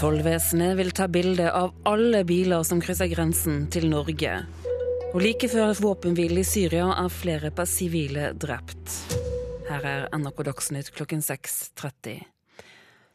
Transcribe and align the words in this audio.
Tollvesenet 0.00 0.78
vil 0.78 0.94
ta 0.96 1.10
bilde 1.12 1.50
av 1.52 1.74
alle 1.84 2.22
biler 2.24 2.62
som 2.64 2.78
krysser 2.80 3.10
grensen 3.10 3.66
til 3.68 3.90
Norge. 3.92 4.32
Og 5.10 5.18
like 5.20 5.50
før 5.52 5.74
våpenhvile 5.76 6.40
i 6.40 6.46
Syria 6.48 6.86
er 7.02 7.12
flere 7.12 7.50
sivile 7.68 8.30
drept. 8.32 8.94
Her 9.68 9.84
er 9.84 10.06
NRK 10.16 10.40
Dagsnytt 10.48 10.88
klokken 10.96 11.20
6.30. 11.20 12.16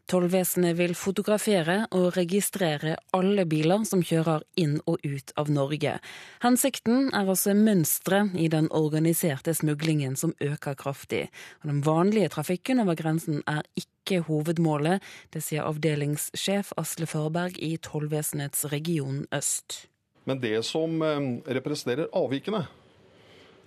Tollvesenet 0.05 0.76
vil 0.78 0.92
fotografere 0.94 1.79
og 1.97 2.12
registrere 2.13 2.92
alle 3.17 3.42
biler 3.49 3.88
som 3.90 4.03
kjører 4.06 4.44
inn 4.62 4.76
og 4.85 5.01
ut 5.01 5.33
av 5.42 5.49
Norge. 5.49 5.96
Hensikten 6.44 7.10
er 7.10 7.26
å 7.26 7.38
se 7.39 7.56
mønstre 7.58 8.28
i 8.38 8.46
den 8.53 8.67
organiserte 8.70 9.56
smuglingen 9.57 10.13
som 10.20 10.35
øker 10.38 10.78
kraftig. 10.78 11.24
Og 11.63 11.71
den 11.71 11.81
vanlige 11.88 12.29
trafikken 12.38 12.83
over 12.83 12.99
grensen 12.99 13.42
er 13.49 13.65
ikke 13.81 14.21
hovedmålet, 14.28 15.02
det 15.33 15.42
sier 15.42 15.65
avdelingssjef 15.65 16.75
Asle 16.77 17.09
Førberg 17.09 17.58
i 17.58 17.73
Tollvesenets 17.81 18.67
region 18.69 19.23
øst. 19.33 19.88
Men 20.30 20.38
det 20.41 20.59
som 20.69 21.02
eh, 21.02 21.31
representerer 21.58 22.13
avvikene, 22.13 22.67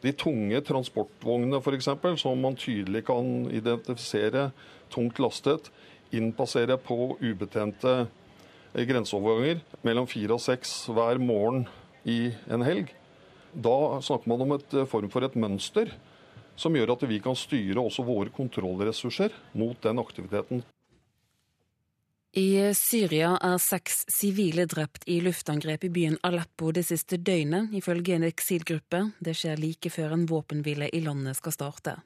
de 0.07 0.15
tunge 0.15 0.63
transportvognene 0.63 1.59
f.eks., 1.59 1.91
som 2.23 2.39
man 2.39 2.55
tydelig 2.55 3.03
kan 3.11 3.49
identifisere 3.51 4.53
tungt 4.95 5.19
lastet, 5.19 5.73
innpassere 6.15 6.79
på 6.81 7.17
ubetjente 7.21 8.07
grenseoverganger 8.73 9.61
mellom 9.87 10.09
fire 10.11 10.37
og 10.37 10.43
seks 10.43 10.87
hver 10.93 11.21
morgen 11.23 11.67
i 12.09 12.31
en 12.51 12.65
helg. 12.67 12.93
Da 13.53 13.99
snakker 14.05 14.31
man 14.31 14.45
om 14.45 14.57
et 14.59 14.77
form 14.91 15.11
for 15.13 15.25
et 15.25 15.39
mønster 15.39 15.93
som 16.59 16.75
gjør 16.75 16.97
at 16.97 17.07
vi 17.09 17.21
kan 17.23 17.39
styre 17.39 17.81
også 17.81 18.05
våre 18.07 18.33
kontrollressurser 18.35 19.35
mot 19.59 19.79
den 19.83 20.03
aktiviteten. 20.03 20.65
I 22.39 22.75
Syria 22.77 23.33
er 23.43 23.57
seks 23.63 24.03
sivile 24.13 24.67
drept 24.69 25.07
i 25.09 25.17
luftangrep 25.25 25.87
i 25.89 25.91
byen 25.91 26.19
Aleppo 26.27 26.71
det 26.77 26.85
siste 26.87 27.17
døgnet, 27.17 27.73
ifølge 27.75 28.19
en 28.19 28.27
eksilgruppe. 28.29 29.01
Det 29.19 29.35
skjer 29.35 29.59
like 29.59 29.91
før 29.91 30.13
en 30.15 30.27
våpenhvile 30.29 30.91
i 30.93 31.01
landet 31.03 31.39
skal 31.41 31.57
starte. 31.57 31.97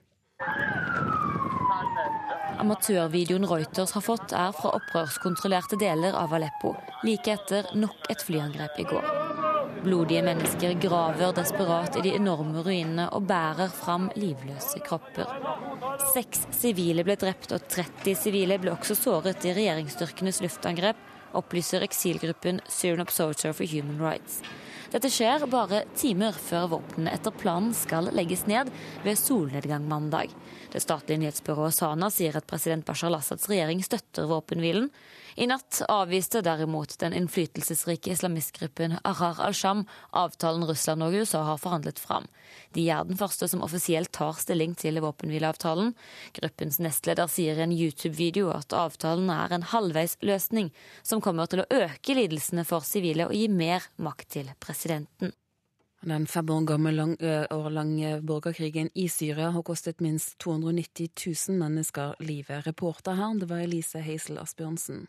Amatørvideoen 2.63 3.43
Reuters 3.51 3.91
har 3.97 4.05
fått, 4.07 4.33
er 4.39 4.53
fra 4.55 4.71
opprørskontrollerte 4.77 5.75
deler 5.81 6.15
av 6.15 6.31
Aleppo, 6.37 6.77
like 7.03 7.33
etter 7.35 7.67
nok 7.75 8.07
et 8.13 8.23
flyangrep 8.23 8.79
i 8.79 8.85
går. 8.87 9.09
Blodige 9.83 10.23
mennesker 10.23 10.77
graver 10.79 11.35
desperat 11.35 11.99
i 11.99 12.05
de 12.05 12.13
enorme 12.15 12.63
ruinene 12.63 13.09
og 13.17 13.27
bærer 13.27 13.73
fram 13.75 14.07
livløse 14.15 14.79
kropper. 14.87 15.27
Seks 16.13 16.47
sivile 16.55 17.03
ble 17.03 17.19
drept 17.19 17.51
og 17.57 17.67
30 17.67 18.15
sivile 18.21 18.61
ble 18.63 18.77
også 18.77 18.95
såret 19.01 19.43
i 19.43 19.57
regjeringsstyrkenes 19.59 20.39
luftangrep, 20.47 21.03
opplyser 21.35 21.83
eksilgruppen 21.83 22.63
Syrian 22.71 23.03
Observatory 23.03 23.59
for 23.59 23.75
Human 23.75 23.99
Rights. 23.99 24.39
Dette 24.93 25.11
skjer 25.11 25.49
bare 25.51 25.83
timer 25.99 26.37
før 26.37 26.77
våpnene 26.77 27.11
etter 27.17 27.35
planen 27.43 27.75
skal 27.75 28.13
legges 28.15 28.47
ned 28.47 28.71
ved 29.03 29.19
solnedgang 29.19 29.91
mandag. 29.91 30.31
Det 30.73 30.81
statlige 30.81 31.21
nyhetsbyrået 31.21 31.75
Sana 31.77 32.09
sier 32.09 32.37
at 32.39 32.47
president 32.49 32.87
Bashar 32.89 33.11
al-Assads 33.11 33.45
regjering 33.51 33.83
støtter 33.85 34.25
våpenhvilen. 34.31 34.87
I 35.37 35.47
natt 35.49 35.83
avviste 35.89 36.41
derimot 36.45 36.95
den 37.01 37.13
innflytelsesrike 37.17 38.13
islamistgruppen 38.13 38.99
Ahrar 39.05 39.41
al-Sham 39.45 39.85
avtalen 40.17 40.65
Russland 40.69 41.05
og 41.05 41.17
USA 41.17 41.43
har 41.45 41.61
forhandlet 41.61 42.01
fram. 42.01 42.29
De 42.77 42.87
er 42.89 43.05
den 43.09 43.21
første 43.21 43.49
som 43.49 43.65
offisielt 43.65 44.13
tar 44.17 44.37
stilling 44.41 44.73
til 44.81 45.01
våpenhvileavtalen. 45.05 45.93
Gruppens 46.41 46.81
nestleder 46.81 47.29
sier 47.33 47.61
i 47.61 47.67
en 47.67 47.77
YouTube-video 47.77 48.53
at 48.57 48.73
avtalen 48.77 49.29
er 49.33 49.53
en 49.53 49.69
halvveisløsning 49.75 50.73
som 51.03 51.21
kommer 51.25 51.53
til 51.53 51.65
å 51.65 51.69
øke 51.85 52.17
lidelsene 52.17 52.65
for 52.69 52.85
sivile 52.89 53.29
og 53.29 53.37
gi 53.37 53.49
mer 53.53 53.93
makt 54.01 54.35
til 54.39 54.53
presidenten. 54.61 55.37
Den 56.03 56.27
fem 56.27 56.49
år 56.51 56.65
gamle 56.67 56.91
lang, 56.91 57.13
år 57.55 57.69
lange 57.71 58.17
borgerkrigen 58.27 58.89
i 58.99 59.05
Syria 59.09 59.53
har 59.55 59.63
kostet 59.63 60.01
minst 60.03 60.35
290 60.43 61.09
000 61.49 61.59
mennesker 61.61 62.17
livet. 62.19 62.67
Reporter 62.67 63.15
her, 63.15 63.37
det 63.39 63.47
var 63.47 63.63
Elise 63.63 64.01
Heisel 64.03 64.41
Asbjørnsen. 64.43 65.05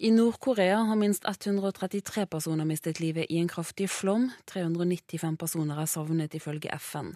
I 0.00 0.10
Nord-Korea 0.10 0.82
har 0.84 0.96
minst 0.96 1.24
133 1.24 2.26
personer 2.26 2.68
mistet 2.68 3.00
livet 3.00 3.28
i 3.28 3.38
en 3.40 3.48
kraftig 3.48 3.88
flom. 3.88 4.30
395 4.52 5.38
personer 5.40 5.80
er 5.80 5.88
savnet, 5.88 6.36
ifølge 6.36 6.72
FN. 6.76 7.14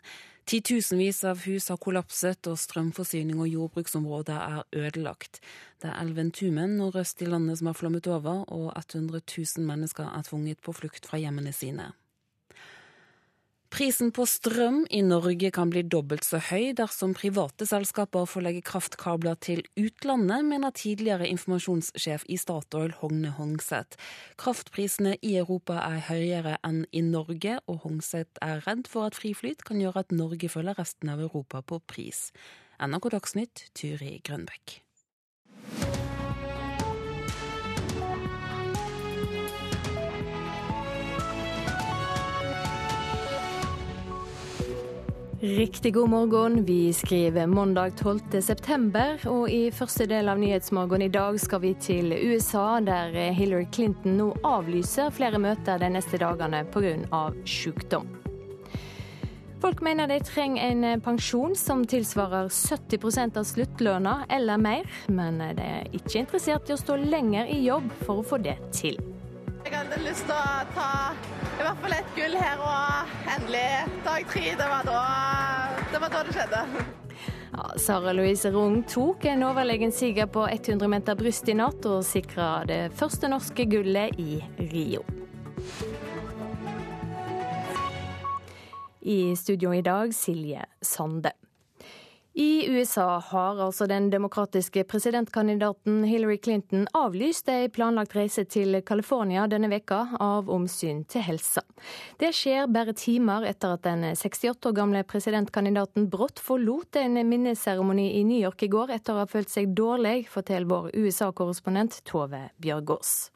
Titusenvis 0.48 1.22
av 1.24 1.40
hus 1.44 1.68
har 1.68 1.80
kollapset, 1.80 2.48
og 2.48 2.56
strømforsyning 2.60 3.40
og 3.40 3.48
jordbruksområder 3.48 4.40
er 4.40 4.64
ødelagt. 4.72 5.40
Det 5.80 5.88
er 5.92 6.00
elven 6.00 6.32
Tumen 6.32 6.78
nordøst 6.80 7.20
i 7.20 7.28
landet 7.28 7.60
som 7.60 7.68
har 7.72 7.76
flommet 7.76 8.08
over, 8.08 8.44
og 8.48 8.72
100 8.76 9.20
000 9.20 9.68
mennesker 9.68 10.08
er 10.08 10.24
tvunget 10.28 10.60
på 10.64 10.72
flukt 10.76 11.08
fra 11.08 11.20
hjemmene 11.20 11.52
sine. 11.52 11.92
Prisen 13.74 14.12
på 14.14 14.22
strøm 14.22 14.84
i 14.94 15.00
Norge 15.02 15.48
kan 15.50 15.66
bli 15.72 15.80
dobbelt 15.90 16.22
så 16.22 16.38
høy 16.38 16.68
dersom 16.78 17.10
private 17.18 17.66
selskaper 17.66 18.28
får 18.30 18.44
legge 18.46 18.60
kraftkabler 18.68 19.34
til 19.42 19.64
utlandet, 19.74 20.44
mener 20.46 20.70
tidligere 20.70 21.26
informasjonssjef 21.32 22.22
i 22.30 22.38
Statoil 22.38 22.94
Hogne 23.00 23.32
Hongseth. 23.34 23.98
Kraftprisene 24.38 25.16
i 25.26 25.34
Europa 25.42 25.80
er 25.88 26.06
høyere 26.06 26.54
enn 26.62 26.84
i 26.94 27.02
Norge, 27.02 27.58
og 27.66 27.82
Hongseth 27.82 28.38
er 28.46 28.62
redd 28.68 28.86
for 28.86 29.10
at 29.10 29.18
friflyt 29.18 29.66
kan 29.66 29.82
gjøre 29.82 30.06
at 30.06 30.14
Norge 30.14 30.54
følger 30.54 30.78
resten 30.78 31.10
av 31.10 31.26
Europa 31.26 31.66
på 31.66 31.82
pris. 31.82 32.28
NRK 32.78 33.10
Dagsnytt, 33.18 33.68
Turi 33.74 34.20
Grønbekk. 34.22 34.83
Riktig 45.44 45.94
god 45.94 46.10
morgen. 46.10 46.64
Vi 46.64 46.92
skriver 46.92 47.46
mandag 47.46 47.96
12. 47.96 48.42
september, 48.42 49.18
og 49.28 49.50
i 49.52 49.68
første 49.70 50.06
del 50.08 50.30
av 50.32 50.38
Nyhetsmorgen 50.40 51.02
i 51.04 51.10
dag 51.12 51.36
skal 51.36 51.60
vi 51.60 51.74
til 51.76 52.14
USA, 52.16 52.78
der 52.80 53.12
Hillary 53.36 53.66
Clinton 53.68 54.16
nå 54.16 54.30
avlyser 54.40 55.12
flere 55.12 55.36
møter 55.36 55.82
de 55.82 55.90
neste 55.92 56.16
dagene 56.22 56.62
pga. 56.72 57.26
sykdom. 57.44 58.08
Folk 59.60 59.84
mener 59.84 60.08
de 60.08 60.16
trenger 60.24 60.64
en 60.64 61.02
pensjon 61.04 61.52
som 61.54 61.84
tilsvarer 61.84 62.48
70% 62.48 63.36
av 63.36 63.44
sluttlønna 63.44 64.14
eller 64.32 64.56
mer, 64.56 64.88
men 65.12 65.44
de 65.44 65.60
er 65.60 65.92
ikke 65.92 66.22
interessert 66.24 66.72
i 66.72 66.78
å 66.78 66.80
stå 66.80 66.96
lenger 67.04 67.52
i 67.52 67.66
jobb 67.66 67.92
for 68.06 68.22
å 68.22 68.28
få 68.32 68.40
det 68.40 68.56
til. 68.72 68.96
Jeg 69.64 69.78
hadde 69.78 69.96
lyst 70.04 70.26
til 70.28 70.36
å 70.36 70.64
ta 70.74 70.88
i 71.54 71.62
hvert 71.64 71.78
fall 71.80 71.94
et 71.96 72.08
gull 72.16 72.34
her 72.36 72.60
og 72.60 73.14
endelig 73.32 73.68
dag 74.04 74.26
tre. 74.28 74.42
Det 74.60 74.66
var 74.68 74.84
da 74.84 74.98
det, 75.88 76.00
var 76.02 76.12
da 76.12 76.20
det 76.26 76.34
skjedde. 76.36 76.60
Ja, 77.54 77.68
Sara 77.80 78.12
Louise 78.12 78.50
Rung 78.52 78.82
tok 78.90 79.24
en 79.30 79.46
overlegen 79.46 79.92
siger 79.92 80.28
på 80.28 80.44
100 80.50 80.90
meter 80.90 81.16
bryst 81.16 81.48
i 81.48 81.56
natt 81.56 81.86
og 81.88 82.04
sikra 82.04 82.48
det 82.68 82.80
første 82.98 83.30
norske 83.32 83.64
gullet 83.70 84.20
i 84.20 84.42
Rio. 84.72 85.00
I 89.00 89.36
studio 89.36 89.72
i 89.72 89.80
dag 89.84 90.12
Silje 90.16 90.66
Sande. 90.84 91.32
I 92.36 92.66
USA 92.66 93.18
har 93.18 93.60
altså 93.62 93.86
den 93.86 94.08
demokratiske 94.10 94.82
presidentkandidaten 94.90 96.00
Hillary 96.04 96.38
Clinton 96.42 96.88
avlyst 96.90 97.46
ei 97.52 97.68
planlagt 97.70 98.16
reise 98.18 98.42
til 98.50 98.80
California 98.82 99.44
denne 99.46 99.70
veka 99.70 100.00
av 100.18 100.50
omsyn 100.50 101.04
til 101.06 101.22
helsa. 101.22 101.62
Det 102.18 102.32
skjer 102.34 102.66
bare 102.74 102.96
timer 102.98 103.46
etter 103.46 103.76
at 103.76 103.84
den 103.86 104.02
68 104.18 104.66
år 104.66 104.74
gamle 104.74 105.04
presidentkandidaten 105.06 106.08
brått 106.10 106.42
forlot 106.42 106.98
en 106.98 107.20
minneseremoni 107.22 108.08
i 108.18 108.24
New 108.26 108.42
York 108.42 108.66
i 108.66 108.70
går 108.72 108.96
etter 108.98 109.14
å 109.14 109.22
ha 109.22 109.28
følt 109.30 109.54
seg 109.54 109.70
dårlig, 109.70 110.24
forteller 110.26 110.66
vår 110.74 110.90
USA-korrespondent 110.90 112.02
Tove 112.02 112.48
Bjørgaas. 112.58 113.33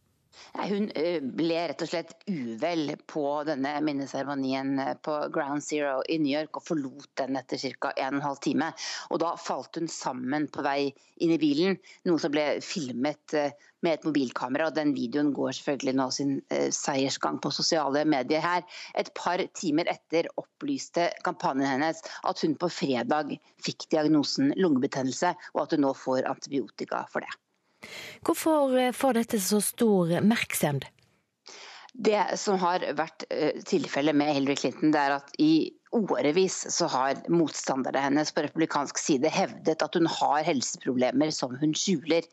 Hun 0.59 0.89
ble 1.39 1.59
rett 1.71 1.83
og 1.85 1.91
slett 1.91 2.15
uvel 2.27 2.97
på 3.07 3.23
denne 3.47 3.77
minneseremonien 3.87 4.81
på 5.07 5.15
Ground 5.35 5.63
Zero 5.63 6.01
i 6.11 6.17
New 6.19 6.33
York, 6.33 6.59
og 6.59 6.67
forlot 6.67 7.13
den 7.21 7.39
etter 7.39 7.61
ca. 7.79 7.93
1 7.95 8.19
12 8.19 8.41
time. 8.43 8.73
Og 9.13 9.23
da 9.23 9.37
falt 9.39 9.79
hun 9.79 9.87
sammen 9.93 10.49
på 10.51 10.65
vei 10.67 10.91
inn 11.23 11.37
i 11.37 11.39
bilen, 11.39 11.79
noe 12.11 12.19
som 12.19 12.35
ble 12.35 12.47
filmet 12.65 13.37
med 13.87 13.93
et 13.93 14.07
mobilkamera. 14.09 14.69
og 14.69 14.77
Den 14.81 14.95
videoen 14.99 15.31
går 15.37 15.55
selvfølgelig 15.61 15.97
nå 16.01 16.11
sin 16.15 16.37
seiersgang 16.75 17.39
på 17.39 17.55
sosiale 17.55 18.03
medier 18.09 18.43
her. 18.43 18.67
Et 18.99 19.15
par 19.15 19.43
timer 19.63 19.91
etter 19.95 20.27
opplyste 20.43 21.13
kampanjen 21.27 21.71
hennes 21.71 22.03
at 22.03 22.43
hun 22.43 22.59
på 22.59 22.73
fredag 22.73 23.37
fikk 23.63 23.93
diagnosen 23.95 24.57
lungebetennelse, 24.59 25.37
og 25.55 25.69
at 25.69 25.77
hun 25.77 25.87
nå 25.87 25.95
får 25.95 26.27
antibiotika 26.27 27.07
for 27.13 27.23
det. 27.23 27.39
Hvorfor 28.27 28.79
får 28.97 29.21
dette 29.23 29.43
så 29.43 29.61
stor 29.65 30.15
oppmerksomhet? 30.21 30.89
Det 31.99 32.21
som 32.39 32.59
har 32.63 32.85
vært 32.95 33.25
tilfellet 33.67 34.15
med 34.15 34.31
Hillary 34.31 34.55
Clinton, 34.61 34.93
det 34.95 35.01
er 35.03 35.17
at 35.17 35.33
i 35.43 35.79
årevis 35.95 36.57
så 36.73 36.87
har 36.93 37.21
motstanderne 37.33 38.01
hennes 38.03 38.31
på 38.35 38.43
republikansk 38.45 38.99
side 39.01 39.31
hevdet 39.33 39.83
at 39.85 39.97
hun 39.97 40.09
har 40.11 40.45
helseproblemer 40.47 41.33
som 41.35 41.55
hun 41.61 41.73
skjuler. 41.77 42.27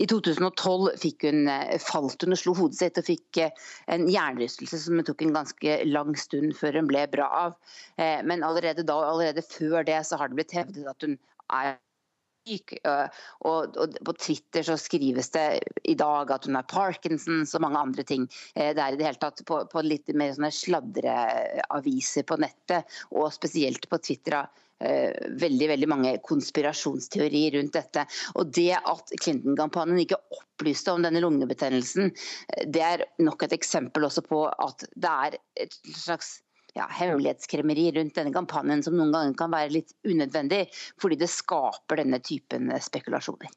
I 0.00 0.06
2012 0.08 0.96
fikk 1.02 1.26
hun, 1.28 1.46
eh, 1.52 1.76
falt 1.82 2.24
hun 2.24 2.36
og 2.36 2.40
slo 2.40 2.54
hodet 2.56 2.80
sitt 2.80 3.00
og 3.00 3.08
fikk 3.08 3.42
eh, 3.44 3.66
en 3.92 4.08
hjernerystelse 4.08 4.80
som 4.86 4.96
det 4.96 5.06
tok 5.10 5.26
en 5.26 5.36
ganske 5.36 5.78
lang 5.88 6.14
stund 6.16 6.56
før 6.56 6.80
hun 6.80 6.90
ble 6.90 7.06
bra 7.12 7.28
av. 7.46 7.58
Eh, 7.98 8.22
men 8.24 8.46
allerede 8.46 8.86
da 8.86 8.96
og 9.02 9.10
allerede 9.16 9.44
før 9.44 9.84
det 9.84 10.00
så 10.06 10.20
har 10.20 10.32
det 10.32 10.40
blitt 10.40 10.56
hevdet 10.56 10.88
at 10.88 11.04
hun 11.08 11.18
er. 11.52 11.76
Og, 12.46 13.78
og, 13.80 13.96
på 14.06 14.14
Twitter 14.18 14.66
så 14.66 14.76
skrives 14.78 15.32
det 15.34 15.46
i 15.84 15.96
dag 15.98 16.30
at 16.30 16.46
hun 16.46 16.58
har 16.58 16.68
Parkinsons 16.70 17.54
og 17.56 17.64
mange 17.64 17.80
andre 17.80 18.04
ting. 18.06 18.28
Det 18.54 18.78
er 18.78 18.94
i 18.94 19.00
det 19.00 19.08
hele 19.08 19.22
tatt 19.22 19.42
på, 19.48 19.64
på 19.70 19.82
litt 19.84 20.12
mer 20.14 20.34
sånne 20.36 20.52
sladreaviser 20.54 22.26
på 22.28 22.38
nettet, 22.42 22.86
og 23.10 23.34
spesielt 23.34 23.90
på 23.90 24.00
Twitter. 24.02 24.46
veldig 25.40 25.68
veldig 25.70 25.86
mange 25.88 26.10
konspirasjonsteorier 26.20 27.54
rundt 27.56 27.72
dette. 27.78 28.02
Og 28.36 28.50
Det 28.52 28.74
at 28.76 29.12
Clinton-kampanjen 29.22 30.02
ikke 30.02 30.20
opplyste 30.36 30.92
om 30.92 31.06
denne 31.06 31.22
lungebetennelsen, 31.24 32.12
det 32.68 32.82
er 32.84 33.06
nok 33.18 33.46
et 33.46 33.56
eksempel 33.56 34.04
også 34.04 34.22
på 34.26 34.44
at 34.46 34.84
det 34.94 35.14
er 35.28 35.38
et 35.64 35.78
slags 35.96 36.42
ja, 36.76 36.86
hemmelighetskremmeri 36.92 37.90
rundt 37.96 38.18
denne 38.18 38.34
kampanjen 38.34 38.84
som 38.84 38.96
noen 38.98 39.14
ganger 39.14 39.38
kan 39.38 39.54
være 39.54 39.72
litt 39.78 39.96
unødvendig, 40.06 40.66
fordi 41.00 41.18
det 41.22 41.30
skaper 41.32 42.02
denne 42.02 42.20
typen 42.24 42.68
spekulasjoner. 42.82 43.50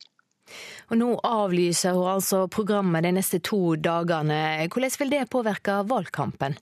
Og 0.89 0.98
Nå 0.98 1.12
avlyser 1.27 1.94
hun 1.98 2.10
altså 2.16 2.48
programmet 2.50 3.06
de 3.06 3.13
neste 3.19 3.42
to 3.45 3.75
dagene. 3.77 4.66
Hvordan 4.66 4.98
vil 5.04 5.13
det 5.13 5.27
påvirke 5.30 5.83
valgkampen? 5.89 6.57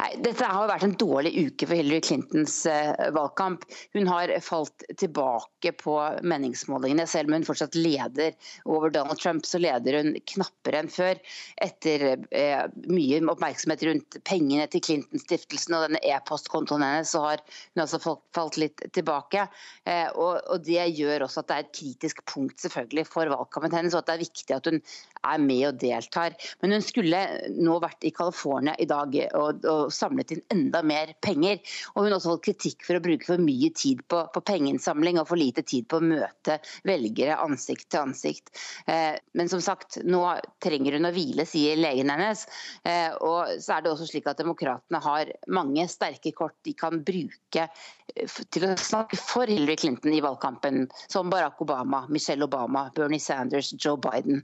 Nei, 0.00 0.10
dette 0.24 0.48
har 0.48 0.68
vært 0.70 0.86
en 0.86 0.94
dårlig 0.98 1.32
uke 1.48 1.66
for 1.68 1.78
Hillary 1.78 2.02
Clintons 2.04 2.54
uh, 2.70 2.92
valgkamp. 3.14 3.64
Hun 3.96 4.08
har 4.10 4.32
falt 4.44 4.84
tilbake 5.00 5.72
på 5.78 5.96
meningsmålingene. 6.26 7.06
Selv 7.10 7.30
om 7.30 7.38
hun 7.38 7.46
fortsatt 7.46 7.76
leder 7.78 8.34
over 8.64 8.92
Donald 8.94 9.20
Trump, 9.20 9.46
så 9.46 9.60
leder 9.62 9.98
hun 10.00 10.14
knappere 10.34 10.82
enn 10.82 10.90
før. 10.92 11.20
Etter 11.62 12.04
eh, 12.30 12.64
mye 12.90 13.20
oppmerksomhet 13.32 13.84
rundt 13.88 14.18
pengene 14.28 14.66
til 14.72 14.82
Clinton-stiftelsen 14.86 15.76
og 15.76 15.86
denne 15.86 16.02
e-postkontoen 16.06 16.84
hennes, 16.84 17.12
så 17.12 17.22
har 17.26 17.42
hun 17.44 17.84
altså 17.84 18.00
falt 18.34 18.58
litt 18.60 18.82
tilbake. 18.96 19.46
Eh, 19.88 20.08
og, 20.12 20.40
og, 20.48 20.62
Det 20.66 20.88
gjør 20.96 21.26
også 21.26 21.42
at 21.42 21.50
det 21.50 21.56
er 21.56 21.66
et 21.66 21.74
kritisk 21.80 22.22
punkt 22.28 22.62
selvfølgelig 22.62 23.06
for 23.10 23.30
valgkampen 23.32 23.76
hennes, 23.78 23.96
og 23.96 24.02
at 24.02 24.10
det 24.10 24.16
er 24.18 24.24
viktig 24.26 24.56
at 24.56 24.70
hun 24.70 24.82
er 25.22 25.42
med 25.42 25.66
og 25.70 25.80
deltar. 25.82 26.36
Men 26.62 26.76
hun 26.76 26.84
skulle 26.84 27.22
nå 27.56 27.78
vært 27.82 28.08
i 28.08 28.14
California 28.14 28.76
i 28.78 28.88
dag. 28.90 29.16
og 29.38 29.62
og 29.72 29.92
samlet 29.94 30.34
inn 30.34 30.42
enda 30.52 30.82
mer 30.86 31.12
penger. 31.24 31.60
Og 31.94 32.04
hun 32.04 32.10
har 32.10 32.18
også 32.18 32.34
fått 32.34 32.46
kritikk 32.48 32.86
for 32.86 32.98
å 32.98 33.04
bruke 33.04 33.28
for 33.28 33.42
mye 33.42 33.70
tid 33.76 34.02
på, 34.10 34.22
på 34.34 34.44
pengeinnsamling 34.48 35.20
og 35.20 35.28
for 35.30 35.40
lite 35.40 35.64
tid 35.66 35.88
på 35.90 36.00
å 36.00 36.06
møte 36.12 36.58
velgere 36.88 37.38
ansikt 37.42 37.88
til 37.92 38.06
ansikt. 38.06 38.52
Eh, 38.86 39.18
men 39.38 39.50
som 39.52 39.62
sagt, 39.64 40.00
nå 40.04 40.22
trenger 40.62 40.98
hun 40.98 41.08
å 41.08 41.14
hvile, 41.14 41.46
sier 41.48 41.80
legen 41.80 42.12
hennes. 42.12 42.44
Eh, 42.88 43.10
og 43.20 43.56
så 43.62 43.76
er 43.76 43.84
det 43.84 43.92
også 43.92 44.08
slik 44.10 44.28
at 44.30 44.40
demokratene 44.42 45.02
har 45.02 45.32
mange 45.52 45.86
sterke 45.90 46.34
kort 46.36 46.56
de 46.66 46.74
kan 46.78 47.02
bruke 47.04 47.66
eh, 47.66 48.38
til 48.54 48.68
å 48.68 48.74
snakke 48.78 49.18
for 49.20 49.50
Hillary 49.50 49.78
Clinton 49.80 50.14
i 50.14 50.22
valgkampen, 50.24 50.86
som 51.08 51.32
Barack 51.32 51.60
Obama, 51.64 52.04
Michelle 52.12 52.46
Obama, 52.46 52.88
Bernie 52.96 53.22
Sanders, 53.22 53.72
Joe 53.78 53.98
Biden. 54.00 54.42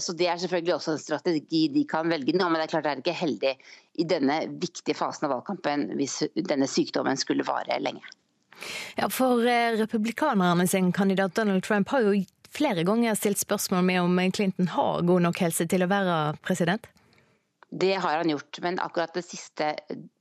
Så 0.00 0.14
Det 0.16 0.28
er 0.28 0.40
selvfølgelig 0.40 0.74
også 0.74 0.96
en 0.96 1.02
strategi 1.02 1.62
de 1.72 1.84
kan 1.88 2.10
velge 2.10 2.34
nå, 2.36 2.48
men 2.48 2.60
det 2.60 2.66
er 2.66 2.72
klart 2.74 2.88
det 2.88 2.92
er 2.92 3.02
ikke 3.02 3.18
heldig 3.22 3.54
i 4.02 4.06
denne 4.08 4.38
viktige 4.62 4.96
fasen 4.96 5.28
av 5.28 5.36
valgkampen 5.36 5.90
hvis 5.98 6.22
denne 6.48 6.68
sykdommen 6.70 7.20
skulle 7.20 7.46
vare 7.46 7.78
lenge. 7.82 8.04
Ja, 8.96 9.08
for 9.10 9.42
eh, 9.48 9.74
republikanerne 9.80 10.68
sin 10.68 10.92
kandidat 10.92 11.34
Donald 11.34 11.64
Trump 11.66 11.88
har 11.88 12.04
jo 12.06 12.14
flere 12.52 12.84
ganger 12.84 13.16
stilt 13.18 13.40
spørsmål 13.40 13.84
med 13.84 14.00
om 14.02 14.20
Clinton 14.32 14.68
har 14.74 15.02
god 15.08 15.24
nok 15.28 15.40
helse 15.42 15.66
til 15.66 15.84
å 15.84 15.90
være 15.90 16.18
president? 16.44 16.86
Det 17.72 17.94
har 17.94 18.16
han 18.16 18.28
gjort, 18.28 18.58
men 18.60 18.78
akkurat 18.78 19.14
det 19.14 19.22
siste 19.24 19.70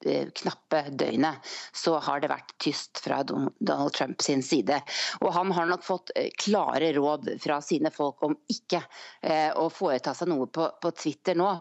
eh, 0.05 0.29
knappe 0.39 0.85
døgnet 0.95 1.51
så 1.75 1.97
har 1.99 2.21
det 2.23 2.29
vært 2.31 2.53
tyst 2.63 3.01
fra 3.03 3.17
Donald 3.27 3.91
Trump 3.97 4.23
sin 4.23 4.43
side. 4.43 4.77
Og 5.19 5.33
han 5.35 5.51
har 5.57 5.67
nok 5.67 5.83
fått 5.83 6.13
eh, 6.15 6.29
klare 6.39 6.93
råd 6.95 7.33
fra 7.43 7.59
sine 7.65 7.91
folk 7.91 8.23
om 8.23 8.37
ikke 8.55 8.79
eh, 8.79 9.51
å 9.51 9.67
foreta 9.67 10.15
seg 10.15 10.31
noe 10.31 10.47
på, 10.47 10.69
på 10.79 10.93
Twitter 10.95 11.35
nå. 11.35 11.51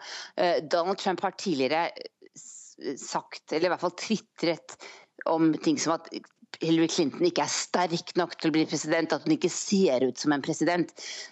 Donald 0.71 0.99
Trump 1.03 1.25
har 1.27 1.35
tidligere 1.39 1.89
sagt, 2.97 3.51
eller 3.53 3.67
i 3.67 3.73
hvert 3.73 3.83
fall 3.83 3.99
tvitret 3.99 4.77
om 5.29 5.51
ting 5.59 5.79
som 5.79 5.97
at 5.99 6.07
Hillary 6.61 6.89
Clinton 6.91 7.25
ikke 7.25 7.45
er 7.45 7.53
sterk 7.53 8.13
nok 8.19 8.35
til 8.37 8.51
å 8.51 8.55
bli 8.55 8.65
president, 8.69 9.13
at 9.15 9.25
hun 9.25 9.35
ikke 9.37 9.51
ser 9.53 10.05
ut 10.05 10.21
som 10.21 10.35
en 10.35 10.43
president. 10.45 10.91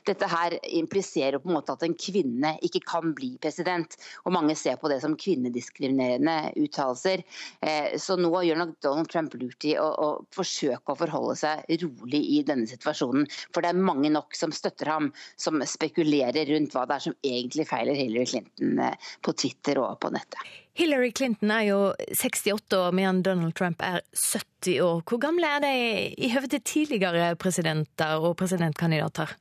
Dette 0.08 0.28
her 0.30 0.56
impliserer 0.78 1.40
på 1.42 1.50
en 1.50 1.58
måte 1.58 1.74
at 1.74 1.84
en 1.84 1.96
kvinne 1.98 2.54
ikke 2.64 2.84
kan 2.86 3.12
bli 3.16 3.34
president. 3.42 3.96
Og 4.24 4.34
mange 4.36 4.56
ser 4.58 4.78
på 4.80 4.90
det 4.92 5.00
som 5.04 5.16
kvinnediskriminerende 5.18 6.54
uttalelser. 6.62 7.24
Eh, 7.60 7.98
så 8.00 8.16
nå 8.20 8.30
gjør 8.46 8.62
nok 8.62 8.76
Donald 8.84 9.10
Trump 9.12 9.36
lurt 9.40 9.68
i 9.68 9.74
å, 9.80 9.88
å, 9.88 10.08
forsøke 10.34 10.94
å 10.94 11.00
forholde 11.02 11.36
seg 11.42 11.82
rolig 11.82 12.22
i 12.38 12.40
denne 12.46 12.68
situasjonen. 12.70 13.28
For 13.52 13.64
det 13.64 13.74
er 13.74 13.88
mange 13.90 14.12
nok 14.14 14.38
som 14.38 14.54
støtter 14.54 14.90
ham, 14.92 15.12
som 15.40 15.60
spekulerer 15.66 16.48
rundt 16.54 16.76
hva 16.76 16.86
det 16.88 16.98
er 16.98 17.06
som 17.08 17.18
egentlig 17.26 17.68
feiler 17.68 17.98
Hillary 17.98 18.32
Clinton 18.32 18.80
eh, 18.86 19.12
på 19.24 19.36
Twitter 19.36 19.82
og 19.82 19.98
på 20.02 20.14
nettet. 20.14 20.56
Hillary 20.78 21.10
Clinton 21.10 21.50
er 21.50 21.64
jo 21.66 21.78
68 22.14 22.72
år, 22.78 22.92
mens 22.94 23.24
Donald 23.26 23.56
Trump 23.58 23.82
er 23.82 23.98
70 24.14 24.78
år. 24.84 25.00
Hvor 25.10 25.18
gamle 25.18 25.46
er 25.46 25.64
de 25.64 25.72
i 26.14 26.30
høve 26.30 26.46
til 26.46 26.62
tidligere 26.62 27.34
presidenter 27.36 28.22
og 28.22 28.36
presidentkandidater? 28.38 29.34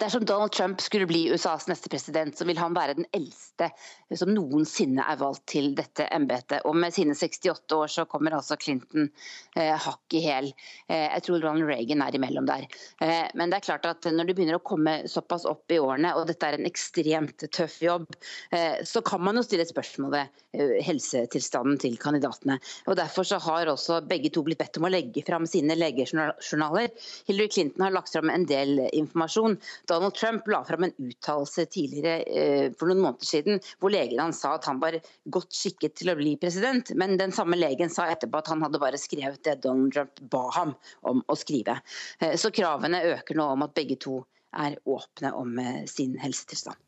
Dersom 0.00 0.24
Donald 0.24 0.52
Trump 0.52 0.80
skulle 0.80 1.06
bli 1.06 1.26
USAs 1.32 1.66
neste 1.68 1.90
president, 1.92 2.38
så 2.38 2.46
vil 2.48 2.58
han 2.58 2.74
være 2.76 2.96
den 2.96 3.06
eldste 3.12 3.68
som 4.16 4.30
noensinne 4.32 5.04
er 5.04 5.18
valgt 5.20 5.44
til 5.52 5.74
dette 5.76 6.06
embetet. 6.14 6.62
Og 6.64 6.76
med 6.78 6.94
sine 6.94 7.12
68 7.16 7.76
år 7.76 7.90
så 7.92 8.06
kommer 8.08 8.36
altså 8.36 8.56
Clinton 8.60 9.10
eh, 9.58 9.74
hakk 9.84 10.16
i 10.16 10.22
hæl. 10.24 10.48
Eh, 10.88 11.08
jeg 11.10 11.24
tror 11.26 11.42
Ronald 11.44 11.68
Reagan 11.68 12.04
er 12.04 12.16
imellom 12.16 12.48
der. 12.48 12.64
Eh, 13.04 13.26
men 13.36 13.52
det 13.52 13.58
er 13.58 13.66
klart 13.66 13.88
at 13.90 14.08
når 14.08 14.30
du 14.30 14.34
begynner 14.34 14.58
å 14.58 14.64
komme 14.64 14.96
såpass 15.10 15.44
opp 15.48 15.72
i 15.74 15.80
årene, 15.82 16.14
og 16.16 16.30
dette 16.30 16.48
er 16.48 16.58
en 16.58 16.68
ekstremt 16.68 17.44
tøff 17.52 17.76
jobb, 17.84 18.08
eh, 18.56 18.80
så 18.88 19.04
kan 19.04 19.24
man 19.26 19.36
jo 19.40 19.44
stille 19.44 19.68
spørsmål 19.68 20.14
ved 20.14 20.42
eh, 20.56 20.78
helsetilstanden 20.86 21.80
til 21.82 21.98
kandidatene. 22.00 22.56
Og 22.88 22.96
Derfor 23.00 23.28
så 23.28 23.40
har 23.42 23.68
også 23.68 24.00
begge 24.08 24.32
to 24.32 24.46
blitt 24.46 24.62
bedt 24.62 24.80
om 24.80 24.88
å 24.88 24.94
legge 24.94 25.26
fram 25.26 25.44
sine 25.50 25.76
legejournaler. 25.76 26.88
Hillary 27.28 27.52
Clinton 27.52 27.84
har 27.84 27.94
lagt 27.98 28.14
fram 28.16 28.32
en 28.32 28.48
del 28.48 28.86
informasjon. 28.94 29.58
Donald 29.90 30.14
Trump 30.14 30.48
la 30.48 30.62
fram 30.64 30.84
en 30.84 30.94
uttalelse 30.98 31.66
tidligere 31.66 32.14
eh, 32.22 32.66
for 32.78 32.90
noen 32.90 33.02
måneder 33.04 33.28
siden 33.28 33.60
hvor 33.82 33.92
legen 33.94 34.22
hans 34.22 34.42
sa 34.44 34.54
at 34.58 34.68
han 34.68 34.80
var 34.82 34.98
godt 35.32 35.54
skikket 35.54 35.96
til 36.00 36.12
å 36.12 36.16
bli 36.18 36.36
president, 36.40 36.94
men 36.98 37.18
den 37.20 37.34
samme 37.34 37.58
legen 37.58 37.92
sa 37.92 38.08
etterpå 38.12 38.40
at 38.40 38.52
han 38.52 38.64
hadde 38.64 38.82
bare 38.82 39.00
skrevet 39.00 39.42
det 39.46 39.60
Donald 39.64 39.94
Trump 39.94 40.24
ba 40.32 40.44
ham 40.56 40.74
om 41.08 41.22
å 41.26 41.38
skrive. 41.38 41.78
Eh, 42.20 42.38
så 42.40 42.52
kravene 42.54 43.02
øker 43.14 43.38
nå 43.38 43.50
om 43.56 43.66
at 43.66 43.76
begge 43.76 43.98
to 44.00 44.20
er 44.54 44.78
åpne 44.86 45.34
om 45.34 45.58
eh, 45.58 45.84
sin 45.90 46.18
helsetilstand. 46.22 46.78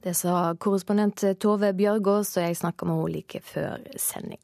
Det 0.00 0.14
sa 0.16 0.54
korrespondent 0.56 1.26
Tove 1.42 1.74
Bjørgaas, 1.76 2.32
og 2.38 2.46
jeg 2.46 2.56
snakka 2.56 2.88
med 2.88 3.02
henne 3.02 3.16
like 3.18 3.42
før 3.44 3.84
sending. 4.00 4.40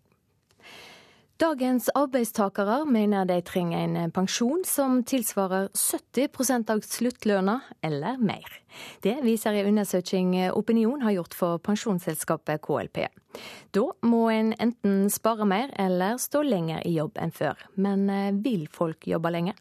Dagens 1.37 1.91
arbeidstakere 1.93 2.79
mener 2.89 3.27
de 3.29 3.35
trenger 3.45 3.83
en 3.85 4.13
pensjon 4.17 4.63
som 4.65 5.03
tilsvarer 5.05 5.67
70% 5.77 6.71
av 6.73 6.79
sluttlønna 6.81 7.59
eller 7.85 8.17
mer. 8.25 8.47
Det 9.05 9.19
viser 9.21 9.59
en 9.59 9.69
undersøking 9.69 10.31
Opinion 10.57 11.05
har 11.05 11.13
gjort 11.19 11.37
for 11.37 11.61
pensjonsselskapet 11.61 12.63
KLP. 12.65 13.03
Da 13.77 13.85
må 14.09 14.23
en 14.33 14.55
enten 14.57 15.11
spare 15.13 15.45
mer 15.45 15.75
eller 15.77 16.17
stå 16.17 16.41
lenger 16.47 16.81
i 16.89 16.95
jobb 16.97 17.21
enn 17.21 17.37
før. 17.37 17.61
Men 17.77 18.09
eh, 18.09 18.33
vil 18.33 18.65
folk 18.73 19.05
jobbe 19.05 19.35
lenger? 19.37 19.61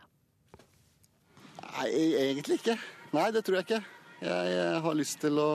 Nei, 1.65 1.91
egentlig 2.29 2.61
ikke. 2.61 2.77
Nei, 3.19 3.27
det 3.35 3.43
tror 3.43 3.59
jeg 3.59 3.67
ikke. 3.67 3.83
Jeg 4.23 4.79
har 4.87 4.95
lyst 4.95 5.19
til 5.27 5.43
å 5.43 5.51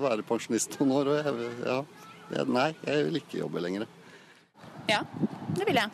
være 0.00 0.24
pensjonist 0.24 0.80
noen 0.80 0.96
år, 1.02 1.12
og 1.12 1.20
jeg, 1.20 1.54
ja, 1.68 2.48
nei, 2.48 2.70
jeg 2.88 3.08
vil 3.10 3.20
ikke 3.20 3.42
jobbe 3.44 3.68
lenger. 3.68 3.97
Ja, 4.88 5.02
det 5.56 5.66
vil 5.68 5.76
jeg. 5.76 5.90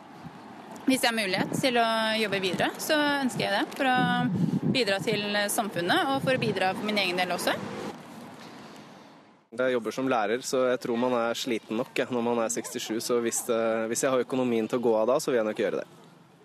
Hvis 0.84 1.00
jeg 1.02 1.08
har 1.08 1.16
mulighet 1.16 1.54
til 1.58 1.78
å 1.80 1.86
jobbe 2.20 2.38
videre, 2.44 2.68
så 2.78 2.98
ønsker 3.24 3.46
jeg 3.46 3.54
det. 3.56 3.62
For 3.74 3.88
å 3.90 4.70
bidra 4.74 4.98
til 5.02 5.24
samfunnet, 5.50 6.12
og 6.12 6.22
for 6.22 6.36
å 6.36 6.42
bidra 6.42 6.74
for 6.76 6.86
min 6.86 7.00
egen 7.02 7.18
del 7.18 7.32
også. 7.34 7.54
Jeg 9.54 9.74
jobber 9.74 9.94
som 9.94 10.08
lærer, 10.10 10.42
så 10.46 10.64
jeg 10.68 10.80
tror 10.82 10.98
man 10.98 11.14
er 11.18 11.38
sliten 11.38 11.78
nok 11.78 11.94
jeg, 11.98 12.10
når 12.10 12.24
man 12.26 12.40
er 12.44 12.54
67. 12.54 12.98
Så 13.02 13.18
hvis, 13.22 13.44
det, 13.48 13.60
hvis 13.90 14.02
jeg 14.04 14.14
har 14.14 14.24
økonomien 14.24 14.66
til 14.70 14.80
å 14.80 14.86
gå 14.86 14.96
av 14.98 15.10
da, 15.12 15.18
så 15.22 15.30
vil 15.30 15.40
jeg 15.40 15.48
nok 15.50 15.62
gjøre 15.62 15.82
det. 15.82 15.86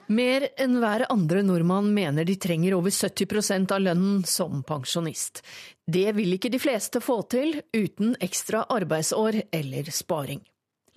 Mer 0.10 0.48
enn 0.58 0.78
hver 0.82 1.06
andre 1.14 1.44
nordmann 1.46 1.92
mener 1.94 2.26
de 2.26 2.34
trenger 2.42 2.74
over 2.78 2.94
70% 2.94 3.74
av 3.76 3.84
lønnen 3.86 4.24
som 4.26 4.64
pensjonist. 4.66 5.44
Det 5.86 6.08
vil 6.18 6.34
ikke 6.38 6.50
de 6.54 6.62
fleste 6.62 7.02
få 7.02 7.22
til 7.30 7.60
uten 7.76 8.16
ekstra 8.18 8.64
arbeidsår 8.74 9.44
eller 9.54 9.94
sparing. 9.94 10.42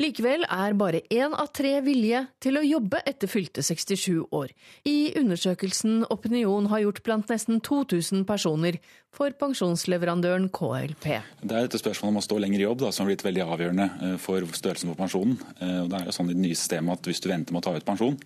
Likevel 0.02 0.42
er 0.50 0.74
bare 0.74 1.02
én 1.14 1.34
av 1.38 1.52
tre 1.54 1.76
villige 1.84 2.24
til 2.42 2.58
å 2.58 2.64
jobbe 2.64 2.98
etter 3.06 3.30
fylte 3.30 3.62
67 3.62 4.32
år. 4.34 4.50
I 4.88 5.12
undersøkelsen 5.20 6.02
Opinion 6.10 6.66
har 6.72 6.82
gjort 6.82 7.02
blant 7.06 7.30
nesten 7.30 7.60
2000 7.62 8.24
personer 8.26 8.80
for 9.12 9.32
pensjonsleverandøren 9.36 10.46
KLP. 10.52 11.06
Det 11.42 11.52
er 11.52 11.66
dette 11.66 11.80
spørsmålet 11.80 12.14
om 12.14 12.20
å 12.20 12.24
stå 12.24 12.38
lenger 12.40 12.62
i 12.62 12.64
jobb 12.64 12.80
da, 12.80 12.92
som 12.94 13.04
har 13.04 13.10
blitt 13.10 13.24
veldig 13.26 13.42
avgjørende 13.44 13.88
eh, 14.06 14.14
for 14.22 14.46
størrelsen 14.56 14.88
på 14.88 14.96
pensjonen. 15.02 15.34
Eh, 15.58 15.82
det 15.90 15.98
er 15.98 16.08
jo 16.08 16.14
sånn 16.16 16.30
i 16.32 16.36
det 16.36 16.44
nye 16.46 16.56
systemet 16.56 16.96
at 16.96 17.10
Hvis 17.10 17.20
du 17.20 17.28
venter 17.28 17.52
med 17.52 17.60
å 17.60 17.66
ta 17.66 17.74
ut 17.76 17.84
pensjon, 17.84 18.16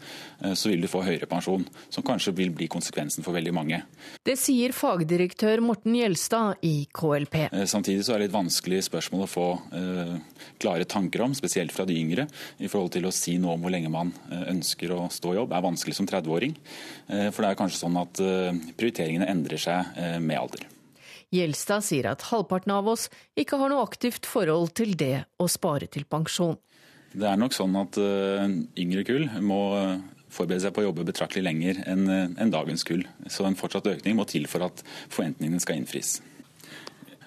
eh, 0.44 0.54
så 0.54 0.70
vil 0.70 0.84
du 0.84 0.88
få 0.90 1.02
høyere 1.02 1.26
pensjon. 1.30 1.66
Som 1.90 2.06
kanskje 2.06 2.36
vil 2.38 2.52
bli 2.54 2.68
konsekvensen 2.70 3.26
for 3.26 3.34
veldig 3.34 3.54
mange. 3.56 3.80
Det 4.26 4.36
sier 4.38 4.74
fagdirektør 4.76 5.64
Morten 5.64 5.98
Gjelstad 5.98 6.62
i 6.66 6.86
KLP. 6.94 7.48
Samtidig 7.66 8.06
så 8.06 8.14
er 8.14 8.22
det 8.22 8.28
litt 8.28 8.36
vanskelig 8.36 8.84
spørsmål 8.86 9.26
å 9.26 9.30
få 9.30 9.48
klare 10.62 10.86
tanker 10.88 11.24
om, 11.24 11.34
spesielt 11.36 11.65
fra 11.74 11.86
de 11.88 11.96
yngre, 11.98 12.26
i 12.58 12.70
forhold 12.70 12.92
til 12.94 13.08
å 13.08 13.14
si 13.14 13.36
noe 13.42 13.56
om 13.56 13.64
hvor 13.64 13.74
lenge 13.74 13.90
man 13.92 14.12
ønsker 14.52 14.92
å 14.94 15.06
stå 15.12 15.34
i 15.34 15.38
jobb. 15.40 15.54
Er 15.56 15.64
vanskelig 15.64 15.96
som 15.98 16.08
30-åring. 16.08 16.54
For 17.06 17.42
det 17.42 17.50
er 17.50 17.58
kanskje 17.58 17.82
sånn 17.82 17.98
at 18.00 18.20
prioriteringene 18.78 19.28
endrer 19.30 19.62
seg 19.62 19.98
med 20.22 20.38
alder. 20.38 20.66
Gjelstad 21.34 21.82
sier 21.82 22.06
at 22.12 22.28
halvparten 22.28 22.70
av 22.74 22.86
oss 22.92 23.08
ikke 23.38 23.58
har 23.58 23.72
noe 23.72 23.82
aktivt 23.86 24.28
forhold 24.30 24.76
til 24.78 24.94
det 24.98 25.24
å 25.42 25.48
spare 25.50 25.88
til 25.90 26.06
pensjon. 26.06 26.54
Det 27.16 27.26
er 27.26 27.40
nok 27.40 27.56
sånn 27.56 27.74
at 27.80 27.98
yngre 27.98 29.02
kull 29.08 29.26
må 29.42 29.62
forberede 30.36 30.66
seg 30.66 30.74
på 30.76 30.82
å 30.82 30.88
jobbe 30.88 31.06
betraktelig 31.08 31.46
lenger 31.46 31.82
enn 31.88 32.52
dagens 32.52 32.84
kull. 32.86 33.02
Så 33.30 33.46
en 33.48 33.58
fortsatt 33.58 33.88
økning 33.90 34.18
må 34.18 34.26
til 34.28 34.46
for 34.50 34.66
at 34.66 34.82
forventningene 35.08 35.62
skal 35.62 35.80
innfris. 35.80 36.18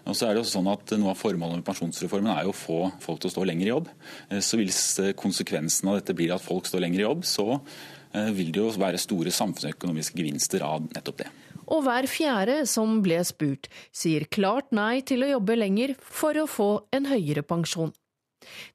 Og 0.06 0.16
så 0.16 0.28
er 0.28 0.36
det 0.36 0.44
også 0.44 0.60
sånn 0.60 0.72
at 0.72 0.96
Noe 1.00 1.14
av 1.14 1.20
formålet 1.20 1.60
med 1.60 1.68
pensjonsreformen 1.68 2.32
er 2.34 2.48
jo 2.48 2.54
å 2.54 2.60
få 2.60 2.80
folk 3.04 3.22
til 3.22 3.32
å 3.32 3.36
stå 3.36 3.46
lenger 3.50 3.68
i 3.68 3.74
jobb. 3.74 3.92
Eh, 4.30 4.42
så 4.44 4.60
Hvis 4.60 4.82
konsekvensen 5.20 5.92
av 5.92 6.00
dette 6.00 6.16
blir 6.18 6.34
at 6.36 6.46
folk 6.46 6.70
står 6.70 6.86
lenger 6.86 7.04
i 7.04 7.08
jobb, 7.08 7.26
så 7.28 7.62
vil 8.10 8.48
det 8.50 8.58
jo 8.58 8.72
være 8.82 8.98
store 8.98 9.30
samfunnsøkonomiske 9.30 10.18
gevinster 10.18 10.64
av 10.66 10.82
nettopp 10.96 11.20
det 11.20 11.28
og 11.70 11.86
hver 11.86 12.08
fjerde 12.10 12.64
som 12.70 13.00
ble 13.06 13.22
spurt, 13.28 13.70
sier 13.94 14.26
klart 14.34 14.74
nei 14.76 15.02
til 15.06 15.24
å 15.24 15.34
jobbe 15.36 15.58
lenger 15.60 15.96
for 16.02 16.38
å 16.42 16.50
få 16.50 16.70
en 16.96 17.10
høyere 17.10 17.46
pensjon. 17.46 17.94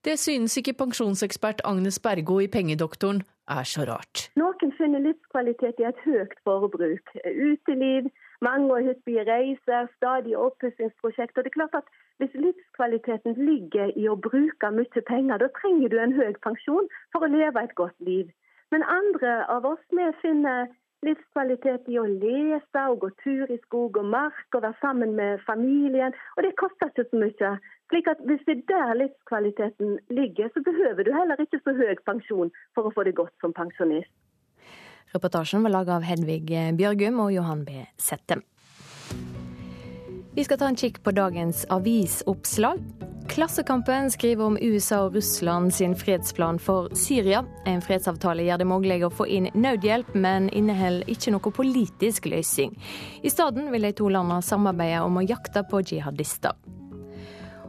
Det 0.04 0.16
synes 0.20 0.54
ikke 0.60 0.76
pensjonsekspert 0.78 1.64
Agnes 1.66 1.98
Bergo 2.02 2.38
i 2.44 2.50
Pengedoktoren 2.52 3.22
er 3.50 3.66
så 3.68 3.86
rart. 3.88 4.28
Noen 4.38 4.72
finner 4.78 5.02
livskvalitet 5.02 5.80
i 5.80 5.88
et 5.88 6.04
høyt 6.04 6.36
forbruk. 6.46 7.10
Uteliv, 7.24 8.10
mange 8.46 8.70
og 8.76 8.86
hyppige 8.86 9.24
reiser, 9.32 9.90
stadige 9.96 10.38
oppussingsprosjekter. 10.46 11.42
Det 11.42 11.52
er 11.52 11.60
klart 11.60 11.78
at 11.82 11.92
Hvis 12.18 12.34
livskvaliteten 12.38 13.32
ligger 13.46 13.88
i 13.98 14.04
å 14.06 14.14
bruke 14.26 14.68
mye 14.70 15.00
penger, 15.08 15.38
da 15.42 15.48
trenger 15.58 15.88
du 15.90 15.96
en 15.98 16.12
høy 16.14 16.36
pensjon 16.46 16.86
for 17.12 17.26
å 17.26 17.30
leve 17.32 17.64
et 17.64 17.74
godt 17.80 17.98
liv. 18.08 18.28
Men 18.70 18.86
andre 18.86 19.32
av 19.50 19.66
oss 19.66 19.82
vi 19.90 20.06
finner 20.20 20.68
livskvalitet 21.06 21.88
i 21.92 21.98
å 22.00 22.06
lese 22.08 22.84
og 22.90 23.00
gå 23.02 23.10
tur 23.24 23.50
i 23.52 23.58
skog 23.64 23.98
og 24.00 24.08
mark 24.14 24.56
og 24.56 24.62
være 24.64 24.80
sammen 24.80 25.16
med 25.18 25.42
familien. 25.48 26.14
Og 26.36 26.46
det 26.46 26.54
koster 26.60 26.92
ikke 26.92 27.06
så 27.10 27.22
mye. 27.24 27.52
Slik 27.90 28.10
at 28.12 28.22
Hvis 28.28 28.46
det 28.46 28.56
er 28.56 28.62
der 28.72 29.00
livskvaliteten 29.02 29.98
ligger, 30.20 30.48
så 30.54 30.62
behøver 30.70 31.02
du 31.02 31.12
heller 31.12 31.40
ikke 31.40 31.60
så 31.64 31.74
høy 31.80 31.94
pensjon 32.06 32.54
for 32.74 32.86
å 32.86 32.94
få 32.94 33.04
det 33.08 33.18
godt 33.20 33.34
som 33.42 33.52
pensjonist. 33.52 34.14
Reportasjen 35.14 35.62
var 35.62 35.70
laga 35.70 35.94
av 35.94 36.02
Hedvig 36.02 36.48
Bjørgum 36.74 37.20
og 37.22 37.30
Johan 37.32 37.60
B. 37.64 37.84
Settem. 38.02 38.40
Vi 40.34 40.42
skal 40.42 40.58
ta 40.58 40.66
en 40.66 40.76
kikk 40.76 40.98
på 41.06 41.12
dagens 41.14 41.60
avisoppslag. 41.70 42.80
Klassekampen 43.30 44.10
skriver 44.10 44.48
om 44.48 44.58
USA 44.58 45.04
og 45.06 45.14
Russland 45.14 45.70
sin 45.74 45.94
fredsplan 45.94 46.58
for 46.58 46.90
Syria. 46.98 47.44
En 47.64 47.78
fredsavtale 47.82 48.42
gjør 48.42 48.64
det 48.64 48.66
mulig 48.66 48.98
å 49.06 49.12
få 49.14 49.28
inn 49.30 49.46
nødhjelp, 49.54 50.10
men 50.18 50.50
inneholder 50.50 51.06
ikke 51.14 51.36
noe 51.36 51.54
politisk 51.62 52.26
løsning. 52.26 52.74
I 53.22 53.30
stedet 53.30 53.70
vil 53.70 53.86
de 53.86 53.94
to 53.94 54.10
landene 54.10 54.42
samarbeide 54.42 55.06
om 55.06 55.22
å 55.22 55.28
jakte 55.28 55.62
på 55.70 55.84
jihadister. 55.86 56.58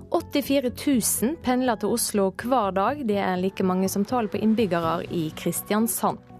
84 0.09 0.73
000 0.73 1.37
pendler 1.45 1.77
til 1.77 1.93
Oslo 1.93 2.31
hver 2.41 2.73
dag. 2.73 3.05
Det 3.05 3.21
er 3.21 3.37
like 3.37 3.61
mange 3.61 3.89
som 3.91 4.05
tallet 4.05 4.33
på 4.33 4.41
innbyggere 4.41 5.03
i 5.13 5.27
Kristiansand. 5.37 6.34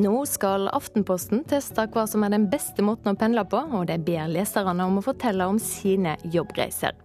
Nå 0.00 0.12
skal 0.24 0.70
Aftenposten 0.72 1.42
teste 1.48 1.84
hva 1.92 2.06
som 2.08 2.24
er 2.24 2.32
den 2.32 2.48
beste 2.52 2.84
måten 2.84 3.12
å 3.12 3.18
pendle 3.18 3.44
på, 3.44 3.60
og 3.76 3.86
de 3.90 3.98
ber 4.00 4.30
leserne 4.32 4.86
om 4.88 5.00
å 5.00 5.04
fortelle 5.04 5.48
om 5.48 5.58
sine 5.60 6.16
jobbreiser. 6.32 6.96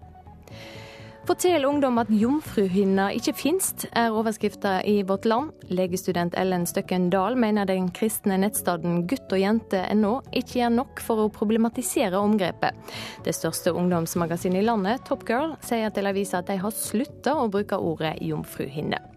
Fortell 1.28 1.66
ungdom 1.68 1.98
at 2.00 2.08
jomfruhinna 2.08 3.10
ikke 3.18 3.34
finnes, 3.36 3.74
er 3.92 4.14
overskrifta 4.16 4.78
i 4.88 5.02
Vårt 5.04 5.26
Land. 5.28 5.66
Legestudent 5.68 6.38
Ellen 6.40 6.64
Støkken 6.70 7.10
Dahl 7.12 7.36
mener 7.36 7.68
den 7.68 7.90
kristne 7.92 8.38
nettstaden 8.40 9.02
gutt 9.12 9.36
og 9.36 9.42
jente 9.42 9.82
guttogjente.no 9.84 10.14
ikke 10.32 10.62
gjør 10.62 10.74
nok 10.78 11.04
for 11.04 11.26
å 11.26 11.28
problematisere 11.36 12.16
omgrepet. 12.24 12.80
Det 13.28 13.36
største 13.36 13.76
ungdomsmagasinet 13.76 14.64
i 14.64 14.70
landet, 14.70 15.04
Top 15.10 15.28
Girl, 15.28 15.58
sier 15.60 15.92
til 15.92 16.08
avisa 16.08 16.40
at 16.40 16.48
de 16.48 16.62
har 16.64 16.80
slutta 16.80 17.36
å 17.36 17.52
bruke 17.52 17.76
ordet 17.76 18.16
jomfruhinne. 18.24 19.17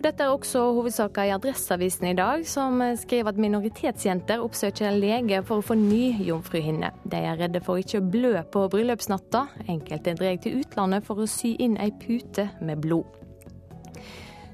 Dette 0.00 0.24
er 0.24 0.32
også 0.32 0.62
hovedsaker 0.78 1.26
i 1.28 1.32
Adresseavisen 1.34 2.06
i 2.08 2.14
dag, 2.16 2.46
som 2.48 2.80
skriver 2.96 3.34
at 3.34 3.40
minoritetsjenter 3.40 4.40
oppsøker 4.40 4.96
lege 4.96 5.42
for 5.44 5.60
å 5.60 5.66
få 5.66 5.76
ny 5.76 6.14
jomfruhinne. 6.24 6.88
De 7.04 7.20
er 7.20 7.36
redde 7.42 7.60
for 7.66 7.76
ikke 7.76 8.00
å 8.00 8.08
blø 8.16 8.32
på 8.48 8.64
bryllupsnatta. 8.72 9.44
Enkelte 9.68 10.16
drar 10.16 10.40
til 10.40 10.62
utlandet 10.62 11.04
for 11.04 11.20
å 11.20 11.28
sy 11.28 11.52
inn 11.60 11.76
ei 11.76 11.92
pute 12.00 12.48
med 12.64 12.80
blod. 12.80 13.19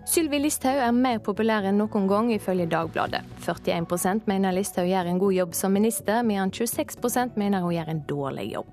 Sylvi 0.06 0.38
Listhaug 0.38 0.78
er 0.78 0.92
mer 0.94 1.16
populær 1.18 1.64
enn 1.66 1.80
noen 1.80 2.04
gang, 2.06 2.28
ifølge 2.30 2.68
Dagbladet. 2.70 3.26
41% 3.42 4.28
mener 4.30 4.54
Listhaug 4.54 4.86
gjør 4.86 5.08
en 5.10 5.18
god 5.18 5.34
jobb 5.34 5.56
som 5.58 5.74
minister, 5.74 6.20
mens 6.22 6.54
26% 6.60 7.34
mener 7.40 7.64
hun 7.64 7.74
gjør 7.74 7.90
en 7.90 8.02
dårlig 8.06 8.44
jobb. 8.52 8.70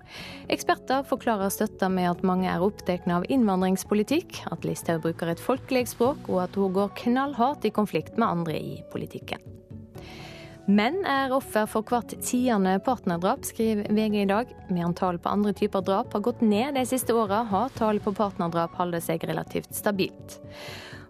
Eksperter 0.53 1.01
forklarer 1.09 1.49
støtta 1.49 1.89
med 1.89 2.11
at 2.11 2.21
mange 2.21 2.45
er 2.51 2.61
opptatt 2.61 3.09
av 3.09 3.25
innvandringspolitikk, 3.33 4.43
at 4.53 4.69
Listhaug 4.69 5.01
bruker 5.07 5.33
et 5.33 5.41
folkelig 5.41 5.87
språk, 5.95 6.29
og 6.29 6.43
at 6.45 6.61
hun 6.61 6.77
går 6.77 6.93
knallhardt 7.01 7.65
i 7.65 7.73
konflikt 7.73 8.13
med 8.13 8.29
andre 8.29 8.59
i 8.61 8.77
politikken. 8.93 9.41
Menn 10.69 11.01
er 11.09 11.33
offer 11.35 11.65
for 11.67 11.83
hvert 11.89 12.13
tiende 12.23 12.77
partnerdrap, 12.85 13.41
skriver 13.43 13.89
VG 13.89 14.21
i 14.21 14.29
dag. 14.29 14.53
Mens 14.69 15.01
tallet 15.01 15.25
på 15.25 15.33
andre 15.33 15.51
typer 15.57 15.81
drap 15.83 16.13
har 16.13 16.23
gått 16.23 16.45
ned 16.45 16.77
de 16.77 16.85
siste 16.87 17.17
åra, 17.17 17.41
har 17.49 17.73
tallet 17.75 18.05
på 18.05 18.13
partnerdrap 18.15 18.77
holdt 18.77 19.01
seg 19.03 19.25
relativt 19.27 19.73
stabilt. 19.75 20.37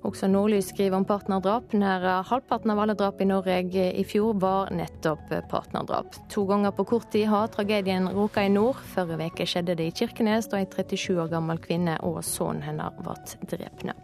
Også 0.03 0.27
Nordlys 0.27 0.67
skriver 0.73 0.97
om 0.99 1.05
partnerdrap. 1.07 1.71
Nær 1.79 2.23
halvparten 2.27 2.73
av 2.73 2.81
alle 2.83 2.95
drap 2.99 3.21
i 3.23 3.27
Norge 3.29 3.85
i 3.95 4.03
fjor 4.07 4.35
var 4.41 4.71
nettopp 4.75 5.31
partnerdrap. 5.51 6.17
To 6.33 6.43
ganger 6.49 6.75
på 6.75 6.85
kort 6.91 7.11
tid 7.15 7.29
har 7.31 7.51
tragedien 7.53 8.09
råka 8.11 8.43
i 8.43 8.51
nord. 8.51 8.81
Forrige 8.93 9.31
uke 9.31 9.47
skjedde 9.47 9.77
det 9.79 9.87
i 9.87 9.95
Kirkenes, 10.03 10.51
da 10.51 10.59
ei 10.59 10.67
37 10.67 11.15
år 11.23 11.31
gammel 11.31 11.61
kvinne 11.63 11.95
og 12.03 12.19
sønnen 12.27 12.65
hennes 12.67 12.99
ble 12.99 13.15
drepne. 13.55 13.95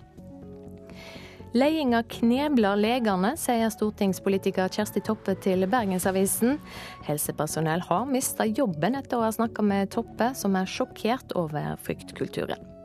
Ledelsen 1.49 2.05
knebler 2.13 2.77
legene, 2.77 3.33
sier 3.41 3.71
stortingspolitiker 3.73 4.69
Kjersti 4.69 5.01
Toppe 5.01 5.33
til 5.41 5.65
Bergensavisen. 5.67 6.59
Helsepersonell 7.07 7.81
har 7.89 8.05
mista 8.07 8.45
jobben 8.45 8.95
etter 8.95 9.17
å 9.17 9.25
ha 9.25 9.33
snakka 9.33 9.65
med 9.65 9.89
Toppe, 9.95 10.31
som 10.37 10.55
er 10.55 10.69
sjokkert 10.69 11.33
over 11.35 11.73
fryktkulturen. 11.81 12.78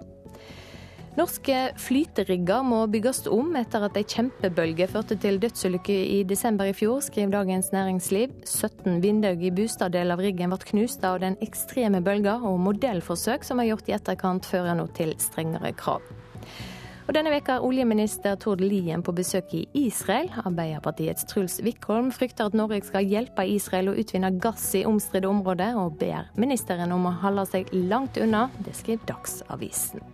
Norske 1.14 1.56
flyterigger 1.78 2.64
må 2.66 2.80
bygges 2.90 3.20
om 3.30 3.52
etter 3.54 3.84
at 3.86 3.94
ei 3.94 4.02
kjempebølge 4.10 4.88
førte 4.90 5.14
til 5.22 5.36
dødsulykke 5.38 5.94
i 5.94 6.16
desember 6.26 6.66
i 6.66 6.74
fjor, 6.74 7.04
skriver 7.06 7.36
Dagens 7.36 7.68
Næringsliv. 7.70 8.32
17 8.42 8.98
vinduer 9.04 9.38
i 9.38 9.52
Bustad-delen 9.54 10.10
av 10.10 10.22
riggen 10.24 10.50
ble 10.50 10.58
knust 10.72 11.06
av 11.06 11.20
den 11.22 11.36
ekstreme 11.44 12.00
bølga, 12.02 12.40
og 12.42 12.58
modellforsøk 12.64 13.46
som 13.46 13.62
er 13.62 13.68
gjort 13.70 13.92
i 13.92 13.94
etterkant, 13.94 14.48
fører 14.50 14.74
nå 14.74 14.88
til 14.98 15.14
strengere 15.22 15.70
krav. 15.78 16.02
Og 17.04 17.12
Denne 17.14 17.30
veka 17.30 17.60
er 17.60 17.68
oljeminister 17.68 18.34
Tord 18.40 18.64
Lien 18.64 19.04
på 19.04 19.14
besøk 19.14 19.54
i 19.54 19.62
Israel. 19.84 20.32
Arbeiderpartiets 20.42 21.28
Truls 21.30 21.60
Wickholm 21.62 22.10
frykter 22.16 22.48
at 22.48 22.58
Norge 22.58 22.80
skal 22.88 23.06
hjelpe 23.06 23.46
Israel 23.46 23.92
å 23.92 23.96
utvinne 24.00 24.32
gass 24.42 24.66
i 24.74 24.82
omstridte 24.88 25.30
områder, 25.30 25.78
og 25.78 26.00
ber 26.02 26.32
ministeren 26.34 26.96
om 26.96 27.06
å 27.06 27.14
holde 27.22 27.46
seg 27.52 27.70
langt 27.86 28.18
unna. 28.18 28.48
Det 28.66 28.74
skriver 28.80 29.06
Dagsavisen. 29.14 30.13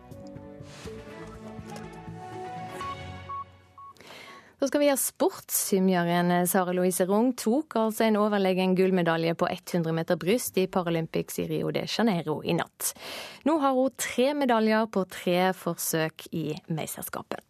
Så 4.60 4.68
skal 4.68 4.80
vi 4.80 4.88
ha 4.88 4.96
sport. 4.96 5.48
Svømmeren 5.48 6.46
Sara 6.48 6.74
Louise 6.76 7.06
Rung 7.08 7.30
tok 7.32 7.78
altså 7.80 8.04
en 8.04 8.18
overlegen 8.20 8.74
gullmedalje 8.76 9.32
på 9.40 9.48
100 9.48 9.94
meter 9.96 10.18
bryst 10.20 10.58
i 10.60 10.66
Paralympics 10.68 11.40
i 11.40 11.46
Rio 11.48 11.70
de 11.72 11.86
Janeiro 11.88 12.42
i 12.44 12.52
natt. 12.58 12.90
Nå 13.48 13.56
har 13.62 13.72
hun 13.72 13.94
tre 13.96 14.34
medaljer 14.36 14.84
på 14.92 15.06
tre 15.08 15.54
forsøk 15.56 16.28
i 16.36 16.44
mesterskapet. 16.76 17.40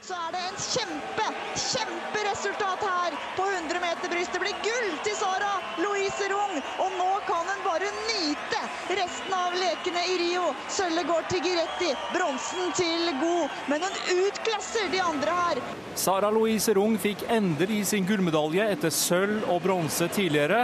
Så 0.00 0.16
er 0.16 0.32
det 0.32 0.40
en 0.46 0.56
kjempe, 0.64 1.28
kjemperesultat 1.60 2.88
her 2.88 3.20
på 3.36 3.44
100 3.44 3.84
meter 3.84 4.14
bryst. 4.14 4.32
Det 4.32 4.40
blir 4.40 4.56
gull 4.64 4.88
til 5.04 5.20
Sara 5.20 5.52
Louise 5.84 6.32
Rung, 6.32 6.56
og 6.80 6.96
nå 7.02 7.10
kan 7.28 7.52
hun 7.52 7.66
bare 7.68 7.92
nyte 8.08 8.59
resten 8.98 9.34
av 9.36 9.52
lekene 9.58 10.02
i 10.12 10.14
Rio. 10.20 10.44
Sølvet 10.68 11.06
går 11.10 11.22
til 11.30 11.40
Giretti, 11.46 11.90
bronsen 12.14 12.72
til 12.78 13.02
God. 13.20 13.48
Men 13.70 13.78
hun 13.86 13.94
utklasser 14.26 14.86
de 14.92 15.00
andre 15.04 15.32
her. 15.40 15.56
Sara 15.98 16.30
Louise 16.34 16.70
Rung 16.76 16.96
fikk 17.00 17.18
endelig 17.30 17.80
sin 17.92 18.08
gullmedalje 18.08 18.64
etter 18.74 18.92
sølv 18.94 19.38
og 19.50 19.58
bronse 19.66 20.06
tidligere. 20.14 20.60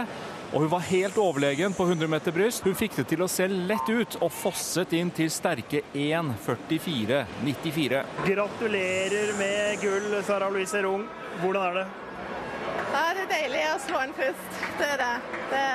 Og 0.53 0.59
hun 0.63 0.71
var 0.71 0.83
helt 0.87 1.17
overlegen 1.19 1.73
på 1.75 1.83
100 1.83 2.07
meter 2.07 2.31
bryst. 2.31 2.63
Hun 2.63 2.75
fikk 2.79 2.95
det 3.01 3.05
til 3.11 3.21
å 3.23 3.27
se 3.31 3.47
lett 3.51 3.89
ut 3.89 4.17
og 4.21 4.31
fosset 4.31 4.93
inn 4.95 5.11
til 5.11 5.29
sterke 5.33 5.81
1.44,94. 5.91 8.03
Gratulerer 8.29 9.33
med 9.39 9.79
gull, 9.83 10.07
Sara 10.23 10.49
Louise 10.53 10.79
Rung. 10.87 11.03
Hvordan 11.41 11.63
er 11.67 11.73
det? 11.81 11.87
Ja, 12.93 13.03
det 13.13 13.25
er 13.27 13.31
deilig 13.33 13.63
å 13.73 13.77
slå 13.85 14.01
inn 14.05 14.17
først. 14.17 14.61
Det 14.79 14.89
er 14.95 15.03
det. 15.03 15.13
Det 15.51 15.65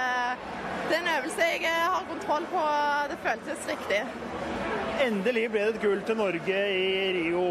det 0.93 0.99
er 0.99 1.03
en 1.03 1.15
øvelse 1.19 1.45
jeg 1.47 1.71
har 1.73 2.05
kontroll 2.09 2.45
på. 2.51 2.63
Det 3.11 3.17
føltes 3.25 3.69
riktig. 3.69 4.01
Endelig 5.01 5.45
ble 5.51 5.63
det 5.65 5.75
et 5.75 5.81
gull 5.81 6.03
til 6.05 6.19
Norge 6.19 6.59
i 6.69 7.13
Rio. 7.17 7.45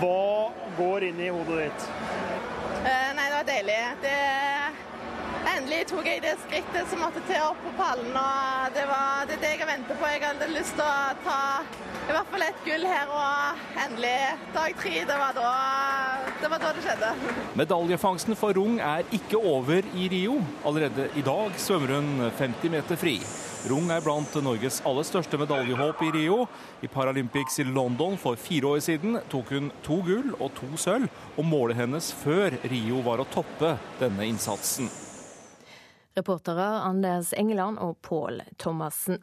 Hva 0.00 0.50
går 0.76 1.06
inn 1.08 1.22
i 1.24 1.30
hodet 1.32 1.62
ditt? 1.62 1.86
Eh, 2.84 3.08
nei, 3.16 3.24
det 3.30 3.38
var 3.38 3.46
deilig. 3.48 3.78
Det 4.02 4.18
Endelig 5.50 5.86
tok 5.90 6.06
jeg 6.08 6.22
det 6.24 6.36
skrittet 6.44 6.88
som 6.90 7.00
måtte 7.04 7.22
til 7.28 7.42
opp 7.42 7.58
på 7.64 7.72
pallen. 7.78 8.12
og 8.16 8.74
Det 8.76 8.84
var 8.88 9.26
det, 9.28 9.40
det 9.42 9.54
jeg 9.54 9.62
har 9.62 9.70
ventet 9.72 9.98
på. 10.00 10.10
Jeg 10.12 10.22
hadde 10.24 10.50
lyst 10.54 10.76
til 10.78 10.84
å 10.84 11.14
ta 11.24 11.40
i 12.10 12.14
hvert 12.14 12.30
fall 12.32 12.42
et 12.42 12.62
gull 12.66 12.84
her, 12.88 13.10
og 13.14 13.58
endelig 13.78 14.14
dag 14.54 14.72
tre. 14.80 14.94
Det 15.06 15.18
var 15.20 15.34
da 15.36 15.50
det, 16.40 16.48
var 16.50 16.62
da 16.62 16.70
det 16.74 16.82
skjedde. 16.82 17.10
Medaljefangsten 17.60 18.38
for 18.40 18.56
Rung 18.56 18.80
er 18.82 19.04
ikke 19.14 19.38
over 19.38 19.86
i 19.94 20.08
Rio. 20.10 20.40
Allerede 20.66 21.06
i 21.14 21.22
dag 21.26 21.54
svømmer 21.60 21.94
hun 21.98 22.30
50 22.38 22.72
meter 22.72 22.98
fri. 22.98 23.18
Rung 23.70 23.92
er 23.92 24.02
blant 24.02 24.34
Norges 24.42 24.80
aller 24.88 25.04
største 25.06 25.38
medaljehåp 25.38 26.02
i 26.06 26.10
Rio. 26.16 26.40
I 26.82 26.88
Paralympics 26.90 27.60
i 27.60 27.68
London 27.68 28.16
for 28.18 28.40
fire 28.40 28.74
år 28.74 28.82
siden 28.84 29.20
tok 29.30 29.52
hun 29.54 29.70
to 29.84 30.00
gull 30.06 30.32
og 30.40 30.50
to 30.56 30.72
sølv, 30.80 31.06
og 31.36 31.46
målet 31.46 31.82
hennes 31.82 32.10
før 32.24 32.56
Rio 32.72 33.04
var 33.06 33.22
å 33.22 33.28
toppe 33.30 33.76
denne 34.00 34.26
innsatsen. 34.32 34.90
Reportere 36.20 36.64
Anders 36.84 37.32
Engeland 37.32 37.78
og 37.80 37.96
Pål 38.02 38.42
Thomassen. 38.60 39.22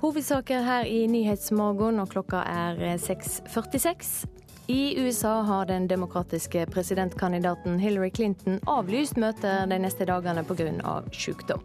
Hovedsaker 0.00 0.64
her 0.66 0.86
i 0.86 1.04
Nyhetsmorgen, 1.10 2.00
og 2.02 2.10
klokka 2.10 2.40
er 2.42 2.80
6.46. 2.98 4.26
I 4.68 4.98
USA 4.98 5.40
har 5.46 5.68
den 5.70 5.86
demokratiske 5.88 6.66
presidentkandidaten 6.74 7.78
Hillary 7.78 8.10
Clinton 8.14 8.58
avlyst 8.66 9.16
møter 9.16 9.70
de 9.70 9.78
neste 9.78 10.08
dagene 10.10 10.42
pga. 10.44 10.98
sykdom. 11.12 11.62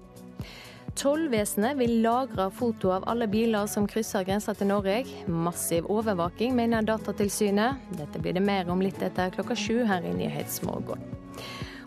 Tollvesenet 0.95 1.77
vil 1.81 1.95
lagre 2.05 2.51
foto 2.53 2.93
av 2.93 3.09
alle 3.09 3.25
biler 3.27 3.65
som 3.67 3.87
krysser 3.89 4.23
grensa 4.27 4.53
til 4.53 4.69
Norge. 4.69 5.01
Massiv 5.25 5.89
overvåking, 5.89 6.53
mener 6.55 6.85
Datatilsynet. 6.85 7.81
Dette 7.97 8.21
blir 8.21 8.37
det 8.37 8.45
mer 8.45 8.69
om 8.69 8.81
litt 8.81 9.01
etter 9.01 9.33
klokka 9.33 9.57
sju 9.57 9.81
her 9.89 10.05
i 10.05 10.13
Nyhetsmorgen. 10.13 11.01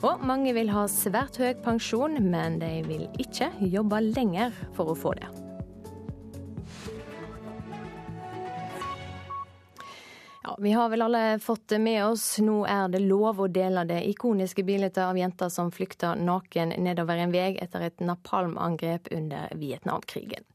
Og 0.07 0.23
mange 0.23 0.53
vil 0.55 0.71
ha 0.71 0.85
svært 0.91 1.41
høy 1.43 1.57
pensjon, 1.65 2.21
men 2.23 2.61
de 2.63 2.71
vil 2.87 3.09
ikke 3.19 3.51
jobbe 3.73 3.99
lenger 4.13 4.55
for 4.77 4.93
å 4.93 4.99
få 4.99 5.17
det. 5.19 5.46
Ja, 10.47 10.57
Vi 10.59 10.73
har 10.73 10.89
vel 10.89 11.03
alle 11.03 11.39
fått 11.39 11.69
det 11.69 11.79
med 11.79 12.05
oss. 12.07 12.39
Nå 12.39 12.61
er 12.71 12.87
det 12.89 13.01
lov 13.03 13.41
å 13.43 13.49
dele 13.51 13.83
det 13.85 13.99
ikoniske 14.07 14.63
bildet 14.63 15.01
av 15.03 15.19
jenta 15.19 15.49
som 15.51 15.73
flykta 15.75 16.13
naken 16.15 16.71
nedover 16.87 17.19
en 17.19 17.33
vei 17.35 17.57
etter 17.59 17.89
et 17.89 17.99
napalmangrep 17.99 19.11
under 19.11 19.51
Vietnamkrigen. 19.59 20.47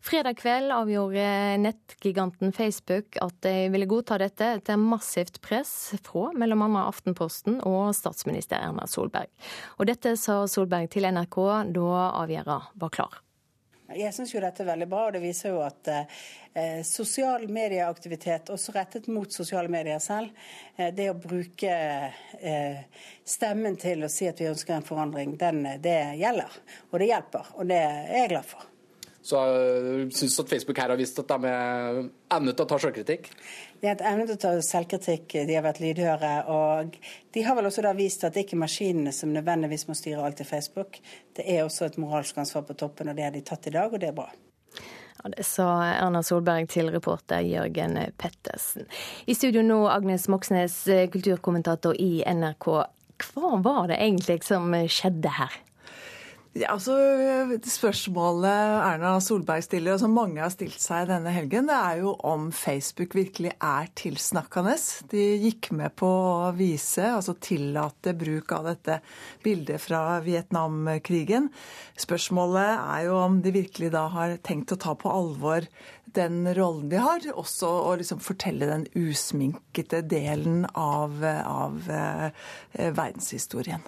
Fredag 0.00 0.38
kveld 0.40 0.72
avgjorde 0.72 1.26
nettgiganten 1.60 2.56
Facebook 2.56 3.20
at 3.20 3.36
de 3.44 3.68
ville 3.74 3.90
godta 3.90 4.16
dette 4.22 4.48
etter 4.62 4.80
massivt 4.80 5.42
press 5.44 5.92
fra 6.00 6.30
bl.a. 6.32 6.70
Aftenposten 6.86 7.60
og 7.68 7.92
statsminister 8.00 8.64
Erna 8.64 8.88
Solberg. 8.88 9.28
Og 9.76 9.92
dette 9.92 10.16
sa 10.16 10.46
Solberg 10.48 10.88
til 10.96 11.04
NRK 11.12 11.38
da 11.76 12.08
avgjørelsen 12.24 12.80
var 12.80 12.96
klar. 12.96 13.20
Jeg 13.94 14.14
syns 14.14 14.34
jo 14.34 14.42
dette 14.42 14.64
er 14.64 14.70
veldig 14.72 14.88
bra, 14.90 15.06
og 15.06 15.14
det 15.14 15.22
viser 15.22 15.54
jo 15.54 15.62
at 15.64 15.90
eh, 15.90 16.80
sosial 16.86 17.46
medieaktivitet, 17.52 18.50
også 18.54 18.74
rettet 18.74 19.08
mot 19.12 19.30
sosiale 19.32 19.70
medier 19.72 20.02
selv, 20.02 20.34
eh, 20.76 20.90
det 20.94 21.08
å 21.12 21.16
bruke 21.18 21.72
eh, 21.72 22.84
stemmen 23.24 23.78
til 23.80 24.04
å 24.04 24.12
si 24.12 24.28
at 24.30 24.42
vi 24.42 24.50
ønsker 24.50 24.76
en 24.76 24.86
forandring, 24.86 25.36
den, 25.40 25.64
det 25.84 25.98
gjelder. 26.20 26.60
Og 26.90 27.00
det 27.02 27.10
hjelper, 27.10 27.52
og 27.58 27.68
det 27.70 27.82
er 27.82 28.14
jeg 28.18 28.32
glad 28.34 28.48
for. 28.54 28.70
Så 29.24 29.40
jeg 29.40 30.08
syns 30.18 30.34
at 30.42 30.50
Facebook 30.52 30.78
her 30.82 30.92
har 30.92 31.00
vist 31.00 31.16
at 31.22 31.30
de 31.30 31.48
er 31.48 32.02
evnet 32.36 32.58
til 32.58 32.66
å 32.66 32.68
ta 32.68 32.78
selvkritikk? 32.82 33.30
De 33.84 33.88
har 33.88 33.98
hatt 33.98 34.06
evne 34.08 34.24
til 34.24 34.38
å 34.38 34.40
ta 34.40 34.50
selvkritikk, 34.64 35.34
de 35.44 35.56
har 35.58 35.64
vært 35.66 35.82
lydhøre. 35.82 36.28
Og 36.48 36.94
de 37.36 37.40
har 37.44 37.52
vel 37.58 37.66
også 37.68 37.82
da 37.84 37.90
vist 37.92 38.22
at 38.24 38.32
det 38.32 38.46
ikke 38.46 38.54
er 38.56 38.62
maskinene 38.62 39.10
som 39.12 39.28
nødvendigvis 39.34 39.84
må 39.90 39.96
styre 39.98 40.22
alt 40.24 40.40
i 40.40 40.46
Facebook. 40.48 40.96
Det 41.36 41.44
er 41.44 41.66
også 41.66 41.90
et 41.90 41.98
moralsk 42.00 42.38
ansvar 42.40 42.64
på 42.64 42.78
toppen, 42.80 43.10
og 43.12 43.18
det 43.18 43.26
har 43.26 43.34
de 43.34 43.42
tatt 43.44 43.68
i 43.68 43.74
dag, 43.74 43.92
og 43.92 44.00
det 44.00 44.08
er 44.08 44.16
bra. 44.16 44.30
Ja, 44.78 45.34
det 45.34 45.44
sa 45.44 45.66
Erna 45.90 46.24
Solberg 46.24 46.72
til 46.72 46.88
reporter 46.96 47.44
Jørgen 47.44 48.00
Pettersen. 48.16 48.88
I 49.28 49.36
studio 49.36 49.60
nå 49.68 49.82
Agnes 49.92 50.30
Moxnes, 50.32 50.78
kulturkommentator 51.12 52.00
i 52.00 52.24
NRK. 52.24 52.70
Hva 53.34 53.52
var 53.68 53.92
det 53.92 54.00
egentlig 54.00 54.40
som 54.48 54.72
skjedde 54.88 55.36
her? 55.42 55.60
Ja, 56.54 56.68
altså, 56.76 56.94
Spørsmålet 57.66 58.46
Erna 58.86 59.16
Solberg 59.18 59.64
stiller, 59.66 59.96
og 59.96 60.02
som 60.04 60.12
mange 60.14 60.38
har 60.38 60.52
stilt 60.54 60.78
seg 60.78 61.08
denne 61.08 61.32
helgen, 61.34 61.66
det 61.66 61.74
er 61.74 61.96
jo 62.04 62.12
om 62.22 62.44
Facebook 62.54 63.16
virkelig 63.18 63.56
er 63.58 63.88
tilsnakkende. 63.98 64.76
De 65.10 65.24
gikk 65.42 65.72
med 65.74 65.96
på 65.98 66.06
å 66.06 66.52
vise, 66.54 67.08
altså 67.08 67.34
tillate 67.42 68.14
bruk 68.14 68.54
av 68.54 68.68
dette 68.70 69.00
bildet 69.42 69.82
fra 69.82 70.20
Vietnamkrigen. 70.22 71.50
Spørsmålet 71.98 72.70
er 72.84 73.08
jo 73.08 73.18
om 73.24 73.40
de 73.42 73.54
virkelig 73.58 73.90
da 73.96 74.04
har 74.14 74.36
tenkt 74.46 74.76
å 74.76 74.80
ta 74.86 74.94
på 74.94 75.10
alvor 75.10 75.66
den 76.14 76.46
rollen 76.54 76.86
de 76.92 77.02
har, 77.02 77.26
også 77.34 77.72
å 77.90 77.98
liksom 77.98 78.22
fortelle 78.22 78.70
den 78.70 78.86
usminkete 78.94 80.04
delen 80.06 80.62
av, 80.70 81.18
av 81.26 81.82
eh, 81.90 82.30
verdenshistorien. 82.78 83.82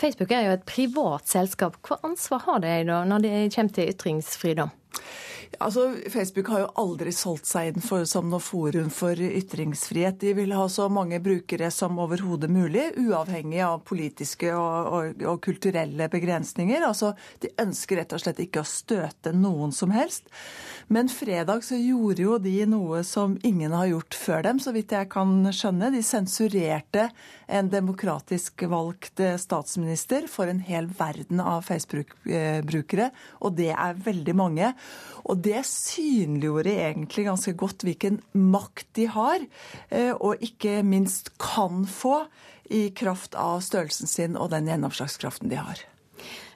Facebook 0.00 0.32
er 0.34 0.48
jo 0.48 0.56
et 0.56 0.66
privat 0.68 1.28
selskap. 1.30 1.78
Hva 1.86 2.00
ansvar 2.06 2.44
har 2.46 2.64
de 2.64 2.74
da 2.88 3.04
når 3.08 3.24
det 3.26 3.36
kommer 3.54 3.78
til 3.78 3.94
ytringsfridom? 3.94 4.74
Altså, 5.58 5.94
Facebook 6.12 6.48
har 6.48 6.60
jo 6.60 6.70
aldri 6.80 7.12
solgt 7.14 7.46
seg 7.48 7.70
inn 7.70 7.84
for, 7.84 8.04
som 8.08 8.28
noe 8.30 8.42
forum 8.42 8.88
for 8.92 9.16
ytringsfrihet. 9.16 10.18
De 10.20 10.34
vil 10.36 10.52
ha 10.56 10.66
så 10.72 10.88
mange 10.92 11.20
brukere 11.22 11.70
som 11.72 12.00
overhodet 12.02 12.50
mulig, 12.52 12.90
uavhengig 13.00 13.62
av 13.64 13.80
politiske 13.88 14.52
og, 14.52 14.90
og, 14.92 15.24
og, 15.24 15.40
kulturelle 15.46 16.10
begrensninger. 16.12 16.84
Altså, 16.84 17.14
De 17.40 17.52
ønsker 17.62 18.02
rett 18.02 18.16
og 18.16 18.22
slett 18.22 18.42
ikke 18.44 18.64
å 18.64 18.68
støte 18.68 19.32
noen 19.36 19.72
som 19.72 19.94
helst. 19.94 20.28
Men 20.86 21.08
fredag 21.10 21.64
så 21.66 21.74
gjorde 21.80 22.22
jo 22.22 22.36
de 22.38 22.60
noe 22.70 23.00
som 23.06 23.34
ingen 23.42 23.72
har 23.74 23.88
gjort 23.90 24.14
før 24.14 24.44
dem, 24.46 24.60
så 24.62 24.70
vidt 24.74 24.94
jeg 24.94 25.08
kan 25.10 25.32
skjønne. 25.50 25.90
De 25.90 26.02
sensurerte 26.06 27.08
en 27.50 27.70
demokratisk 27.72 28.62
valgt 28.70 29.18
eh, 29.18 29.34
statsminister 29.40 30.28
for 30.30 30.46
en 30.46 30.62
hel 30.62 30.86
verden 30.94 31.42
av 31.42 31.66
Facebook-brukere, 31.66 33.10
og 33.42 33.58
det 33.58 33.72
er 33.74 33.98
veldig 34.06 34.36
mange. 34.38 34.70
Og 35.26 35.42
det 35.42 35.64
synliggjorde 35.66 36.78
egentlig 36.78 37.26
ganske 37.26 37.56
godt 37.58 37.82
hvilken 37.86 38.20
makt 38.38 38.86
de 38.94 39.10
har, 39.10 39.42
eh, 39.90 40.12
og 40.14 40.38
ikke 40.38 40.84
minst 40.86 41.34
kan 41.42 41.82
få, 41.90 42.22
i 42.66 42.88
kraft 42.90 43.36
av 43.38 43.60
størrelsen 43.62 44.10
sin 44.10 44.34
og 44.34 44.50
den 44.50 44.66
gjennomslagskraften 44.66 45.52
de 45.52 45.60
har. 45.60 45.84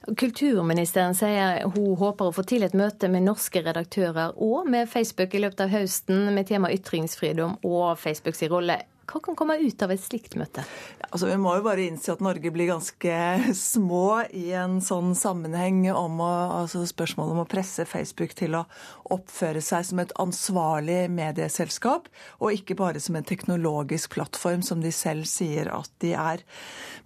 Kulturministeren 0.01 1.13
sier 1.15 1.67
hun 1.75 1.93
håper 2.01 2.31
å 2.31 2.33
få 2.33 2.45
til 2.49 2.65
et 2.65 2.77
møte 2.77 3.11
med 3.13 3.27
norske 3.27 3.61
redaktører 3.61 4.33
og 4.41 4.71
med 4.73 4.89
Facebook 4.89 5.35
i 5.37 5.43
løpet 5.45 5.67
av 5.67 5.75
høsten 5.75 6.31
med 6.33 6.49
tema 6.49 6.71
ytringsfridom 6.73 7.59
og 7.69 7.99
Facebooks 8.01 8.41
rolle 8.49 8.79
hva 9.11 9.21
kan 9.25 9.37
komme 9.39 9.57
ut 9.59 9.83
av 9.83 9.91
et 9.91 10.03
slikt 10.03 10.37
møte? 10.39 10.63
Altså, 11.11 11.27
vi 11.27 11.39
må 11.41 11.57
jo 11.59 11.65
bare 11.67 11.87
innse 11.89 12.13
at 12.15 12.23
Norge 12.23 12.53
blir 12.55 12.71
ganske 12.71 13.15
små 13.59 14.23
i 14.37 14.51
en 14.55 14.79
sånn 14.85 15.17
sammenheng 15.19 15.83
om 15.91 16.21
å, 16.23 16.31
altså 16.61 16.85
spørsmålet 16.87 17.35
om 17.35 17.43
å 17.43 17.49
presse 17.51 17.87
Facebook 17.89 18.37
til 18.39 18.55
å 18.61 18.65
oppføre 19.11 19.63
seg 19.65 19.89
som 19.89 20.03
et 20.03 20.15
ansvarlig 20.23 21.01
medieselskap, 21.11 22.07
og 22.39 22.55
ikke 22.55 22.79
bare 22.79 23.03
som 23.03 23.19
en 23.19 23.27
teknologisk 23.27 24.15
plattform, 24.15 24.63
som 24.63 24.85
de 24.85 24.93
selv 24.95 25.27
sier 25.31 25.73
at 25.75 25.91
de 26.05 26.15
er. 26.15 26.45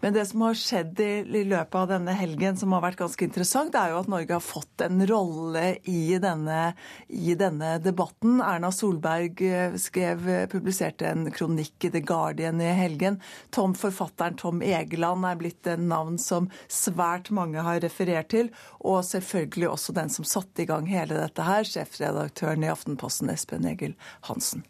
Men 0.04 0.12
det 0.12 0.26
som 0.28 0.44
har 0.44 0.58
skjedd 0.58 1.00
i, 1.00 1.12
i 1.24 1.44
løpet 1.48 1.78
av 1.80 1.88
denne 1.94 2.12
helgen, 2.18 2.58
som 2.60 2.74
har 2.76 2.84
vært 2.84 3.00
ganske 3.00 3.24
interessant, 3.24 3.76
er 3.78 3.94
jo 3.94 4.02
at 4.02 4.10
Norge 4.12 4.36
har 4.36 4.44
fått 4.44 4.84
en 4.84 5.00
rolle 5.08 5.78
i 5.88 6.18
denne, 6.20 6.74
i 7.08 7.32
denne 7.40 7.78
debatten. 7.80 8.42
Erna 8.44 8.68
Solberg 8.74 9.40
skrev, 9.80 10.28
publiserte 10.52 11.08
en 11.08 11.30
kronikk 11.32 11.88
i 11.88 11.93
The 11.94 12.02
Guardian 12.04 12.60
i 12.60 12.72
helgen. 12.74 13.20
Tom, 13.54 13.76
Forfatteren 13.78 14.36
Tom 14.40 14.62
Egeland 14.66 15.26
er 15.28 15.40
blitt 15.40 15.70
en 15.70 15.88
navn 15.90 16.18
som 16.20 16.50
svært 16.68 17.30
mange 17.34 17.64
har 17.64 17.80
referert 17.84 18.32
til. 18.34 18.52
Og 18.82 19.04
selvfølgelig 19.06 19.70
også 19.70 19.96
den 19.96 20.12
som 20.12 20.28
satte 20.28 20.64
i 20.64 20.68
gang 20.70 20.90
hele 20.90 21.18
dette 21.22 21.46
her, 21.46 21.66
sjefredaktøren 21.68 22.66
i 22.66 22.72
Aftenposten 22.74 23.32
Espen 23.32 23.66
Egil 23.70 23.96
Hansen. 24.28 24.66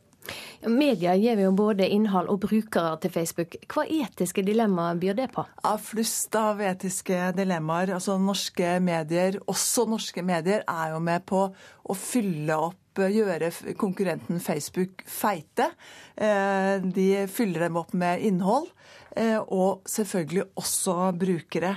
Media 0.64 1.12
gir 1.20 1.40
jo 1.42 1.50
både 1.52 1.86
innhold 1.92 2.30
og 2.32 2.40
brukere 2.46 2.94
til 3.02 3.12
Facebook. 3.12 3.58
Hva 3.68 3.84
etiske 3.84 4.44
dilemmaer 4.46 5.00
byr 5.00 5.18
det 5.18 5.28
på? 5.34 5.44
Ja, 5.60 5.74
Flust 5.76 6.36
av 6.40 6.62
etiske 6.64 7.18
dilemmaer. 7.36 7.92
Altså 7.98 8.16
Norske 8.20 8.78
medier, 8.80 9.36
også 9.50 9.84
norske 9.90 10.24
medier, 10.24 10.64
er 10.64 10.94
jo 10.94 11.02
med 11.04 11.26
på 11.28 11.44
å 11.50 11.98
fylle 11.98 12.56
opp 12.70 12.80
gjøre 12.94 13.50
konkurrenten 13.80 14.40
Facebook 14.40 15.02
feite. 15.08 15.70
Eh, 16.16 16.78
de 16.84 17.26
fyller 17.26 17.66
dem 17.66 17.78
opp 17.80 17.92
med 17.92 18.22
innhold, 18.22 18.68
eh, 19.16 19.38
og 19.40 19.82
selvfølgelig 19.88 20.44
også 20.54 21.12
brukere. 21.18 21.76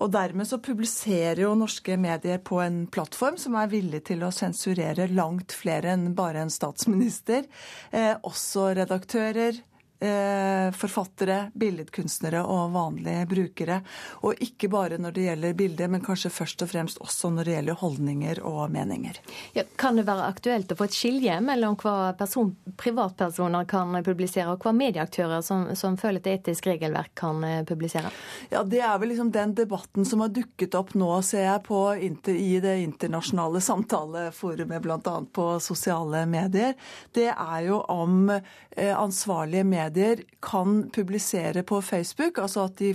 Og 0.00 0.12
dermed 0.12 0.48
så 0.48 0.58
publiserer 0.58 1.42
jo 1.42 1.54
norske 1.54 1.96
medier 2.00 2.38
på 2.38 2.60
en 2.60 2.86
plattform 2.86 3.36
som 3.40 3.56
er 3.60 3.72
villig 3.72 4.04
til 4.08 4.24
å 4.24 4.32
sensurere 4.32 5.08
langt 5.12 5.52
flere 5.52 5.92
enn 5.94 6.14
bare 6.16 6.44
en 6.44 6.52
statsminister. 6.52 7.44
Eh, 7.92 8.14
også 8.24 8.74
redaktører, 8.76 9.60
Eh, 9.60 9.69
forfattere, 10.00 11.50
billedkunstnere 11.60 12.40
og 12.48 12.70
vanlige 12.72 13.26
brukere. 13.28 13.80
Og 14.24 14.38
ikke 14.40 14.70
bare 14.72 14.96
når 15.00 15.12
det 15.12 15.26
gjelder 15.26 15.56
bilder, 15.58 15.90
men 15.92 16.04
kanskje 16.04 16.30
først 16.32 16.64
og 16.64 16.70
fremst 16.70 17.00
også 17.04 17.30
når 17.34 17.48
det 17.48 17.56
gjelder 17.56 17.78
holdninger 17.82 18.40
og 18.48 18.62
meninger. 18.72 19.20
Ja, 19.56 19.64
kan 19.76 19.98
det 20.00 20.06
være 20.08 20.28
aktuelt 20.30 20.72
å 20.72 20.78
få 20.78 20.86
et 20.88 20.96
skilje 20.96 21.36
mellom 21.44 21.76
hva 21.80 22.14
person, 22.18 22.54
privatpersoner 22.80 23.68
kan 23.70 23.98
publisere, 24.06 24.54
og 24.54 24.64
hva 24.64 24.72
medieaktører 24.76 25.44
som, 25.44 25.68
som 25.76 25.98
føler 26.00 26.22
et 26.22 26.30
etisk 26.38 26.70
regelverk 26.70 27.12
kan 27.20 27.44
eh, 27.44 27.60
publisere? 27.68 28.12
Ja, 28.52 28.64
Det 28.64 28.80
er 28.80 28.96
vel 29.02 29.12
liksom 29.12 29.32
den 29.34 29.54
debatten 29.58 30.08
som 30.08 30.24
har 30.24 30.32
dukket 30.32 30.76
opp 30.78 30.94
nå, 30.98 31.10
ser 31.26 31.44
jeg, 31.44 31.64
på, 31.68 31.82
i 32.00 32.50
det 32.62 32.76
internasjonale 32.86 33.60
samtaleforumet, 33.64 34.82
bl.a. 34.82 35.16
på 35.32 35.46
sosiale 35.60 36.24
medier. 36.30 36.76
Det 37.12 37.28
er 37.30 37.60
jo 37.68 37.82
om 37.92 38.30
eh, 38.32 38.94
ansvarlige 38.96 39.64
medier 39.68 39.89
medier 39.90 40.22
kan 40.40 40.90
publisere 40.90 41.62
på 41.62 41.82
Facebook, 41.82 42.38
altså 42.38 42.64
at 42.64 42.78
de 42.78 42.94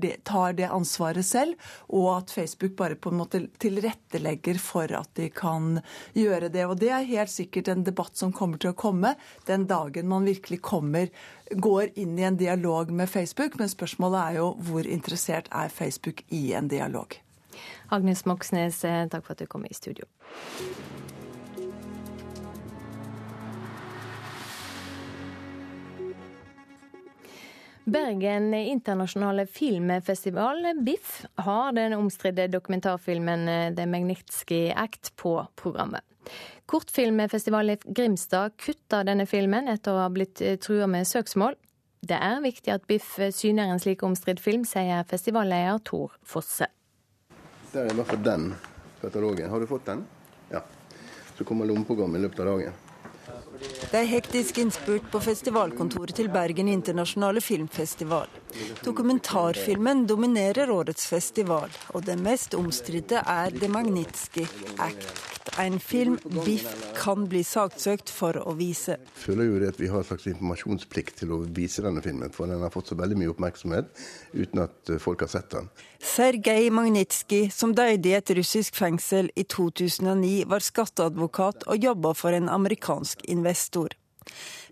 det, 0.00 0.24
tar 0.24 0.52
det 0.52 0.70
ansvaret 0.70 1.24
selv, 1.24 1.54
og 1.88 2.18
at 2.18 2.30
Facebook 2.30 2.76
bare 2.76 2.94
på 2.94 3.10
en 3.10 3.18
måte 3.20 3.48
tilrettelegger 3.58 4.58
for 4.58 4.90
at 4.92 5.08
de 5.14 5.28
kan 5.30 5.80
gjøre 6.14 6.48
det. 6.48 6.66
Og 6.66 6.78
Det 6.78 6.90
er 6.90 7.04
helt 7.04 7.30
sikkert 7.30 7.68
en 7.68 7.84
debatt 7.84 8.16
som 8.16 8.32
kommer 8.32 8.58
til 8.58 8.70
å 8.70 8.76
komme 8.76 9.14
den 9.46 9.66
dagen 9.66 10.08
man 10.08 10.24
virkelig 10.24 10.60
kommer, 10.62 11.08
går 11.50 11.90
inn 11.96 12.18
i 12.18 12.22
en 12.22 12.36
dialog 12.36 12.90
med 12.90 13.08
Facebook. 13.08 13.58
Men 13.58 13.68
spørsmålet 13.68 14.20
er 14.20 14.40
jo 14.40 14.54
hvor 14.60 14.86
interessert 14.86 15.48
er 15.52 15.68
Facebook 15.68 16.22
i 16.30 16.52
en 16.52 16.68
dialog. 16.68 17.20
Agnes 17.90 18.24
Moxnes, 18.24 18.84
eh, 18.84 19.06
takk 19.08 19.26
for 19.26 19.32
at 19.32 19.38
du 19.38 19.46
kom 19.46 19.66
i 19.66 19.74
studio. 19.74 20.06
Bergen 27.90 28.54
internasjonale 28.54 29.46
filmfestival, 29.46 30.82
BIFF, 30.82 31.24
har 31.34 31.72
den 31.72 31.92
omstridte 31.92 32.46
dokumentarfilmen 32.46 33.48
eh, 33.48 33.74
The 33.74 33.86
Magnitsky 33.86 34.70
Act 34.76 35.16
på 35.16 35.46
programmet. 35.56 36.04
Kortfilmfestivalen 36.66 37.74
i 37.74 37.92
Grimstad 37.92 38.56
kutta 38.56 39.02
denne 39.02 39.26
filmen 39.26 39.66
etter 39.68 39.96
å 39.96 40.04
ha 40.04 40.10
blitt 40.12 40.38
eh, 40.38 40.54
trua 40.62 40.86
med 40.86 41.08
søksmål. 41.08 41.56
Det 42.06 42.14
er 42.14 42.38
viktig 42.44 42.70
at 42.76 42.86
BIFF 42.86 43.16
syner 43.34 43.72
en 43.72 43.82
slik 43.82 44.04
omstridt 44.06 44.38
film, 44.44 44.62
sier 44.62 45.02
festivalleder 45.10 45.82
Tor 45.82 46.14
Fosse. 46.22 46.70
Det 47.72 47.82
er 47.82 47.90
i 47.90 47.98
hvert 47.98 48.12
fall 48.12 48.22
den 48.22 48.46
katalogen. 49.02 49.50
Har 49.50 49.58
du 49.58 49.66
fått 49.66 49.90
den? 49.90 50.06
Ja. 50.52 50.62
Så 51.34 51.42
kommer 51.48 51.66
lommeprogrammet 51.66 52.22
i 52.22 52.28
løpet 52.28 52.44
av 52.46 52.52
dagen. 52.54 52.78
Det 53.60 53.98
er 53.98 54.08
hektisk 54.08 54.60
innspurt 54.62 55.08
på 55.12 55.20
festivalkontoret 55.20 56.16
til 56.16 56.30
Bergen 56.32 56.70
internasjonale 56.72 57.42
filmfestival. 57.44 58.39
Dokumentarfilmen 58.84 60.06
dominerer 60.08 60.70
årets 60.72 61.06
festival, 61.10 61.70
og 61.94 62.06
det 62.06 62.16
mest 62.20 62.56
omstridte 62.58 63.22
er 63.26 63.54
The 63.56 63.68
Magnitsky 63.72 64.46
Act. 64.78 65.30
En 65.58 65.80
film 65.80 66.18
Biff 66.44 66.68
kan 66.96 67.26
bli 67.28 67.42
saksøkt 67.44 68.10
for 68.12 68.36
å 68.38 68.54
vise. 68.58 68.96
Jeg 69.00 69.22
føler 69.24 69.48
jo 69.48 69.60
det 69.60 69.70
at 69.74 69.80
vi 69.80 69.88
har 69.90 70.02
en 70.02 70.08
slags 70.08 70.28
informasjonsplikt 70.30 71.22
til 71.22 71.34
å 71.34 71.40
vise 71.56 71.84
denne 71.84 72.02
filmen, 72.04 72.32
for 72.32 72.50
den 72.50 72.62
har 72.62 72.72
fått 72.72 72.92
så 72.92 72.98
veldig 72.98 73.18
mye 73.20 73.32
oppmerksomhet 73.32 73.90
uten 74.32 74.64
at 74.64 74.94
folk 75.02 75.24
har 75.26 75.32
sett 75.32 75.50
den. 75.56 75.70
Sergej 76.00 76.70
Magnitsky, 76.72 77.42
som 77.52 77.74
døde 77.76 78.12
i 78.12 78.16
et 78.16 78.34
russisk 78.38 78.78
fengsel 78.78 79.32
i 79.36 79.44
2009, 79.44 80.46
var 80.48 80.64
skatteadvokat 80.64 81.66
og 81.68 81.90
jobba 81.90 82.14
for 82.16 82.36
en 82.36 82.48
amerikansk 82.52 83.26
investor. 83.28 83.99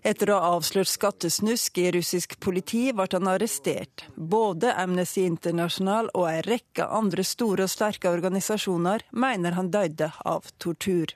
Etter 0.03 0.31
å 0.31 0.37
ha 0.39 0.53
avslørt 0.55 0.87
skattesnusk 0.91 1.77
i 1.81 1.89
russisk 1.95 2.37
politi 2.39 2.85
ble 2.95 3.07
han 3.11 3.27
arrestert. 3.31 4.05
Både 4.15 4.71
Amnesty 4.79 5.25
International 5.27 6.07
og 6.13 6.29
en 6.29 6.45
rekke 6.47 6.87
andre 6.87 7.25
store 7.27 7.67
og 7.67 7.73
sterke 7.73 8.11
organisasjoner 8.11 9.03
mener 9.11 9.57
han 9.59 9.71
døde 9.73 10.13
av 10.23 10.47
tortur. 10.57 11.15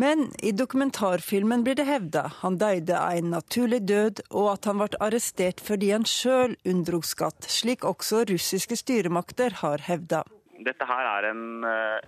Men 0.00 0.28
i 0.42 0.52
dokumentarfilmen 0.54 1.64
blir 1.66 1.74
det 1.74 1.88
hevda 1.88 2.28
han 2.40 2.60
døde 2.60 2.94
av 2.94 3.16
en 3.18 3.32
naturlig 3.34 3.80
død, 3.88 4.22
og 4.30 4.52
at 4.52 4.68
han 4.70 4.78
ble 4.78 5.00
arrestert 5.02 5.60
fordi 5.64 5.90
han 5.90 6.06
sjøl 6.06 6.54
unndro 6.68 7.02
skatt, 7.04 7.48
slik 7.50 7.84
også 7.88 8.22
russiske 8.30 8.78
styremakter 8.78 9.58
har 9.64 9.82
hevda. 9.88 10.22
Dette 10.60 10.86
her 10.86 11.08
er 11.16 11.30
en 11.32 11.66
uh, 11.66 11.98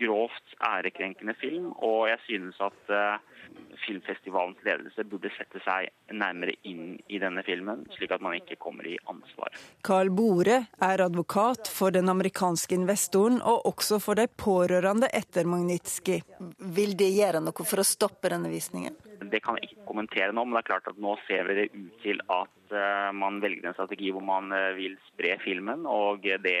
grovt 0.00 0.56
ærekrenkende 0.62 1.34
film, 1.40 1.72
og 1.76 2.06
jeg 2.12 2.22
synes 2.28 2.62
at 2.62 2.94
uh, 2.94 3.18
filmfestivalens 3.84 4.60
ledelse 4.66 5.04
burde 5.08 5.30
sette 5.36 5.60
seg 5.64 5.90
nærmere 6.12 6.54
inn 6.68 6.96
i 7.08 7.20
denne 7.22 7.44
filmen, 7.46 7.84
slik 7.96 8.12
at 8.14 8.24
man 8.24 8.36
ikke 8.38 8.58
kommer 8.60 8.86
i 8.86 8.96
ansvar. 9.10 9.54
Carl 9.86 10.10
Bore 10.14 10.58
er 10.82 11.04
advokat 11.04 11.70
for 11.70 11.94
den 11.94 12.10
amerikanske 12.12 12.76
investoren, 12.76 13.40
og 13.40 13.66
også 13.70 14.00
for 14.02 14.20
de 14.20 14.26
pårørende 14.28 15.10
etter 15.16 15.48
Magnitsky. 15.48 16.20
Vil 16.76 16.96
det 16.98 17.12
gjøre 17.16 17.42
noe 17.44 17.66
for 17.66 17.82
å 17.82 17.86
stoppe 17.86 18.32
denne 18.32 18.52
visningen? 18.52 18.96
Det 19.30 19.42
kan 19.44 19.58
jeg 19.58 19.70
ikke 19.70 19.88
kommentere 19.90 20.34
nå, 20.34 20.44
men 20.44 20.56
det 20.56 20.64
er 20.64 20.70
klart 20.72 20.90
at 20.90 21.00
nå 21.00 21.16
ser 21.26 21.48
vi 21.48 21.58
det 21.58 21.66
ut 21.74 21.96
til 22.02 22.22
at 22.32 22.74
uh, 22.74 23.10
man 23.14 23.40
velger 23.42 23.70
en 23.70 23.76
strategi 23.76 24.12
hvor 24.14 24.24
man 24.24 24.52
uh, 24.54 24.72
vil 24.78 24.96
spre 25.10 25.36
filmen, 25.44 25.84
og 25.86 26.24
det 26.24 26.60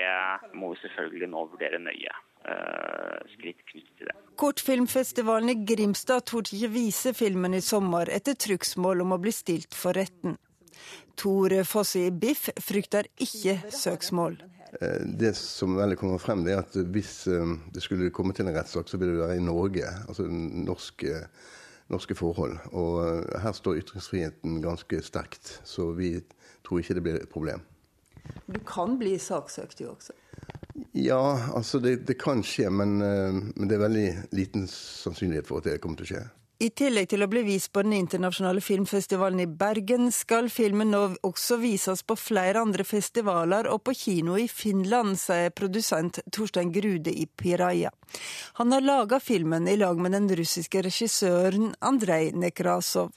må 0.54 0.74
vi 0.74 0.82
selvfølgelig 0.84 1.30
nå 1.32 1.46
vurdere 1.54 1.80
nøye. 1.82 2.18
Uh, 2.40 3.20
skritt 3.34 3.60
knyttet 3.68 3.96
til 3.98 4.08
det. 4.08 4.14
Kortfilmfestivalen 4.40 5.52
i 5.52 5.56
Grimstad 5.68 6.24
torde 6.30 6.54
ikke 6.56 6.70
vise 6.72 7.12
filmen 7.12 7.52
i 7.54 7.60
sommer 7.60 8.08
etter 8.08 8.38
trugsmål 8.40 9.04
om 9.04 9.12
å 9.12 9.20
bli 9.20 9.32
stilt 9.34 9.76
for 9.76 9.96
retten. 9.98 10.38
Tor 11.20 11.52
Fosse 11.68 12.06
i 12.06 12.14
Biff 12.14 12.48
frykter 12.64 13.10
ikke 13.20 13.58
søksmål. 13.76 14.38
Eh, 14.80 15.02
det 15.20 15.34
som 15.36 15.76
veldig 15.76 15.98
kommer 16.00 16.22
frem, 16.22 16.44
det 16.46 16.54
er 16.54 16.62
at 16.62 16.78
hvis 16.94 17.26
eh, 17.28 17.56
det 17.74 17.82
skulle 17.84 18.12
komme 18.14 18.32
til 18.36 18.48
en 18.48 18.54
rettssak, 18.56 18.88
så 18.88 19.00
vil 19.00 19.12
det 19.12 19.20
være 19.20 19.36
i 19.36 19.44
Norge. 19.44 19.90
Altså 20.08 20.24
norske, 20.30 21.18
norske 21.92 22.16
forhold. 22.16 22.56
Og 22.72 23.26
her 23.42 23.56
står 23.56 23.82
ytringsfriheten 23.82 24.62
ganske 24.64 25.02
sterkt, 25.04 25.58
så 25.68 25.90
vi 25.98 26.14
tror 26.64 26.80
ikke 26.80 26.96
det 26.96 27.04
blir 27.04 27.20
et 27.20 27.28
problem. 27.32 27.66
Du 28.46 28.60
kan 28.64 28.96
bli 29.00 29.18
saksøkt, 29.18 29.78
du 29.80 29.90
også? 29.90 30.14
Ja, 30.92 31.52
altså 31.54 31.78
det, 31.78 31.96
det 32.08 32.18
kan 32.20 32.42
skje, 32.46 32.70
men, 32.70 33.00
eh, 33.04 33.32
men, 33.32 33.68
det 33.68 33.76
er 33.76 33.86
veldig 33.86 34.10
liten 34.36 34.68
sannsynlighet 34.70 35.48
for 35.48 35.60
at 35.60 35.70
det 35.70 35.80
kommer 35.82 36.00
til 36.00 36.08
å 36.08 36.12
skje. 36.14 36.26
I 36.60 36.68
tillegg 36.76 37.06
til 37.08 37.24
å 37.24 37.28
bli 37.30 37.40
vist 37.46 37.70
på 37.72 37.80
den 37.86 37.94
internasjonale 37.96 38.60
filmfestivalen 38.60 39.40
i 39.40 39.46
Bergen, 39.48 40.10
skal 40.12 40.50
filmen 40.52 40.90
nå 40.92 41.00
også 41.24 41.56
vises 41.62 42.02
på 42.04 42.18
flere 42.20 42.60
andre 42.60 42.84
festivaler 42.84 43.70
og 43.72 43.80
på 43.88 43.94
kino 43.96 44.36
i 44.36 44.44
Finland, 44.44 45.16
sier 45.16 45.54
produsent 45.56 46.20
Torstein 46.28 46.68
Grude 46.74 47.14
i 47.16 47.24
Piraja. 47.24 47.94
Han 48.60 48.76
har 48.76 48.84
laga 48.84 49.22
filmen 49.24 49.72
i 49.72 49.78
lag 49.80 50.04
med 50.04 50.12
den 50.12 50.28
russiske 50.36 50.84
regissøren 50.84 51.72
Andrej 51.80 52.34
Nekrasov. 52.36 53.16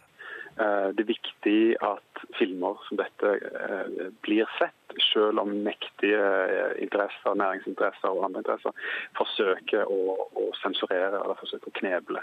Eh, 0.59 0.89
det 0.93 1.01
er 1.01 1.09
viktig 1.09 1.61
at 1.81 2.23
filmer 2.37 2.77
som 2.87 2.99
dette 2.99 3.31
eh, 3.41 4.09
blir 4.21 4.49
sett 4.59 4.97
selv 5.09 5.41
om 5.41 5.49
mektige 5.65 6.19
eh, 6.21 6.75
interesser, 6.83 7.33
næringsinteresser 7.41 8.11
og 8.11 8.27
andre 8.27 8.43
interesser 8.43 8.75
forsøker 9.17 9.89
å, 9.89 10.29
å 10.29 10.45
sensurere 10.61 11.23
eller 11.23 11.39
forsøker 11.39 11.71
å 11.71 11.77
kneble 11.79 12.21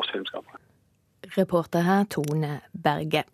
oss 0.00 0.08
filmskapere. 0.14 0.62
Reporter 1.36 1.84
her 1.84 2.08
Tone 2.08 2.60
Berge. 2.72 3.26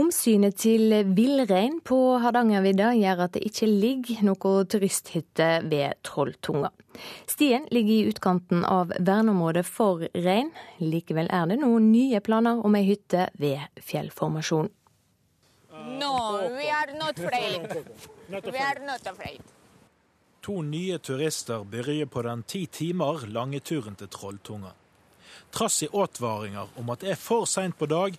Omsynet 0.00 0.56
til 0.56 0.92
villrein 1.12 1.80
på 1.84 1.96
Hardangervidda 2.22 2.92
gjør 2.96 3.24
at 3.26 3.34
det 3.34 3.42
ikke 3.50 3.66
ligger 3.68 4.22
noe 4.30 4.52
turisthytte 4.70 5.48
ved 5.66 5.98
Trolltunga. 6.06 6.70
Stien 7.28 7.66
ligger 7.74 7.92
i 7.92 8.06
utkanten 8.08 8.62
av 8.64 8.94
verneområdet 8.96 9.66
for 9.68 10.06
rein. 10.14 10.52
Likevel 10.80 11.28
er 11.28 11.50
det 11.50 11.58
noen 11.60 11.90
nye 11.92 12.20
planer 12.24 12.62
om 12.64 12.78
ei 12.78 12.86
hytte 12.86 13.26
ved 13.42 13.82
fjellformasjonen. 13.90 14.70
No, 16.00 16.14
we 16.54 16.70
are 16.70 16.96
not 16.96 17.18
afraid. 17.18 17.84
We 18.30 18.56
are 18.56 18.80
not 18.86 19.04
afraid. 19.06 19.44
To 20.46 20.62
nye 20.64 20.96
turister 20.98 21.66
begynner 21.68 22.08
på 22.08 22.24
den 22.24 22.46
ti 22.48 22.64
timer 22.66 23.26
lange 23.28 23.60
turen 23.60 24.00
til 24.00 24.08
Trolltunga. 24.08 24.72
Trass 25.52 25.82
i 25.84 25.92
advaringer 25.92 26.72
om 26.80 26.90
at 26.94 27.04
det 27.04 27.16
er 27.18 27.20
for 27.20 27.44
seint 27.44 27.76
på 27.76 27.88
dag, 27.90 28.16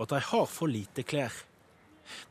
og 0.00 0.08
at 0.08 0.16
de 0.16 0.26
har 0.32 0.46
for 0.48 0.72
lite 0.72 1.04
klær. 1.04 1.34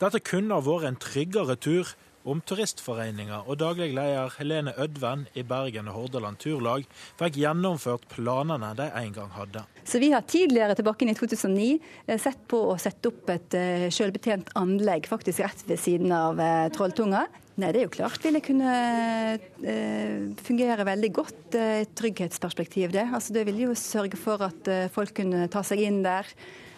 Dette 0.01 0.19
kunne 0.25 0.57
ha 0.57 0.65
vært 0.65 0.89
en 0.89 0.99
tryggere 0.99 1.55
tur 1.61 1.93
om 2.27 2.41
Turistforeninga 2.43 3.43
og 3.47 3.59
daglig 3.61 3.93
leder 3.95 4.33
Helene 4.39 4.73
Ødven 4.81 5.25
i 5.39 5.43
Bergen 5.47 5.87
og 5.87 5.95
Hordaland 5.95 6.39
Turlag 6.41 6.85
fikk 7.19 7.39
gjennomført 7.39 8.07
planene 8.11 8.73
de 8.77 8.89
en 9.01 9.13
gang 9.15 9.31
hadde. 9.37 9.63
Så 9.87 10.01
Vi 10.01 10.11
har 10.11 10.25
tidligere 10.27 10.75
tilbake 10.75 11.07
i 11.07 11.15
2009 11.15 11.69
eh, 12.07 12.19
sett 12.19 12.41
på 12.47 12.59
å 12.73 12.77
sette 12.81 13.09
opp 13.09 13.29
et 13.31 13.55
eh, 13.57 13.87
selvbetjent 13.93 14.51
anlegg 14.59 15.07
faktisk 15.09 15.45
rett 15.45 15.63
ved 15.69 15.79
siden 15.79 16.11
av 16.11 16.39
eh, 16.43 16.67
Trolltunga. 16.75 17.25
Nei, 17.59 17.71
Det 17.71 17.81
er 17.81 17.87
jo 17.87 17.95
klart 17.95 18.23
vil 18.23 18.37
det 18.37 18.45
kunne 18.45 18.73
fungere 20.47 20.85
veldig 20.87 21.09
godt 21.11 21.57
i 21.59 21.63
et 21.81 21.91
trygghetsperspektiv. 21.99 22.93
Det 22.93 23.03
altså, 23.03 23.33
det 23.35 23.43
vil 23.49 23.65
jo 23.65 23.73
sørge 23.75 24.15
for 24.15 24.45
at 24.45 24.69
folk 24.95 25.11
kunne 25.17 25.49
ta 25.51 25.59
seg 25.67 25.83
inn 25.83 25.99
der. 26.05 26.29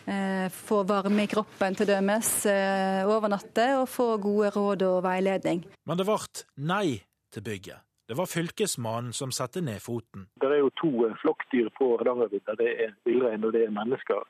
Eh, 0.07 0.49
få 0.49 0.83
varme 0.83 1.23
i 1.23 1.29
kroppen 1.29 1.75
til 1.77 1.87
dømes, 1.87 2.45
eh, 2.49 3.05
overnatte 3.05 3.67
og 3.81 3.87
få 3.89 4.17
gode 4.17 4.49
råd 4.49 4.81
og 4.87 5.03
veiledning. 5.05 5.63
Men 5.85 5.97
det 5.97 6.07
ble 6.09 6.17
nei 6.57 7.01
til 7.31 7.43
bygget. 7.45 7.85
Det 8.09 8.17
var 8.17 8.25
fylkesmannen 8.25 9.13
som 9.13 9.31
satte 9.31 9.61
ned 9.61 9.79
foten. 9.79 10.27
Det 10.41 10.49
er 10.49 10.63
jo 10.63 10.71
to 10.81 10.91
eh, 11.05 11.15
flokkdyr 11.21 11.69
på 11.77 11.97
Hardangervidda. 11.97 12.57
Det 12.57 12.71
er 12.85 12.95
villrein 13.05 13.45
og 13.45 13.53
det 13.53 13.67
er 13.67 13.77
mennesker. 13.77 14.25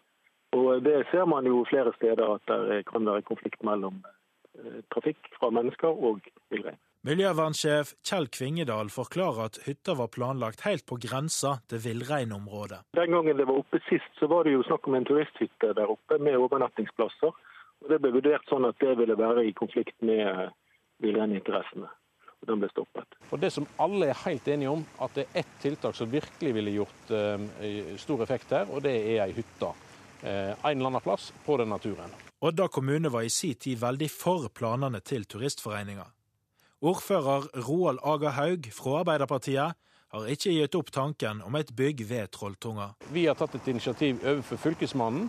Og 0.54 0.84
Det 0.84 1.06
ser 1.12 1.26
man 1.26 1.46
jo 1.46 1.66
flere 1.70 1.94
steder 1.96 2.36
at 2.36 2.46
det 2.70 2.86
kan 2.86 3.06
være 3.06 3.22
konflikt 3.22 3.64
mellom 3.64 4.04
trafikk 4.92 5.30
fra 5.40 5.50
mennesker 5.50 5.88
og 5.88 6.20
villrein. 6.52 6.78
Miljøvernsjef 7.02 7.96
Kjell 8.06 8.28
Kvingedal 8.30 8.92
forklarer 8.94 9.48
at 9.48 9.56
hytta 9.66 9.96
var 9.98 10.12
planlagt 10.14 10.60
helt 10.68 10.84
på 10.86 11.00
grensa 11.02 11.56
til 11.72 11.80
villreinområdet. 11.82 12.84
Den 12.94 13.16
gangen 13.16 13.40
det 13.40 13.48
var 13.50 13.58
oppe 13.58 13.80
sist, 13.88 14.12
så 14.20 14.30
var 14.30 14.46
det 14.46 14.54
jo 14.54 14.62
snakk 14.68 14.86
om 14.86 15.00
en 15.00 15.08
turisthytte 15.10 15.72
der 15.80 15.90
oppe 15.90 16.20
med 16.22 16.38
overnattingsplasser. 16.38 17.34
Og 17.82 17.90
Det 17.90 17.98
ble 18.04 18.14
vurdert 18.20 18.46
sånn 18.46 18.70
at 18.70 18.78
det 18.86 18.94
ville 19.02 19.18
være 19.18 19.48
i 19.50 19.56
konflikt 19.58 19.98
med 20.06 20.54
villreininteressene. 21.02 21.90
Og 21.90 22.54
den 22.54 22.62
ble 22.62 22.70
stoppet. 22.70 23.18
Og 23.32 23.42
Det 23.42 23.50
som 23.58 23.66
alle 23.82 24.14
er 24.14 24.22
helt 24.28 24.54
enige 24.54 24.78
om, 24.78 24.86
at 25.02 25.18
det 25.18 25.26
er 25.26 25.42
ett 25.42 25.58
tiltak 25.66 25.98
som 25.98 26.14
virkelig 26.14 26.54
ville 26.54 26.78
gjort 26.78 27.18
uh, 27.18 27.98
stor 27.98 28.22
effekt 28.22 28.54
her, 28.54 28.70
og 28.70 28.86
det 28.86 28.94
er 28.94 29.26
ei 29.26 29.34
hytte. 29.34 29.74
Uh, 30.22 30.54
en 30.54 30.78
eller 30.78 30.94
annen 30.94 31.02
plass 31.02 31.34
på 31.50 31.58
den 31.58 31.74
naturen. 31.74 32.14
Odda 32.46 32.70
kommune 32.70 33.10
var 33.10 33.26
i 33.26 33.34
sin 33.34 33.58
tid 33.58 33.82
veldig 33.82 34.14
for 34.14 34.52
planene 34.54 35.02
til 35.02 35.26
Turistforeninga. 35.26 36.06
Ordfører 36.82 37.44
Roald 37.68 38.00
Aga 38.02 38.32
Haug 38.34 38.66
fra 38.74 39.04
Arbeiderpartiet 39.04 39.76
har 40.12 40.30
ikke 40.34 40.54
gitt 40.56 40.74
opp 40.80 40.88
tanken 40.90 41.44
om 41.46 41.54
et 41.60 41.70
bygg 41.78 42.00
ved 42.10 42.32
Trolltunga. 42.34 42.88
Vi 43.14 43.28
har 43.30 43.36
tatt 43.38 43.54
et 43.60 43.68
initiativ 43.70 44.24
overfor 44.26 44.58
Fylkesmannen 44.64 45.28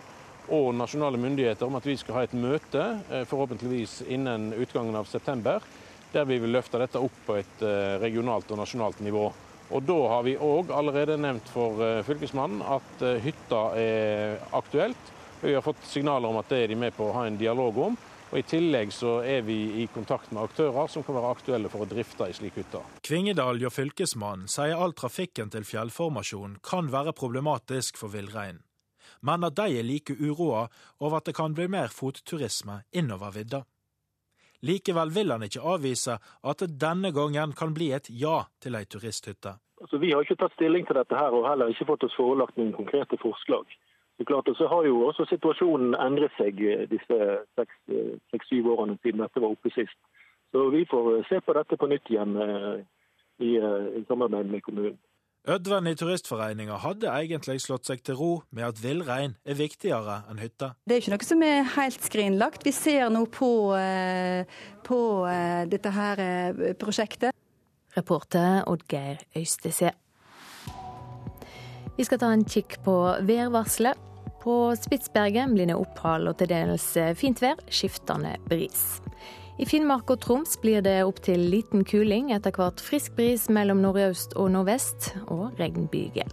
og 0.49 0.71
nasjonale 0.73 1.19
myndigheter 1.21 1.69
om 1.69 1.77
at 1.77 1.85
vi 1.85 1.93
skal 2.01 2.17
ha 2.17 2.23
et 2.25 2.33
møte, 2.33 2.81
eh, 3.05 3.21
forhåpentligvis 3.29 3.99
innen 4.09 4.49
utgangen 4.57 4.97
av 4.97 5.05
september, 5.05 5.61
der 6.11 6.25
vi 6.25 6.39
vil 6.41 6.55
løfte 6.57 6.81
dette 6.81 6.97
opp 6.97 7.19
på 7.27 7.37
et 7.37 7.61
eh, 7.61 7.99
regionalt 8.01 8.49
og 8.49 8.57
nasjonalt 8.57 9.05
nivå. 9.05 9.27
Og 9.69 9.85
Da 9.85 9.99
har 10.09 10.23
vi 10.25 10.33
òg 10.33 10.73
allerede 10.73 11.19
nevnt 11.21 11.53
for 11.53 11.77
eh, 11.85 12.01
Fylkesmannen 12.01 12.65
at 12.65 13.05
hytta 13.21 13.61
er 13.77 14.41
aktuelt. 14.57 15.13
Vi 15.43 15.53
har 15.53 15.61
fått 15.61 15.85
signaler 15.85 16.33
om 16.33 16.41
at 16.41 16.49
det 16.49 16.63
er 16.63 16.73
de 16.73 16.81
med 16.81 16.97
på 16.97 17.11
å 17.11 17.13
ha 17.13 17.27
en 17.27 17.37
dialog 17.37 17.77
om. 17.77 17.97
Og 18.33 18.39
I 18.39 18.47
tillegg 18.49 18.89
så 18.89 19.19
er 19.29 19.43
vi 19.45 19.55
i 19.77 19.83
kontakt 19.93 20.31
med 20.33 20.41
aktører 20.41 20.87
som 20.89 21.03
kan 21.05 21.13
være 21.13 21.33
aktuelle 21.35 21.69
for 21.69 21.85
å 21.85 21.85
drifte 21.85 22.25
ei 22.25 22.33
slik 22.33 22.55
hytte. 22.57 22.79
Kvingedal 23.05 23.61
og 23.61 23.73
fylkesmannen 23.75 24.47
sier 24.49 24.79
all 24.81 24.95
trafikken 24.97 25.51
til 25.53 25.67
fjellformasjonen 25.69 26.55
kan 26.65 26.89
være 26.89 27.13
problematisk 27.13 27.99
for 28.01 28.09
villreinen, 28.09 28.63
men 29.21 29.45
at 29.45 29.53
de 29.59 29.77
er 29.77 29.85
like 29.85 30.17
uroa 30.17 30.63
over 30.97 31.19
at 31.19 31.29
det 31.29 31.35
kan 31.37 31.53
bli 31.53 31.67
mer 31.69 31.93
fotturisme 31.93 32.79
innover 32.89 33.37
vidda. 33.37 33.61
Likevel 34.65 35.13
vil 35.13 35.29
han 35.35 35.45
ikke 35.45 35.61
avvise 35.75 36.17
at 36.17 36.65
det 36.65 36.79
denne 36.81 37.13
gangen 37.13 37.53
kan 37.53 37.77
bli 37.77 37.91
et 37.93 38.09
ja 38.09 38.47
til 38.57 38.81
ei 38.81 38.87
turisthytte. 38.89 39.59
Altså, 39.83 40.01
vi 40.01 40.09
har 40.09 40.25
ikke 40.25 40.41
tatt 40.41 40.57
stilling 40.57 40.89
til 40.89 40.97
dette 40.97 41.21
her, 41.21 41.37
og 41.37 41.45
heller 41.45 41.69
ikke 41.69 41.85
fått 41.85 42.09
oss 42.09 42.17
forelagt 42.17 42.57
noen 42.57 42.73
konkrete 42.73 43.21
forslag. 43.21 43.69
Klart, 44.25 44.47
og 44.47 44.55
Så 44.55 44.67
har 44.67 44.85
jo 44.85 45.01
også 45.07 45.25
situasjonen 45.29 45.95
endret 45.99 46.33
seg 46.37 46.59
eh, 46.61 46.83
disse 46.89 47.17
seks-syv 48.31 48.69
årene 48.75 48.97
siden 49.01 49.23
dette 49.23 49.41
var 49.41 49.55
oppe 49.55 49.71
sist. 49.73 49.97
Så 50.51 50.67
vi 50.73 50.85
får 50.89 51.09
eh, 51.17 51.25
se 51.29 51.39
på 51.41 51.55
dette 51.57 51.79
på 51.79 51.89
nytt 51.91 52.11
igjen 52.11 52.37
eh, 52.37 52.83
i, 53.39 53.57
i 53.99 54.03
samarbeid 54.07 54.51
med 54.51 54.61
kommunen. 54.61 54.99
Ødven 55.43 55.89
i 55.91 55.95
Turistforeninga 55.99 56.77
hadde 56.79 57.09
egentlig 57.11 57.57
slått 57.59 57.89
seg 57.89 57.99
til 58.07 58.15
ro 58.15 58.29
med 58.55 58.63
at 58.69 58.79
villrein 58.79 59.33
er 59.43 59.57
viktigere 59.59 60.21
enn 60.31 60.39
hytta. 60.39 60.69
Det 60.87 60.95
er 60.95 61.01
ikke 61.01 61.15
noe 61.17 61.27
som 61.27 61.43
er 61.43 61.67
helt 61.73 62.05
skrinlagt. 62.07 62.63
Vi 62.63 62.71
ser 62.71 63.09
nå 63.11 63.25
på, 63.27 63.49
på 64.87 64.99
dette 65.67 65.91
her 65.97 66.23
prosjektet. 66.79 67.35
Reporter 67.97 68.63
Oddgeir 68.71 69.19
Øystese. 69.35 69.91
Vi 71.97 72.03
skal 72.07 72.17
ta 72.19 72.31
en 72.33 72.45
kikk 72.45 72.79
på 72.85 72.95
værvarselet. 73.21 74.12
På 74.43 74.75
Spitsbergen 74.75 75.53
blir 75.55 75.69
det 75.69 75.79
opphold 75.79 76.27
og 76.27 76.35
til 76.41 76.49
dels 76.51 76.89
fint 77.15 77.39
vær, 77.39 77.61
skiftende 77.71 78.35
bris. 78.51 78.99
I 79.55 79.67
Finnmark 79.69 80.09
og 80.11 80.19
Troms 80.19 80.57
blir 80.59 80.81
det 80.83 80.97
opp 81.05 81.21
til 81.23 81.45
liten 81.53 81.85
kuling, 81.87 82.33
etter 82.35 82.51
hvert 82.51 82.81
frisk 82.83 83.15
bris 83.15 83.45
mellom 83.53 83.79
nordøst 83.85 84.35
og 84.35 84.49
nordvest, 84.51 85.13
og 85.31 85.53
regnbyger. 85.61 86.27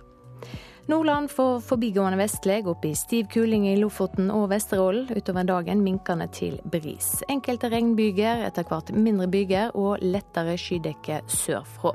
Nordland 0.91 1.31
får 1.31 1.61
forbigående 1.69 2.19
vestlig, 2.19 2.65
opp 2.67 2.83
i 2.89 2.97
stiv 2.99 3.29
kuling 3.31 3.69
i 3.71 3.77
Lofoten 3.79 4.33
og 4.35 4.49
Vesterålen. 4.51 5.07
Utover 5.15 5.47
dagen 5.47 5.85
minkende 5.87 6.27
til 6.35 6.59
bris. 6.73 7.21
Enkelte 7.31 7.71
regnbyger, 7.71 8.43
etter 8.49 8.67
hvert 8.67 8.91
mindre 8.91 9.31
byger 9.31 9.77
og 9.79 10.03
lettere 10.03 10.59
skydekke 10.59 11.23
sørfra. 11.31 11.95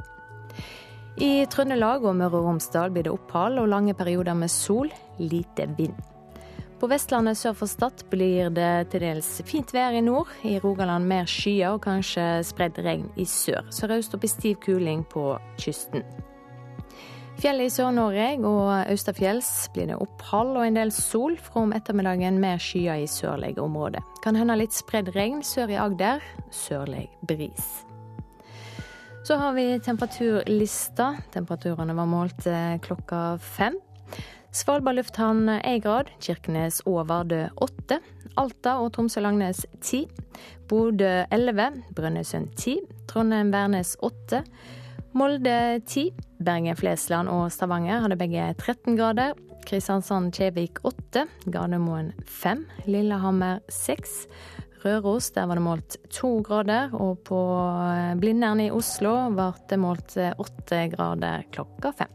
I 1.16 1.46
Trøndelag 1.48 2.04
og 2.04 2.18
Møre 2.20 2.42
og 2.42 2.50
Romsdal 2.50 2.92
blir 2.92 3.06
det 3.08 3.14
opphold 3.14 3.62
og 3.62 3.70
lange 3.72 3.94
perioder 3.96 4.36
med 4.36 4.52
sol, 4.52 4.90
lite 5.20 5.70
vind. 5.78 5.96
På 6.76 6.90
Vestlandet 6.92 7.40
sør 7.40 7.56
for 7.56 7.72
Stad 7.72 8.04
blir 8.12 8.50
det 8.52 8.90
til 8.92 9.06
dels 9.06 9.30
fint 9.48 9.72
vær 9.72 9.96
i 9.96 10.04
nord. 10.04 10.28
I 10.44 10.58
Rogaland 10.60 11.08
mer 11.08 11.30
skyer 11.30 11.78
og 11.78 11.86
kanskje 11.88 12.44
spredd 12.44 12.82
regn 12.84 13.08
i 13.16 13.24
sør. 13.24 13.64
Sørøst 13.72 14.18
opp 14.18 14.28
i 14.28 14.32
stiv 14.34 14.60
kuling 14.66 15.06
på 15.08 15.30
kysten. 15.62 16.04
Fjellet 17.40 17.68
i 17.68 17.72
Sør-Norge 17.72 18.28
og 18.48 18.92
østafjells 18.92 19.50
blir 19.76 19.90
det 19.92 20.00
opphold 20.04 20.56
og 20.56 20.68
en 20.68 20.80
del 20.82 20.92
sol. 20.96 21.40
Fra 21.40 21.64
om 21.64 21.76
ettermiddagen 21.76 22.44
mer 22.44 22.60
skyer 22.60 23.04
i 23.04 23.10
sørlige 23.12 23.64
områder. 23.64 24.04
Kan 24.24 24.36
hende 24.40 24.60
litt 24.60 24.76
spredd 24.76 25.16
regn 25.16 25.44
sør 25.48 25.72
i 25.72 25.80
Agder. 25.80 26.24
Sørlig 26.52 27.08
bris. 27.24 27.86
Så 29.26 29.36
har 29.36 29.54
vi 29.54 29.80
temperaturlista. 29.80 31.16
Temperaturene 31.34 31.94
var 31.98 32.06
målt 32.06 32.46
eh, 32.46 32.76
klokka 32.78 33.38
fem. 33.42 33.74
Svalbard 34.54 35.00
lufthavn 35.00 35.50
én 35.50 35.80
grad, 35.82 36.12
Kirkenes 36.22 36.84
og 36.86 37.08
Vardø 37.10 37.48
åtte. 37.58 37.98
Alta 38.38 38.76
og 38.84 38.92
Tromsø-Langnes 38.94 39.64
ti. 39.82 40.04
Bodø 40.70 41.24
elleve, 41.34 41.72
Brønnøysund 41.98 42.54
ti. 42.62 42.76
Trondheim-Værnes 43.10 43.96
åtte. 44.06 44.44
Molde 45.18 45.82
ti. 45.90 46.12
Bergen-Flesland 46.38 47.34
og 47.34 47.50
Stavanger 47.50 48.06
hadde 48.06 48.22
begge 48.22 48.52
13 48.62 48.94
grader. 48.94 49.34
Kristiansand-Kjevik 49.66 50.84
åtte. 50.86 51.26
Gardermoen 51.50 52.14
fem. 52.30 52.68
Lillehammer 52.86 53.66
seks. 53.74 54.28
Røros 54.86 55.32
der 55.34 55.48
var 55.50 55.58
det 55.58 55.66
målt 55.66 55.96
to 56.14 56.36
grader, 56.46 56.94
og 56.94 57.24
på 57.26 57.40
Blindern 58.22 58.62
i 58.62 58.70
Oslo 58.74 59.16
ble 59.34 59.50
det 59.70 59.80
målt 59.82 60.18
åtte 60.38 60.84
grader 60.94 61.48
klokka 61.56 61.94
fem. 62.04 62.14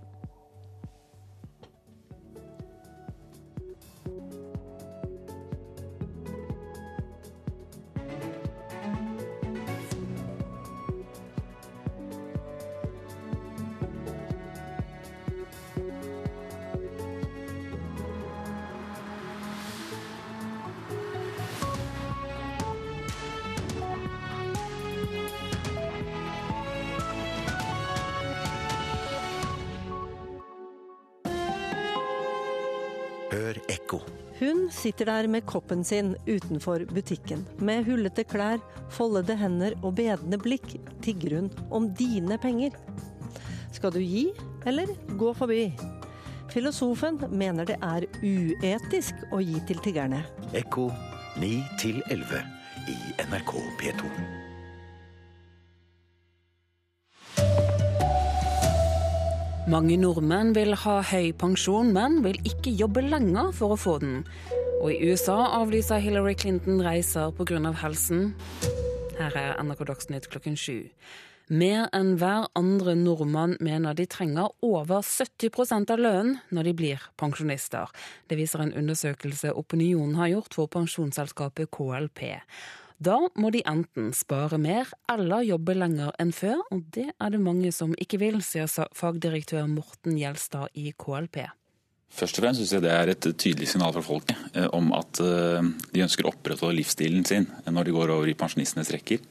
Hun 34.50 34.64
sitter 34.74 35.06
der 35.06 35.28
med 35.30 35.44
koppen 35.46 35.84
sin 35.84 36.16
utenfor 36.26 36.82
butikken. 36.90 37.44
Med 37.62 37.84
hullete 37.86 38.24
klær, 38.26 38.58
foldede 38.90 39.36
hender 39.38 39.76
og 39.78 39.94
bedende 40.00 40.40
blikk 40.42 40.72
tigger 41.04 41.36
hun 41.36 41.52
om 41.70 41.86
dine 41.94 42.34
penger. 42.42 42.74
Skal 43.70 43.94
du 43.94 44.00
gi, 44.02 44.24
eller 44.66 44.90
gå 45.20 45.30
forbi? 45.38 45.68
Filosofen 46.50 47.22
mener 47.30 47.70
det 47.70 47.78
er 47.78 48.08
uetisk 48.26 49.22
å 49.30 49.38
gi 49.38 49.62
til 49.70 49.78
tiggerne. 49.86 50.24
Ekko 50.50 50.90
9 51.38 51.54
11 52.10 52.44
i 52.90 53.00
NRK 53.30 53.58
P2. 53.78 54.39
Mange 59.70 59.94
nordmenn 60.00 60.48
vil 60.56 60.72
ha 60.82 60.96
høy 61.12 61.28
pensjon, 61.38 61.92
men 61.94 62.16
vil 62.24 62.40
ikke 62.48 62.72
jobbe 62.74 63.04
lenger 63.04 63.52
for 63.54 63.76
å 63.76 63.78
få 63.78 63.92
den. 64.02 64.16
Og 64.80 64.88
i 64.90 65.12
USA 65.12 65.36
avlyser 65.60 66.00
Hillary 66.02 66.34
Clinton 66.34 66.80
reiser 66.82 67.30
pga. 67.30 67.60
helsen. 67.78 68.34
Her 69.18 69.36
er 69.36 69.62
NRK 69.62 69.84
Dagsnytt 69.86 70.26
klokken 70.32 70.56
sju. 70.56 70.90
Mer 71.50 71.86
enn 71.94 72.16
hver 72.18 72.48
andre 72.58 72.96
nordmann 72.96 73.56
mener 73.60 73.94
de 73.94 74.06
trenger 74.06 74.50
over 74.60 75.02
70% 75.06 75.90
av 75.94 76.02
lønnen 76.02 76.40
når 76.50 76.64
de 76.64 76.74
blir 76.74 77.06
pensjonister. 77.16 77.86
Det 78.26 78.38
viser 78.38 78.64
en 78.64 78.74
undersøkelse 78.74 79.54
Opinionen 79.54 80.16
har 80.16 80.32
gjort 80.34 80.54
for 80.54 80.66
pensjonsselskapet 80.66 81.70
KLP. 81.70 82.40
Da 83.00 83.16
må 83.40 83.48
de 83.48 83.62
enten 83.64 84.10
spare 84.12 84.58
mer 84.60 84.90
eller 85.08 85.46
jobbe 85.46 85.72
lenger 85.72 86.12
enn 86.20 86.34
før, 86.36 86.58
og 86.68 86.82
det 86.92 87.06
er 87.14 87.30
det 87.32 87.38
mange 87.40 87.70
som 87.72 87.94
ikke 87.96 88.18
vil, 88.20 88.42
sier 88.44 88.68
fagdirektør 88.68 89.64
Morten 89.72 90.18
Gjelstad 90.20 90.68
i 90.76 90.90
KLP. 90.92 91.38
Først 92.12 92.36
og 92.36 92.44
fremst 92.44 92.60
synes 92.60 92.74
jeg 92.74 92.84
det 92.84 92.90
er 92.92 93.12
et 93.12 93.28
tydelig 93.38 93.70
signal 93.70 93.94
fra 93.94 94.02
folket 94.04 94.36
eh, 94.52 94.66
om 94.76 94.90
at 94.98 95.20
eh, 95.24 95.70
de 95.94 96.02
ønsker 96.04 96.26
å 96.26 96.32
opprettholde 96.34 96.76
livsstilen 96.76 97.24
sin 97.24 97.46
når 97.70 97.88
de 97.88 97.94
går 97.94 98.12
over 98.12 98.28
i 98.28 98.36
pensjonistenes 98.36 98.90
rekker. 98.92 99.22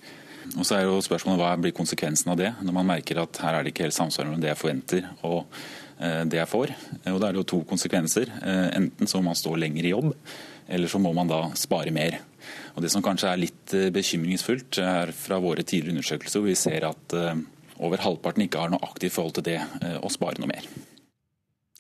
Og 0.56 0.64
så 0.66 0.80
er 0.80 0.88
jo 0.88 0.96
spørsmålet 1.06 1.44
Hva 1.44 1.52
blir 1.62 1.76
konsekvensen 1.76 2.32
av 2.34 2.40
det, 2.40 2.54
når 2.64 2.78
man 2.80 2.88
merker 2.90 3.20
at 3.22 3.42
her 3.44 3.60
er 3.60 3.68
det 3.68 3.76
ikke 3.76 3.86
helt 3.86 3.98
samsvar 4.00 4.26
mellom 4.26 4.42
det 4.42 4.50
jeg 4.50 4.62
forventer 4.64 5.12
og 5.28 5.44
eh, 6.00 6.24
det 6.26 6.40
jeg 6.40 6.52
får. 6.56 6.74
Og 7.12 7.20
Da 7.20 7.30
er 7.30 7.38
det 7.38 7.44
jo 7.44 7.50
to 7.54 7.62
konsekvenser. 7.70 8.34
Enten 8.80 9.12
så 9.12 9.22
må 9.22 9.30
man 9.30 9.38
stå 9.38 9.54
lenger 9.60 9.86
i 9.86 9.94
jobb, 9.94 10.10
eller 10.66 10.90
så 10.90 11.04
må 11.04 11.14
man 11.14 11.30
da 11.30 11.44
spare 11.60 11.94
mer. 11.94 12.22
Og 12.76 12.84
Det 12.84 12.92
som 12.94 13.04
kanskje 13.06 13.32
er 13.32 13.42
litt 13.42 13.74
eh, 13.78 13.90
bekymringsfullt, 13.94 14.82
er 14.84 15.14
fra 15.16 15.40
våre 15.42 15.64
tidligere 15.64 15.98
undersøkelser 15.98 16.40
hvor 16.40 16.50
vi 16.50 16.60
ser 16.60 16.88
at 16.90 17.18
eh, 17.18 17.42
over 17.80 18.04
halvparten 18.04 18.46
ikke 18.46 18.62
har 18.62 18.74
noe 18.74 18.84
aktivt 18.86 19.16
forhold 19.16 19.40
til 19.40 19.50
det 19.52 19.60
eh, 19.60 19.98
å 20.02 20.12
spare 20.14 20.42
noe 20.42 20.52
mer. 20.52 20.68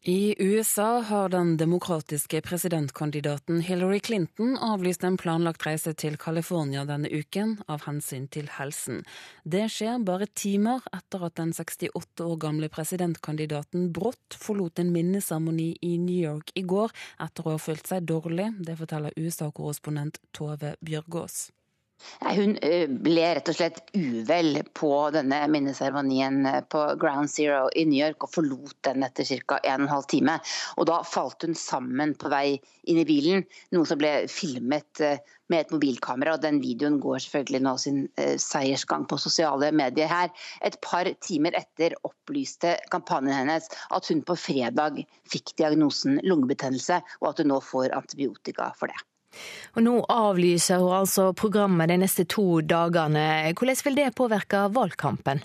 I 0.04 0.36
USA 0.40 1.02
har 1.02 1.30
den 1.30 1.58
demokratiske 1.58 2.42
presidentkandidaten 2.42 3.60
Hillary 3.62 4.00
Clinton 4.00 4.58
avlyst 4.58 5.04
en 5.04 5.18
planlagt 5.20 5.66
reise 5.68 5.92
til 5.94 6.16
California 6.16 6.86
denne 6.88 7.12
uken 7.12 7.58
av 7.68 7.84
hensyn 7.84 8.30
til 8.32 8.48
helsen. 8.56 9.04
Det 9.44 9.66
skjer 9.68 10.00
bare 10.08 10.30
timer 10.32 10.88
etter 10.96 11.28
at 11.28 11.36
den 11.42 11.52
68 11.52 12.24
år 12.24 12.40
gamle 12.40 12.72
presidentkandidaten 12.72 13.92
brått 13.92 14.40
forlot 14.40 14.80
en 14.80 14.96
minneseremoni 14.96 15.74
i 15.84 15.98
New 16.00 16.24
York 16.32 16.56
i 16.56 16.64
går 16.64 16.96
etter 17.20 17.44
å 17.44 17.60
ha 17.60 17.64
følt 17.68 17.92
seg 17.92 18.08
dårlig. 18.08 18.54
Det 18.64 18.80
forteller 18.80 19.20
USA-korrespondent 19.20 20.24
Tove 20.32 20.78
Bjørgaas. 20.80 21.50
Hun 22.20 22.56
eh, 22.64 22.88
ble 22.88 23.24
rett 23.36 23.50
og 23.52 23.56
slett 23.58 23.80
uvel 23.98 24.62
på 24.78 24.92
denne 25.16 25.40
minneseremonien 25.52 26.46
eh, 26.48 26.60
på 26.72 26.84
Ground 27.02 27.32
Zero 27.32 27.66
i 27.76 27.84
New 27.90 28.00
York 28.00 28.24
og 28.24 28.32
forlot 28.38 28.78
den 28.88 29.04
etter 29.08 29.28
ca. 29.28 29.60
1 29.64 29.88
12 29.90 30.08
time. 30.14 30.38
Og 30.78 30.88
da 30.90 31.02
falt 31.08 31.44
hun 31.44 31.58
sammen 31.60 32.16
på 32.20 32.32
vei 32.32 32.60
inn 32.90 33.02
i 33.02 33.08
bilen, 33.08 33.44
noe 33.76 33.90
som 33.90 34.00
ble 34.00 34.14
filmet 34.32 35.04
eh, 35.04 35.20
med 35.52 35.66
et 35.66 35.76
mobilkamera. 35.76 36.38
og 36.38 36.46
Den 36.46 36.62
videoen 36.64 37.00
går 37.04 37.20
selvfølgelig 37.26 37.64
nå 37.66 37.76
sin 37.82 38.02
seiersgang 38.38 39.08
på 39.10 39.18
sosiale 39.18 39.72
medier 39.76 40.12
her. 40.12 40.30
Et 40.62 40.78
par 40.86 41.10
timer 41.26 41.58
etter 41.58 41.98
opplyste 42.06 42.76
kampanjen 42.94 43.34
hennes 43.42 43.72
at 43.90 44.12
hun 44.14 44.22
på 44.24 44.38
fredag 44.38 45.02
fikk 45.28 45.56
diagnosen 45.58 46.22
lungebetennelse, 46.22 47.02
og 47.24 47.32
at 47.34 47.42
hun 47.42 47.56
nå 47.56 47.64
får 47.66 47.98
antibiotika 47.98 48.70
for 48.78 48.94
det. 48.94 49.09
Og 49.78 49.84
nå 49.86 49.96
avlyser 50.14 50.82
hun 50.82 50.96
altså 51.02 51.30
programmet 51.38 51.92
de 51.92 52.00
neste 52.02 52.26
to 52.30 52.62
dagene. 52.66 53.54
Hvordan 53.54 53.84
vil 53.86 54.00
det 54.02 54.12
påvirke 54.18 54.66
valgkampen? 54.76 55.44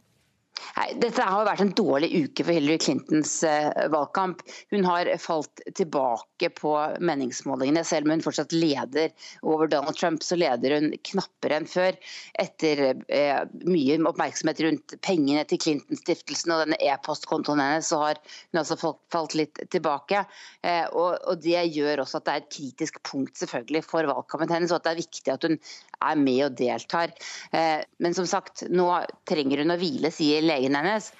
Nei, 0.74 0.88
dette 1.02 1.22
har 1.22 1.46
vært 1.46 1.62
en 1.62 1.72
dårlig 1.76 2.08
uke 2.24 2.44
for 2.46 2.54
Hillary 2.54 2.78
Clintons 2.82 3.32
uh, 3.46 3.70
valgkamp. 3.92 4.42
Hun 4.74 4.86
har 4.86 5.10
falt 5.22 5.62
tilbake 5.78 6.50
på 6.54 6.72
meningsmålingene. 7.04 7.84
Selv 7.86 8.08
om 8.08 8.14
hun 8.14 8.24
fortsatt 8.24 8.54
leder 8.54 9.12
over 9.42 9.70
Donald 9.70 9.98
Trump, 9.98 10.22
så 10.26 10.38
leder 10.38 10.76
hun 10.76 10.90
knappere 11.10 11.60
enn 11.60 11.68
før. 11.70 11.98
Etter 12.42 12.82
eh, 13.06 13.42
mye 13.66 13.98
oppmerksomhet 14.10 14.62
rundt 14.66 14.96
pengene 15.04 15.44
til 15.50 15.60
Clinton-stiftelsen 15.62 16.54
og 16.54 16.64
denne 16.64 16.78
e-postkontoen 16.82 17.62
hennes, 17.62 17.90
så 17.90 18.00
har 18.02 18.20
hun 18.20 18.62
altså 18.62 18.78
falt 19.14 19.38
litt 19.38 19.62
tilbake. 19.74 20.24
Eh, 20.66 20.84
og, 20.90 21.18
og, 21.22 21.38
Det 21.44 21.62
gjør 21.74 22.04
også 22.04 22.20
at 22.20 22.28
det 22.28 22.34
er 22.34 22.44
et 22.44 22.52
kritisk 22.58 23.02
punkt 23.06 23.38
selvfølgelig 23.42 23.84
for 23.86 24.10
valgkampen 24.10 24.54
hennes, 24.54 24.74
og 24.74 24.82
at 24.82 24.88
det 24.88 24.94
er 24.94 25.02
viktig 25.04 25.34
at 25.34 25.48
hun 25.48 25.58
er 26.10 26.20
med 26.20 26.40
og 26.46 26.56
deltar. 26.58 27.14
Men 27.52 28.16
som 28.16 28.26
sagt, 28.28 28.66
nå 28.70 28.88
trenger 29.28 29.62
hun 29.64 29.74
å 29.74 29.78
hvile, 29.80 30.12
sier 30.14 30.44
legen 30.44 30.76
hennes. 30.78 31.12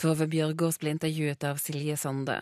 Tove 0.00 0.26
Bjørgaas 0.30 0.80
ble 0.82 0.96
intervjuet 0.96 1.44
av 1.46 1.60
Silje 1.62 1.96
Sande. 2.00 2.40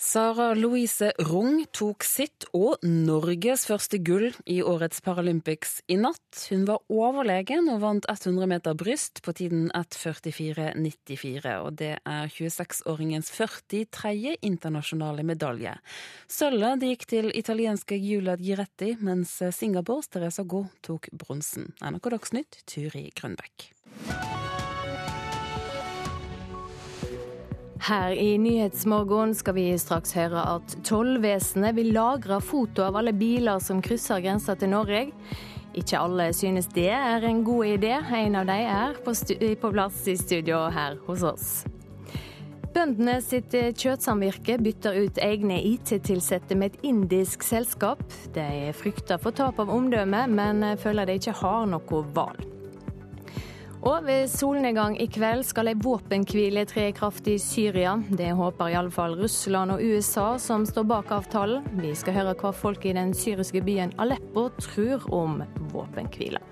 Sara 0.00 0.54
Louise 0.54 1.10
Rung 1.28 1.66
tok 1.76 2.06
sitt 2.08 2.46
og 2.56 2.80
Norges 2.88 3.66
første 3.68 3.98
gull 4.00 4.30
i 4.48 4.62
årets 4.64 5.02
Paralympics 5.04 5.82
i 5.92 5.98
natt. 6.00 6.46
Hun 6.48 6.64
var 6.64 6.80
overlegen 6.88 7.68
og 7.68 7.82
vant 7.82 8.08
100 8.08 8.48
meter 8.48 8.78
bryst 8.80 9.20
på 9.20 9.34
tiden 9.36 9.68
1.44,94. 9.76 11.52
Og 11.60 11.76
det 11.82 11.92
er 12.00 12.32
26-åringens 12.32 13.28
43. 13.36 14.38
internasjonale 14.40 15.26
medalje. 15.28 15.76
Sølvet 16.32 16.88
gikk 16.88 17.04
til 17.12 17.28
italienske 17.36 18.00
Julia 18.00 18.40
Giretti, 18.40 18.94
mens 19.04 19.36
Singapores 19.52 20.08
Teresa 20.08 20.48
Go 20.48 20.64
tok 20.80 21.12
bronsen. 21.12 21.74
NRK 21.84 22.14
Dagsnytt, 22.16 22.62
Turi 22.64 23.10
Grønbekk. 23.20 23.68
Her 27.80 28.12
i 28.12 28.38
Nyhetsmorgen 28.38 29.30
skal 29.34 29.54
vi 29.56 29.70
straks 29.80 30.12
høre 30.12 30.42
at 30.56 30.74
tollvesenet 30.84 31.72
vil 31.78 31.94
lagre 31.96 32.36
foto 32.44 32.84
av 32.84 32.98
alle 33.00 33.14
biler 33.16 33.62
som 33.64 33.80
krysser 33.80 34.20
grensa 34.20 34.52
til 34.60 34.68
Norge. 34.74 35.06
Ikke 35.72 35.96
alle 35.96 36.26
synes 36.36 36.68
det 36.74 36.90
er 36.92 37.24
en 37.24 37.40
god 37.46 37.78
idé. 37.78 37.94
En 38.18 38.36
av 38.36 38.50
de 38.50 38.58
er 38.68 39.00
på, 39.00 39.14
på 39.62 39.72
plass 39.72 40.04
i 40.12 40.18
studio 40.20 40.66
her 40.76 41.00
hos 41.06 41.24
oss. 41.24 41.48
Bøndene 42.70 43.16
sitt 43.24 43.56
kjøttsamvirke 43.56 44.60
bytter 44.60 45.00
ut 45.00 45.24
egne 45.24 45.56
IT-tilsatte 45.72 46.60
med 46.60 46.74
et 46.74 46.88
indisk 46.92 47.48
selskap. 47.48 48.04
De 48.36 48.74
frykter 48.76 49.18
for 49.24 49.32
tap 49.32 49.58
av 49.58 49.72
omdømme, 49.72 50.26
men 50.28 50.74
føler 50.78 51.08
de 51.08 51.16
ikke 51.16 51.38
har 51.40 51.64
noe 51.72 52.06
valg. 52.12 52.59
Og 53.80 54.04
ved 54.04 54.26
solnedgang 54.28 54.98
i 55.00 55.06
kveld 55.08 55.40
skal 55.48 55.70
ei 55.70 55.78
våpenhvile 55.80 56.66
tre 56.68 56.90
i 56.90 56.92
kraft 56.92 57.28
i 57.32 57.38
Syria. 57.40 57.94
Det 58.12 58.28
håper 58.36 58.74
iallfall 58.74 59.14
Russland 59.16 59.72
og 59.72 59.80
USA, 59.80 60.34
som 60.36 60.66
står 60.68 60.84
bak 60.84 61.12
avtalen. 61.16 61.64
Vi 61.80 61.94
skal 61.96 62.18
høre 62.18 62.34
hva 62.36 62.52
folk 62.52 62.84
i 62.84 62.92
den 62.92 63.14
syriske 63.16 63.62
byen 63.64 63.94
Aleppo 63.96 64.50
tror 64.60 65.06
om 65.16 65.40
våpenhvila. 65.72 66.42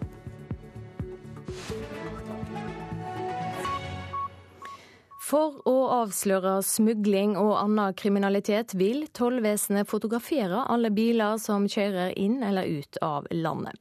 For 5.28 5.58
å 5.68 5.76
avsløre 5.98 6.62
smugling 6.64 7.34
og 7.36 7.58
annen 7.58 7.92
kriminalitet 7.92 8.72
vil 8.80 9.02
tollvesenet 9.12 9.90
fotografere 9.90 10.62
alle 10.72 10.88
biler 10.96 11.36
som 11.36 11.68
kjører 11.68 12.16
inn 12.16 12.40
eller 12.40 12.64
ut 12.64 12.96
av 13.04 13.28
landet. 13.36 13.76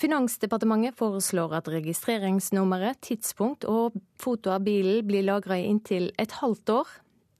Finansdepartementet 0.00 0.96
foreslår 0.96 1.58
at 1.58 1.66
registreringsnummeret, 1.68 3.02
tidspunkt 3.04 3.66
og 3.68 3.98
foto 4.20 4.54
av 4.54 4.62
bilen 4.64 5.04
blir 5.04 5.26
lagra 5.26 5.58
i 5.60 5.66
inntil 5.68 6.08
et 6.16 6.38
halvt 6.40 6.72
år. 6.72 6.92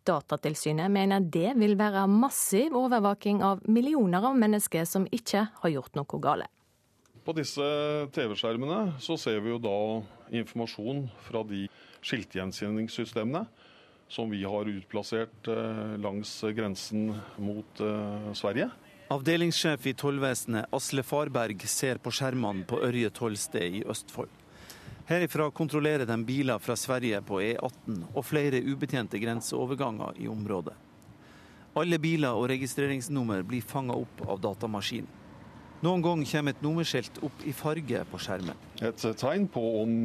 Datatilsynet 0.05 0.93
mener 0.93 1.25
det 1.25 1.55
vil 1.57 1.73
være 1.81 2.03
massiv 2.13 2.77
overvåking 2.77 3.41
av 3.47 3.63
millioner 3.65 4.27
av 4.29 4.37
mennesker 4.37 4.85
som 4.85 5.07
ikke 5.09 5.47
har 5.63 5.73
gjort 5.73 5.97
noe 5.97 6.21
gale. 6.21 6.51
På 7.25 7.33
disse 7.37 7.65
TV-skjermene 8.13 9.01
så 9.01 9.17
ser 9.21 9.41
vi 9.41 9.55
jo 9.55 9.61
da 9.61 9.79
informasjon 10.43 11.07
fra 11.31 11.45
de 11.49 11.65
skiltgjenkjenningssystemene 12.05 13.47
som 14.11 14.29
vi 14.29 14.43
har 14.45 14.69
utplassert 14.69 15.49
eh, 15.49 15.97
langs 16.03 16.33
grensen 16.57 17.09
mot 17.41 17.85
eh, 17.85 18.33
Sverige. 18.37 18.69
Avdelingssjef 19.11 19.87
i 19.87 19.93
tollvesenet 19.99 20.69
Asle 20.71 21.03
Farberg 21.03 21.65
ser 21.67 21.99
på 21.99 22.13
skjermene 22.15 22.63
på 22.63 22.77
Ørje 22.87 23.09
tollsted 23.11 23.81
i 23.81 23.81
Østfold. 23.83 24.31
Herifra 25.09 25.49
kontrollerer 25.51 26.07
de 26.07 26.17
biler 26.29 26.63
fra 26.63 26.77
Sverige 26.79 27.19
på 27.27 27.41
E18 27.43 28.05
og 28.07 28.23
flere 28.23 28.61
ubetjente 28.63 29.19
grenseoverganger 29.19 30.21
i 30.23 30.31
området. 30.31 30.77
Alle 31.75 31.99
biler 31.99 32.39
og 32.39 32.47
registreringsnummer 32.55 33.43
blir 33.43 33.67
fanga 33.67 33.99
opp 33.99 34.23
av 34.31 34.39
datamaskinen. 34.47 35.11
Noen 35.83 36.07
gang 36.07 36.23
kommer 36.31 36.55
et 36.55 36.63
nummerskilt 36.63 37.19
opp 37.27 37.43
i 37.43 37.57
farge 37.65 38.07
på 38.13 38.23
skjermen. 38.23 38.63
Et 38.79 39.07
tegn 39.25 39.51
på 39.51 39.67
om 39.83 40.01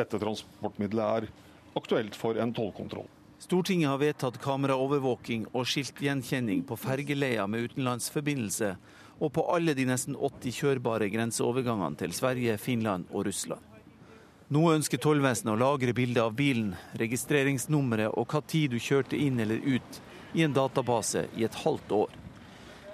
dette 0.00 0.16
transportmiddelet 0.16 1.28
er 1.28 1.28
aktuelt 1.76 2.16
for 2.16 2.40
en 2.40 2.56
tollkontroll. 2.56 3.10
Stortinget 3.40 3.88
har 3.88 3.98
vedtatt 3.98 4.36
kameraovervåking 4.42 5.46
og 5.56 5.64
skiltgjenkjenning 5.64 6.60
på 6.68 6.76
fergeleier 6.76 7.46
med 7.48 7.70
utenlandsforbindelse, 7.70 8.74
og 9.16 9.32
på 9.32 9.44
alle 9.54 9.72
de 9.76 9.86
nesten 9.88 10.12
80 10.12 10.58
kjørbare 10.58 11.08
grenseovergangene 11.08 11.96
til 12.02 12.12
Sverige, 12.12 12.58
Finland 12.60 13.08
og 13.08 13.24
Russland. 13.30 13.64
Nå 14.52 14.66
ønsker 14.74 15.00
tollvesenet 15.00 15.54
å 15.54 15.60
lagre 15.62 15.94
bilde 15.96 16.20
av 16.20 16.36
bilen, 16.36 16.74
registreringsnummeret 17.00 18.12
og 18.12 18.28
hva 18.28 18.42
tid 18.44 18.74
du 18.74 18.78
kjørte 18.82 19.16
inn 19.16 19.40
eller 19.40 19.64
ut 19.64 20.00
i 20.36 20.44
en 20.44 20.52
database 20.52 21.24
i 21.40 21.48
et 21.48 21.60
halvt 21.64 21.96
år. 21.96 22.12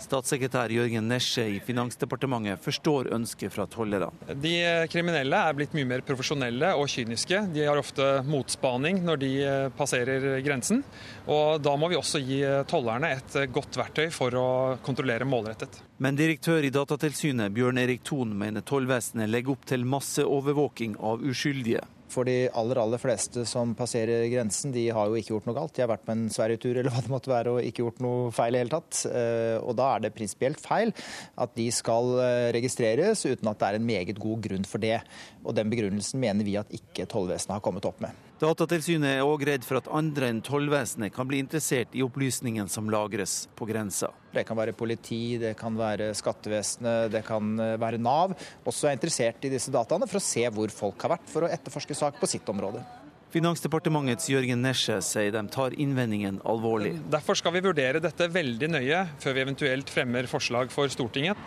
Statssekretær 0.02 0.72
Jørgen 0.74 1.08
Nesje 1.08 1.46
i 1.56 1.60
Finansdepartementet 1.64 2.60
forstår 2.62 3.08
ønsket 3.16 3.54
fra 3.54 3.64
tollerne. 3.70 4.10
De 4.42 4.52
kriminelle 4.92 5.40
er 5.48 5.56
blitt 5.56 5.74
mye 5.76 5.88
mer 5.88 6.04
profesjonelle 6.06 6.74
og 6.76 6.90
kyniske. 6.92 7.40
De 7.54 7.64
har 7.64 7.80
ofte 7.80 8.06
motspaning 8.28 9.00
når 9.06 9.22
de 9.22 9.32
eh, 9.46 9.68
passerer 9.76 10.28
grensen. 10.44 10.84
Og 11.26 11.62
da 11.64 11.74
må 11.80 11.90
vi 11.92 11.98
også 11.98 12.20
gi 12.22 12.42
tollerne 12.68 13.14
et 13.16 13.38
godt 13.52 13.80
verktøy 13.80 14.10
for 14.14 14.36
å 14.36 14.46
kontrollere 14.84 15.28
målrettet. 15.28 15.80
Men 16.02 16.18
direktør 16.18 16.64
i 16.66 16.72
Datatilsynet 16.74 17.54
Bjørn 17.56 17.80
Erik 17.80 18.04
Thon 18.04 18.36
mener 18.36 18.64
tollvesenet 18.66 19.32
legger 19.32 19.56
opp 19.56 19.64
til 19.68 19.86
masseovervåking 19.88 20.98
av 21.00 21.24
uskyldige. 21.24 21.84
For 22.12 22.28
de 22.28 22.46
aller 22.54 22.78
aller 22.78 23.00
fleste 23.02 23.42
som 23.48 23.72
passerer 23.78 24.28
grensen, 24.30 24.72
de 24.74 24.86
har 24.94 25.10
jo 25.10 25.18
ikke 25.18 25.34
gjort 25.34 25.48
noe 25.48 25.56
galt. 25.56 25.74
De 25.76 25.82
har 25.84 25.90
vært 25.90 26.04
på 26.06 26.14
en 26.14 26.26
Sverigetur 26.32 26.76
eller 26.76 26.92
hva 26.94 27.02
det 27.02 27.12
måtte 27.12 27.32
være 27.32 27.56
og 27.56 27.66
ikke 27.66 27.84
gjort 27.84 28.02
noe 28.04 28.30
feil 28.36 28.56
i 28.56 28.62
hele 28.62 28.72
tatt. 28.72 29.02
Eh, 29.10 29.56
og 29.60 29.74
da 29.78 29.90
er 29.94 30.06
det 30.06 30.14
prinsipielt 30.16 30.62
feil 30.62 30.94
at 31.42 31.56
de 31.58 31.66
skal 31.74 32.14
eh, 32.22 32.50
registreres 32.56 33.26
uten 33.26 33.50
at 33.50 33.60
det 33.60 33.70
er 33.70 33.80
en 33.80 33.90
meget 33.90 34.22
god 34.22 34.44
grunn 34.46 34.68
for 34.68 34.82
det. 34.82 35.00
Og 35.44 35.56
den 35.58 35.72
begrunnelsen 35.72 36.22
mener 36.22 36.46
vi 36.46 36.58
at 36.60 36.72
ikke 36.74 37.08
tollvesenet 37.10 37.58
har 37.58 37.64
kommet 37.64 37.88
opp 37.88 38.02
med. 38.04 38.25
Datatilsynet 38.36 39.14
er 39.16 39.24
òg 39.24 39.46
redd 39.48 39.62
for 39.64 39.78
at 39.78 39.86
andre 39.96 40.28
enn 40.28 40.42
tollvesenet 40.44 41.14
kan 41.14 41.24
bli 41.24 41.38
interessert 41.40 41.94
i 41.96 42.02
opplysningen 42.04 42.68
som 42.68 42.90
lagres 42.92 43.46
på 43.56 43.64
grensa. 43.70 44.10
Det 44.34 44.42
kan 44.44 44.58
være 44.58 44.74
politi, 44.76 45.38
det 45.40 45.54
kan 45.56 45.72
være 45.78 46.10
skattevesenet, 46.18 47.14
det 47.14 47.22
kan 47.24 47.54
eh, 47.56 47.78
være 47.80 47.96
Nav. 47.96 48.34
Også 48.68 48.90
er 48.90 48.98
interessert 48.98 49.46
i 49.48 49.52
disse 49.54 49.72
dataene 49.72 50.04
for 50.10 50.20
å 50.20 50.26
se 50.26 50.44
hvor 50.52 50.74
folk 50.74 51.06
har 51.06 51.14
vært, 51.14 51.30
for 51.32 51.46
å 51.46 51.50
etterforske 51.54 51.96
sak 51.96 52.20
på 52.20 52.28
sitt 52.28 52.52
område. 52.52 52.84
Finansdepartementets 53.32 54.28
Jørgen 54.28 54.60
Nesje 54.64 54.98
sier 55.00 55.32
de 55.32 55.42
tar 55.52 55.72
innvendingen 55.80 56.42
alvorlig. 56.44 56.92
Derfor 57.08 57.40
skal 57.40 57.56
vi 57.56 57.64
vurdere 57.64 58.04
dette 58.04 58.28
veldig 58.36 58.68
nøye 58.74 59.00
før 59.22 59.32
vi 59.32 59.46
eventuelt 59.46 59.92
fremmer 59.92 60.28
forslag 60.28 60.68
for 60.74 60.92
Stortinget. 60.92 61.40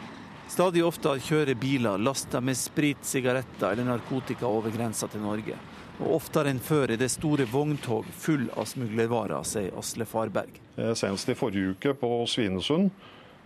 Stadig 0.49 0.81
oftere 0.81 1.21
kjører 1.21 1.53
biler 1.53 2.01
lasta 2.01 2.41
med 2.41 2.57
sprit, 2.57 3.05
sigaretter 3.05 3.75
eller 3.75 3.85
narkotika 3.91 4.49
over 4.49 4.73
grensa 4.73 5.05
til 5.13 5.21
Norge. 5.21 5.59
Og 5.99 6.15
oftere 6.15 6.53
enn 6.53 6.61
før 6.63 6.93
er 6.93 6.99
det 6.99 7.09
store 7.11 7.43
vogntog 7.51 8.07
full 8.15 8.47
av 8.55 8.69
smuglervarer, 8.71 9.43
sier 9.43 9.75
Asle 9.79 10.07
Farberg. 10.07 10.59
Eh, 10.79 10.93
senest 10.95 11.27
i 11.27 11.35
forrige 11.35 11.75
uke 11.75 11.93
på 11.99 12.11
Svinesund 12.31 12.93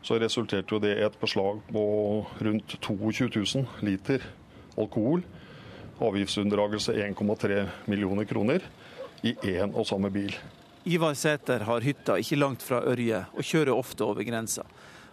så 0.04 0.20
resulterte 0.22 0.78
det 0.84 0.98
i 1.00 1.06
et 1.06 1.16
beslag 1.22 1.62
på 1.72 1.84
rundt 2.46 2.76
22 2.84 3.30
000 3.34 3.88
liter 3.88 4.26
alkohol. 4.78 5.24
Avgiftsunndragelse 6.04 6.94
1,3 6.94 7.64
millioner 7.90 8.28
kroner 8.30 8.66
i 9.24 9.34
én 9.56 9.72
og 9.74 9.88
samme 9.88 10.12
bil. 10.14 10.36
Ivar 10.86 11.16
Sæter 11.16 11.64
har 11.64 11.82
hytta 11.82 12.18
ikke 12.20 12.36
langt 12.36 12.64
fra 12.66 12.82
Ørje, 12.84 13.24
og 13.32 13.46
kjører 13.48 13.72
ofte 13.72 14.04
over 14.04 14.26
grensa. 14.28 14.66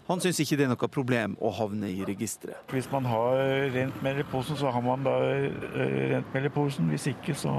Han 0.08 0.22
syns 0.22 0.40
ikke 0.42 0.56
det 0.58 0.66
er 0.66 0.72
noe 0.72 0.90
problem 0.90 1.36
å 1.38 1.52
havne 1.54 1.90
i 1.92 2.00
registeret. 2.06 2.64
Hvis 2.74 2.88
man 2.90 3.06
har 3.06 3.38
rent 3.74 4.00
mel 4.02 4.22
i 4.22 4.26
posen, 4.26 4.58
så 4.58 4.72
har 4.74 4.82
man 4.82 5.04
da 5.06 5.14
eh, 5.28 6.00
rent 6.14 6.34
mel 6.34 6.48
i 6.48 6.52
posen. 6.54 6.88
Hvis 6.90 7.06
ikke, 7.12 7.36
så 7.38 7.52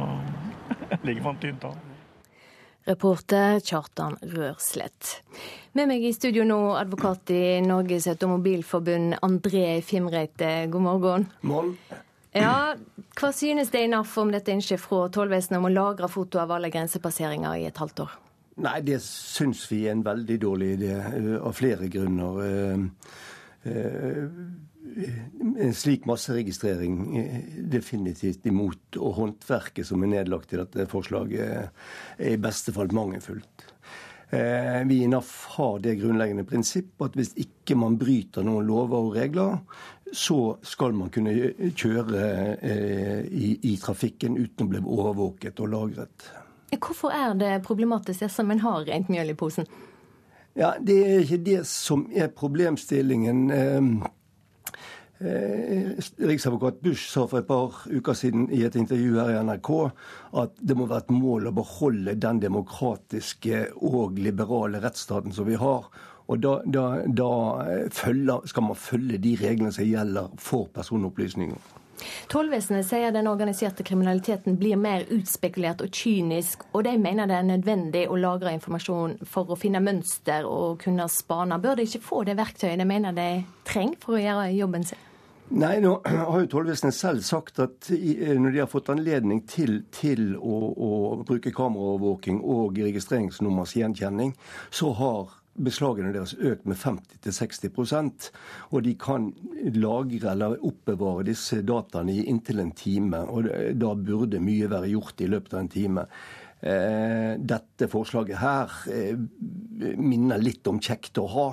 ligger 1.08 1.30
man 1.30 1.40
tynt 1.40 1.64
an. 1.70 1.80
Reporter 2.90 3.60
Kjartan 3.62 4.18
Rørslett. 4.34 5.22
Med 5.78 5.88
meg 5.92 6.04
i 6.04 6.14
studio 6.18 6.44
nå, 6.44 6.58
advokat 6.76 7.30
i 7.32 7.44
Norges 7.64 8.08
Automobilforbund, 8.10 9.20
André 9.22 9.84
Fimreite. 9.86 10.66
God 10.74 10.88
morgen. 10.88 11.28
Morgen. 11.46 11.78
Ja, 12.34 12.74
Hva 13.20 13.30
synes 13.36 13.70
det 13.74 13.86
NAF 13.92 14.16
om 14.18 14.32
dette 14.34 14.54
ønsket 14.56 14.82
fra 14.82 15.06
tollvesenet 15.14 15.60
om 15.60 15.68
å 15.68 15.74
lagre 15.74 16.10
foto 16.10 16.40
av 16.42 16.54
alle 16.56 16.72
grensepasseringer 16.74 17.60
i 17.60 17.68
et 17.70 17.80
halvt 17.80 18.06
år? 18.08 18.18
Nei, 18.62 18.82
det 18.86 19.00
syns 19.02 19.64
vi 19.72 19.86
er 19.88 19.96
en 19.96 20.04
veldig 20.06 20.38
dårlig 20.42 20.76
idé, 20.76 20.94
eh, 20.94 21.38
av 21.42 21.56
flere 21.58 21.88
grunner. 21.90 22.42
Eh, 22.46 22.84
eh, 23.72 24.26
en 25.66 25.74
slik 25.74 26.06
masseregistrering 26.06 26.96
er 27.18 27.42
definitivt 27.74 28.46
imot, 28.46 28.98
og 28.98 29.16
håndverket 29.18 29.88
som 29.88 30.04
er 30.04 30.14
nedlagt 30.14 30.54
i 30.54 30.60
dette 30.60 30.86
forslaget, 30.92 31.72
er 32.20 32.34
i 32.34 32.42
beste 32.42 32.74
fall 32.76 32.92
mangelfullt. 32.94 33.70
Vi 34.32 34.98
i 35.04 35.08
NAF 35.12 35.32
har 35.58 35.80
det 35.84 35.98
grunnleggende 36.00 36.46
prinsipp 36.48 37.02
at 37.04 37.18
hvis 37.20 37.34
ikke 37.36 37.76
man 37.76 37.98
bryter 38.00 38.46
noen 38.48 38.64
lover 38.64 39.10
og 39.10 39.16
regler, 39.18 39.58
så 40.14 40.56
skal 40.64 40.96
man 40.96 41.12
kunne 41.12 41.34
kjøre 41.76 42.56
i 43.28 43.76
trafikken 43.84 44.40
uten 44.40 44.68
å 44.68 44.72
bli 44.72 44.80
overvåket 44.80 45.60
og 45.60 45.74
lagret. 45.74 46.32
Hvorfor 46.80 47.12
er 47.12 47.34
det 47.36 47.64
problematisk 47.66 48.24
dersom 48.24 48.52
en 48.52 48.64
har 48.64 48.86
rent 48.88 49.10
mjøl 49.12 49.34
i 49.34 49.38
posen? 49.38 49.68
Ja, 50.56 50.74
Det 50.80 50.98
er 51.00 51.20
ikke 51.20 51.44
det 51.46 51.68
som 51.68 52.08
er 52.14 52.28
problemstillingen. 52.28 53.52
Ehm, 53.52 54.04
eh, 55.22 55.96
Riksadvokat 56.20 56.82
Bush 56.84 57.10
sa 57.10 57.26
for 57.26 57.40
et 57.40 57.48
par 57.48 57.88
uker 57.88 58.14
siden 58.14 58.50
i 58.52 58.64
et 58.64 58.76
intervju 58.76 59.16
her 59.16 59.30
i 59.30 59.44
NRK 59.44 59.92
at 60.34 60.52
det 60.60 60.78
må 60.78 60.88
være 60.88 61.06
et 61.06 61.12
mål 61.12 61.48
å 61.48 61.56
beholde 61.56 62.16
den 62.16 62.40
demokratiske 62.40 63.68
og 63.82 64.20
liberale 64.20 64.82
rettsstaten 64.84 65.32
som 65.32 65.48
vi 65.48 65.56
har. 65.56 65.88
Og 66.28 66.40
da, 66.40 66.62
da, 66.66 67.04
da 67.08 67.32
følger, 67.92 68.48
skal 68.48 68.64
man 68.64 68.76
følge 68.76 69.18
de 69.18 69.36
reglene 69.36 69.72
som 69.72 69.86
gjelder 69.86 70.30
for 70.38 70.68
personopplysninger. 70.74 71.81
Tollvesenet 72.32 72.88
sier 72.88 73.14
den 73.14 73.30
organiserte 73.32 73.86
kriminaliteten 73.88 74.58
blir 74.60 74.80
mer 74.80 75.06
utspekulert 75.14 75.84
og 75.86 75.94
kynisk, 75.96 76.66
og 76.74 76.86
de 76.88 76.96
mener 77.02 77.30
det 77.30 77.38
er 77.38 77.48
nødvendig 77.48 78.08
å 78.10 78.20
lagre 78.20 78.56
informasjon 78.58 79.20
for 79.28 79.52
å 79.52 79.60
finne 79.60 79.84
mønster 79.84 80.48
og 80.48 80.82
kunne 80.84 81.08
spane. 81.12 81.60
Bør 81.62 81.80
de 81.80 81.88
ikke 81.88 82.04
få 82.06 82.24
det 82.28 82.38
verktøyet 82.40 82.80
de 82.80 82.88
mener 82.88 83.16
de 83.16 83.30
trenger 83.68 84.02
for 84.04 84.18
å 84.18 84.26
gjøre 84.26 84.52
jobben 84.56 84.86
sin? 84.88 85.08
Nei, 85.52 85.82
nå 85.84 85.98
har 86.08 86.38
jo 86.40 86.48
Tollvesenet 86.48 86.96
selv 86.96 87.26
sagt 87.28 87.60
at 87.60 87.90
når 87.92 88.54
de 88.54 88.62
har 88.62 88.70
fått 88.72 88.88
anledning 88.94 89.42
til, 89.52 89.82
til 89.92 90.38
å, 90.40 90.60
å, 90.72 90.92
bruke 91.28 91.52
kameraovervåking 91.52 92.40
og 92.40 92.80
registreringsnummers 92.80 93.76
gjenkjenning, 93.76 94.32
så 94.72 94.94
har 94.96 95.34
beslagene 95.60 96.14
deres 96.16 96.34
økt 96.40 96.68
med 96.70 96.80
50-60% 96.80 98.30
Og 98.72 98.84
de 98.86 98.94
kan 99.00 99.32
lagre 99.76 100.32
eller 100.32 100.62
oppbevare 100.68 101.28
disse 101.28 101.62
dataene 101.68 102.16
i 102.16 102.28
inntil 102.32 102.64
en 102.64 102.72
time. 102.78 103.24
Og 103.28 103.50
da 103.76 103.96
burde 103.96 104.44
mye 104.44 104.70
være 104.72 104.94
gjort 104.94 105.22
i 105.22 105.30
løpet 105.32 105.58
av 105.58 105.64
en 105.64 105.74
time. 105.76 106.08
Eh, 106.62 107.34
dette 107.42 107.88
forslaget 107.90 108.38
her 108.38 108.74
eh, 108.94 109.18
minner 109.98 110.42
litt 110.42 110.68
om 110.70 110.80
kjekt 110.82 111.18
å 111.18 111.26
ha. 111.34 111.48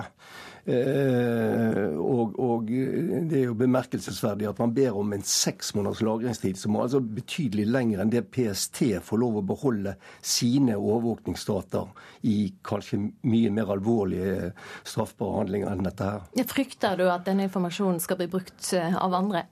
Eh, 0.69 1.95
og, 1.97 2.35
og, 2.37 2.67
det 2.69 3.39
er 3.39 3.45
jo 3.47 3.55
bemerkelsesverdig 3.57 4.49
at 4.51 4.59
man 4.61 4.73
ber 4.75 4.97
om 4.99 5.15
en 5.15 5.25
seks 5.25 5.73
måneders 5.73 6.03
lagringstid, 6.05 6.59
som 6.61 6.75
er 6.75 6.85
altså 6.85 7.01
betydelig 7.01 7.65
lenger 7.69 8.03
enn 8.03 8.13
det 8.13 8.27
PST 8.35 8.83
får 9.05 9.21
lov 9.23 9.39
å 9.39 9.45
beholde 9.49 9.95
sine 10.21 10.77
overvåkningsdata 10.77 11.85
i 12.29 12.37
kanskje 12.65 13.01
mye 13.25 13.53
mer 13.55 13.73
alvorlige 13.73 14.51
straffbare 14.83 15.41
handlinger 15.41 15.73
enn 15.73 15.87
dette 15.87 16.11
her. 16.11 16.27
Frykter 16.49 16.99
du 16.99 17.07
at 17.09 17.25
denne 17.25 17.47
informasjonen 17.49 18.01
skal 18.03 18.21
bli 18.21 18.29
brukt 18.29 18.73
av 18.77 19.15
andre? 19.17 19.47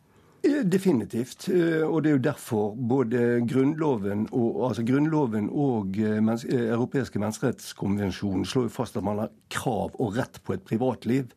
Definitivt. 0.47 1.49
Eh, 1.49 1.83
og 1.83 2.03
det 2.03 2.09
er 2.09 2.15
jo 2.15 2.23
derfor 2.23 2.75
både 2.75 3.23
Grunnloven 3.47 4.27
og, 4.31 4.61
altså 4.69 4.85
grunnloven 4.87 5.49
og 5.51 5.97
eh, 5.99 6.19
mens, 6.23 6.45
eh, 6.47 6.69
Europeiske 6.71 7.19
menneskerettskonvensjon 7.19 8.45
slår 8.47 8.67
jo 8.67 8.73
fast 8.73 8.99
at 8.99 9.05
man 9.05 9.21
har 9.23 9.33
krav 9.51 9.97
og 9.99 10.15
rett 10.17 10.39
på 10.43 10.55
et 10.55 10.65
privatliv. 10.67 11.33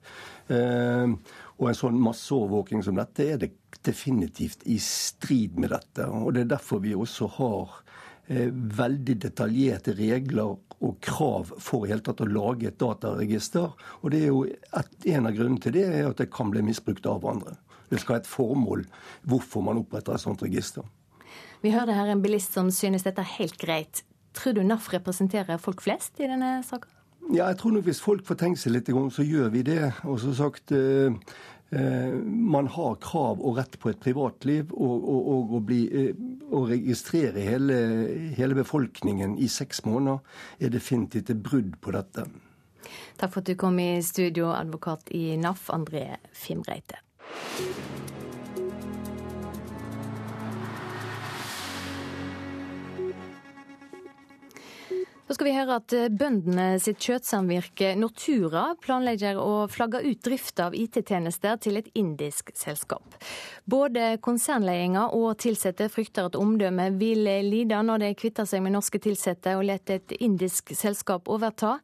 Og 0.50 1.68
en 1.70 1.76
sånn 1.78 1.98
masseovervåking 2.02 2.80
som 2.82 2.96
dette 2.98 3.22
er 3.22 3.36
det 3.38 3.52
definitivt 3.86 4.64
i 4.66 4.80
strid 4.82 5.60
med 5.62 5.70
dette. 5.70 6.08
Og 6.10 6.32
det 6.34 6.42
er 6.42 6.48
derfor 6.56 6.80
vi 6.82 6.96
også 6.98 7.28
har 7.36 7.76
veldig 8.80 9.14
detaljerte 9.22 9.94
regler 9.94 10.56
og 10.80 10.98
krav 11.06 11.52
for 11.62 11.86
i 11.86 11.94
tatt 12.02 12.24
å 12.24 12.26
lage 12.26 12.66
et 12.66 12.80
dataregister. 12.82 13.70
Og 14.02 14.10
det 14.10 14.24
er 14.24 14.32
jo 14.32 14.42
et, 14.50 14.92
en 15.14 15.30
av 15.30 15.38
grunnene 15.38 15.62
til 15.62 15.78
det 15.78 15.86
er 15.86 16.10
at 16.10 16.18
det 16.18 16.32
kan 16.34 16.50
bli 16.50 16.66
misbrukt 16.66 17.06
av 17.06 17.30
andre. 17.30 17.54
Det 17.90 18.00
skal 18.00 18.16
ha 18.16 18.22
et 18.22 18.30
formål 18.30 18.86
hvorfor 19.28 19.64
man 19.66 19.80
oppretter 19.82 20.14
et 20.14 20.22
sånt 20.22 20.42
register. 20.46 20.86
Vi 21.60 21.74
hører 21.74 21.92
her 21.92 22.12
en 22.12 22.22
bilist 22.22 22.54
som 22.56 22.70
synes 22.72 23.04
dette 23.04 23.20
er 23.20 23.36
helt 23.36 23.58
greit. 23.60 24.04
Tror 24.36 24.54
du 24.56 24.62
NAF 24.64 24.88
representerer 24.94 25.58
folk 25.60 25.82
flest 25.84 26.20
i 26.22 26.28
denne 26.30 26.60
saka? 26.66 26.88
Ja, 27.30 27.46
jeg 27.50 27.58
tror 27.60 27.76
nok 27.76 27.84
Hvis 27.86 28.02
folk 28.02 28.26
får 28.26 28.38
tenkt 28.40 28.60
seg 28.62 28.74
litt, 28.74 28.88
så 28.90 29.22
gjør 29.26 29.50
vi 29.54 29.62
det. 29.62 29.92
Og 30.04 30.18
som 30.22 30.34
sagt, 30.34 30.72
eh, 30.72 31.12
eh, 31.70 32.14
man 32.24 32.66
har 32.66 32.96
krav 32.96 33.40
og 33.40 33.58
rett 33.58 33.78
på 33.78 33.90
et 33.90 34.00
privatliv. 34.00 34.72
Og, 34.72 35.04
og, 35.04 35.28
og 35.34 35.54
å, 35.58 35.60
bli, 35.60 35.82
å 36.50 36.64
registrere 36.66 37.44
hele, 37.44 37.76
hele 38.38 38.54
befolkningen 38.58 39.36
i 39.38 39.48
seks 39.48 39.84
måneder 39.84 40.18
er 40.58 40.74
definitivt 40.74 41.30
et 41.30 41.42
brudd 41.42 41.76
på 41.80 41.94
dette. 41.94 42.26
Takk 43.20 43.34
for 43.34 43.42
at 43.42 43.52
du 43.52 43.54
kom 43.60 43.78
i 43.78 44.00
studio, 44.02 44.50
advokat 44.54 45.12
i 45.14 45.36
NAF, 45.38 45.68
André 45.74 46.16
Fimreite. 46.32 46.98
Så 55.30 55.34
skal 55.34 55.46
vi 55.46 55.52
høre 55.54 55.76
at 55.78 55.92
eh, 55.94 56.08
bøndene 56.10 56.64
sitt 56.82 56.98
kjøttsamvirke 57.06 57.92
Nortura 57.94 58.64
planlegger 58.82 59.38
å 59.38 59.68
flagge 59.70 60.00
ut 60.02 60.18
drifta 60.26 60.64
av 60.66 60.74
IT-tjenester 60.74 61.60
til 61.62 61.78
et 61.78 61.86
indisk 61.94 62.50
selskap. 62.58 63.14
Både 63.62 64.16
konsernledelsen 64.26 64.98
og 64.98 65.46
ansatte 65.46 65.86
frykter 65.86 66.32
at 66.32 66.38
omdømmet 66.40 66.98
vil 66.98 67.22
lide 67.46 67.78
når 67.78 68.02
de 68.02 68.10
kvitter 68.18 68.48
seg 68.50 68.64
med 68.66 68.74
norske 68.74 68.98
ansatte 69.06 69.54
og 69.54 69.68
lar 69.70 69.94
et 69.94 70.16
indisk 70.18 70.74
selskap 70.74 71.30
overta. 71.30 71.76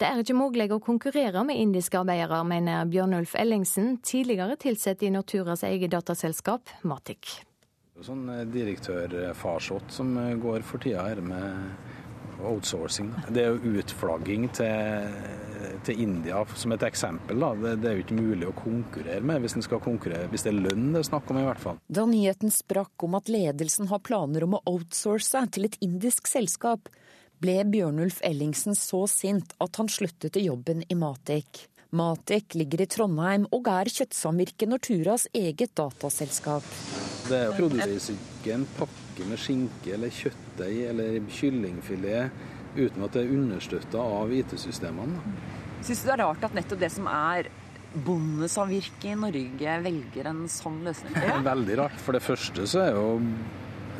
Det 0.00 0.08
er 0.08 0.22
ikke 0.22 0.32
mulig 0.32 0.64
å 0.72 0.78
konkurrere 0.80 1.42
med 1.44 1.58
indiske 1.60 1.98
arbeidere, 2.00 2.38
mener 2.48 2.86
Bjørnulf 2.88 3.34
Ellingsen, 3.36 3.98
tidligere 4.00 4.56
ansatt 4.56 5.02
i 5.04 5.10
Norturas 5.12 5.60
eget 5.68 5.92
dataselskap 5.92 6.72
Matic. 6.88 7.42
Sånn 8.00 8.22
eh, 8.32 8.46
direktørfarsott 8.48 9.92
som 9.92 10.14
eh, 10.16 10.38
går 10.40 10.64
for 10.64 10.80
tida 10.80 11.04
her 11.04 11.20
med 11.20 12.40
outsourcing. 12.40 13.10
Det 13.28 13.42
er 13.44 13.52
jo 13.52 13.74
utflagging 13.82 14.46
til, 14.56 15.18
til 15.84 16.00
India 16.06 16.40
som 16.56 16.72
et 16.72 16.86
eksempel. 16.88 17.44
Det, 17.60 17.74
det, 17.82 17.90
er 17.90 17.98
jo 17.98 18.06
ikke 18.06 18.20
mulig 18.22 18.48
å 18.48 18.56
konkurrere 18.56 19.20
med 19.20 19.44
hvis, 19.44 19.58
skal 19.68 19.84
konkurrere, 19.84 20.30
hvis 20.32 20.48
det 20.48 20.54
er 20.54 20.62
lønn 20.64 20.94
det 20.94 21.02
er 21.02 21.10
snakk 21.10 21.28
om 21.28 21.42
i 21.42 21.44
hvert 21.44 21.60
fall. 21.60 21.84
Da 21.92 22.06
nyheten 22.08 22.56
sprakk 22.56 23.04
om 23.04 23.20
at 23.20 23.28
ledelsen 23.28 23.92
har 23.92 24.00
planer 24.00 24.48
om 24.48 24.56
å 24.56 24.64
outsource 24.64 25.44
til 25.52 25.68
et 25.68 25.76
indisk 25.84 26.32
selskap, 26.32 26.88
ble 27.40 27.56
Bjørnulf 27.72 28.20
Ellingsen 28.26 28.76
så 28.76 29.06
sint 29.10 29.54
at 29.60 29.80
han 29.80 29.88
sluttet 29.88 30.36
i 30.36 30.46
jobben 30.46 30.84
i 30.88 30.96
Matic. 30.98 31.66
Matic 31.96 32.54
ligger 32.54 32.84
i 32.84 32.88
Trondheim 32.90 33.46
og 33.50 33.68
er 33.72 33.90
kjøttsamvirket 33.90 34.70
Norturas 34.70 35.26
eget 35.34 35.72
dataselskap. 35.78 36.66
Det 37.30 37.40
produseres 37.56 38.10
ikke 38.12 38.54
en 38.54 38.66
pakke 38.76 39.26
med 39.26 39.40
skinke 39.40 39.94
eller 39.96 40.12
kjøttdeig 40.14 40.84
eller 40.92 41.18
kyllingfilet 41.34 42.76
uten 42.76 43.02
at 43.02 43.16
det 43.16 43.24
er 43.24 43.32
understøtta 43.34 44.04
av 44.20 44.30
IT-systemene. 44.34 45.24
Syns 45.82 46.04
du 46.04 46.10
det 46.10 46.14
er 46.14 46.22
rart 46.22 46.46
at 46.46 46.54
nettopp 46.54 46.84
det 46.84 46.92
som 46.94 47.08
er 47.10 47.48
bondesamvirket 48.06 49.08
i 49.10 49.16
Norge 49.18 49.78
velger 49.82 50.30
en 50.30 50.44
sånn 50.52 50.78
løsning? 50.86 51.16
Ja. 51.18 51.40
Veldig 51.50 51.80
rart. 51.82 51.98
For 52.04 52.14
det 52.14 52.22
første 52.22 52.68
så 52.70 52.84
er 52.84 52.94
jo 52.94 53.08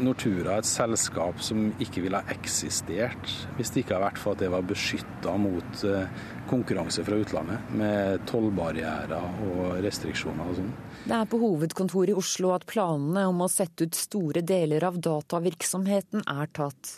Nortura 0.01 0.59
et 0.61 0.68
selskap 0.68 1.40
som 1.44 1.70
ikke 1.82 2.03
ville 2.05 2.20
ha 2.20 2.34
eksistert 2.34 3.32
hvis 3.57 3.72
det 3.72 3.82
ikke 3.82 3.96
hadde 3.96 4.07
vært 4.07 4.20
for 4.22 4.34
at 4.34 4.42
det 4.42 4.51
var 4.53 4.66
beskytta 4.66 5.34
mot 5.40 5.84
eh, 5.86 6.24
konkurranse 6.51 7.05
fra 7.07 7.18
utlandet, 7.20 7.68
med 7.78 8.24
tollbarrierer 8.30 9.44
og 9.46 9.76
restriksjoner 9.84 10.51
og 10.51 10.59
sånn. 10.59 10.72
Det 11.05 11.14
er 11.16 11.28
på 11.30 11.40
hovedkontoret 11.42 12.14
i 12.14 12.18
Oslo 12.18 12.51
at 12.57 12.66
planene 12.68 13.28
om 13.30 13.44
å 13.44 13.51
sette 13.53 13.86
ut 13.86 13.98
store 13.98 14.42
deler 14.46 14.84
av 14.88 14.98
datavirksomheten 14.98 16.26
er 16.26 16.51
tatt. 16.57 16.96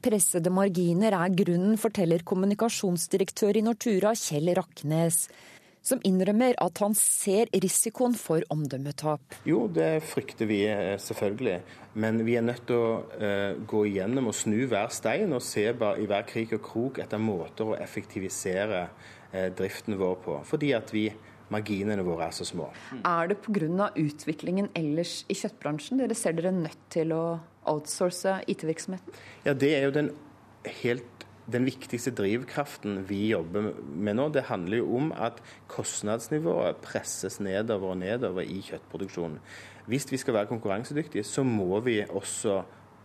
Pressede 0.00 0.48
marginer 0.54 1.12
er 1.12 1.32
grunnen, 1.36 1.76
forteller 1.76 2.24
kommunikasjonsdirektør 2.24 3.58
i 3.60 3.66
Nortura 3.66 4.14
Kjell 4.16 4.48
Raknes 4.56 5.26
som 5.82 6.00
innrømmer 6.06 6.56
at 6.60 6.80
han 6.82 6.94
ser 6.98 7.50
risikoen 7.62 8.14
for 8.18 8.44
omdømmetap. 8.52 9.36
Jo, 9.48 9.64
det 9.72 10.02
frykter 10.10 10.48
vi 10.50 10.62
eh, 10.68 10.96
selvfølgelig. 11.00 11.60
Men 12.00 12.20
vi 12.26 12.36
er 12.38 12.44
nødt 12.46 12.66
til 12.68 12.78
å 12.78 12.90
uh, 13.18 13.56
gå 13.66 13.80
igjennom 13.88 14.28
og 14.30 14.36
snu 14.36 14.60
hver 14.70 14.92
stein 14.94 15.32
og 15.34 15.42
se 15.42 15.64
i 15.70 15.74
hver 15.74 16.26
krik 16.28 16.54
og 16.54 16.62
krok 16.68 17.00
etter 17.02 17.18
måter 17.18 17.72
å 17.72 17.78
effektivisere 17.80 18.84
uh, 18.86 19.48
driften 19.58 19.98
vår 19.98 20.20
på. 20.22 20.38
Fordi 20.46 20.70
at 20.76 20.94
vi 20.94 21.08
marginene 21.50 22.04
våre 22.06 22.28
er 22.28 22.36
så 22.36 22.46
små. 22.46 22.68
Er 23.02 23.30
det 23.32 23.40
pga. 23.42 23.90
utviklingen 23.98 24.70
ellers 24.78 25.24
i 25.28 25.34
kjøttbransjen 25.34 25.98
dere 25.98 26.14
ser 26.14 26.36
dere 26.38 26.52
nødt 26.54 26.84
til 26.94 27.12
å 27.16 27.40
outsource 27.66 28.40
IT-virksomheten? 28.46 29.16
Ja, 29.44 29.54
Det 29.54 29.74
er 29.74 29.88
jo 29.88 29.90
den 29.90 30.12
helt 30.82 31.26
den 31.50 31.66
viktigste 31.68 32.12
drivkraften 32.16 33.02
vi 33.08 33.30
jobber 33.32 33.72
med 33.74 34.18
nå, 34.18 34.28
det 34.34 34.46
handler 34.50 34.82
jo 34.82 34.96
om 35.00 35.12
at 35.12 35.40
kostnadsnivået 35.70 36.82
presses 36.84 37.40
nedover 37.42 37.94
og 37.94 38.02
nedover 38.02 38.46
i 38.46 38.60
kjøttproduksjonen. 38.66 39.40
Hvis 39.90 40.06
vi 40.12 40.20
skal 40.20 40.36
være 40.36 40.50
konkurransedyktige, 40.50 41.24
så 41.26 41.42
må 41.46 41.80
vi 41.84 42.00
også 42.04 42.60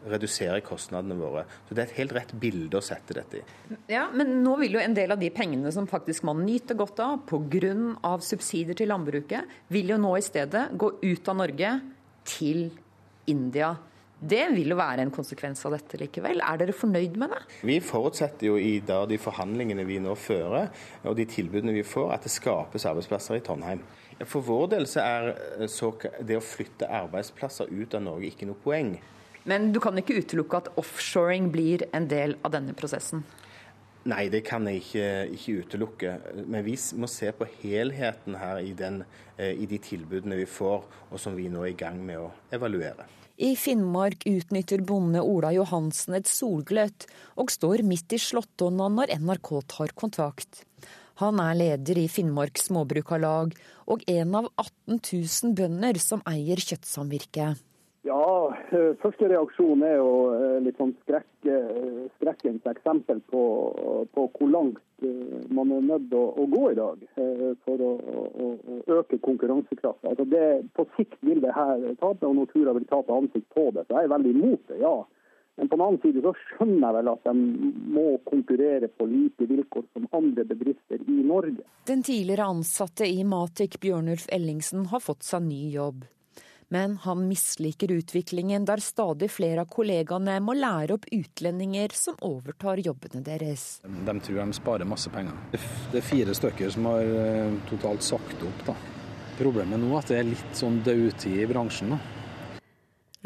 redusere 0.05 0.61
kostnadene 0.61 1.17
våre. 1.17 1.45
Så 1.67 1.73
Det 1.73 1.81
er 1.81 1.87
et 1.89 1.97
helt 1.97 2.13
rett 2.13 2.33
bilde 2.39 2.77
å 2.77 2.83
sette 2.83 3.15
dette 3.17 3.39
i. 3.39 3.43
Ja, 3.89 4.09
Men 4.13 4.43
nå 4.43 4.57
vil 4.59 4.77
jo 4.77 4.79
en 4.79 4.93
del 4.93 5.11
av 5.11 5.19
de 5.19 5.29
pengene 5.29 5.71
som 5.71 5.87
faktisk 5.87 6.23
man 6.23 6.45
nyter 6.45 6.75
godt 6.75 6.99
av 6.99 7.25
pga. 7.25 8.19
subsidier 8.19 8.75
til 8.75 8.87
landbruket, 8.87 9.45
vil 9.69 9.89
jo 9.89 9.97
nå 9.97 10.17
i 10.17 10.21
stedet 10.21 10.77
gå 10.77 10.99
ut 11.01 11.29
av 11.29 11.35
Norge 11.35 11.81
til 12.23 12.71
India. 13.27 13.75
Det 14.19 14.45
vil 14.55 14.71
jo 14.71 14.77
være 14.79 15.03
en 15.03 15.11
konsekvens 15.13 15.65
av 15.67 15.75
dette 15.75 15.99
likevel. 15.99 16.39
Er 16.39 16.59
dere 16.61 16.73
fornøyd 16.75 17.17
med 17.19 17.33
det? 17.35 17.41
Vi 17.67 17.75
forutsetter 17.83 18.47
jo 18.47 18.55
i 18.57 18.79
de 18.79 19.17
forhandlingene 19.19 19.83
vi 19.87 19.99
nå 19.99 20.15
fører, 20.15 20.71
og 21.03 21.17
de 21.19 21.27
tilbudene 21.29 21.75
vi 21.75 21.83
får, 21.83 22.13
at 22.15 22.27
det 22.27 22.31
skapes 22.31 22.87
arbeidsplasser 22.87 23.41
i 23.41 23.43
Trondheim. 23.45 23.83
For 24.23 24.39
vår 24.45 24.69
del 24.71 24.87
så 24.87 25.03
er 25.03 25.33
eh, 25.59 26.05
det 26.23 26.37
å 26.39 26.43
flytte 26.43 26.87
arbeidsplasser 26.87 27.67
ut 27.67 27.97
av 27.97 28.05
Norge 28.05 28.31
ikke 28.31 28.47
noe 28.47 28.61
poeng. 28.63 28.95
Men 29.45 29.73
du 29.75 29.81
kan 29.83 29.97
ikke 29.99 30.15
utelukke 30.23 30.63
at 30.63 30.71
offshoring 30.79 31.51
blir 31.53 31.83
en 31.93 32.07
del 32.09 32.37
av 32.41 32.55
denne 32.55 32.73
prosessen? 32.77 33.25
Nei, 34.05 34.27
det 34.29 34.43
kan 34.45 34.65
jeg 34.69 34.83
ikke, 34.83 35.05
ikke 35.35 35.59
utelukke. 35.65 36.15
Men 36.45 36.63
vi 36.65 36.77
må 36.95 37.09
se 37.11 37.31
på 37.35 37.47
helheten 37.59 38.37
her 38.39 38.61
i, 38.63 38.71
den, 38.77 39.03
eh, 39.35 39.51
i 39.51 39.67
de 39.69 39.81
tilbudene 39.81 40.39
vi 40.39 40.47
får, 40.49 40.87
og 41.11 41.21
som 41.21 41.35
vi 41.35 41.49
nå 41.51 41.65
er 41.65 41.73
i 41.73 41.77
gang 41.77 41.99
med 42.05 42.23
å 42.23 42.31
evaluere. 42.55 43.09
I 43.37 43.51
Finnmark 43.59 44.23
utnytter 44.29 44.79
bonde 44.87 45.19
Ola 45.19 45.49
Johansen 45.51 46.15
et 46.15 46.29
solgløtt, 46.31 47.03
og 47.35 47.51
står 47.51 47.83
midt 47.83 48.15
i 48.15 48.19
slåttonna 48.21 48.87
når 48.87 49.11
NRK 49.19 49.49
tar 49.73 49.91
kontakt. 49.91 50.63
Han 51.19 51.41
er 51.43 51.57
leder 51.59 51.99
i 51.99 52.07
Finnmark 52.11 52.59
Småbrukarlag, 52.59 53.51
og 53.91 54.07
en 54.07 54.39
av 54.39 54.47
18 54.55 55.01
000 55.03 55.55
bønder 55.55 55.99
som 55.99 56.23
eier 56.31 56.63
kjøttsamvirket. 56.63 57.59
Ja, 58.05 58.53
eh, 58.69 58.91
første 59.01 59.25
reaksjon 59.31 59.81
er 59.81 59.95
jo 59.97 60.09
eh, 60.35 60.59
litt 60.61 60.77
sånn 60.77 60.91
skrekk, 60.99 61.47
eh, 61.49 62.03
skrekkens 62.19 62.67
eksempel 62.69 63.17
på, 63.31 63.41
på, 64.13 64.27
hvor 64.35 64.51
langt 64.53 64.81
man 65.49 65.73
er 65.73 65.81
nødt 65.87 66.05
til 66.11 66.19
å, 66.19 66.27
å, 66.37 66.45
gå 66.49 66.61
i 66.71 66.77
dag 66.77 67.01
for 67.65 67.81
å, 67.83 67.89
å, 67.97 68.21
å 68.45 68.99
øke 68.99 69.17
konkurransekraften. 69.25 70.13
Altså 70.13 70.61
på 70.77 70.85
sikt 70.95 71.17
vil 71.25 71.41
det 71.43 71.51
her 71.57 71.81
tape, 71.99 72.29
og 72.29 72.37
Nortura 72.37 72.77
vil 72.77 72.87
tape 72.93 73.17
ansikt 73.17 73.49
på 73.57 73.67
det. 73.75 73.83
Så 73.87 73.97
jeg 73.97 74.07
er 74.07 74.13
veldig 74.13 74.37
imot 74.37 74.63
det, 74.69 74.79
ja. 74.85 74.95
Men 75.59 75.69
på 75.71 75.75
den 75.75 75.85
annen 75.87 76.01
side 76.05 76.23
så 76.23 76.33
skjønner 76.45 76.87
jeg 76.87 76.97
vel 76.99 77.11
at 77.11 77.27
de 77.27 77.35
må 77.97 78.07
konkurrere 78.29 78.89
på 78.93 79.09
like 79.09 79.49
vilkår 79.49 79.85
som 79.91 80.09
andre 80.15 80.45
bedrifter 80.47 81.01
i 81.01 81.21
Norge. 81.25 81.65
Den 81.89 82.05
tidligere 82.05 82.51
ansatte 82.53 83.09
i 83.09 83.23
Matic, 83.27 83.79
Bjørnulf 83.81 84.29
Ellingsen, 84.35 84.91
har 84.93 85.03
fått 85.03 85.25
seg 85.27 85.49
ny 85.49 85.63
jobb 85.73 86.05
men 86.75 86.97
han 86.97 87.27
misliker 87.27 87.91
utviklingen 87.91 88.65
der 88.65 88.77
stadig 88.77 89.29
flere 89.31 89.61
av 89.63 89.69
kollegaene 89.71 90.33
må 90.43 90.57
lære 90.59 90.97
opp 90.97 91.05
utlendinger 91.07 91.93
som 91.95 92.17
overtar 92.19 92.81
jobbene 92.83 93.21
deres. 93.23 93.61
De 93.87 94.15
tror 94.19 94.39
de 94.41 94.57
sparer 94.57 94.89
masse 94.89 95.11
penger. 95.13 95.37
Det 95.93 96.01
er 96.01 96.03
fire 96.03 96.33
stykker 96.35 96.73
som 96.75 96.89
har 96.91 97.13
eh, 97.21 97.53
totalt 97.69 98.03
sagt 98.03 98.43
opp. 98.43 98.65
Da. 98.67 98.75
Problemet 99.37 99.79
nå 99.79 99.93
er 99.93 100.01
at 100.01 100.11
det 100.11 100.17
er 100.19 100.27
litt 100.27 100.59
sånn 100.59 100.81
dødtid 100.83 101.37
i 101.45 101.45
bransjen. 101.47 101.95
Da. 101.95 102.01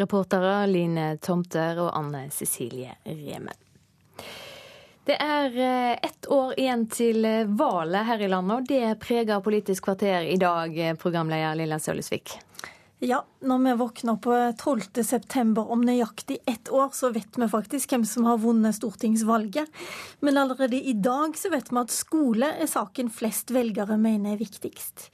Reportere 0.03 0.51
Line 0.69 1.07
Tomter 1.17 1.81
og 1.87 1.89
Anne 1.97 2.27
Cecilie 2.29 2.99
Remen. 3.07 3.65
Det 5.09 5.15
er 5.17 5.57
eh, 5.57 5.95
ett 6.05 6.29
år 6.29 6.53
igjen 6.53 6.85
til 6.93 7.25
valget 7.57 8.05
her 8.11 8.21
i 8.27 8.29
landet, 8.29 8.61
og 8.61 8.69
det 8.69 8.93
preger 9.01 9.41
Politisk 9.41 9.89
kvarter 9.89 10.29
i 10.29 10.37
dag, 10.37 10.77
programleder 11.01 11.57
Lilla 11.63 11.81
Sølesvik. 11.81 12.37
Ja, 12.99 13.21
når 13.39 13.59
vi 13.63 13.73
våkner 13.79 14.15
på 14.19 14.33
12.9 14.59 15.61
om 15.71 15.83
nøyaktig 15.87 16.41
ett 16.51 16.67
år, 16.67 16.89
så 16.91 17.13
vet 17.15 17.37
vi 17.39 17.45
faktisk 17.47 17.93
hvem 17.93 18.03
som 18.03 18.25
har 18.27 18.41
vunnet 18.43 18.75
stortingsvalget. 18.75 19.71
Men 20.19 20.39
allerede 20.41 20.75
i 20.75 20.91
dag 20.99 21.37
så 21.39 21.47
vet 21.53 21.71
vi 21.71 21.79
at 21.79 21.95
skole 21.95 22.49
er 22.59 22.67
saken 22.67 23.07
flest 23.07 23.53
velgere 23.55 23.95
mener 23.95 24.33
er 24.33 24.41
viktigst. 24.41 25.07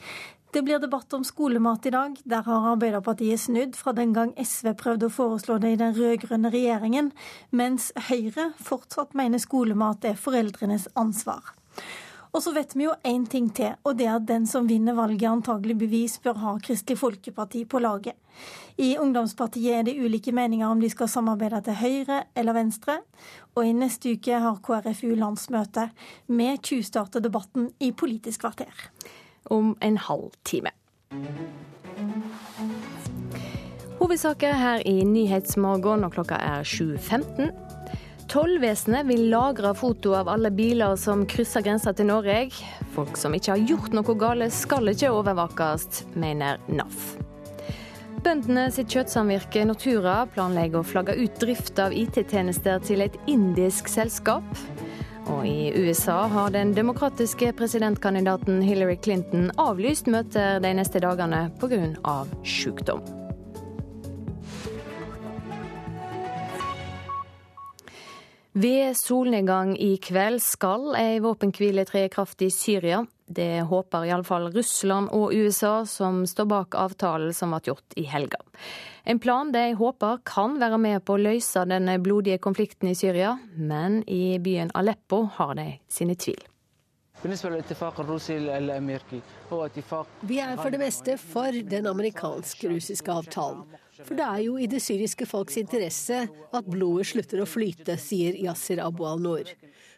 Det 0.49 0.63
blir 0.65 0.81
debatt 0.81 1.13
om 1.13 1.21
skolemat 1.27 1.85
i 1.85 1.93
dag. 1.93 2.17
Der 2.25 2.41
har 2.47 2.71
Arbeiderpartiet 2.71 3.43
snudd 3.43 3.77
fra 3.77 3.93
den 3.93 4.17
gang 4.17 4.33
SV 4.33 4.71
prøvde 4.81 5.11
å 5.11 5.13
foreslå 5.13 5.59
det 5.61 5.75
i 5.75 5.79
den 5.83 5.93
rød-grønne 5.93 6.49
regjeringen, 6.49 7.11
mens 7.53 7.91
Høyre 8.09 8.47
fortsatt 8.65 9.13
mener 9.13 9.43
skolemat 9.43 10.09
er 10.09 10.17
foreldrenes 10.17 10.89
ansvar. 10.97 11.53
Og 12.35 12.43
så 12.43 12.51
vet 12.51 12.73
vi 12.75 12.83
jo 12.83 12.91
én 13.07 13.23
ting 13.31 13.47
til, 13.55 13.77
og 13.87 13.95
det 13.95 14.09
er 14.09 14.17
at 14.17 14.25
den 14.27 14.43
som 14.47 14.65
vinner 14.67 14.97
valget, 14.97 15.29
antagelig 15.29 15.77
bevis 15.79 16.17
bør 16.19 16.35
ha 16.41 16.55
Kristelig 16.59 16.99
Folkeparti 16.99 17.61
på 17.63 17.79
laget. 17.79 18.17
I 18.75 18.97
Ungdomspartiet 18.99 19.71
er 19.71 19.85
det 19.87 19.95
ulike 19.95 20.33
meninger 20.35 20.67
om 20.67 20.81
de 20.83 20.89
skal 20.91 21.07
samarbeide 21.07 21.61
til 21.63 21.79
høyre 21.79 22.25
eller 22.35 22.57
venstre. 22.57 22.97
Og 23.55 23.63
i 23.63 23.71
neste 23.71 24.17
uke 24.17 24.41
har 24.43 24.59
KrFU 24.59 25.13
landsmøte. 25.15 25.87
Vi 26.27 26.49
tjuvstarter 26.59 27.23
debatten 27.23 27.69
i 27.79 27.93
Politisk 27.95 28.43
kvarter. 28.43 28.89
Om 29.45 29.77
en 29.81 29.97
halv 29.97 30.35
time. 30.43 30.75
Hovedsaker 34.01 34.53
her 34.59 34.83
i 34.83 35.03
Nyhetsmorgen, 35.07 36.03
og 36.03 36.11
klokka 36.11 36.35
er 36.35 36.67
7.15. 36.67 37.64
Tollvesenet 38.35 39.05
vil 39.07 39.29
lagre 39.31 39.69
foto 39.79 40.11
av 40.19 40.27
alle 40.27 40.49
biler 40.51 40.97
som 40.99 41.21
krysser 41.23 41.63
grensa 41.63 41.93
til 41.95 42.09
Norge. 42.09 42.49
Folk 42.91 43.15
som 43.15 43.31
ikke 43.31 43.53
har 43.53 43.63
gjort 43.63 43.95
noe 43.95 44.15
gale, 44.19 44.49
skal 44.51 44.91
ikke 44.91 45.13
overvåkes, 45.15 46.01
mener 46.19 46.59
NAF. 46.67 47.13
Bøndene 48.25 48.67
sitt 48.75 48.91
kjøttsamvirke 48.91 49.63
Nortura 49.69 50.17
planlegger 50.35 50.81
å 50.81 50.89
flagge 50.91 51.15
ut 51.15 51.39
drift 51.39 51.79
av 51.79 51.95
IT-tjenester 51.95 52.83
til 52.83 53.07
et 53.07 53.15
indisk 53.31 53.87
selskap. 53.87 54.43
Og 55.31 55.47
i 55.47 55.71
USA 55.71 56.25
har 56.27 56.51
den 56.51 56.75
demokratiske 56.75 57.55
presidentkandidaten 57.55 58.59
Hillary 58.67 58.99
Clinton 58.99 59.47
avlyst 59.55 60.11
møter 60.11 60.59
de 60.59 60.75
neste 60.75 60.99
dagene 60.99 61.45
pga. 61.61 62.25
sykdom. 62.43 63.24
Ved 68.55 68.95
solnedgang 68.95 69.73
i 69.77 69.97
kveld 69.99 70.39
skal 70.39 70.93
ei 70.95 71.17
våpenhvile 71.19 71.83
tre 71.83 72.05
i 72.05 72.09
kraft 72.09 72.39
i 72.41 72.47
Syria. 72.47 73.01
Det 73.27 73.65
håper 73.67 74.05
iallfall 74.07 74.47
Russland 74.53 75.11
og 75.11 75.33
USA, 75.35 75.83
som 75.83 76.21
står 76.23 76.47
bak 76.47 76.77
avtalen 76.79 77.33
som 77.35 77.51
ble 77.51 77.59
gjort 77.67 77.97
i 77.99 78.05
helga. 78.07 78.39
En 79.03 79.19
plan 79.19 79.51
de 79.51 79.73
håper 79.75 80.23
kan 80.23 80.55
være 80.61 80.79
med 80.79 81.03
på 81.03 81.17
å 81.17 81.23
løse 81.25 81.65
den 81.67 81.91
blodige 81.99 82.39
konflikten 82.39 82.93
i 82.93 82.95
Syria, 82.95 83.35
men 83.59 84.05
i 84.07 84.39
byen 84.39 84.71
Aleppo 84.71 85.25
har 85.35 85.59
de 85.59 85.73
sine 85.91 86.15
tvil. 86.15 86.39
Vi 90.31 90.39
er 90.47 90.55
for 90.61 90.69
det 90.71 90.79
meste 90.79 91.17
for 91.19 91.63
den 91.75 91.91
amerikansk-russiske 91.91 93.19
avtalen. 93.19 93.67
For 94.03 94.17
det 94.17 94.25
er 94.25 94.41
jo 94.43 94.57
i 94.59 94.67
det 94.67 94.81
syriske 94.83 95.27
folks 95.29 95.55
interesse 95.61 96.25
at 96.27 96.67
blodet 96.67 97.07
slutter 97.13 97.43
å 97.43 97.47
flyte, 97.47 97.95
sier 98.01 98.35
Yasir 98.43 98.81
Abu 98.83 99.05
al-Noor. 99.07 99.53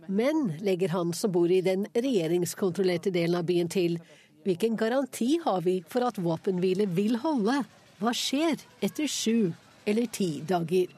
Men, 0.07 0.53
legger 0.63 0.93
han 0.93 1.13
som 1.17 1.33
bor 1.33 1.51
i 1.51 1.63
den 1.65 1.87
regjeringskontrollerte 1.95 3.11
delen 3.15 3.39
av 3.39 3.47
byen 3.49 3.71
til, 3.73 3.97
hvilken 4.45 4.77
garanti 4.79 5.39
har 5.43 5.65
vi 5.65 5.79
for 5.89 6.05
at 6.07 6.21
våpenhvile 6.21 6.85
vil 6.93 7.17
holde? 7.23 7.63
Hva 7.97 8.13
skjer 8.15 8.61
etter 8.85 9.09
sju 9.09 9.49
eller 9.87 10.07
ti 10.13 10.29
dager? 10.47 10.93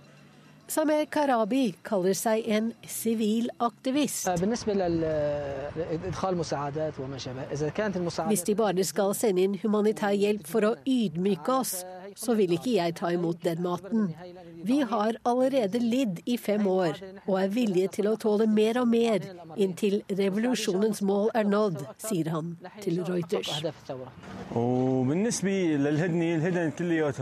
Samer 0.69 1.07
Karabi 1.09 1.71
kaller 1.81 2.13
seg 2.13 2.45
en 2.45 2.67
sivil 2.85 3.47
aktivist. 3.65 4.27
Hvis 8.29 8.45
de 8.45 8.55
bare 8.59 8.85
skal 8.85 9.15
sende 9.17 9.47
inn 9.47 9.55
humanitær 9.63 10.13
hjelp 10.13 10.45
for 10.45 10.67
å 10.69 10.75
ydmyke 10.85 11.55
oss, 11.55 11.79
så 12.15 12.35
vil 12.37 12.53
ikke 12.55 12.75
jeg 12.77 12.95
ta 12.99 13.11
imot 13.13 13.43
den 13.43 13.61
maten. 13.63 14.09
Vi 14.63 14.79
har 14.91 15.17
allerede 15.27 15.79
lidd 15.79 16.19
i 16.25 16.37
fem 16.37 16.67
år 16.67 16.99
og 17.25 17.35
er 17.41 17.53
villige 17.53 17.93
til 17.99 18.09
å 18.11 18.15
tåle 18.19 18.47
mer 18.49 18.81
og 18.81 18.89
mer 18.91 19.23
inntil 19.59 20.01
revolusjonens 20.19 21.01
mål 21.05 21.31
er 21.37 21.47
nådd, 21.47 21.83
sier 22.01 22.31
han 22.33 22.55
til 22.83 23.01
Reuters. 23.07 23.51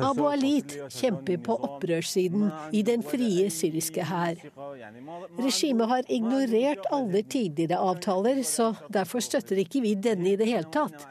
Abu 0.08 0.26
Alit 0.32 0.78
kjemper 0.94 1.42
på 1.48 1.60
opprørssiden 1.70 2.50
i 2.72 2.84
den 2.88 3.06
frie 3.06 3.50
syriske 3.54 4.08
hær. 4.08 4.42
Regimet 5.38 5.92
har 5.94 6.12
ignorert 6.12 6.90
alle 6.94 7.24
tidligere 7.24 7.80
avtaler, 7.92 8.44
så 8.44 8.74
derfor 8.94 9.24
støtter 9.24 9.64
ikke 9.64 9.84
vi 9.86 9.96
denne 9.96 10.34
i 10.34 10.38
det 10.40 10.50
hele 10.50 10.70
tatt. 10.74 11.08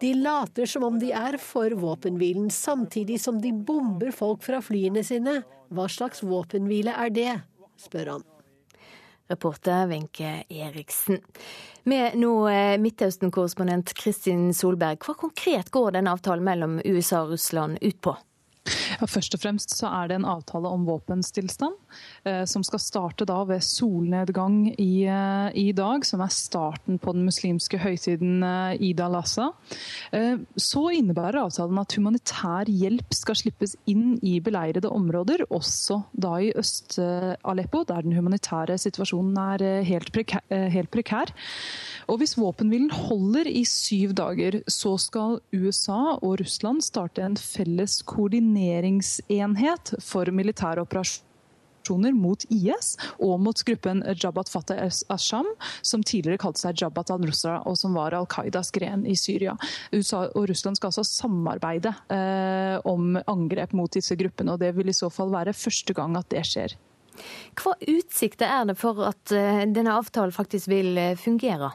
De 0.00 0.14
later 0.14 0.66
som 0.66 0.84
om 0.86 0.98
de 0.98 1.10
er 1.12 1.38
for 1.42 1.74
våpenhvilen, 1.74 2.50
samtidig 2.50 3.20
som 3.20 3.40
de 3.42 3.52
bomber 3.52 4.12
folk 4.14 4.44
fra 4.46 4.60
flyene 4.62 5.02
sine. 5.04 5.40
Hva 5.74 5.88
slags 5.90 6.22
våpenhvile 6.22 6.94
er 6.94 7.10
det, 7.14 7.32
spør 7.82 8.12
han. 8.14 8.26
Reporter 9.28 9.88
Wenche 9.90 10.44
Eriksen. 10.48 11.18
Med 11.84 12.16
nå 12.16 12.32
eh, 12.48 12.78
Midtøsten-korrespondent 12.80 13.92
Kristin 13.98 14.54
Solberg, 14.56 15.02
hva 15.04 15.16
konkret 15.18 15.68
går 15.74 15.98
denne 15.98 16.14
avtalen 16.14 16.46
mellom 16.46 16.78
USA 16.86 17.26
og 17.26 17.34
Russland 17.34 17.82
ut 17.82 18.00
på? 18.00 18.14
Ja, 18.98 19.06
først 19.08 19.34
og 19.36 19.42
fremst 19.42 19.72
så 19.76 19.88
er 19.90 20.08
det 20.08 20.18
en 20.18 20.28
avtale 20.28 20.70
om 20.72 20.86
våpenstillstand, 20.88 21.76
som 22.48 22.64
skal 22.66 22.80
starte 22.82 23.26
da 23.28 23.42
ved 23.48 23.62
solnedgang 23.64 24.74
i, 24.78 25.04
eh, 25.06 25.50
i, 25.54 25.72
dag, 25.72 26.04
som 26.06 26.22
er 26.24 26.32
starten 26.32 26.98
på 26.98 27.12
den 27.16 27.26
muslimske 27.28 27.78
høytiden 27.80 28.42
eh, 28.44 28.82
Ida 28.90 29.08
Lassa. 29.12 29.50
Eh, 30.12 30.36
så 30.56 30.84
innebærer 30.94 31.40
avtalen 31.42 31.80
at 31.80 31.96
humanitær 31.98 32.70
hjelp 32.70 33.14
skal 33.16 33.38
slippes 33.38 33.76
inn 33.90 34.18
i 34.22 34.38
beleirede 34.44 34.90
områder, 34.92 35.46
også 35.50 36.02
da 36.12 36.36
i 36.42 36.52
Øst-Aleppo, 36.58 37.84
der 37.88 38.06
den 38.06 38.16
humanitære 38.18 38.78
situasjonen 38.80 39.38
er 39.54 39.66
eh, 39.66 39.86
helt 39.88 40.12
prekær. 40.14 40.44
Eh, 40.52 40.68
helt 40.72 40.90
prekær. 40.94 41.32
Og 42.08 42.20
hvis 42.20 42.36
våpenhvilen 42.38 42.90
holder 42.94 43.48
i 43.50 43.64
syv 43.68 44.14
dager, 44.16 44.62
så 44.70 44.96
skal 45.00 45.40
USA 45.52 46.16
og 46.16 46.38
Russland 46.40 46.82
starte 46.86 47.24
en 47.24 47.36
felles 47.36 48.00
koordineringsenhet 48.08 49.96
for 50.04 50.30
militære 50.32 50.84
operasjoner 50.86 51.27
mot 51.88 52.44
IS 52.52 52.96
og 53.18 53.40
mot 53.40 53.62
gruppen 53.64 54.02
Jabhat 54.14 54.50
Fatah 54.52 54.88
Asham, 55.08 55.46
som 55.82 56.02
tidligere 56.02 56.40
kalte 56.42 56.60
seg 56.60 56.82
Jabhat 56.82 57.10
al-Nusra, 57.14 57.62
og 57.66 57.78
som 57.78 57.96
var 57.96 58.16
Al 58.16 58.28
Qaidas 58.30 58.70
gren 58.74 59.06
i 59.06 59.16
Syria. 59.16 59.56
USA 59.92 60.26
og 60.34 60.48
Russland 60.50 60.78
skal 60.78 60.92
altså 60.92 61.06
samarbeide 61.06 61.94
eh, 62.12 62.76
om 62.88 63.16
angrep 63.26 63.74
mot 63.76 63.92
disse 63.92 64.16
gruppene, 64.18 64.54
og 64.54 64.62
det 64.62 64.74
vil 64.76 64.90
i 64.90 64.96
så 64.96 65.10
fall 65.12 65.32
være 65.32 65.56
første 65.56 65.96
gang 65.96 66.16
at 66.18 66.28
det 66.32 66.44
skjer. 66.48 66.76
Hva 67.58 67.74
utsikter 67.90 68.50
er 68.60 68.68
det 68.70 68.78
for 68.78 69.02
at 69.08 69.34
eh, 69.34 69.64
denne 69.66 69.96
avtalen 69.98 70.34
faktisk 70.34 70.70
vil 70.70 70.94
eh, 70.98 71.16
fungere? 71.18 71.72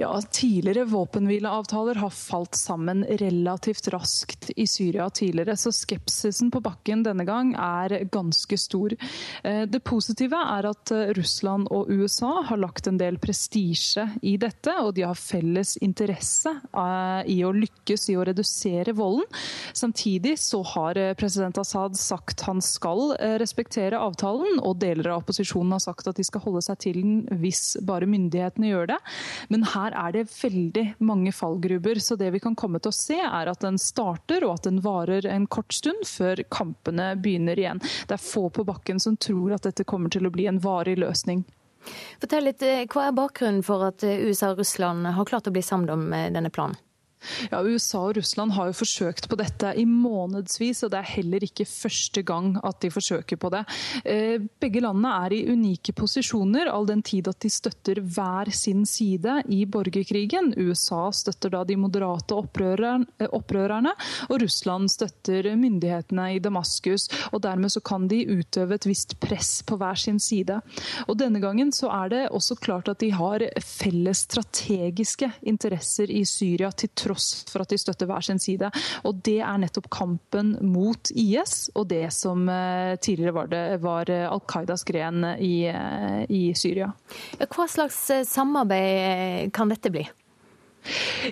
Ja, 0.00 0.20
Tidligere 0.30 0.84
våpenhvileavtaler 0.84 1.94
har 1.94 2.10
falt 2.10 2.54
sammen 2.54 3.04
relativt 3.04 3.88
raskt 3.88 4.50
i 4.56 4.66
Syria 4.66 5.10
tidligere, 5.10 5.56
så 5.56 5.72
skepsisen 5.74 6.52
på 6.54 6.60
bakken 6.62 7.02
denne 7.02 7.24
gang 7.26 7.50
er 7.58 8.04
ganske 8.06 8.54
stor. 8.62 8.94
Eh, 9.42 9.64
det 9.66 9.80
positive 9.82 10.38
er 10.38 10.68
at 10.70 10.92
eh, 10.94 11.10
Russland 11.18 11.66
og 11.74 11.90
USA 11.90 12.44
har 12.46 12.60
lagt 12.62 12.86
en 12.86 13.00
del 13.00 13.18
prestisje 13.18 14.04
i 14.22 14.36
dette, 14.38 14.76
og 14.78 14.92
de 14.94 15.02
har 15.02 15.18
felles 15.18 15.74
interesse 15.82 16.54
eh, 16.54 17.34
i 17.34 17.40
å 17.42 17.50
lykkes 17.56 18.06
i 18.12 18.16
å 18.20 18.28
redusere 18.30 18.94
volden. 18.94 19.26
Samtidig 19.74 20.36
så 20.38 20.62
har 20.76 21.02
president 21.18 21.58
Assad 21.58 21.98
sagt 21.98 22.46
han 22.46 22.62
skal 22.62 23.16
respektere 23.42 23.98
avtalen, 23.98 24.62
og 24.62 24.78
deler 24.78 25.10
av 25.10 25.24
opposisjonen 25.24 25.74
har 25.74 25.82
sagt 25.82 26.06
at 26.06 26.22
de 26.22 26.30
skal 26.30 26.46
holde 26.46 26.62
seg 26.70 26.78
til 26.86 27.02
den 27.02 27.42
hvis 27.42 27.74
bare 27.82 28.06
myndighetene 28.06 28.70
gjør 28.70 28.92
det. 28.94 29.02
Men 29.50 29.66
her 29.74 29.87
er 29.96 30.14
det 30.14 30.26
veldig 30.30 30.84
mange 31.04 31.32
fallgruber. 31.32 32.00
Så 32.02 32.16
det 32.16 32.30
vi 32.34 32.40
kan 32.42 32.56
komme 32.58 32.80
til 32.82 32.92
å 32.92 32.96
se, 32.96 33.18
er 33.18 33.50
at 33.50 33.62
den 33.64 33.78
starter 33.80 34.46
og 34.46 34.58
at 34.58 34.68
den 34.68 34.82
varer 34.84 35.26
en 35.30 35.46
kort 35.46 35.72
stund 35.74 36.06
før 36.08 36.42
kampene 36.52 37.12
begynner 37.16 37.58
igjen. 37.58 37.82
Det 38.08 38.18
er 38.18 38.24
få 38.24 38.48
på 38.50 38.66
bakken 38.68 39.00
som 39.02 39.16
tror 39.16 39.56
at 39.56 39.68
dette 39.68 39.86
kommer 39.88 40.12
til 40.12 40.28
å 40.28 40.34
bli 40.34 40.48
en 40.50 40.60
varig 40.62 40.98
løsning. 40.98 41.44
Fortell 42.20 42.48
litt, 42.50 42.62
eh, 42.62 42.84
Hva 42.90 43.08
er 43.08 43.16
bakgrunnen 43.16 43.64
for 43.64 43.86
at 43.86 44.04
eh, 44.04 44.20
USA 44.28 44.52
og 44.52 44.60
Russland 44.62 45.06
har 45.06 45.28
klart 45.28 45.48
å 45.48 45.54
bli 45.54 45.62
sammen 45.64 45.90
om 45.90 46.12
eh, 46.12 46.28
denne 46.34 46.50
planen? 46.50 46.76
Ja, 47.50 47.60
USA 47.62 48.00
og 48.08 48.16
Russland 48.18 48.54
har 48.54 48.70
jo 48.70 48.76
forsøkt 48.78 49.28
på 49.30 49.38
dette 49.38 49.72
i 49.78 49.84
månedsvis, 49.88 50.84
og 50.86 50.92
det 50.92 51.00
er 51.00 51.14
heller 51.16 51.44
ikke 51.44 51.66
første 51.68 52.22
gang 52.26 52.54
at 52.66 52.80
de 52.82 52.90
forsøker 52.92 53.40
på 53.40 53.50
det. 53.54 53.64
Eh, 54.04 54.38
begge 54.60 54.82
landene 54.84 55.14
er 55.26 55.34
i 55.34 55.42
unike 55.50 55.94
posisjoner, 55.98 56.70
all 56.70 56.86
den 56.88 57.02
tid 57.06 57.28
at 57.30 57.40
de 57.42 57.50
støtter 57.52 58.00
hver 58.02 58.50
sin 58.54 58.84
side 58.88 59.40
i 59.54 59.64
borgerkrigen. 59.66 60.52
USA 60.58 61.08
støtter 61.14 61.54
da 61.54 61.64
de 61.66 61.78
moderate 61.80 62.38
eh, 62.38 63.28
opprørerne, 63.28 63.94
og 64.28 64.42
Russland 64.44 64.90
støtter 64.92 65.50
myndighetene 65.58 66.30
i 66.36 66.42
Damaskus. 66.42 67.08
og 67.32 67.42
Dermed 67.42 67.74
så 67.74 67.82
kan 67.82 68.08
de 68.08 68.22
utøve 68.38 68.78
et 68.78 68.88
visst 68.88 69.18
press 69.20 69.62
på 69.66 69.78
hver 69.80 69.98
sin 69.98 70.20
side. 70.22 70.60
Og 71.08 71.18
Denne 71.18 71.42
gangen 71.42 71.72
så 71.74 71.90
er 72.04 72.12
det 72.12 72.22
også 72.30 72.54
klart 72.62 72.88
at 72.88 73.00
de 73.02 73.10
har 73.12 73.42
felles 73.64 74.24
strategiske 74.28 75.30
interesser 75.48 76.10
i 76.10 76.22
Syria, 76.28 76.70
til 76.70 76.90
tross 76.94 77.07
tross 77.08 77.30
for 77.48 77.64
at 77.64 77.72
de 77.72 77.80
støtter 77.80 78.10
hver 78.10 78.24
sin 78.24 78.40
side. 78.42 78.70
Og 79.08 79.22
Det 79.24 79.40
er 79.40 79.58
nettopp 79.60 79.88
kampen 79.92 80.54
mot 80.68 81.10
IS 81.16 81.70
og 81.74 81.88
det 81.90 82.06
som 82.14 82.46
tidligere 83.02 83.34
var, 83.34 83.50
det, 83.50 83.64
var 83.82 84.12
Al 84.12 84.44
Qaidas 84.48 84.84
gren 84.86 85.24
i, 85.40 85.66
i 86.28 86.42
Syria. 86.56 86.92
Hva 87.48 87.68
slags 87.70 88.00
samarbeid 88.28 89.52
kan 89.56 89.72
dette 89.72 89.92
bli? 89.92 90.06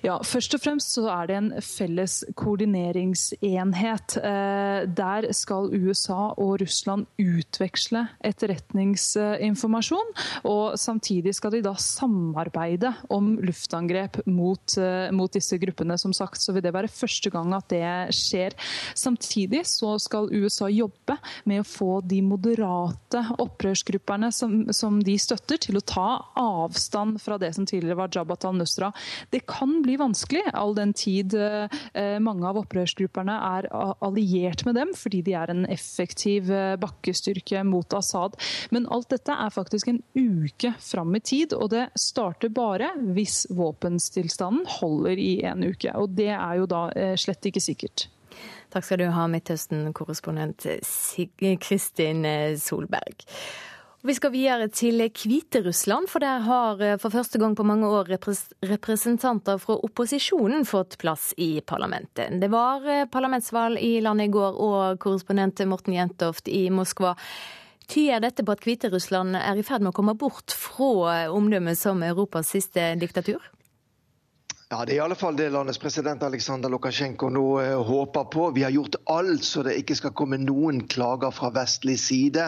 Ja, 0.05 0.19
Først 0.27 0.55
og 0.57 0.61
fremst 0.63 0.93
så 0.97 1.07
er 1.13 1.29
det 1.31 1.37
en 1.39 1.49
felles 1.65 2.19
koordineringsenhet. 2.39 4.17
Eh, 4.21 4.81
der 4.99 5.29
skal 5.37 5.71
USA 5.73 6.33
og 6.35 6.61
Russland 6.63 7.07
utveksle 7.21 8.03
etterretningsinformasjon. 8.27 10.13
Og 10.51 10.77
samtidig 10.81 11.37
skal 11.39 11.57
de 11.57 11.63
da 11.65 11.75
samarbeide 11.81 12.93
om 13.13 13.37
luftangrep 13.45 14.21
mot, 14.27 14.77
eh, 14.79 15.11
mot 15.15 15.33
disse 15.33 15.59
gruppene. 15.63 15.99
Som 15.99 16.13
sagt 16.17 16.43
så 16.43 16.53
vil 16.53 16.65
det 16.67 16.75
være 16.75 16.93
første 16.93 17.31
gang 17.33 17.55
at 17.57 17.69
det 17.73 17.85
skjer. 18.17 18.57
Samtidig 18.95 19.65
så 19.67 19.97
skal 20.03 20.31
USA 20.33 20.69
jobbe 20.73 21.17
med 21.45 21.63
å 21.63 21.69
få 21.69 22.01
de 22.07 22.21
moderate 22.23 23.23
opprørsgrupperne 23.39 24.33
som, 24.35 24.67
som 24.73 25.01
de 25.03 25.17
støtter, 25.19 25.61
til 25.63 25.79
å 25.79 25.85
ta 25.87 26.09
avstand 26.37 27.21
fra 27.23 27.39
det 27.39 27.55
som 27.57 27.67
tidligere 27.67 27.99
var 28.03 28.13
Jabhat 28.13 28.45
al-Nusra. 28.49 28.93
Det 29.37 29.43
kan 29.47 29.82
bli 29.82 29.99
vanskelig, 30.01 30.47
all 30.57 30.70
den 30.74 30.95
tid 30.97 31.34
eh, 31.37 32.14
mange 32.24 32.47
av 32.49 32.57
opprørsgrupperne 32.57 33.34
er 33.37 33.66
alliert 34.01 34.62
med 34.64 34.78
dem, 34.78 34.95
fordi 34.97 35.20
de 35.26 35.34
er 35.37 35.53
en 35.53 35.66
effektiv 35.68 36.49
eh, 36.49 36.78
bakkestyrke 36.80 37.61
mot 37.68 37.93
Assad. 37.99 38.39
Men 38.72 38.89
alt 38.89 39.11
dette 39.12 39.37
er 39.37 39.53
faktisk 39.53 39.93
en 39.93 40.01
uke 40.16 40.72
fram 40.80 41.12
i 41.18 41.20
tid, 41.20 41.53
og 41.53 41.68
det 41.74 41.84
starter 42.01 42.49
bare 42.49 42.95
hvis 43.12 43.43
våpenstillstanden 43.53 44.64
holder 44.78 45.20
i 45.20 45.34
en 45.53 45.68
uke. 45.68 45.93
Og 46.01 46.16
det 46.16 46.32
er 46.32 46.57
jo 46.62 46.72
da 46.72 46.87
eh, 46.97 47.12
slett 47.20 47.53
ikke 47.53 47.66
sikkert. 47.66 48.09
Takk 48.72 48.89
skal 48.89 49.05
du 49.05 49.11
ha, 49.12 49.28
Midtøsten-korrespondent 49.37 50.64
Kristin 51.61 52.24
Solberg. 52.57 53.28
Vi 54.07 54.15
skal 54.15 54.31
videre 54.31 54.69
til 54.71 55.01
Hviterussland, 55.03 56.07
for 56.07 56.23
der 56.23 56.45
har 56.47 56.83
eh, 56.85 56.99
for 57.03 57.11
første 57.11 57.41
gang 57.43 57.57
på 57.59 57.65
mange 57.67 57.89
år 57.91 58.07
representanter 58.07 59.59
fra 59.59 59.75
opposisjonen 59.83 60.63
fått 60.69 60.95
plass 61.03 61.33
i 61.43 61.59
parlamentet. 61.67 62.37
Det 62.39 62.47
var 62.53 62.87
eh, 62.87 63.09
parlamentsvalg 63.11 63.83
i 63.83 63.97
landet 64.05 64.29
i 64.29 64.35
går, 64.37 64.61
og 64.63 65.01
korrespondent 65.03 65.65
Morten 65.67 65.97
Jentoft 65.97 66.47
i 66.47 66.69
Moskva. 66.71 67.17
Tyder 67.91 68.23
dette 68.23 68.47
på 68.47 68.55
at 68.55 68.63
Hviterussland 68.63 69.41
er 69.41 69.59
i 69.59 69.67
ferd 69.67 69.83
med 69.83 69.91
å 69.91 69.99
komme 69.99 70.15
bort 70.15 70.55
fra 70.55 71.27
omdømmet 71.35 71.75
som 71.75 72.07
Europas 72.07 72.55
siste 72.55 72.93
diktatur? 73.03 73.43
Ja, 74.69 74.85
Det 74.85 74.93
er 74.93 74.97
i 74.97 75.03
alle 75.05 75.14
fall 75.14 75.37
det 75.39 75.45
landets 75.55 75.79
president 75.79 76.25
Aleksandr 76.27 76.67
Lukasjenko 76.73 77.29
nå 77.31 77.43
eh, 77.62 77.77
håper 77.87 78.25
på. 78.35 78.49
Vi 78.51 78.64
har 78.67 78.73
gjort 78.75 78.97
alt 79.07 79.45
så 79.47 79.62
det 79.62 79.77
ikke 79.79 79.95
skal 79.95 80.12
komme 80.19 80.41
noen 80.43 80.81
klager 80.91 81.31
fra 81.31 81.53
vestlig 81.55 81.95
side. 82.03 82.43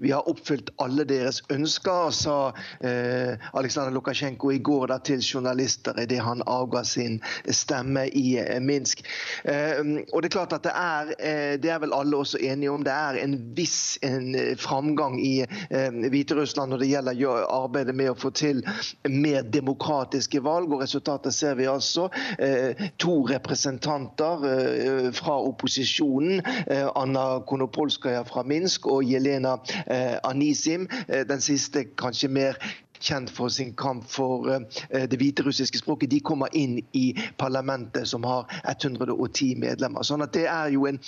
Vi 0.00 0.14
har 0.14 0.24
oppfylt 0.24 0.70
alle 0.80 1.04
deres 1.04 1.42
ønsker, 1.52 2.14
sa 2.16 2.36
eh, 2.80 3.36
Aleksandr 3.60 3.92
Lukasjenko 3.92 4.54
i 4.54 4.62
går 4.64 4.86
da, 4.94 4.96
til 5.04 5.20
journalister 5.20 6.00
idet 6.00 6.22
han 6.24 6.40
avga 6.48 6.80
sin 6.88 7.18
stemme 7.52 8.06
i 8.08 8.38
eh, 8.40 8.56
Minsk. 8.64 9.04
Eh, 9.44 9.84
og 9.84 10.24
Det 10.24 10.30
er 10.30 10.36
klart 10.38 10.56
at 10.56 10.64
det 10.64 10.72
er, 10.72 11.12
eh, 11.18 11.52
det 11.60 11.74
er 11.76 11.84
vel 11.84 11.92
alle 11.92 12.22
også 12.24 12.40
enige 12.40 12.72
om, 12.72 12.88
det 12.88 12.96
er 12.96 13.20
en 13.20 13.36
viss 13.60 13.98
en 14.00 14.32
framgang 14.56 15.20
i 15.20 15.44
Hviterussland 15.68 16.72
når 16.72 16.86
det 16.86 16.90
gjelder 16.94 17.44
arbeidet 17.52 17.98
med 18.00 18.14
å 18.14 18.16
få 18.16 18.32
til 18.32 18.64
mer 19.12 19.44
demokratiske 19.44 20.40
valg. 20.40 20.72
og 20.72 20.80
resultatet 20.88 21.33
ser 21.34 21.58
vi 21.58 21.66
altså 21.70 22.08
eh, 22.38 22.88
to 22.98 23.24
representanter 23.28 24.46
eh, 24.50 25.10
fra 25.16 25.36
opposisjonen. 25.42 26.40
Eh, 26.70 26.88
Anna 26.96 27.40
Konopolskaja 27.46 28.22
fra 28.28 28.42
Minsk 28.42 28.86
og 28.86 29.04
Jelena 29.04 29.56
Anisim. 30.24 30.88
Den 31.08 31.40
siste 31.40 31.84
kanskje 31.98 32.28
mer 32.28 32.58
kjent 33.04 33.30
for 33.30 33.52
sin 33.52 33.74
kamp 33.76 34.06
for 34.08 34.48
det 34.90 35.18
hviterussiske 35.20 35.78
språket, 35.78 36.10
de 36.10 36.20
kommer 36.24 36.48
inn 36.56 36.78
i 36.96 37.10
parlamentet, 37.38 38.08
som 38.08 38.24
har 38.24 38.48
110 38.70 39.58
medlemmer. 39.60 40.06
Sånn 40.06 40.24
at 40.24 40.32
Det 40.32 40.46
er 40.48 40.72
jo 40.72 40.86
en 40.88 41.00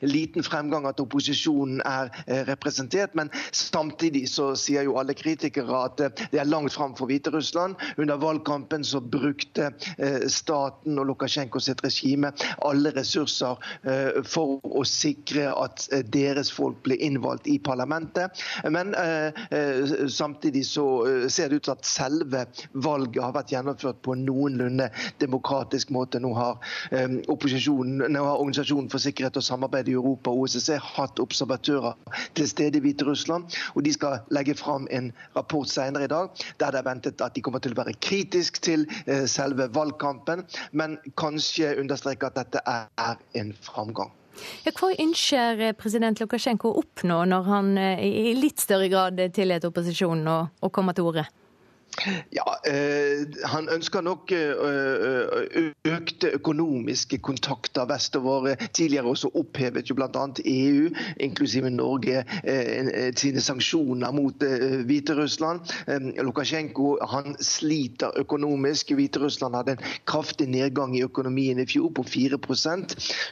liten 0.00 0.42
fremgang 0.42 0.86
at 0.86 1.00
opposisjonen 1.00 1.80
er 1.84 2.10
eh, 2.26 2.44
representert. 2.48 3.14
Men 3.14 3.30
samtidig 3.52 4.26
så 4.28 4.52
sier 4.58 4.86
jo 4.86 4.98
alle 5.00 5.16
kritikere 5.16 5.82
at 5.86 6.00
eh, 6.00 6.24
det 6.32 6.40
er 6.40 6.48
langt 6.48 6.74
fram 6.74 6.96
for 6.98 7.08
Hviterussland. 7.10 7.76
Under 7.98 8.20
valgkampen 8.20 8.84
så 8.84 9.00
brukte 9.00 9.70
eh, 9.98 10.26
staten 10.28 10.98
og 10.98 11.08
Lukasjenko 11.10 11.60
sitt 11.62 11.84
regime 11.84 12.32
alle 12.66 12.90
ressurser 12.96 13.60
for 14.26 14.60
å 14.64 14.82
sikre 14.86 15.48
at 15.54 15.84
deres 16.12 16.50
folk 16.52 16.78
ble 16.84 16.96
innvalgt 17.02 17.46
i 17.50 17.56
parlamentet. 17.62 18.40
Men 18.72 18.92
samtidig 20.10 20.64
så 20.68 20.84
ser 21.32 21.50
det 21.50 21.60
ut 21.60 21.66
til 21.68 21.74
at 21.74 21.88
selve 21.88 22.42
valget 22.86 23.22
har 23.22 23.34
vært 23.36 23.52
gjennomført 23.54 24.00
på 24.04 24.16
noenlunde 24.18 24.88
demokratisk 25.22 25.92
måte. 25.94 26.20
Nå 26.22 26.32
har, 26.36 26.58
nå 26.92 28.24
har 28.26 28.42
Organisasjonen 28.42 28.90
for 28.92 29.02
sikkerhet 29.02 29.38
og 29.38 29.46
samarbeid 29.46 29.85
i 29.88 29.96
Europa 29.96 30.30
og 30.30 30.46
OSSE 30.46 30.78
hatt 30.82 31.20
observatører 31.22 31.96
til 32.34 32.48
stede 32.48 32.78
i 32.78 32.84
Hviterussland. 32.84 33.44
og 33.74 33.84
De 33.84 33.92
skal 33.92 34.18
legge 34.30 34.54
fram 34.54 34.88
en 34.90 35.12
rapport 35.36 35.68
senere 35.70 36.04
i 36.04 36.12
dag 36.12 36.28
der 36.60 36.70
det 36.70 36.80
er 36.80 36.88
ventet 36.90 37.20
at 37.20 37.34
de 37.34 37.42
kommer 37.42 37.62
til 37.62 37.74
å 37.76 37.80
være 37.80 37.96
kritisk 38.00 38.60
til 38.62 38.86
eh, 39.06 39.26
selve 39.30 39.68
valgkampen, 39.74 40.44
men 40.72 40.98
kanskje 41.18 41.76
understreke 41.80 42.26
at 42.26 42.38
dette 42.38 42.62
er 42.66 43.18
en 43.34 43.52
framgang. 43.62 44.12
Ja, 44.66 44.72
hva 44.76 44.92
ønsker 45.00 45.72
president 45.80 46.20
Lukasjenko 46.20 46.72
å 46.72 46.82
oppnå 46.82 47.22
når 47.30 47.48
han 47.48 47.72
eh, 47.80 48.04
i 48.04 48.36
litt 48.36 48.60
større 48.60 48.90
grad 48.92 49.20
tillater 49.32 49.72
opposisjonen 49.72 50.28
å 50.28 50.72
komme 50.72 50.96
til 50.96 51.08
orde? 51.12 51.26
Ja, 52.30 52.44
eh, 52.66 53.24
Han 53.44 53.68
ønsker 53.72 54.02
nok 54.04 54.32
eh, 54.32 55.72
økte 55.88 56.30
økonomiske 56.36 57.18
kontakter 57.24 57.86
vestover. 57.88 58.56
Tidligere 58.76 59.08
også 59.08 59.30
opphevet 59.34 59.90
jo 59.90 59.96
bl.a. 59.96 60.26
EU, 60.44 60.90
inklusive 61.20 61.70
Norge, 61.70 62.24
eh, 62.44 63.12
sine 63.16 63.40
sanksjoner 63.40 64.12
mot 64.12 64.44
Hviterussland. 64.86 65.60
Lukasjenko 66.20 66.96
han 67.10 67.36
sliter 67.40 68.12
økonomisk. 68.20 68.92
Hviterussland 68.96 69.56
hadde 69.56 69.76
en 69.76 69.84
kraftig 70.06 70.48
nedgang 70.52 70.96
i 70.96 71.04
økonomien 71.04 71.58
i 71.58 71.66
fjor, 71.66 71.90
på 71.96 72.04
4 72.04 72.38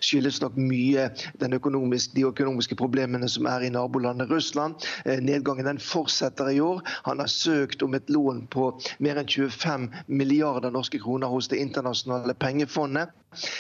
Skyldes 0.00 0.40
nok 0.40 0.56
mye 0.56 1.10
økonomiske, 1.40 2.14
de 2.16 2.26
økonomiske 2.26 2.76
problemene 2.76 3.28
som 3.28 3.46
er 3.46 3.66
i 3.66 3.72
nabolandet 3.72 4.30
Russland. 4.30 4.74
Nedgangen 5.04 5.66
den 5.66 5.78
fortsetter 5.78 6.48
i 6.48 6.60
år. 6.60 6.80
Han 7.04 7.20
har 7.20 7.26
søkt 7.30 7.82
om 7.82 7.94
et 7.94 8.10
lån 8.10 8.46
på 8.53 8.53
mer 8.98 9.20
enn 9.20 9.28
25 9.28 9.88
milliarder 10.06 10.70
norske 10.74 10.98
kroner 11.02 11.32
hos 11.32 11.48
Det 11.48 11.60
internasjonale 11.60 12.34
pengefondet. 12.34 13.08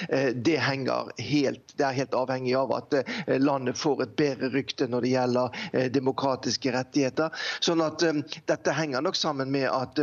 Eh, 0.08 0.26
det, 0.34 0.56
helt, 0.58 1.76
det 1.76 1.84
er 1.84 1.92
helt 1.92 2.14
avhengig 2.14 2.54
av 2.58 2.72
at 2.76 2.94
eh, 2.94 3.38
landet 3.38 3.78
får 3.78 4.04
et 4.04 4.16
bedre 4.16 4.50
rykte 4.54 4.88
når 4.90 5.06
det 5.06 5.12
gjelder 5.14 5.58
eh, 5.72 5.88
demokratiske 5.92 6.72
rettigheter. 6.74 7.34
Sånn 7.60 7.82
at 7.84 8.02
Dette 8.48 8.74
henger 8.74 9.02
nok 9.04 9.16
sammen 9.16 9.50
med 9.52 9.66
at 9.70 9.98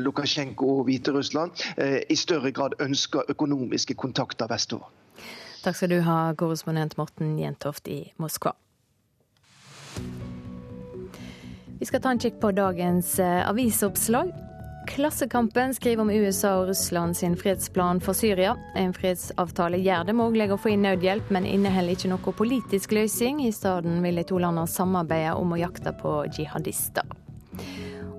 Lukasjenko 0.00 0.68
og 0.80 0.88
Hviterussland 0.88 1.64
i 2.08 2.16
større 2.18 2.50
grad 2.54 2.76
ønsker 2.82 3.28
økonomiske 3.32 3.94
kontakter 3.98 4.50
vestover. 4.50 4.88
Takk 5.62 5.78
skal 5.78 5.92
du 5.92 6.00
ha, 6.06 6.18
korrespondent 6.38 6.96
Morten 6.98 7.36
Jentoft 7.40 7.88
i 7.90 8.00
Moskva. 8.22 8.54
Vi 11.86 11.88
skal 11.88 12.02
ta 12.02 12.10
en 12.10 12.18
kikk 12.18 12.40
på 12.42 12.48
dagens 12.50 13.18
eh, 13.22 13.48
avisoppslag. 13.48 14.32
Klassekampen 14.88 15.74
skriver 15.74 16.02
om 16.02 16.08
USA 16.10 16.56
og 16.58 16.72
Russland 16.72 17.14
sin 17.14 17.36
fredsplan 17.38 18.00
for 18.02 18.18
Syria. 18.18 18.56
En 18.74 18.90
fredsavtale 18.90 19.78
gjør 19.78 20.08
det 20.08 20.16
mulig 20.18 20.48
å 20.50 20.56
få 20.58 20.72
inn 20.72 20.82
nødhjelp, 20.82 21.28
men 21.30 21.46
inneholder 21.46 21.94
ikke 21.94 22.10
noe 22.10 22.32
politisk 22.40 22.90
løsning. 22.96 23.44
I 23.46 23.52
stedet 23.54 23.92
vil 24.02 24.18
de 24.18 24.24
to 24.26 24.40
landene 24.42 24.66
samarbeide 24.66 25.36
om 25.38 25.54
å 25.54 25.60
jakte 25.60 25.92
på 26.00 26.16
jihadister. 26.34 27.06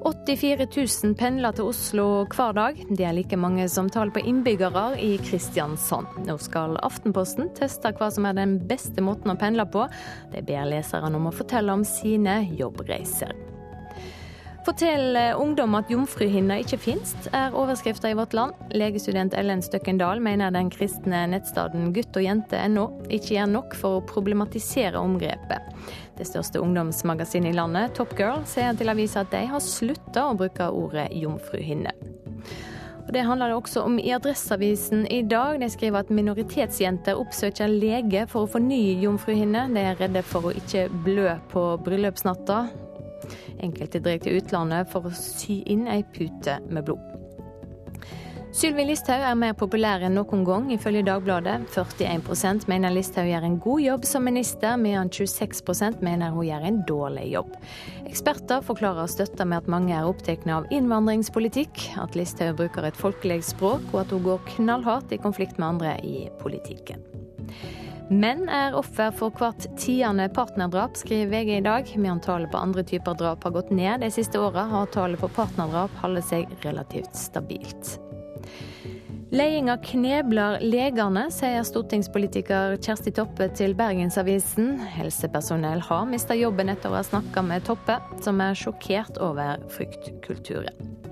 84 0.08 0.70
000 0.72 1.18
pendler 1.20 1.60
til 1.60 1.68
Oslo 1.68 2.08
hver 2.32 2.56
dag. 2.56 2.80
Det 2.88 3.04
er 3.04 3.18
like 3.20 3.36
mange 3.36 3.68
som 3.68 3.92
tall 3.92 4.16
på 4.16 4.24
innbyggere 4.24 4.86
i 5.04 5.18
Kristiansand. 5.28 6.22
Nå 6.24 6.38
skal 6.40 6.80
Aftenposten 6.88 7.52
teste 7.60 7.92
hva 8.00 8.08
som 8.16 8.32
er 8.32 8.40
den 8.40 8.56
beste 8.72 9.04
måten 9.04 9.36
å 9.36 9.38
pendle 9.44 9.68
på. 9.76 9.90
De 10.32 10.46
ber 10.54 10.72
leserne 10.72 11.20
om 11.20 11.28
å 11.28 11.36
fortelle 11.36 11.76
om 11.76 11.84
sine 11.84 12.46
jobbreiser. 12.56 13.36
Fortell 14.68 15.16
eh, 15.16 15.42
ungdom 15.42 15.78
at 15.78 15.88
jomfruhinna 15.88 16.58
ikke 16.60 16.76
fins, 16.82 17.14
er 17.32 17.54
overskrifta 17.56 18.10
i 18.12 18.16
Vårt 18.20 18.34
Land. 18.36 18.58
Legestudent 18.76 19.32
Ellen 19.40 19.62
Støkkendal 19.64 20.20
mener 20.20 20.52
den 20.52 20.68
kristne 20.68 21.22
nettstaden 21.32 21.94
gutt 21.96 22.18
og 22.20 22.26
jente.no 22.26 22.84
ikke 23.08 23.38
gjør 23.38 23.48
nok 23.54 23.78
for 23.80 24.02
å 24.02 24.02
problematisere 24.10 25.00
omgrepet. 25.00 25.70
Det 26.18 26.28
største 26.28 26.60
ungdomsmagasinet 26.60 27.54
i 27.54 27.56
landet, 27.56 27.94
Top 27.96 28.12
Girl, 28.20 28.44
sier 28.44 28.76
til 28.76 28.92
avisa 28.92 29.24
at 29.24 29.32
de 29.32 29.46
har 29.48 29.64
slutta 29.64 30.26
å 30.28 30.36
bruke 30.36 30.68
ordet 30.68 31.14
jomfruhinne. 31.16 31.94
Og 33.06 33.14
Det 33.16 33.24
handler 33.24 33.54
det 33.54 33.56
også 33.62 33.86
om 33.88 33.96
i 34.04 34.12
Adresseavisen 34.12 35.06
i 35.08 35.22
dag. 35.24 35.62
De 35.62 35.70
skriver 35.72 36.04
at 36.04 36.12
minoritetsjenter 36.12 37.16
oppsøker 37.16 37.72
lege 37.72 38.26
for 38.28 38.44
å 38.44 38.52
få 38.52 38.60
ny 38.60 39.00
jomfruhinne. 39.00 39.70
De 39.72 39.86
er 39.94 39.96
redde 40.04 40.26
for 40.28 40.50
å 40.50 40.54
ikke 40.60 40.90
blø 41.08 41.38
på 41.56 41.70
bryllupsnatta. 41.88 42.66
Enkelte 43.64 44.02
drar 44.04 44.20
til 44.24 44.42
utlandet 44.42 44.92
for 44.92 45.08
å 45.08 45.14
sy 45.16 45.62
inn 45.66 45.88
ei 45.92 46.04
pute 46.16 46.60
med 46.70 46.90
blod. 46.90 47.18
Sylvi 48.58 48.88
Listhaug 48.88 49.22
er 49.22 49.36
mer 49.38 49.52
populær 49.54 50.02
enn 50.08 50.16
noen 50.18 50.42
gang, 50.48 50.70
ifølge 50.74 51.04
Dagbladet. 51.06 51.68
41% 51.76 52.66
mener 52.72 52.96
Listhaug 52.96 53.28
gjør 53.30 53.46
en 53.46 53.58
god 53.62 53.84
jobb 53.84 54.08
som 54.10 54.26
minister, 54.26 54.80
mens 54.82 55.20
26% 55.20 56.02
mener 56.02 56.34
hun 56.34 56.48
gjør 56.48 56.66
en 56.66 56.80
dårlig 56.90 57.28
jobb. 57.36 57.52
Eksperter 58.08 58.64
forklarer 58.66 59.12
støtta 59.14 59.46
med 59.46 59.62
at 59.62 59.70
mange 59.70 59.94
er 59.94 60.10
opptatt 60.10 60.48
av 60.50 60.66
innvandringspolitikk, 60.74 61.84
at 62.02 62.18
Listhaug 62.18 62.58
bruker 62.64 62.88
et 62.90 62.98
folkelig 62.98 63.44
språk, 63.46 63.86
og 63.92 64.02
at 64.06 64.16
hun 64.16 64.26
går 64.26 64.42
knallhardt 64.56 65.14
i 65.14 65.22
konflikt 65.22 65.62
med 65.62 65.76
andre 65.76 65.94
i 66.02 66.26
politikken. 66.42 67.17
Menn 68.08 68.46
er 68.48 68.76
offer 68.78 69.12
for 69.12 69.36
hvert 69.36 69.66
tiende 69.76 70.30
partnerdrap, 70.32 70.96
skriver 70.96 71.28
VG 71.34 71.50
i 71.58 71.64
dag. 71.66 71.90
Mens 72.00 72.24
tallet 72.24 72.52
på 72.52 72.60
andre 72.62 72.84
typer 72.88 73.18
drap 73.20 73.44
har 73.44 73.56
gått 73.58 73.72
ned 73.76 74.00
de 74.00 74.12
siste 74.14 74.40
åra, 74.40 74.64
har 74.72 74.88
tallet 74.94 75.20
på 75.20 75.28
partnerdrap 75.36 75.92
holdt 76.00 76.30
seg 76.30 76.48
relativt 76.64 77.16
stabilt. 77.20 77.98
Ledelsen 79.28 79.84
knebler 79.84 80.62
legene, 80.64 81.26
sier 81.36 81.66
stortingspolitiker 81.68 82.78
Kjersti 82.80 83.12
Toppe 83.12 83.50
til 83.60 83.76
Bergensavisen. 83.76 84.78
Helsepersonell 84.96 85.84
har 85.84 86.08
mista 86.08 86.38
jobben 86.38 86.72
etter 86.72 86.94
å 86.94 87.02
ha 87.02 87.04
snakka 87.04 87.44
med 87.44 87.68
Toppe, 87.68 88.00
som 88.24 88.40
er 88.40 88.56
sjokkert 88.56 89.20
over 89.20 89.60
fryktkulturen. 89.76 91.07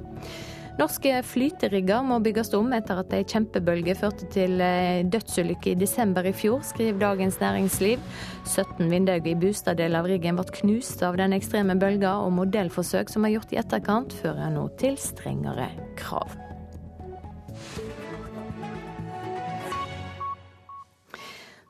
Norske 0.75 1.21
flyterigger 1.23 2.01
må 2.03 2.17
bygges 2.19 2.49
om 2.57 2.73
etter 2.75 2.99
at 2.99 3.13
ei 3.15 3.21
kjempebølge 3.23 3.93
førte 3.95 4.27
til 4.33 4.59
dødsulykke 5.07 5.71
i 5.71 5.77
desember 5.79 6.27
i 6.27 6.33
fjor, 6.35 6.65
skriver 6.67 6.99
Dagens 6.99 7.37
Næringsliv. 7.39 8.01
17 8.43 8.89
vinduer 8.91 9.23
i 9.23 9.37
Bustad-delen 9.39 9.95
av 9.95 10.09
riggen 10.11 10.35
ble 10.35 10.43
knust 10.57 11.03
av 11.07 11.15
den 11.21 11.31
ekstreme 11.37 11.77
bølga, 11.79 12.17
og 12.25 12.35
modellforsøk 12.41 13.13
som 13.13 13.23
er 13.23 13.37
gjort 13.37 13.55
i 13.55 13.61
etterkant, 13.61 14.17
fører 14.19 14.51
nå 14.51 14.65
til 14.81 14.99
strengere 14.99 15.69
krav. 15.95 16.35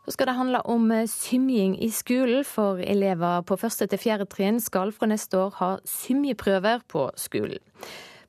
Så 0.05 0.15
skal 0.17 0.31
det 0.31 0.37
handle 0.37 0.63
om 0.69 0.89
eh, 0.93 1.05
symjing 1.09 1.77
i 1.81 1.91
skolen, 1.93 2.41
for 2.45 2.81
elever 2.81 3.45
på 3.45 3.57
første 3.61 3.85
til 3.89 4.01
fjerde 4.01 4.25
trinn 4.33 4.57
skal 4.61 4.93
fra 4.97 5.13
neste 5.13 5.37
år 5.45 5.55
ha 5.61 5.71
symjeprøver 5.93 6.85
på 6.89 7.07
skolen. 7.21 7.61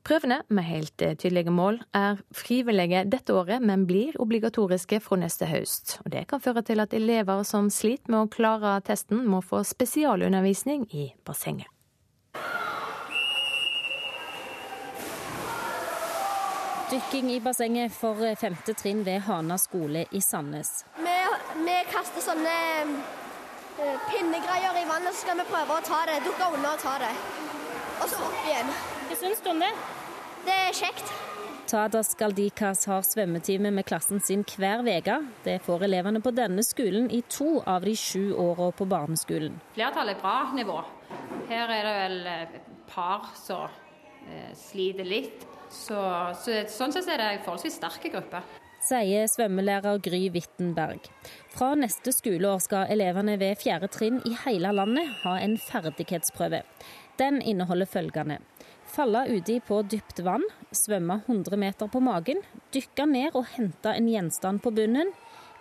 Prøvene, 0.07 0.37
med 0.47 0.63
helt 0.63 1.01
eh, 1.03 1.17
tydelige 1.19 1.51
mål, 1.51 1.81
er 1.91 2.21
frivillige 2.31 3.01
dette 3.11 3.33
året, 3.35 3.59
men 3.59 3.83
blir 3.89 4.15
obligatoriske 4.23 5.01
fra 5.03 5.17
neste 5.19 5.49
høst. 5.51 5.97
Og 6.05 6.13
det 6.13 6.21
kan 6.31 6.39
føre 6.39 6.63
til 6.63 6.79
at 6.79 6.95
elever 6.95 7.43
som 7.43 7.67
sliter 7.67 8.13
med 8.13 8.21
å 8.21 8.29
klare 8.31 8.77
testen, 8.87 9.25
må 9.27 9.41
få 9.43 9.65
spesialundervisning 9.67 10.87
i 10.95 11.09
bassenget. 11.27 11.67
Dykking 16.87 17.33
i 17.35 17.41
bassenget 17.43 17.91
for 17.91 18.23
eh, 18.23 18.39
femte 18.39 18.79
trinn 18.79 19.03
ved 19.03 19.25
Hana 19.27 19.59
skole 19.59 20.07
i 20.15 20.23
Sandnes. 20.23 20.85
Vi 21.03 21.17
vi 21.67 21.79
kaster 21.91 22.23
sånne 22.23 22.57
uh, 22.87 23.97
pinnegreier 24.07 24.77
i 24.77 24.87
vannet, 24.87 25.11
så 25.11 25.25
skal 25.25 25.41
vi 25.41 25.51
prøve 25.51 25.81
å 25.81 25.83
ta 25.83 26.05
det. 26.07 26.21
Dukke 26.23 26.53
under 26.53 26.77
og 26.77 26.85
ta 26.85 26.95
det. 27.03 27.11
Og 27.97 28.07
så 28.13 28.21
opp 28.29 28.45
igjen. 28.45 28.71
Hva 29.07 29.15
syns 29.15 29.39
du 29.43 29.49
om 29.53 29.63
det? 29.63 29.71
Det 30.43 30.53
er 30.67 30.75
kjekt. 30.75 31.11
Tadas 31.67 32.13
Galdikas 32.15 32.85
har 32.87 33.03
svømmetime 33.03 33.71
med 33.75 33.85
klassen 33.87 34.21
sin 34.23 34.43
hver 34.47 34.83
uke. 34.83 35.17
Det 35.43 35.57
får 35.63 35.83
elevene 35.87 36.21
på 36.23 36.31
denne 36.35 36.63
skolen 36.63 37.09
i 37.11 37.21
to 37.31 37.61
av 37.67 37.83
de 37.87 37.95
sju 37.95 38.33
åra 38.35 38.69
på 38.71 38.87
barneskolen. 38.87 39.57
Flertallet 39.75 40.15
er 40.15 40.21
bra 40.21 40.35
nivå. 40.55 40.77
Her 41.49 41.73
er 41.75 41.87
det 41.87 41.95
vel 41.97 42.17
par 42.87 43.31
som 43.35 43.67
eh, 44.27 44.51
sliter 44.55 45.07
litt. 45.07 45.47
Så, 45.71 45.99
så, 46.39 46.61
sånn 46.71 46.95
sett 46.95 47.07
er 47.11 47.19
det 47.19 47.31
en 47.33 47.43
forholdsvis 47.47 47.79
sterke 47.81 48.11
gruppe. 48.11 48.43
sier 48.87 49.27
svømmelærer 49.27 49.99
Gry 50.03 50.29
Wittenberg. 50.31 51.09
Fra 51.51 51.73
neste 51.75 52.13
skoleår 52.15 52.61
skal 52.63 52.91
elevene 52.93 53.35
ved 53.39 53.59
fjerde 53.59 53.91
trinn 53.91 54.21
i 54.23 54.35
hele 54.45 54.71
landet 54.71 55.11
ha 55.25 55.35
en 55.43 55.57
ferdighetsprøve. 55.59 56.63
Den 57.19 57.41
inneholder 57.41 57.89
følgende. 57.89 58.39
Falle 58.97 59.27
uti 59.29 59.59
på 59.61 59.81
dypt 59.85 60.19
vann, 60.25 60.41
svømme 60.73 61.19
100 61.27 61.57
meter 61.61 61.89
på 61.93 61.99
magen, 62.01 62.39
dykke 62.73 63.05
ned 63.05 63.35
og 63.37 63.43
hente 63.51 63.91
en 63.93 64.07
gjenstand 64.09 64.63
på 64.63 64.71
bunnen, 64.73 65.11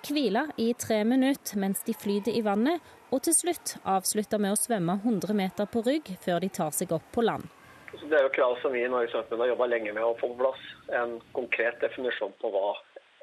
hvile 0.09 0.47
i 0.57 0.71
tre 0.81 1.03
minutter 1.05 1.61
mens 1.61 1.85
de 1.85 1.93
flyter 1.93 2.33
i 2.33 2.41
vannet, 2.47 2.81
og 3.13 3.21
til 3.29 3.37
slutt 3.37 3.75
avslutte 3.85 4.41
med 4.41 4.55
å 4.55 4.61
svømme 4.63 4.97
100 5.03 5.37
meter 5.37 5.69
på 5.69 5.85
rygg 5.85 6.15
før 6.25 6.41
de 6.47 6.49
tar 6.49 6.73
seg 6.73 6.97
opp 6.97 7.13
på 7.13 7.27
land. 7.29 7.45
Det 7.93 8.17
er 8.17 8.25
jo 8.25 8.33
krav 8.39 8.57
som 8.65 8.73
vi 8.73 8.87
i 8.87 8.89
Norges 8.89 9.13
Svømmeforbund 9.13 9.45
har 9.45 9.53
jobba 9.53 9.71
lenge 9.75 9.93
med 9.93 10.09
å 10.09 10.17
få 10.17 10.33
på 10.33 10.41
plass. 10.41 10.67
En 10.97 11.19
konkret 11.37 11.77
definisjon 11.85 12.33
på 12.41 12.57
hva 12.57 12.73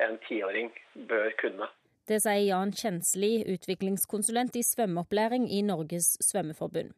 en 0.06 0.20
tiåring 0.30 0.70
bør 1.10 1.34
kunne. 1.42 1.74
Det 2.06 2.22
sier 2.22 2.52
Jan 2.52 2.78
Kjensli, 2.78 3.40
utviklingskonsulent 3.50 4.62
i 4.62 4.68
svømmeopplæring 4.76 5.50
i 5.50 5.66
Norges 5.66 6.20
svømmeforbund. 6.22 6.94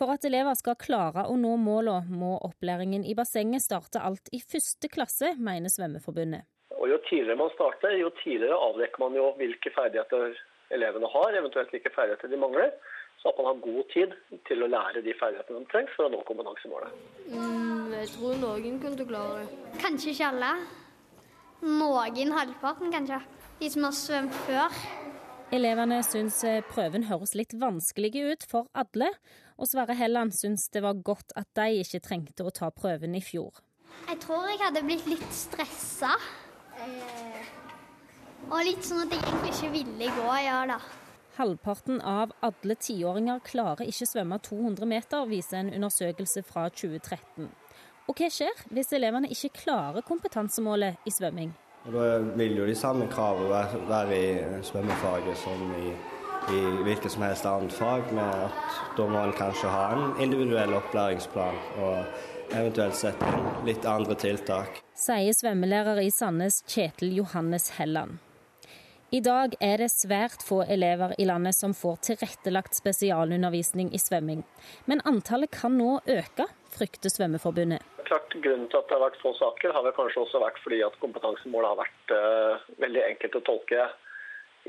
For 0.00 0.08
at 0.14 0.24
elever 0.24 0.56
skal 0.56 0.78
klare 0.80 1.26
å 1.28 1.34
nå 1.36 1.58
målene, 1.60 2.08
må 2.08 2.38
opplæringen 2.46 3.02
i 3.04 3.12
bassenget 3.18 3.60
starte 3.60 4.00
alt 4.00 4.30
i 4.32 4.38
første 4.40 4.88
klasse, 4.88 5.34
mener 5.36 5.68
Svømmeforbundet. 5.68 6.46
Og 6.78 6.88
Jo 6.88 6.96
tidligere 7.04 7.36
man 7.36 7.52
starter, 7.52 7.92
jo 8.00 8.08
tidligere 8.22 8.56
avdekker 8.56 9.02
man 9.02 9.18
jo 9.18 9.26
hvilke 9.36 9.72
ferdigheter 9.74 10.38
elevene 10.72 11.10
har, 11.12 11.36
eventuelt 11.36 11.74
hvilke 11.74 11.92
ferdigheter 11.92 12.32
de 12.32 12.40
mangler. 12.40 12.72
Så 13.20 13.28
at 13.28 13.36
man 13.36 13.50
har 13.50 13.60
god 13.60 13.92
tid 13.92 14.16
til 14.48 14.64
å 14.64 14.70
lære 14.72 15.04
de 15.04 15.12
ferdighetene 15.20 15.60
de 15.60 15.68
trengs 15.68 15.92
for 15.98 16.08
å 16.08 16.14
nå 16.14 16.22
kompetansemålet. 16.30 16.96
Mm, 17.28 17.92
jeg 17.98 18.08
tror 18.14 18.40
noen 18.40 18.80
kunne 18.80 19.08
klare 19.12 19.42
det. 19.42 19.60
Kanskje 19.84 20.14
ikke 20.14 20.32
alle. 20.32 20.54
Noen, 21.60 22.34
halvparten 22.40 22.96
kanskje. 22.96 23.20
De 23.60 23.68
som 23.76 23.84
har 23.90 23.96
svømt 24.00 24.42
før. 24.48 24.80
Elevene 25.50 25.96
syns 26.06 26.36
eh, 26.46 26.60
prøven 26.62 27.08
høres 27.08 27.32
litt 27.34 27.56
vanskelig 27.58 28.12
ut 28.22 28.44
for 28.46 28.68
alle, 28.70 29.08
og 29.58 29.66
Sverre 29.66 29.96
Helland 29.98 30.30
syns 30.36 30.68
det 30.70 30.84
var 30.84 31.00
godt 31.02 31.34
at 31.34 31.48
de 31.58 31.80
ikke 31.80 31.98
trengte 32.04 32.44
å 32.46 32.52
ta 32.54 32.68
prøven 32.70 33.16
i 33.18 33.22
fjor. 33.24 33.58
Jeg 34.06 34.20
tror 34.22 34.46
jeg 34.46 34.60
hadde 34.62 34.84
blitt 34.86 35.08
litt 35.10 35.32
stressa. 35.34 36.12
Eh, 36.78 37.48
og 38.46 38.62
litt 38.62 38.86
sånn 38.86 39.02
at 39.02 39.16
jeg 39.16 39.24
egentlig 39.26 39.50
ikke 39.56 39.72
ville 39.74 40.10
gå, 40.20 40.28
ja 40.44 40.60
da. 40.70 40.76
Halvparten 41.40 41.98
av 42.06 42.36
alle 42.46 42.76
tiåringer 42.78 43.42
klarer 43.42 43.90
ikke 43.90 44.06
svømme 44.06 44.38
200 44.46 44.86
meter, 44.86 45.26
viser 45.26 45.64
en 45.64 45.72
undersøkelse 45.80 46.44
fra 46.46 46.68
2013. 46.70 47.50
Og 48.06 48.22
hva 48.22 48.30
skjer 48.30 48.62
hvis 48.70 48.94
elevene 48.94 49.30
ikke 49.34 49.50
klarer 49.64 50.06
kompetansemålet 50.06 51.02
i 51.10 51.14
svømming? 51.14 51.50
Da 51.84 52.18
vil 52.36 52.58
jo 52.58 52.66
de 52.68 52.74
samme 52.76 53.06
kravene 53.08 53.62
være 53.88 54.16
i 54.16 54.64
svømmefaget 54.68 55.38
som 55.40 55.62
i, 55.80 55.94
i 56.52 56.58
hvilket 56.84 57.14
som 57.14 57.24
helst 57.24 57.46
annet 57.48 57.72
fag, 57.72 58.04
med 58.12 58.42
at 58.44 58.74
da 58.98 59.06
må 59.08 59.22
en 59.24 59.32
kanskje 59.38 59.72
ha 59.72 59.86
en 59.96 60.20
individuell 60.20 60.76
opplæringsplan 60.76 61.56
og 61.80 62.52
eventuelt 62.52 62.98
sette 62.98 63.32
inn 63.32 63.48
litt 63.64 63.88
andre 63.88 64.18
tiltak. 64.20 64.82
Sier 64.92 65.32
svømmelærer 65.32 66.02
i 66.04 66.10
Sandnes 66.12 66.60
Kjetil 66.68 67.16
Johannes 67.16 67.70
Helland. 67.78 68.18
I 69.10 69.22
dag 69.24 69.56
er 69.58 69.80
det 69.80 69.88
svært 69.90 70.44
få 70.46 70.60
elever 70.70 71.16
i 71.18 71.24
landet 71.26 71.56
som 71.56 71.72
får 71.74 71.96
tilrettelagt 72.10 72.76
spesialundervisning 72.76 73.88
i 73.96 73.98
svømming. 73.98 74.44
Men 74.86 75.00
antallet 75.08 75.50
kan 75.50 75.74
nå 75.80 75.96
øke, 76.04 76.46
frykter 76.74 77.12
Svømmeforbundet. 77.12 77.84
Klart, 78.08 78.34
grunnen 78.44 78.68
til 78.70 78.80
at 78.80 78.88
det 78.90 78.96
har 78.96 79.04
vært 79.04 79.20
få 79.22 79.34
saker, 79.38 79.74
har 79.74 79.86
vel 79.86 79.96
kanskje 79.96 80.24
også 80.24 80.42
vært 80.42 80.62
fordi 80.64 80.80
at 80.86 80.98
kompetansemålet 81.02 81.72
har 81.72 81.82
vært 81.82 82.14
uh, 82.16 82.70
veldig 82.82 83.04
enkelt 83.06 83.38
å 83.38 83.44
tolke 83.46 83.86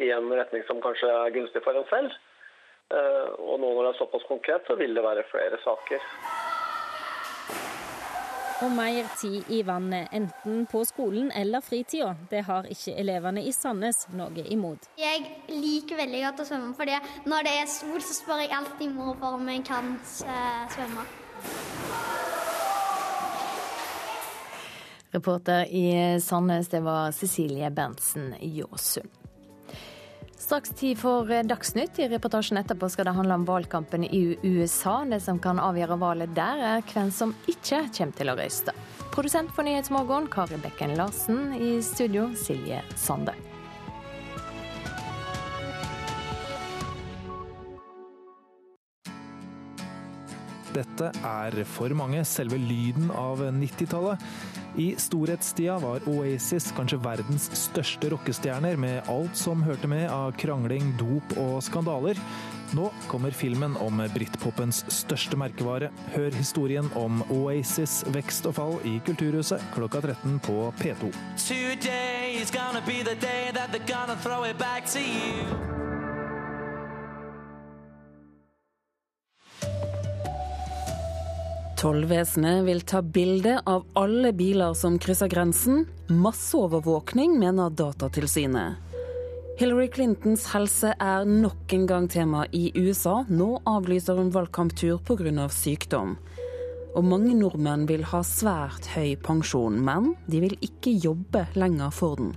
i 0.01 0.11
en 0.13 0.29
retning 0.31 0.65
som 0.67 0.83
kanskje 0.83 1.09
er 1.09 1.33
gunstig 1.35 1.63
for 1.65 1.77
en 1.77 1.89
selv. 1.89 2.13
Uh, 2.91 3.33
og 3.39 3.61
nå 3.63 3.67
når 3.71 3.83
det 3.87 3.91
er 3.93 4.01
såpass 4.03 4.27
konkret, 4.29 4.67
så 4.67 4.77
vil 4.79 4.93
det 4.97 5.05
være 5.05 5.27
flere 5.31 5.61
saker 5.65 6.09
og 8.61 8.71
mer 8.71 9.07
tid 9.17 9.49
i 9.49 9.61
vannet, 9.65 10.07
enten 10.13 10.65
på 10.69 10.83
skolen 10.85 11.31
eller 11.35 11.63
fritida. 11.65 12.13
Det 12.29 12.43
har 12.45 12.67
ikke 12.69 12.93
elevene 13.01 13.43
i 13.47 13.53
Sandnes 13.55 14.05
noe 14.13 14.45
imot. 14.53 14.85
Jeg 15.01 15.23
liker 15.49 15.97
veldig 16.03 16.21
godt 16.27 16.43
å 16.43 16.47
svømme, 16.51 16.75
fordi 16.77 16.99
når 17.31 17.47
det 17.47 17.55
er 17.63 17.71
sol, 17.73 17.97
så 18.05 18.19
spør 18.19 18.43
jeg 18.43 18.53
alltid 18.59 18.93
mor 18.93 19.17
om 19.33 19.49
jeg 19.49 19.65
kan 19.65 19.95
eh, 19.97 20.63
svømme. 20.75 21.07
Reporter 25.11 25.65
i 25.65 26.19
Sandnes, 26.21 26.67
det 26.67 26.79
var 26.79 27.11
Cecilie 27.11 27.69
Berntsen 27.69 28.33
Ljåsund. 28.39 29.09
Straks 30.37 30.69
tid 30.69 30.97
for 30.99 31.43
Dagsnytt. 31.43 31.99
I 31.99 32.07
reportasjen 32.07 32.57
etterpå 32.57 32.89
skal 32.89 33.05
det 33.07 33.13
handle 33.15 33.33
om 33.33 33.45
valgkampen 33.45 34.03
i 34.03 34.37
USA. 34.43 35.05
Det 35.05 35.19
som 35.23 35.39
kan 35.39 35.59
avgjøre 35.59 35.99
valget 36.01 36.33
der, 36.35 36.63
er 36.73 36.83
hvem 36.93 37.11
som 37.11 37.35
ikke 37.47 37.85
kommer 37.93 38.17
til 38.17 38.33
å 38.33 38.35
røyste. 38.39 38.75
Produsent 39.13 39.53
for 39.55 39.67
Nyhetsmorgen, 39.67 40.27
Kari 40.31 40.59
Bekken 40.63 40.97
Larsen. 40.97 41.53
I 41.55 41.77
studio, 41.85 42.31
Silje 42.35 42.81
Sande. 42.95 43.37
Dette 50.71 51.11
er 51.27 51.57
for 51.67 51.91
mange 51.97 52.23
selve 52.27 52.59
lyden 52.59 53.11
av 53.11 53.41
90-tallet. 53.55 54.21
I 54.79 54.93
storhetstida 54.99 55.75
var 55.83 56.05
Oasis 56.07 56.69
kanskje 56.77 57.01
verdens 57.03 57.49
største 57.59 58.11
rockestjerner, 58.13 58.79
med 58.79 59.09
alt 59.11 59.35
som 59.35 59.65
hørte 59.67 59.89
med 59.91 60.07
av 60.07 60.31
krangling, 60.39 60.93
dop 60.99 61.35
og 61.41 61.59
skandaler. 61.65 62.19
Nå 62.71 62.87
kommer 63.11 63.35
filmen 63.35 63.75
om 63.83 63.99
britpopens 64.13 64.85
største 64.87 65.35
merkevare. 65.35 65.91
Hør 66.15 66.31
historien 66.37 66.87
om 66.95 67.19
Oasis 67.27 67.99
vekst 68.15 68.47
og 68.47 68.55
fall 68.61 68.77
i 68.87 68.95
Kulturhuset 69.03 69.59
klokka 69.75 69.99
13 70.05 70.39
på 70.47 70.71
P2. 70.79 71.11
Today 71.35 72.39
is 72.39 72.51
gonna 72.51 72.81
be 72.87 73.03
the 73.03 73.19
day 73.19 73.51
that 73.51 73.75
they're 73.75 73.87
gonna 73.87 74.15
throw 74.23 74.45
it 74.47 74.57
back 74.57 74.85
to 74.85 74.99
you. 74.99 75.80
Tollvesenet 81.81 82.61
vil 82.65 82.81
ta 82.85 82.99
bilde 83.01 83.55
av 83.65 83.87
alle 83.97 84.29
biler 84.37 84.75
som 84.77 84.99
krysser 85.01 85.27
grensen. 85.27 85.87
Masseovervåkning, 86.13 87.39
mener 87.39 87.73
Datatilsynet. 87.73 88.75
Hillary 89.57 89.87
Clintons 89.89 90.45
helse 90.53 90.91
er 91.01 91.25
nok 91.25 91.73
en 91.73 91.87
gang 91.89 92.05
tema 92.05 92.45
i 92.53 92.69
USA. 92.75 93.23
Nå 93.29 93.63
avlyser 93.65 94.21
hun 94.21 94.29
valgkamptur 94.29 95.01
pga. 95.01 95.49
sykdom. 95.49 96.17
Og 96.93 97.03
mange 97.03 97.33
nordmenn 97.33 97.87
vil 97.89 98.05
ha 98.13 98.21
svært 98.21 98.93
høy 98.93 99.15
pensjon, 99.17 99.81
men 99.81 100.13
de 100.27 100.39
vil 100.39 100.57
ikke 100.61 100.93
jobbe 101.01 101.47
lenger 101.55 101.89
for 101.89 102.15
den. 102.15 102.35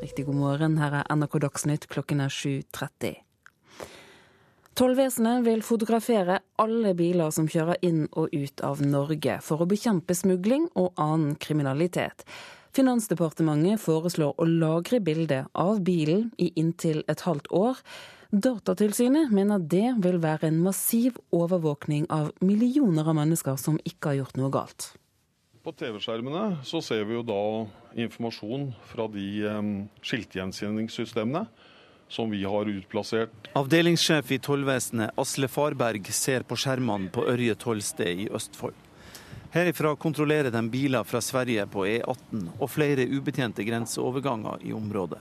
Riktig 0.00 0.24
god 0.24 0.40
morgen, 0.40 0.78
her 0.78 1.02
er 1.02 1.16
NRK 1.16 1.40
Dagsnytt 1.44 1.88
klokken 1.92 2.20
er 2.24 2.32
7.30. 2.32 3.27
Tollvesenet 4.78 5.40
vil 5.42 5.62
fotografere 5.66 6.36
alle 6.62 6.92
biler 6.94 7.32
som 7.34 7.48
kjører 7.50 7.80
inn 7.82 8.04
og 8.12 8.30
ut 8.30 8.60
av 8.62 8.78
Norge, 8.78 9.40
for 9.42 9.64
å 9.64 9.66
bekjempe 9.66 10.14
smugling 10.14 10.68
og 10.78 10.92
annen 11.02 11.32
kriminalitet. 11.42 12.22
Finansdepartementet 12.78 13.82
foreslår 13.82 14.36
å 14.38 14.46
lagre 14.46 15.00
bilde 15.02 15.40
av 15.58 15.80
bilen 15.82 16.28
i 16.38 16.52
inntil 16.62 17.00
et 17.10 17.24
halvt 17.26 17.50
år. 17.58 17.80
Datatilsynet 18.30 19.32
mener 19.34 19.58
det 19.58 19.96
vil 20.04 20.20
være 20.22 20.52
en 20.52 20.60
massiv 20.62 21.18
overvåkning 21.34 22.06
av 22.14 22.30
millioner 22.38 23.10
av 23.10 23.18
mennesker 23.18 23.58
som 23.58 23.80
ikke 23.82 24.12
har 24.12 24.20
gjort 24.20 24.38
noe 24.38 24.52
galt. 24.54 24.92
På 25.66 25.74
TV-skjermene 25.74 26.60
så 26.62 26.78
ser 26.86 27.02
vi 27.08 27.18
jo 27.18 27.24
da 27.26 27.40
informasjon 27.98 28.70
fra 28.92 29.08
de 29.10 29.26
um, 29.42 29.74
skiltgjenkjenningssystemene 30.06 31.48
som 32.08 32.30
vi 32.30 32.44
har 32.44 32.68
utplassert. 32.68 33.50
Avdelingssjef 33.58 34.32
i 34.32 34.38
tollvesenet 34.42 35.16
Asle 35.20 35.48
Farberg 35.48 36.10
ser 36.12 36.46
på 36.48 36.56
skjermene 36.56 37.10
på 37.12 37.26
Ørje 37.28 37.56
tollsted 37.60 38.24
i 38.24 38.28
Østfold. 38.34 38.76
Herifra 39.52 39.94
kontrollerer 39.96 40.52
de 40.52 40.62
biler 40.68 41.04
fra 41.08 41.20
Sverige 41.24 41.64
på 41.72 41.86
E18 41.88 42.48
og 42.58 42.68
flere 42.68 43.06
ubetjente 43.08 43.64
grenseoverganger 43.64 44.64
i 44.68 44.74
området. 44.76 45.20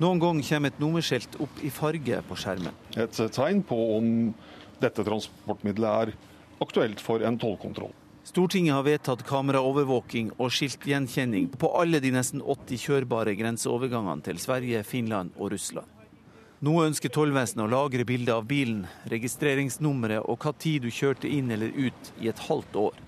Noen 0.00 0.20
gang 0.22 0.38
kommer 0.46 0.70
et 0.70 0.78
nummerskilt 0.80 1.34
opp 1.42 1.58
i 1.66 1.70
farge 1.74 2.22
på 2.28 2.38
skjermen. 2.38 2.76
Et 2.96 3.18
tegn 3.34 3.64
på 3.66 3.80
om 3.98 4.06
dette 4.80 5.04
transportmiddelet 5.04 5.90
er 5.90 6.14
aktuelt 6.62 7.02
for 7.04 7.26
en 7.26 7.36
tollkontroll. 7.42 7.92
Stortinget 8.24 8.76
har 8.76 8.86
vedtatt 8.86 9.26
kameraovervåking 9.26 10.34
og 10.38 10.52
skiltgjenkjenning 10.54 11.50
på 11.58 11.72
alle 11.76 11.98
de 12.04 12.12
nesten 12.14 12.40
80 12.44 12.84
kjørbare 12.86 13.34
grenseovergangene 13.34 14.22
til 14.28 14.38
Sverige, 14.38 14.84
Finland 14.86 15.34
og 15.36 15.50
Russland. 15.56 15.99
Nå 16.60 16.74
ønsker 16.84 17.08
tollvesenet 17.08 17.62
å 17.64 17.70
lagre 17.72 18.04
bilder 18.04 18.36
av 18.36 18.42
bilen, 18.44 18.82
registreringsnummeret 19.08 20.26
og 20.28 20.42
hva 20.44 20.50
tid 20.60 20.84
du 20.84 20.90
kjørte 20.92 21.30
inn 21.32 21.48
eller 21.54 21.72
ut 21.72 22.10
i 22.20 22.28
et 22.28 22.42
halvt 22.50 22.76
år. 22.76 22.98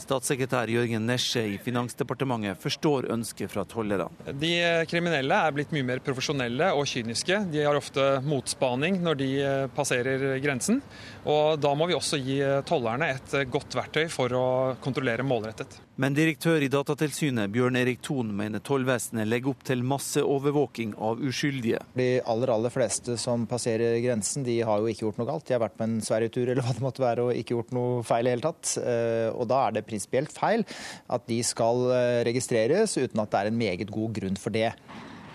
Statssekretær 0.00 0.70
Jørgen 0.72 1.04
Nesje 1.04 1.42
i 1.44 1.58
Finansdepartementet 1.60 2.56
forstår 2.62 3.10
ønsket 3.12 3.52
fra 3.52 3.66
tollerne. 3.68 4.08
De 4.32 4.54
kriminelle 4.88 5.42
er 5.44 5.52
blitt 5.52 5.74
mye 5.76 5.84
mer 5.90 6.00
profesjonelle 6.06 6.70
og 6.72 6.88
kyniske. 6.88 7.42
De 7.52 7.66
har 7.66 7.76
ofte 7.76 8.06
motspaning 8.24 8.96
når 9.04 9.20
de 9.20 9.28
eh, 9.44 9.66
passerer 9.76 10.40
grensen. 10.40 10.80
Og 11.28 11.60
da 11.60 11.74
må 11.76 11.90
vi 11.90 11.98
også 11.98 12.16
gi 12.16 12.40
tollerne 12.64 13.12
et 13.12 13.36
godt 13.52 13.76
verktøy 13.76 14.06
for 14.08 14.32
å 14.32 14.46
kontrollere 14.80 15.26
målrettet. 15.26 15.82
Men 16.00 16.14
direktør 16.16 16.62
i 16.64 16.68
Datatilsynet 16.72 17.50
Bjørn 17.52 17.76
Erik 17.76 17.98
Thon 18.00 18.30
mener 18.32 18.62
tollvesenet 18.64 19.28
legger 19.28 19.52
opp 19.52 19.66
til 19.68 19.82
masseovervåking 19.84 20.94
av 20.96 21.18
uskyldige. 21.20 21.82
De 21.92 22.06
aller 22.24 22.52
aller 22.54 22.72
fleste 22.72 23.18
som 23.20 23.44
passerer 23.50 23.98
grensen, 24.00 24.46
de 24.46 24.54
har 24.64 24.80
jo 24.80 24.88
ikke 24.88 25.04
gjort 25.04 25.20
noe 25.20 25.28
galt. 25.28 25.44
De 25.44 25.58
har 25.58 25.60
vært 25.60 25.76
på 25.76 25.84
en 25.84 25.98
sverigetur 26.00 26.46
eller 26.46 26.64
hva 26.64 26.72
det 26.78 26.84
måtte 26.86 27.04
være 27.04 27.26
og 27.26 27.36
ikke 27.36 27.52
gjort 27.52 27.74
noe 27.76 28.00
feil 28.08 28.30
i 28.30 28.32
hele 28.32 28.46
tatt. 28.46 28.72
Eh, 28.80 29.28
og 29.34 29.50
da 29.50 29.58
er 29.66 29.76
det 29.76 29.84
prinsipielt 29.90 30.32
feil 30.32 30.64
at 31.12 31.28
de 31.28 31.42
skal 31.44 31.84
eh, 31.92 32.22
registreres 32.30 32.96
uten 32.96 33.20
at 33.20 33.34
det 33.34 33.42
er 33.42 33.52
en 33.52 33.60
meget 33.60 33.92
god 33.92 34.16
grunn 34.22 34.40
for 34.40 34.56
det. 34.56 34.70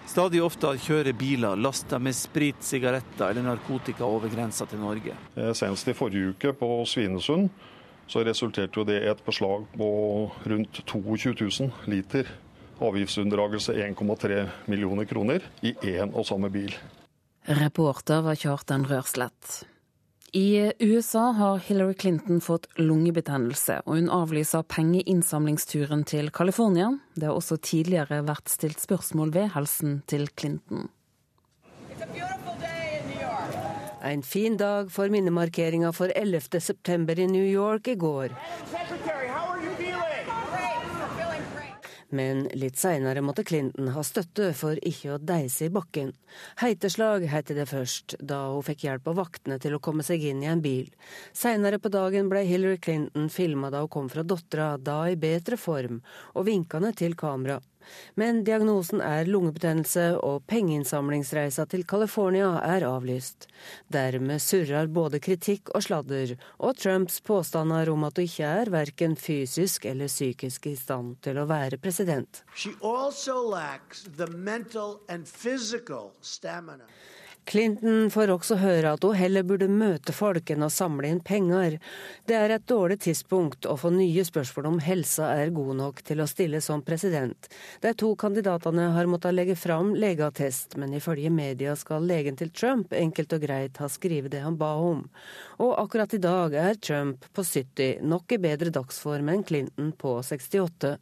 Stadig 0.09 0.41
oftere 0.41 0.81
kjører 0.81 1.13
biler 1.17 1.61
lasta 1.61 2.01
med 2.01 2.17
sprit, 2.17 2.65
sigaretter 2.65 3.29
eller 3.29 3.45
narkotika 3.51 4.09
over 4.09 4.33
grensa 4.33 4.65
til 4.69 4.81
Norge. 4.81 5.13
Eh, 5.37 5.53
senest 5.53 5.93
i 5.93 5.97
forrige 5.97 6.33
uke 6.33 6.57
på 6.57 6.73
Svinesund 6.89 7.53
så 8.07 8.23
resulterte 8.23 8.79
jo 8.79 8.85
det 8.87 9.01
i 9.03 9.11
et 9.11 9.21
beslag 9.25 9.65
på 9.77 9.91
rundt 10.45 10.81
22 10.85 11.35
000 11.41 11.71
liter 11.91 12.29
avgiftsunndragelse 12.79 13.73
1,3 13.73 14.47
millioner 14.65 15.05
kroner 15.05 15.43
i 15.61 15.73
én 15.73 16.11
og 16.13 16.25
samme 16.27 16.49
bil. 16.51 16.75
Reporter 17.45 18.23
var 18.25 18.35
Kjartan 18.35 18.85
Rørslett. 18.89 19.63
I 20.35 20.71
USA 20.79 21.29
har 21.31 21.61
Hillary 21.63 21.93
Clinton 21.93 22.41
fått 22.43 22.67
lungebetennelse, 22.75 23.77
og 23.85 23.95
hun 23.95 24.09
avlyser 24.11 24.65
pengeinnsamlingsturen 24.67 26.03
til 26.03 26.27
California. 26.35 26.89
Det 27.15 27.29
har 27.29 27.37
også 27.37 27.55
tidligere 27.63 28.19
vært 28.27 28.51
stilt 28.51 28.83
spørsmål 28.83 29.31
ved 29.31 29.53
helsen 29.55 30.01
til 30.11 30.27
Clinton. 30.35 30.89
En 34.05 34.21
fin 34.21 34.57
dag 34.57 34.91
for 34.91 35.09
minnemarkeringa 35.09 35.89
for 35.93 36.11
11. 36.15 36.61
september 36.61 37.19
i 37.19 37.25
New 37.27 37.45
York 37.45 37.87
i 37.87 37.95
går. 37.95 38.35
Men 42.09 42.43
litt 42.53 42.77
seinere 42.77 43.23
måtte 43.25 43.43
Clinton 43.43 43.89
ha 43.95 44.03
støtte 44.05 44.51
for 44.53 44.77
ikke 44.77 45.15
å 45.15 45.17
deise 45.17 45.65
i 45.65 45.73
bakken. 45.73 46.13
Heiteslag 46.61 47.25
heter 47.31 47.57
det 47.57 47.65
først, 47.71 48.19
da 48.21 48.43
hun 48.53 48.61
fikk 48.67 48.85
hjelp 48.85 49.09
av 49.09 49.17
vaktene 49.23 49.57
til 49.63 49.73
å 49.73 49.81
komme 49.81 50.05
seg 50.05 50.21
inn 50.29 50.45
i 50.45 50.51
en 50.53 50.61
bil. 50.61 50.91
Seinere 51.33 51.81
på 51.81 51.89
dagen 51.89 52.29
ble 52.29 52.45
Hillary 52.45 52.77
Clinton 52.77 53.25
filma 53.33 53.73
da 53.73 53.81
hun 53.87 53.93
kom 53.97 54.13
fra 54.13 54.21
dattera, 54.21 54.75
da 54.77 55.01
i 55.09 55.17
bedre 55.17 55.57
form, 55.57 56.03
og 56.37 56.45
vinkende 56.45 56.93
til 56.93 57.17
kamera. 57.17 57.57
Men 58.19 58.43
diagnosen 58.47 59.01
er 59.03 59.29
lungebetennelse, 59.29 60.05
og 60.19 60.43
pengeinnsamlingsreisa 60.51 61.65
til 61.71 61.85
California 61.87 62.53
er 62.63 62.85
avlyst. 62.87 63.47
Dermed 63.91 64.41
surrer 64.43 64.87
både 64.91 65.21
kritikk 65.23 65.71
og 65.75 65.85
sladder, 65.87 66.35
og 66.59 66.77
Trumps 66.79 67.19
påstander 67.25 67.91
om 67.93 68.07
at 68.07 68.17
hun 68.19 68.29
ikke 68.29 68.51
er 68.61 68.71
verken 68.73 69.15
fysisk 69.19 69.85
eller 69.89 70.11
psykisk 70.11 70.67
i 70.71 70.75
stand 70.79 71.17
til 71.25 71.39
å 71.41 71.47
være 71.49 71.79
president. 71.81 72.43
Clinton 77.45 78.09
får 78.09 78.31
også 78.33 78.55
høre 78.57 78.95
at 78.95 79.03
hun 79.05 79.13
heller 79.13 79.45
burde 79.45 79.67
møte 79.69 80.13
folk 80.15 80.49
enn 80.49 80.65
å 80.65 80.69
samle 80.73 81.11
inn 81.11 81.19
penger. 81.21 81.77
Det 82.25 82.37
er 82.39 82.55
et 82.55 82.65
dårlig 82.65 82.97
tidspunkt 83.05 83.67
å 83.69 83.75
få 83.77 83.91
nye 83.93 84.25
spørsmål 84.25 84.69
om 84.71 84.79
helsa 84.81 85.29
er 85.37 85.53
god 85.53 85.77
nok 85.77 86.01
til 86.07 86.23
å 86.23 86.27
stille 86.29 86.61
som 86.65 86.81
president. 86.85 87.49
De 87.85 87.93
to 87.93 88.09
kandidatene 88.17 88.87
har 88.95 89.11
måttet 89.11 89.37
legge 89.37 89.57
fram 89.59 89.93
legeattest, 89.93 90.73
men 90.81 90.97
ifølge 90.97 91.29
media 91.29 91.77
skal 91.77 92.09
legen 92.09 92.39
til 92.39 92.49
Trump 92.49 92.97
enkelt 92.97 93.37
og 93.37 93.45
greit 93.45 93.77
ha 93.77 93.91
skrevet 93.93 94.33
det 94.33 94.41
han 94.41 94.57
ba 94.57 94.73
om. 94.81 95.05
Og 95.61 95.77
akkurat 95.85 96.17
i 96.17 96.23
dag 96.25 96.57
er 96.57 96.81
Trump 96.81 97.29
på 97.29 97.45
70, 97.45 98.01
nok 98.01 98.33
i 98.33 98.41
bedre 98.41 98.73
dagsform 98.73 99.29
enn 99.35 99.45
Clinton 99.45 99.93
på 99.93 100.17
68, 100.25 100.95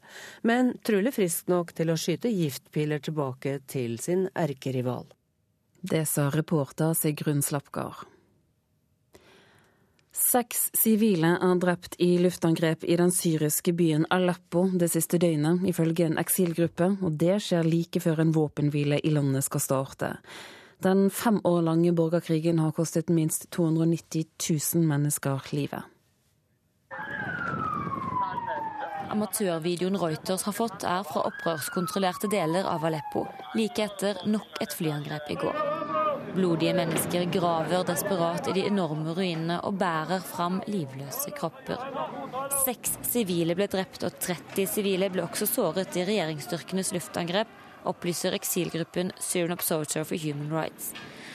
men 0.44 0.76
trolig 0.84 1.16
frisk 1.16 1.48
nok 1.56 1.72
til 1.78 1.94
å 1.94 2.00
skyte 2.00 2.36
giftpiler 2.36 3.00
tilbake 3.00 3.62
til 3.72 3.96
sin 4.04 4.28
erkerival. 4.36 5.08
Det 5.84 6.06
sa 6.06 6.30
reporter 6.32 6.94
Sigrun 6.94 7.42
Slapgard. 7.42 8.06
Seks 10.16 10.70
sivile 10.80 11.34
er 11.36 11.58
drept 11.60 11.98
i 12.00 12.14
luftangrep 12.24 12.86
i 12.88 12.96
den 12.96 13.12
syriske 13.12 13.74
byen 13.76 14.06
Aleppo 14.08 14.70
det 14.80 14.94
siste 14.94 15.20
døgnet, 15.20 15.66
ifølge 15.68 16.08
en 16.08 16.16
eksilgruppe, 16.22 16.88
og 17.04 17.18
det 17.20 17.36
skjer 17.44 17.68
like 17.68 18.00
før 18.00 18.24
en 18.24 18.32
våpenhvile 18.32 19.02
i 19.04 19.12
landet 19.12 19.44
skal 19.44 19.66
starte. 19.66 20.14
Den 20.80 21.10
fem 21.12 21.42
år 21.44 21.62
lange 21.68 21.92
borgerkrigen 21.92 22.64
har 22.64 22.72
kostet 22.72 23.12
minst 23.12 23.50
290 23.52 24.24
000 24.40 24.88
mennesker 24.88 25.52
livet. 25.52 25.84
Amatørvideoen 29.14 30.00
Reuters 30.02 30.42
har 30.48 30.56
fått, 30.58 30.84
er 30.90 31.04
fra 31.06 31.22
opprørskontrollerte 31.30 32.26
deler 32.32 32.66
av 32.66 32.82
Aleppo, 32.88 33.28
like 33.54 33.86
etter 33.86 34.24
nok 34.26 34.58
et 34.64 34.74
flyangrep 34.74 35.30
i 35.30 35.38
går. 35.38 35.60
Blodige 36.34 36.74
mennesker 36.74 37.28
graver 37.30 37.86
desperat 37.86 38.50
i 38.50 38.56
de 38.58 38.64
enorme 38.66 39.14
ruinene 39.14 39.60
og 39.68 39.78
bærer 39.78 40.24
fram 40.26 40.64
livløse 40.66 41.30
kropper. 41.38 41.78
Seks 42.64 42.98
sivile 43.06 43.54
ble 43.60 43.68
drept 43.70 44.08
og 44.08 44.18
30 44.18 44.66
sivile 44.72 45.12
ble 45.14 45.28
også 45.28 45.46
såret 45.52 45.94
i 45.94 46.08
regjeringsstyrkenes 46.10 46.90
luftangrep 46.98 47.54
opplyser 47.86 48.34
eksilgruppen 48.34 49.14
Syrian 49.22 49.54
Observatory 49.54 50.10
for 50.10 50.26
Human 50.26 50.50
Rights. 50.50 50.90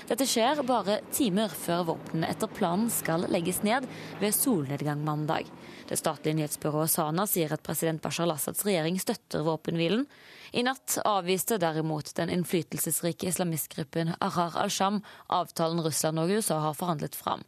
Dette 0.08 0.24
skjer 0.24 0.62
bare 0.64 1.02
timer 1.12 1.52
før 1.52 1.82
våpnene 1.90 2.30
etter 2.32 2.48
planen 2.48 2.88
skal 2.88 3.26
legges 3.28 3.58
ned 3.60 3.84
ved 4.22 4.32
solnedgang 4.32 5.02
mandag. 5.04 5.50
Det 5.88 5.98
statlige 6.00 6.38
nyhetsbyrået 6.38 6.88
Sana 6.88 7.26
sier 7.28 7.52
at 7.52 7.64
president 7.64 8.00
Bashar 8.00 8.24
al-Assads 8.24 8.64
regjering 8.64 8.96
støtter 9.02 9.44
våpenhvilen, 9.44 10.06
i 10.52 10.62
natt 10.62 10.98
avviste 11.04 11.58
derimot 11.60 12.14
den 12.16 12.30
innflytelsesrike 12.30 13.28
islamistgruppen 13.28 14.14
Ahrar 14.20 14.56
al-Sham 14.62 15.00
avtalen 15.26 15.82
Russland 15.84 16.20
og 16.22 16.30
USA 16.30 16.58
har 16.62 16.76
forhandlet 16.78 17.16
fram. 17.16 17.42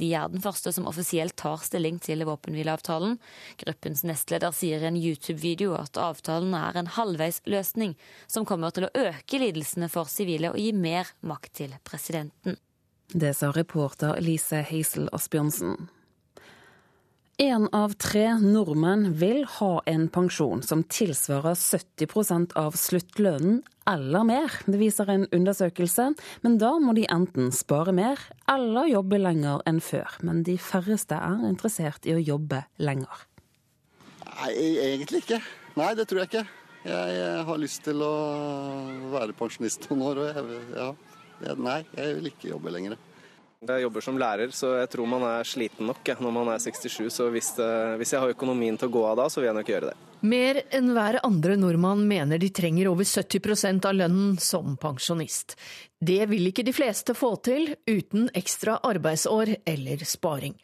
De 0.00 0.08
er 0.14 0.28
den 0.32 0.42
første 0.44 0.72
som 0.72 0.88
offisielt 0.88 1.36
tar 1.36 1.60
stilling 1.64 1.98
til 2.02 2.24
våpenhvileavtalen. 2.28 3.18
Gruppens 3.60 4.04
nestleder 4.08 4.54
sier 4.56 4.84
i 4.84 4.90
en 4.90 5.00
YouTube-video 5.00 5.76
at 5.78 6.00
avtalen 6.00 6.54
er 6.56 6.80
en 6.80 6.92
halvveisløsning 6.96 7.96
som 8.26 8.46
kommer 8.48 8.74
til 8.74 8.88
å 8.88 8.94
øke 9.08 9.42
lidelsene 9.42 9.90
for 9.92 10.08
sivile 10.10 10.52
og 10.54 10.60
gi 10.60 10.72
mer 10.76 11.12
makt 11.20 11.52
til 11.62 11.76
presidenten. 11.84 12.56
Det 13.12 13.36
sa 13.38 13.52
reporter 13.54 14.18
Lise 14.20 14.64
Heisel 14.66 15.06
Asbjørnsen. 15.14 15.86
Én 17.36 17.66
av 17.76 17.92
tre 18.00 18.30
nordmenn 18.40 19.10
vil 19.20 19.42
ha 19.58 19.82
en 19.84 20.06
pensjon 20.08 20.62
som 20.64 20.80
tilsvarer 20.88 21.52
70 21.52 22.54
av 22.56 22.78
sluttlønnen 22.80 23.58
eller 23.92 24.22
mer. 24.24 24.54
Det 24.64 24.78
viser 24.80 25.10
en 25.12 25.26
undersøkelse. 25.28 26.06
Men 26.40 26.56
da 26.56 26.70
må 26.80 26.94
de 26.96 27.04
enten 27.12 27.50
spare 27.52 27.92
mer 27.92 28.22
eller 28.48 28.88
jobbe 28.88 29.18
lenger 29.20 29.60
enn 29.68 29.82
før. 29.84 30.16
Men 30.24 30.46
de 30.48 30.54
færreste 30.56 31.18
er 31.18 31.44
interessert 31.44 32.08
i 32.08 32.14
å 32.16 32.22
jobbe 32.24 32.62
lenger. 32.80 33.26
Nei, 34.30 34.54
egentlig 34.86 35.20
ikke. 35.26 35.42
Nei, 35.76 35.90
det 35.92 36.08
tror 36.08 36.22
jeg 36.22 36.30
ikke. 36.30 36.46
Jeg 36.88 37.44
har 37.50 37.60
lyst 37.60 37.84
til 37.84 38.00
å 38.00 38.14
være 39.12 39.36
pensjonist 39.36 39.90
noen 39.90 40.06
år. 40.08 40.22
Og 40.24 40.32
jeg, 40.32 40.64
ja, 41.44 41.60
nei, 41.68 41.82
jeg 42.00 42.16
vil 42.16 42.32
ikke 42.32 42.54
jobbe 42.54 42.72
lenger. 42.72 42.96
Jeg 43.68 43.86
jobber 43.86 44.04
som 44.04 44.18
lærer, 44.20 44.52
så 44.54 44.74
jeg 44.80 44.90
tror 44.92 45.08
man 45.10 45.24
er 45.28 45.48
sliten 45.48 45.88
nok 45.90 46.12
når 46.22 46.34
man 46.34 46.50
er 46.54 46.62
67. 46.62 47.08
Så 47.12 47.28
hvis, 47.34 47.52
det, 47.58 47.70
hvis, 48.00 48.12
jeg 48.14 48.22
har 48.22 48.34
økonomien 48.34 48.78
til 48.78 48.90
å 48.90 48.94
gå 48.96 49.04
av 49.10 49.16
da, 49.22 49.28
så 49.32 49.40
vil 49.40 49.50
jeg 49.50 49.58
nok 49.58 49.72
gjøre 49.72 49.90
det. 49.92 49.96
Mer 50.26 50.60
enn 50.74 50.92
hver 50.96 51.20
andre 51.26 51.56
nordmann 51.60 52.06
mener 52.08 52.40
de 52.42 52.50
trenger 52.54 52.90
over 52.90 53.04
70% 53.06 53.88
av 53.88 53.98
lønnen 53.98 54.36
som 54.42 54.78
pensjonist. 54.80 55.56
Det 56.00 56.22
vil 56.30 56.50
ikke 56.50 56.66
de 56.66 56.74
fleste 56.76 57.16
få 57.16 57.34
til 57.46 57.74
uten 57.88 58.30
ekstra 58.34 58.80
arbeidsår 58.86 59.58
eller 59.64 60.06
sparing. 60.08 60.56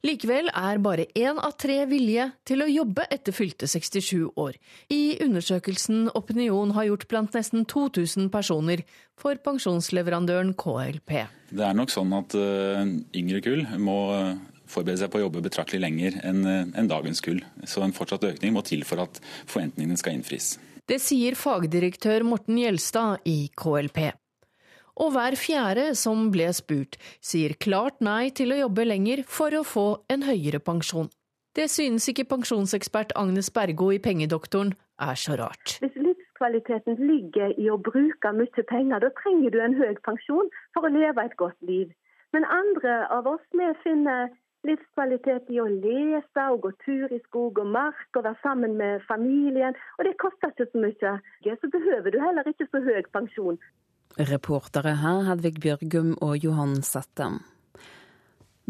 Likevel 0.00 0.46
er 0.56 0.78
bare 0.80 1.04
én 1.12 1.36
av 1.36 1.58
tre 1.60 1.82
villige 1.84 2.30
til 2.48 2.64
å 2.64 2.68
jobbe 2.70 3.04
etter 3.12 3.34
fylte 3.36 3.66
67 3.68 4.30
år, 4.40 4.54
i 4.88 5.18
undersøkelsen 5.20 6.06
Opinion 6.16 6.72
har 6.72 6.86
gjort 6.88 7.04
blant 7.10 7.36
nesten 7.36 7.66
2000 7.68 8.30
personer 8.32 8.80
for 9.20 9.36
pensjonsleverandøren 9.44 10.54
KLP. 10.56 11.12
Det 11.52 11.66
er 11.66 11.76
nok 11.76 11.92
sånn 11.92 12.14
at 12.16 12.32
uh, 12.32 12.80
yngre 13.12 13.42
kull 13.44 13.66
må 13.76 13.98
eh, 14.14 14.40
forberede 14.70 15.02
seg 15.02 15.12
på 15.12 15.20
å 15.20 15.24
jobbe 15.26 15.44
betraktelig 15.44 15.82
lenger 15.84 16.16
enn 16.24 16.40
uh, 16.48 16.62
en 16.80 16.88
dagens 16.88 17.20
kull. 17.26 17.42
Så 17.68 17.84
en 17.84 17.92
fortsatt 17.92 18.24
økning 18.30 18.56
må 18.56 18.64
til 18.64 18.86
for 18.88 19.04
at 19.04 19.20
forventningene 19.44 20.00
skal 20.00 20.16
innfris. 20.16 20.54
Det 20.88 20.96
sier 21.04 21.36
fagdirektør 21.36 22.24
Morten 22.24 22.56
Gjelstad 22.62 23.28
i 23.28 23.50
KLP 23.52 24.06
og 25.00 25.14
hver 25.14 25.36
fjerde 25.40 25.86
som 25.98 26.28
ble 26.34 26.50
spurt, 26.56 26.98
sier 27.24 27.56
klart 27.64 28.02
nei 28.04 28.28
til 28.36 28.52
å 28.52 28.60
jobbe 28.66 28.84
lenger 28.84 29.24
for 29.38 29.56
å 29.56 29.64
få 29.64 29.86
en 30.12 30.26
høyere 30.28 30.60
pensjon. 30.60 31.08
Det 31.56 31.66
synes 31.72 32.06
ikke 32.10 32.28
pensjonsekspert 32.30 33.16
Agnes 33.18 33.48
Bergo 33.50 33.88
i 33.90 33.98
Pengedoktoren 33.98 34.74
er 35.02 35.16
så 35.18 35.34
rart. 35.40 35.80
Hvis 35.82 35.96
livskvaliteten 35.98 37.00
ligger 37.08 37.56
i 37.58 37.66
å 37.72 37.78
bruke 37.80 38.30
mye 38.36 38.66
penger, 38.68 39.02
da 39.02 39.10
trenger 39.22 39.50
du 39.50 39.58
en 39.64 39.74
høy 39.80 39.96
pensjon 40.06 40.52
for 40.76 40.86
å 40.86 40.92
leve 40.94 41.24
et 41.24 41.34
godt 41.40 41.58
liv. 41.66 41.90
Men 42.30 42.46
andre 42.46 43.00
av 43.10 43.26
oss 43.26 43.42
vi 43.58 43.66
finner 43.82 44.30
livskvalitet 44.68 45.48
i 45.50 45.58
å 45.58 45.66
lese 45.72 46.46
og 46.52 46.62
gå 46.66 46.70
tur 46.84 47.12
i 47.16 47.18
skog 47.24 47.58
og 47.58 47.70
mark 47.74 48.18
og 48.18 48.26
være 48.28 48.38
sammen 48.44 48.76
med 48.78 49.02
familien. 49.08 49.74
Og 49.98 50.06
det 50.06 50.18
koster 50.22 50.52
ikke 50.52 50.68
så 50.70 50.84
mye. 50.84 51.14
Så 51.62 51.70
behøver 51.72 52.14
du 52.14 52.20
heller 52.22 52.46
ikke 52.46 52.68
så 52.70 52.82
høy 52.84 53.00
pensjon. 53.10 53.58
Reportere 54.18 54.96
her 55.00 55.22
Hedvig 55.28 55.60
Bjørgum 55.62 56.16
og 56.20 56.36
Johan 56.42 56.80
Settem. 56.82 57.40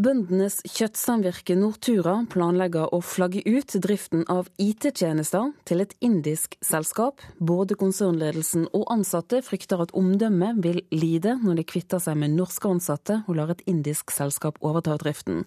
Bøndenes 0.00 0.62
kjøttsamvirke 0.64 1.52
Nortura 1.58 2.14
planlegger 2.32 2.92
å 2.94 3.02
flagge 3.04 3.42
ut 3.44 3.74
driften 3.84 4.22
av 4.32 4.46
IT-tjenester 4.56 5.50
til 5.68 5.82
et 5.84 5.92
indisk 6.00 6.54
selskap. 6.64 7.20
Både 7.36 7.76
konsernledelsen 7.76 8.64
og 8.70 8.86
ansatte 8.94 9.42
frykter 9.44 9.82
at 9.84 9.92
omdømmet 9.98 10.62
vil 10.64 10.78
lide 10.94 11.34
når 11.42 11.60
de 11.60 11.64
kvitter 11.74 12.00
seg 12.00 12.16
med 12.22 12.32
norske 12.38 12.70
ansatte 12.70 13.18
og 13.26 13.36
lar 13.36 13.52
et 13.52 13.60
indisk 13.68 14.14
selskap 14.14 14.56
overta 14.64 14.96
driften. 15.02 15.42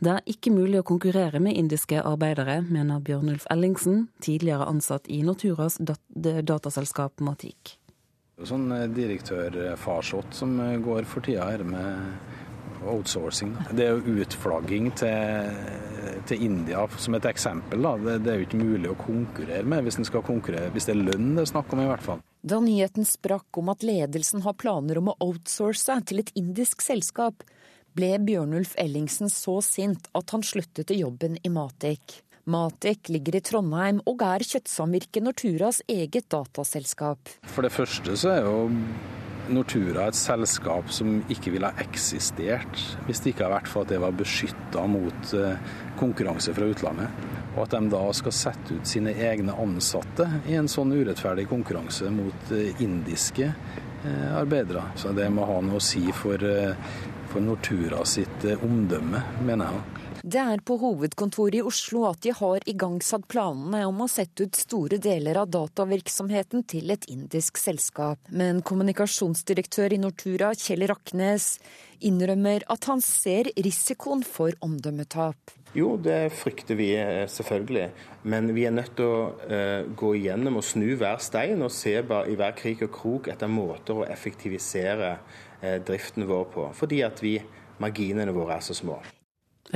Det 0.00 0.14
er 0.14 0.32
ikke 0.36 0.54
mulig 0.56 0.80
å 0.80 0.86
konkurrere 0.88 1.42
med 1.44 1.58
indiske 1.60 2.00
arbeidere, 2.00 2.62
mener 2.64 3.04
Bjørnulf 3.04 3.44
Ellingsen, 3.52 4.06
tidligere 4.24 4.70
ansatt 4.70 5.10
i 5.12 5.20
Norturas 5.26 5.76
dataselskap 5.82 7.20
Matik. 7.20 7.76
Sånn 8.46 8.70
eh, 8.70 8.86
direktørfarsott 8.94 10.36
som 10.36 10.58
eh, 10.62 10.76
går 10.82 11.08
for 11.10 11.24
tida 11.26 11.48
her 11.48 11.64
med 11.66 12.84
outsourcing. 12.86 13.56
Det 13.74 13.88
er 13.88 13.96
jo 13.96 14.20
utflagging 14.22 14.92
til, 14.96 15.56
til, 16.30 16.44
India 16.46 16.84
som 17.02 17.16
et 17.18 17.26
eksempel. 17.26 17.82
Da. 17.82 17.96
Det, 17.98 18.14
det, 18.22 18.30
er 18.30 18.38
jo 18.38 18.46
ikke 18.46 18.60
mulig 18.60 18.92
å 18.92 18.98
konkurrere 19.00 19.66
med 19.66 19.88
hvis, 19.88 19.98
konkurrere, 20.14 20.70
hvis 20.74 20.86
det 20.86 20.94
er 20.94 21.02
lønn 21.10 21.32
det 21.34 21.42
er 21.42 21.50
snakk 21.50 21.74
om 21.74 21.82
i 21.82 21.88
hvert 21.90 22.06
fall. 22.06 22.22
Da 22.38 22.60
nyheten 22.62 23.08
sprakk 23.08 23.58
om 23.58 23.72
at 23.74 23.82
ledelsen 23.82 24.46
har 24.46 24.54
planer 24.60 25.00
om 25.00 25.10
å 25.10 25.18
outsource 25.26 25.98
til 26.06 26.22
et 26.22 26.30
indisk 26.38 26.84
selskap, 26.86 27.42
ble 27.98 28.14
Bjørnulf 28.22 28.76
Ellingsen 28.78 29.32
så 29.32 29.58
sint 29.64 30.06
at 30.14 30.30
han 30.30 30.46
sluttet 30.46 30.94
i 30.94 31.00
jobben 31.02 31.34
i 31.42 31.50
Matic. 31.50 32.20
Matek 32.48 33.10
ligger 33.12 33.36
i 33.36 33.44
Trondheim 33.44 34.00
og 34.08 34.22
er 34.24 34.44
kjøttsamvirket 34.46 35.24
Norturas 35.24 35.82
eget 35.90 36.30
dataselskap. 36.32 37.36
For 37.44 37.66
det 37.66 37.74
første 37.74 38.16
så 38.16 38.32
er 38.38 38.46
jo 38.46 38.68
Nortura 39.52 40.06
et 40.08 40.16
selskap 40.16 40.90
som 40.92 41.22
ikke 41.32 41.52
ville 41.54 41.68
ha 41.68 41.84
eksistert 41.84 42.80
hvis 43.06 43.22
det 43.24 43.32
ikke 43.32 43.46
hadde 43.46 43.54
vært 43.54 43.70
for 43.72 43.84
at 43.84 43.92
det 43.92 44.00
var 44.02 44.16
beskytta 44.16 44.84
mot 44.90 45.34
eh, 45.36 45.74
konkurranse 46.00 46.52
fra 46.56 46.68
utlandet. 46.68 47.28
Og 47.56 47.62
at 47.64 47.76
de 47.76 47.92
da 47.92 48.02
skal 48.16 48.36
sette 48.36 48.76
ut 48.76 48.88
sine 48.88 49.12
egne 49.12 49.56
ansatte 49.60 50.28
i 50.48 50.56
en 50.58 50.68
sånn 50.70 50.92
urettferdig 50.96 51.48
konkurranse 51.50 52.12
mot 52.12 52.52
eh, 52.56 52.80
indiske 52.84 53.48
eh, 53.48 54.26
arbeidere. 54.36 54.90
Så 55.00 55.12
det 55.16 55.28
må 55.32 55.48
ha 55.48 55.60
noe 55.64 55.80
å 55.80 55.84
si 55.84 56.04
for, 56.16 56.44
for 57.32 57.44
Nortura 57.44 58.04
sitt 58.08 58.48
omdømme, 58.56 59.24
mener 59.44 59.72
jeg. 59.72 59.97
Det 60.28 60.40
er 60.42 60.60
på 60.60 60.74
hovedkontoret 60.76 61.54
i 61.56 61.60
Oslo 61.64 62.02
at 62.04 62.18
de 62.20 62.34
har 62.36 62.64
igangsatt 62.68 63.22
planene 63.32 63.86
om 63.88 64.02
å 64.04 64.08
sette 64.12 64.44
ut 64.44 64.58
store 64.60 64.98
deler 65.00 65.38
av 65.40 65.48
datavirksomheten 65.54 66.66
til 66.68 66.92
et 66.92 67.06
indisk 67.08 67.56
selskap. 67.56 68.20
Men 68.28 68.60
kommunikasjonsdirektør 68.60 69.96
i 69.96 70.00
Nortura, 70.02 70.50
Kjell 70.52 70.84
Raknes, 70.90 71.48
innrømmer 72.04 72.66
at 72.68 72.90
han 72.90 73.00
ser 73.00 73.48
risikoen 73.56 74.20
for 74.26 74.52
omdømmetap. 74.68 75.56
Jo, 75.78 75.94
det 75.96 76.20
frykter 76.36 76.76
vi 76.76 76.90
eh, 76.98 77.24
selvfølgelig. 77.30 77.88
Men 78.28 78.52
vi 78.52 78.68
er 78.68 78.76
nødt 78.76 78.98
til 79.00 79.08
å 79.08 79.26
uh, 79.32 79.88
gå 79.96 80.14
igjennom 80.18 80.60
og 80.60 80.66
snu 80.66 80.90
hver 81.00 81.22
stein 81.24 81.64
og 81.64 81.72
se 81.72 81.96
i 82.02 82.04
hver 82.04 82.58
krik 82.58 82.84
og 82.84 82.92
krok 83.00 83.32
etter 83.32 83.48
måter 83.48 84.02
å 84.02 84.08
effektivisere 84.12 85.14
uh, 85.22 85.78
driften 85.88 86.28
vår 86.28 86.50
på. 86.52 86.72
Fordi 86.76 87.06
at 87.06 87.24
vi, 87.24 87.38
marginene 87.80 88.36
våre 88.36 88.58
er 88.58 88.68
så 88.68 88.76
små. 88.76 89.00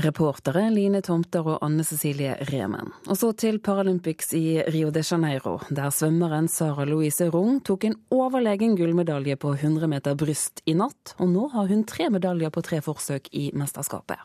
Reportere 0.00 0.70
Line 0.72 1.02
Tomter 1.04 1.44
og 1.44 1.58
Anne 1.64 1.84
Cecilie 1.84 2.32
Remen. 2.48 2.92
Og 3.12 3.18
så 3.20 3.32
til 3.36 3.58
Paralympics 3.60 4.32
i 4.38 4.62
Rio 4.72 4.90
de 4.90 5.02
Janeiro, 5.04 5.58
der 5.68 5.92
svømmeren 5.92 6.48
Sara 6.48 6.86
Louise 6.88 7.28
Rung 7.28 7.60
tok 7.60 7.84
en 7.84 7.98
overlegen 8.10 8.76
gullmedalje 8.78 9.36
på 9.36 9.52
100 9.52 9.90
meter 9.92 10.16
bryst 10.16 10.62
i 10.64 10.72
natt, 10.78 11.12
og 11.20 11.28
nå 11.34 11.48
har 11.52 11.68
hun 11.68 11.84
tre 11.84 12.08
medaljer 12.08 12.52
på 12.54 12.64
tre 12.64 12.80
forsøk 12.80 13.28
i 13.36 13.50
mesterskapet. 13.52 14.22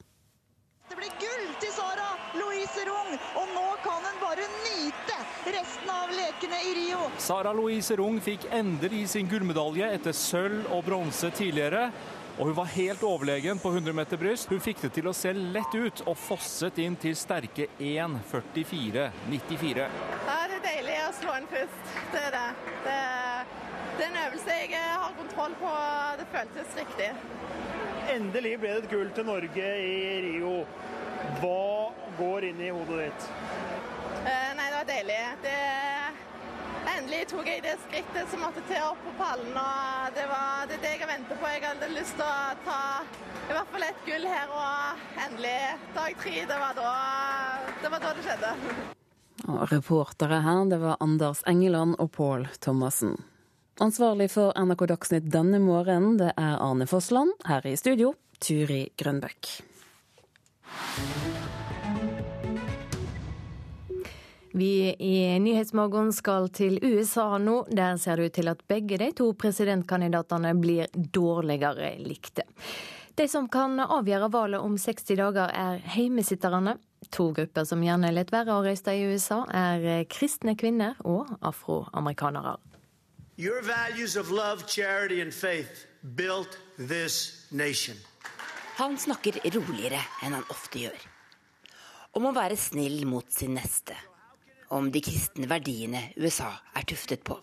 Det 0.88 0.96
blir 1.02 1.12
gull 1.20 1.50
til 1.60 1.74
Sara 1.76 2.14
Louise 2.40 2.88
Rung, 2.88 3.18
og 3.42 3.52
nå 3.58 3.68
kan 3.84 4.08
hun 4.08 4.22
bare 4.24 4.48
nyte 4.64 5.18
resten 5.58 5.92
av 5.92 6.14
lekene 6.16 6.62
i 6.64 6.76
Rio. 6.80 7.10
Sara 7.20 7.52
Louise 7.52 8.00
Rung 8.00 8.22
fikk 8.24 8.48
endelig 8.56 9.10
sin 9.18 9.28
gullmedalje 9.28 9.92
etter 10.00 10.16
sølv 10.16 10.72
og 10.72 10.88
bronse 10.88 11.34
tidligere. 11.36 11.90
Og 12.38 12.46
hun 12.46 12.58
var 12.58 12.66
helt 12.70 13.04
overlegen 13.04 13.60
på 13.60 13.70
100 13.74 13.94
meter 13.98 14.18
bryst. 14.22 14.50
Hun 14.50 14.60
fikk 14.62 14.82
det 14.84 14.92
til 14.94 15.08
å 15.10 15.14
se 15.18 15.32
lett 15.34 15.74
ut 15.74 16.04
og 16.06 16.18
fosset 16.22 16.78
inn 16.84 16.96
til 17.02 17.16
sterke 17.18 17.66
1.44,94. 17.82 19.88
Ja, 20.28 20.36
det 20.46 20.60
er 20.60 20.66
deilig 20.68 20.98
å 21.02 21.08
slå 21.18 21.34
en 21.34 21.48
først. 21.50 21.96
Det 22.14 22.22
er 22.28 22.32
det. 22.38 22.50
det. 22.86 23.00
Det 23.98 24.06
er 24.06 24.10
en 24.12 24.22
øvelse 24.28 24.60
jeg 24.62 24.84
har 24.86 25.18
kontroll 25.18 25.54
på. 25.58 25.72
Det 26.20 26.28
føltes 26.36 26.70
riktig. 26.78 27.10
Endelig 28.14 28.54
ble 28.62 28.70
det 28.76 28.82
et 28.84 28.92
gull 28.92 29.10
til 29.18 29.26
Norge 29.26 29.68
i 29.82 30.22
Rio. 30.28 30.54
Hva 31.42 31.90
går 32.20 32.46
inn 32.52 32.62
i 32.62 32.70
hodet 32.70 32.98
ditt? 33.08 33.22
Uh, 34.22 34.54
nei, 34.60 34.68
det 34.70 34.78
var 34.78 34.86
deilig. 34.92 35.18
Det, 35.42 35.58
endelig 36.96 37.28
tok 37.32 37.48
jeg 37.50 37.64
det 37.66 37.76
skrittet 37.86 38.30
som 38.32 38.44
måtte 38.46 38.64
til 38.70 38.84
opp 38.86 39.00
på 39.06 39.14
pallen. 39.20 39.56
og 39.56 40.16
Det, 40.16 40.26
var, 40.32 40.68
det 40.70 40.80
det 40.84 40.94
jeg 40.96 41.10
venter 41.10 41.40
på. 41.40 41.50
Jeg 41.54 41.64
hadde 41.66 41.90
lyst 41.94 42.16
til 42.20 42.28
å 42.28 42.36
ta 42.66 42.82
i 43.48 43.56
hvert 43.56 43.72
fall 43.72 43.88
et 43.88 44.04
gull 44.08 44.28
her, 44.28 44.52
og 44.52 45.24
endelig 45.26 45.56
dag 45.96 46.20
tre. 46.24 46.36
Det 46.52 46.60
var 46.64 46.78
da 46.78 46.92
det, 47.82 47.92
var 47.94 48.04
da 48.04 48.14
det 48.18 48.26
skjedde. 48.28 48.54
Og 49.48 49.64
reportere 49.72 50.42
her, 50.44 50.62
det 50.68 50.82
var 50.84 51.00
Anders 51.04 51.44
Engeland 51.48 51.96
og 52.04 52.12
Pål 52.18 52.48
Thomassen. 52.60 53.16
Ansvarlig 53.80 54.32
for 54.34 54.56
NRK 54.58 54.88
Dagsnytt 54.90 55.28
denne 55.32 55.62
morgenen, 55.62 56.18
det 56.18 56.32
er 56.34 56.58
Arne 56.58 56.88
Fossland. 56.90 57.36
Her 57.46 57.68
i 57.70 57.76
studio, 57.78 58.16
Turi 58.42 58.88
Grønbøk. 58.98 59.52
Vi 64.58 64.96
i 65.00 65.40
Nyhetsmorgen 65.40 66.08
skal 66.14 66.48
til 66.50 66.80
USA 66.82 67.38
nå. 67.38 67.60
Der 67.70 68.00
ser 68.02 68.18
det 68.18 68.26
ut 68.26 68.34
til 68.40 68.48
at 68.50 68.64
begge 68.66 68.98
de 68.98 69.12
to 69.14 69.28
presidentkandidatene 69.38 70.56
blir 70.58 70.90
dårligere 71.14 71.92
likte. 72.02 72.48
De 73.14 73.28
som 73.30 73.46
kan 73.54 73.78
avgjøre 73.78 74.32
valget 74.34 74.66
om 74.66 74.80
60 74.82 75.14
dager, 75.20 75.54
er 75.54 75.78
heimesitterne. 75.94 76.74
To 77.14 77.28
grupper 77.38 77.70
som 77.70 77.86
gjerne 77.86 78.10
lar 78.10 78.34
være 78.34 78.56
å 78.56 78.66
røyste 78.66 78.98
i 78.98 79.06
USA, 79.12 79.44
er 79.46 80.08
kristne 80.10 80.58
kvinner 80.58 80.98
og 81.06 81.38
afroamerikanere. 81.46 82.58
Your 83.38 83.62
values 83.62 84.18
of 84.18 84.34
love, 84.34 84.66
charity 84.66 85.22
and 85.22 85.34
faith 85.34 85.86
built 86.02 86.58
this 86.80 87.46
nation. 87.52 87.96
Han 88.82 88.98
snakker 88.98 89.38
roligere 89.54 90.02
enn 90.26 90.34
han 90.34 90.50
ofte 90.50 90.88
gjør. 90.88 91.10
Om 92.18 92.32
å 92.32 92.38
være 92.42 92.58
snill 92.58 93.04
mot 93.06 93.30
sin 93.30 93.54
neste 93.54 93.94
om 94.74 94.92
de 94.92 95.02
kristne 95.04 95.48
verdiene 95.50 96.10
USA 96.18 96.50
er 96.76 96.86
tuftet 96.88 97.24
på. 97.28 97.40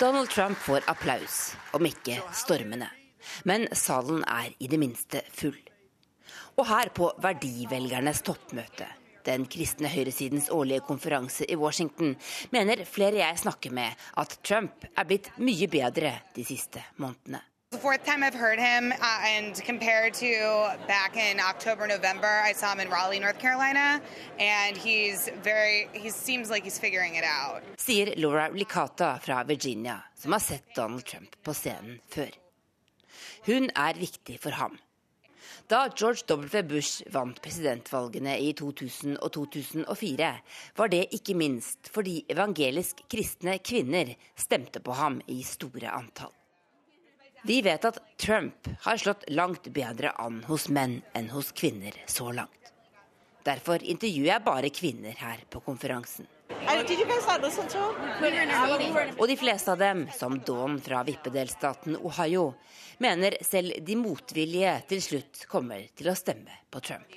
Donald 0.00 0.28
Trump 0.28 0.58
får 0.60 0.84
applaus, 0.92 1.54
om 1.72 1.86
ikke 1.88 2.18
stormende. 2.36 2.90
Men 3.48 3.64
salen 3.72 4.20
er 4.28 4.52
i 4.58 4.68
det 4.68 4.78
minste 4.80 5.22
full. 5.32 5.56
Og 6.60 6.68
her 6.68 6.90
på 6.92 7.08
Verdivelgernes 7.22 8.20
toppmøte, 8.26 8.90
den 9.26 9.46
kristne 9.50 9.88
høyresidens 9.90 10.50
årlige 10.52 10.84
konferanse 10.86 11.48
i 11.48 11.56
Washington, 11.56 12.14
mener 12.52 12.84
flere 12.84 13.22
jeg 13.22 13.42
snakker 13.42 13.72
med 13.74 14.06
at 14.20 14.38
Trump 14.44 14.84
er 14.92 15.08
blitt 15.08 15.32
mye 15.40 15.68
bedre 15.72 16.12
de 16.36 16.44
siste 16.44 16.84
månedene. 17.00 17.40
The 17.72 17.78
fourth 17.78 18.04
time 18.06 18.22
I've 18.22 18.32
heard 18.32 18.60
him, 18.60 18.92
uh, 18.92 19.18
and 19.26 19.60
compared 19.64 20.14
to 20.14 20.76
back 20.86 21.16
in 21.16 21.40
October, 21.40 21.88
November, 21.88 22.40
I 22.44 22.52
saw 22.52 22.72
him 22.72 22.78
in 22.78 22.88
Raleigh, 22.88 23.18
North 23.18 23.40
Carolina, 23.40 24.00
and 24.38 24.76
he's 24.76 25.28
very, 25.42 25.88
he 25.92 26.10
seems 26.10 26.48
like 26.48 26.62
he's 26.62 26.78
figuring 26.78 27.16
it 27.16 27.24
out. 27.24 27.64
Sier 27.76 28.14
Laura 28.18 28.50
Licata 28.50 29.18
fra 29.18 29.42
Virginia, 29.42 30.04
som 30.14 30.32
har 30.32 30.38
sett 30.38 30.74
Donald 30.76 31.04
Trump 31.04 31.34
på 31.42 31.54
scenen 31.54 31.98
før. 32.08 32.30
Hun 33.46 33.68
er 33.74 33.98
viktig 33.98 34.38
for 34.40 34.50
ham. 34.50 34.78
Da 35.66 35.88
George 35.96 36.22
W. 36.28 36.62
Bush 36.62 37.02
vant 37.10 37.42
presidentvalgene 37.42 38.38
i 38.38 38.52
2000 38.52 39.18
og 39.18 39.32
2004, 39.32 40.32
var 40.76 40.94
det 40.94 41.08
ikke 41.18 41.34
minst 41.34 41.90
fordi 41.90 42.20
evangelisk 42.30 43.02
kristne 43.10 43.58
kvinner 43.58 44.14
stemte 44.38 44.78
på 44.78 44.94
ham 44.94 45.20
i 45.26 45.42
store 45.42 45.90
antall. 45.90 46.30
Vi 47.46 47.62
vet 47.62 47.84
at 47.84 47.98
Trump 48.16 48.68
har 48.80 48.96
slått 48.96 49.24
langt 49.30 49.68
bedre 49.70 50.10
an 50.18 50.40
hos 50.48 50.64
menn 50.68 50.96
enn 51.14 51.28
hos 51.30 51.52
kvinner 51.54 51.94
så 52.10 52.32
langt. 52.34 52.72
Derfor 53.46 53.78
intervjuer 53.86 54.32
jeg 54.32 54.42
bare 54.42 54.70
kvinner 54.74 55.14
her 55.14 55.44
på 55.50 55.60
konferansen. 55.62 56.26
Og 59.14 59.28
de 59.30 59.36
fleste 59.38 59.70
av 59.70 59.78
dem, 59.78 60.02
som 60.10 60.40
Dawn 60.42 60.80
fra 60.82 61.04
vippedelstaten 61.06 61.94
Ohio, 62.02 62.48
mener 62.98 63.38
selv 63.46 63.78
de 63.86 63.94
motvillige 64.00 64.74
til 64.90 65.06
slutt 65.06 65.46
kommer 65.46 65.86
til 65.94 66.10
å 66.10 66.18
stemme 66.18 66.50
på 66.66 66.82
Trump. 66.82 67.14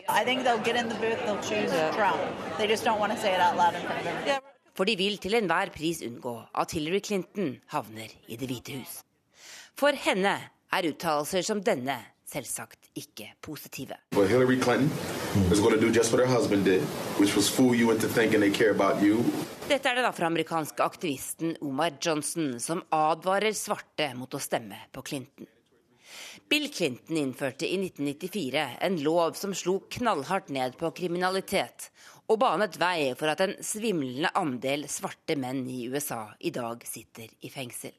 For 4.78 4.86
de 4.86 5.00
vil 5.02 5.18
til 5.18 5.42
enhver 5.42 5.74
pris 5.74 6.06
unngå 6.06 6.38
at 6.54 6.78
Hillary 6.78 7.02
Clinton 7.02 7.56
havner 7.74 8.14
i 8.30 8.38
Det 8.38 8.46
hvite 8.46 8.78
hus. 8.78 9.00
For 9.80 9.96
henne 9.96 10.34
er 10.76 10.86
uttalelser 10.90 11.46
som 11.48 11.62
denne 11.64 11.94
selvsagt 12.28 12.90
ikke 13.00 13.30
positive. 13.40 13.96
Hillary 14.12 14.58
Clinton 14.60 14.90
did, 16.66 16.82
Dette 19.70 19.88
er 19.88 19.96
den 20.02 20.08
afroamerikanske 20.10 20.84
aktivisten 20.84 21.56
Omar 21.64 21.96
Johnson 21.96 22.58
som 22.60 22.84
advarer 22.92 23.56
svarte 23.56 24.10
mot 24.20 24.36
å 24.36 24.42
stemme 24.44 24.82
på 24.92 25.06
Clinton. 25.12 25.48
Bill 26.52 26.68
Clinton 26.74 27.22
innførte 27.24 27.70
i 27.70 27.80
1994 27.80 28.68
en 28.84 29.00
lov 29.06 29.40
som 29.40 29.56
slo 29.56 29.78
knallhardt 29.96 30.52
ned 30.52 30.76
på 30.82 30.92
kriminalitet, 31.00 31.88
og 32.28 32.44
banet 32.44 32.76
vei 32.82 33.14
for 33.16 33.32
at 33.32 33.48
en 33.48 33.56
svimlende 33.64 34.36
andel 34.36 34.90
svarte 34.92 35.40
menn 35.40 35.64
i 35.72 35.86
USA 35.88 36.26
i 36.44 36.52
dag 36.52 36.84
sitter 36.84 37.32
i 37.40 37.54
fengsel. 37.54 37.96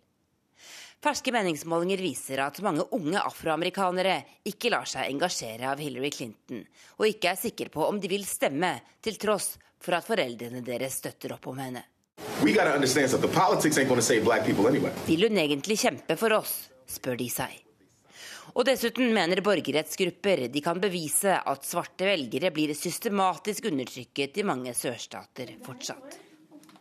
Ferske 1.01 1.33
meningsmålinger 1.33 1.97
viser 1.97 2.43
at 2.45 2.59
mange 2.61 2.85
unge 2.93 3.17
afroamerikanere 3.17 4.19
ikke 4.51 4.69
lar 4.75 4.85
seg 4.85 5.09
engasjere 5.09 5.71
av 5.73 5.81
Hillary 5.81 6.11
Clinton, 6.13 6.61
og 7.01 7.07
ikke 7.09 7.31
er 7.31 7.41
sikre 7.41 7.73
på 7.73 7.87
om 7.87 7.97
de 8.03 8.11
vil 8.13 8.27
stemme, 8.29 8.75
til 9.01 9.17
tross 9.17 9.55
for 9.81 9.97
at 9.97 10.05
foreldrene 10.05 10.61
deres 10.61 11.01
støtter 11.01 11.33
opp 11.39 11.49
om 11.49 11.57
henne. 11.65 11.87
Vil 15.09 15.25
hun 15.25 15.43
egentlig 15.47 15.81
kjempe 15.87 16.21
for 16.21 16.37
oss, 16.37 16.55
spør 16.85 17.17
de 17.25 17.33
seg. 17.33 17.59
Og 18.53 18.67
dessuten 18.69 19.15
mener 19.17 19.41
borgerrettsgrupper 19.47 20.51
de 20.53 20.61
kan 20.65 20.81
bevise 20.83 21.33
at 21.33 21.65
svarte 21.65 22.13
velgere 22.13 22.53
blir 22.53 22.77
systematisk 22.77 23.73
undertrykket 23.73 24.37
i 24.43 24.45
mange 24.45 24.77
sørstater 24.77 25.57
fortsatt. 25.65 26.27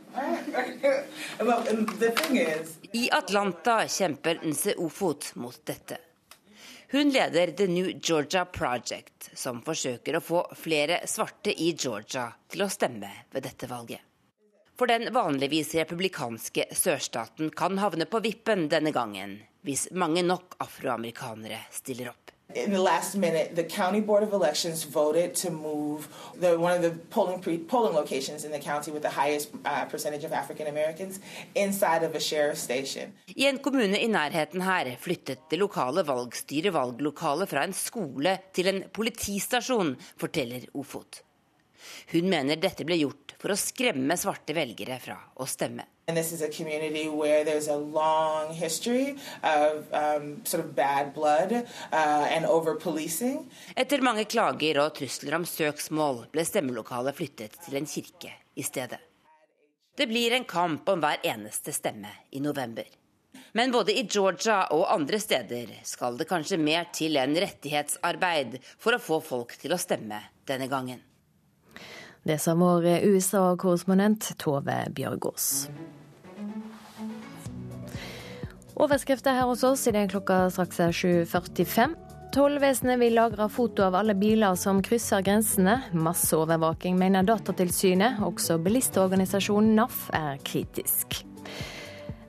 I 2.91 3.09
Atlanta 3.11 3.87
kjemper 3.87 4.39
Nse 4.43 4.73
Ofot 4.77 5.35
mot 5.35 5.65
dette. 5.65 5.97
Hun 6.91 7.09
leder 7.09 7.47
The 7.47 7.67
New 7.67 7.99
Georgia 8.01 8.45
Project, 8.45 9.29
som 9.33 9.61
forsøker 9.61 10.15
å 10.17 10.21
få 10.21 10.39
flere 10.57 11.07
svarte 11.07 11.53
i 11.53 11.75
Georgia 11.77 12.31
til 12.49 12.63
å 12.65 12.69
stemme 12.69 13.09
ved 13.29 13.45
dette 13.45 13.69
valget. 13.69 14.01
For 14.79 14.89
den 14.89 15.13
vanligvis 15.13 15.75
republikanske 15.75 16.65
sørstaten 16.73 17.51
kan 17.51 17.77
havne 17.77 18.05
på 18.09 18.19
vippen 18.25 18.69
denne 18.71 18.91
gangen, 18.95 19.37
hvis 19.61 19.89
mange 19.91 20.23
nok 20.25 20.55
afroamerikanere 20.63 21.59
stiller 21.75 22.09
opp. 22.15 22.28
In 22.55 22.71
the 22.71 22.81
last 22.81 23.15
minute, 23.15 23.55
the 23.55 23.63
county 23.63 24.01
board 24.01 24.23
of 24.23 24.33
elections 24.33 24.83
voted 24.83 25.35
to 25.35 25.51
move 25.51 26.07
the, 26.41 26.57
one 26.57 26.73
of 26.73 26.81
the 26.81 26.97
polling 27.11 27.39
pre, 27.39 27.59
polling 27.59 27.93
locations 27.93 28.43
in 28.43 28.51
the 28.51 28.57
county 28.57 28.89
with 28.91 29.03
the 29.03 29.09
highest 29.09 29.51
uh, 29.65 29.85
percentage 29.85 30.23
of 30.23 30.33
African 30.33 30.65
Americans 30.65 31.19
inside 31.53 32.01
of 32.01 32.15
a 32.15 32.19
sheriff's 32.19 32.61
station. 32.61 33.13
I 33.35 33.45
en 33.45 33.59
kommune 33.59 33.99
i 33.99 34.07
nærheten 34.07 34.61
her 34.61 34.95
flyttet 34.97 35.45
det 35.51 35.59
lokale 35.59 36.01
valgstyret 36.07 36.73
valglokalet 36.73 37.49
fra 37.49 37.63
en 37.63 37.73
skole 37.73 38.39
til 38.53 38.67
en 38.73 38.83
politistasjon, 38.93 39.95
forteller 40.17 40.65
Ofot. 40.73 41.21
Hun 42.13 42.29
mener 42.29 42.59
dette 42.59 42.85
ble 42.87 42.99
gjort 42.99 43.35
for 43.39 43.53
å 43.53 43.59
skremme 43.59 44.17
svarte 44.19 44.55
velgere 44.57 44.99
fra 45.01 45.17
å 45.39 45.47
stemme. 45.47 45.85
And 46.09 46.17
this 46.17 46.31
is 46.33 46.41
a 46.41 46.49
community 46.49 47.07
where 47.07 47.43
there's 47.45 47.67
a 47.67 47.77
long 47.77 48.53
history 48.53 49.15
of 49.43 49.85
um, 49.93 50.41
sort 50.43 50.65
of 50.65 50.75
bad 50.75 51.13
blood 51.13 51.53
uh, 51.53 52.25
and. 52.33 52.45
Etter 53.75 54.01
mange 54.01 54.25
klager 54.25 54.79
og 54.81 54.95
trusler 54.97 55.37
om 55.37 55.45
søksmål 55.45 56.23
ble 56.33 56.45
stemmelokalet 56.47 57.15
flyttet 57.15 57.59
til 57.65 57.77
en 57.77 57.87
kirke 57.89 58.33
i 58.57 58.65
stedet. 58.65 58.99
Det 59.95 60.07
blir 60.07 60.33
en 60.33 60.47
kamp 60.49 60.89
om 60.89 61.01
hver 61.03 61.21
eneste 61.27 61.73
stemme 61.75 62.11
i 62.31 62.41
november. 62.41 62.87
Men 63.51 63.71
både 63.71 63.93
i 63.97 64.05
Georgia 64.09 64.63
og 64.73 64.87
andre 64.93 65.19
steder 65.21 65.73
skal 65.87 66.17
det 66.17 66.27
kanskje 66.29 66.59
mer 66.61 66.89
til 66.95 67.17
enn 67.21 67.37
rettighetsarbeid 67.37 68.59
for 68.77 68.95
å 68.95 69.03
få 69.03 69.21
folk 69.25 69.55
til 69.61 69.75
å 69.75 69.81
stemme 69.81 70.21
denne 70.49 70.69
gangen. 70.71 71.01
Det 72.23 72.37
sa 72.41 72.53
vår 72.55 72.85
USA-korrespondent 73.07 74.33
Tove 74.37 74.75
Bjørgaas. 74.95 75.69
Overskrifter 78.79 79.35
her 79.35 79.47
hos 79.49 79.63
oss 79.63 79.87
i 79.87 79.91
det 79.95 80.05
klokka 80.11 80.45
straks 80.53 80.79
er 80.79 80.93
7.45. 80.95 81.95
Tollvesenet 82.29 82.99
vil 83.01 83.15
lagre 83.17 83.47
foto 83.49 83.83
av 83.87 83.95
alle 83.97 84.13
biler 84.15 84.55
som 84.59 84.83
krysser 84.85 85.23
grensene. 85.25 85.79
Masseovervåking, 85.97 86.99
mener 86.99 87.25
Datatilsynet. 87.25 88.21
Også 88.23 88.59
bilistorganisasjonen 88.61 89.73
NAF 89.79 90.05
er 90.13 90.37
kritisk. 90.45 91.23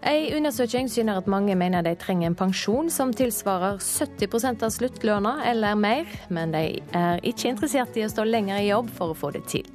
En 0.01 0.39
undersøking 0.39 0.89
syner 0.89 1.21
at 1.21 1.29
mange 1.29 1.55
mener 1.55 1.85
de 1.85 1.93
trenger 2.01 2.31
en 2.31 2.39
pensjon 2.39 2.89
som 2.91 3.13
tilsvarer 3.13 3.77
70% 3.85 4.65
av 4.65 4.73
sluttlønna 4.73 5.35
eller 5.51 5.77
mer, 5.77 6.09
men 6.33 6.57
de 6.57 6.81
er 6.97 7.21
ikke 7.21 7.53
interessert 7.53 8.01
i 8.01 8.07
å 8.07 8.11
stå 8.11 8.25
lenger 8.25 8.63
i 8.63 8.71
jobb 8.71 8.89
for 8.97 9.13
å 9.13 9.19
få 9.21 9.35
det 9.37 9.45
til. 9.53 9.69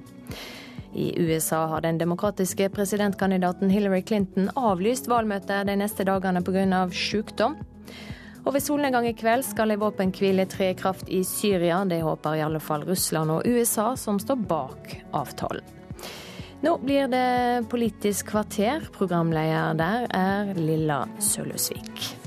I 0.95 1.11
USA 1.19 1.65
har 1.67 1.81
den 1.81 1.97
demokratiske 1.97 2.69
presidentkandidaten 2.69 3.69
Hillary 3.69 4.01
Clinton 4.01 4.49
avlyst 4.55 5.09
valgmøtet 5.11 5.67
de 5.67 5.75
neste 5.75 6.05
dagene 6.07 6.43
pga. 6.43 6.87
sykdom. 6.91 7.57
Og 8.45 8.53
ved 8.53 8.61
solnedgang 8.61 9.07
i 9.09 9.15
kveld 9.17 9.43
skal 9.43 9.73
en 9.73 9.81
våpenhvile 9.81 10.45
tre 10.45 10.69
i 10.71 10.77
kraft 10.77 11.09
i 11.09 11.23
Syria. 11.23 11.81
Det 11.85 12.03
håper 12.05 12.37
i 12.37 12.43
alle 12.45 12.61
fall 12.61 12.85
Russland 12.85 13.31
og 13.31 13.47
USA, 13.47 13.95
som 13.97 14.19
står 14.21 14.35
bak 14.47 14.95
avtalen. 15.11 15.65
Nå 16.61 16.77
blir 16.81 17.09
det 17.11 17.65
Politisk 17.69 18.31
kvarter. 18.31 18.85
Programleder 18.93 19.73
der 19.77 20.07
er 20.13 20.53
Lilla 20.55 21.03
Søløsvik. 21.19 22.24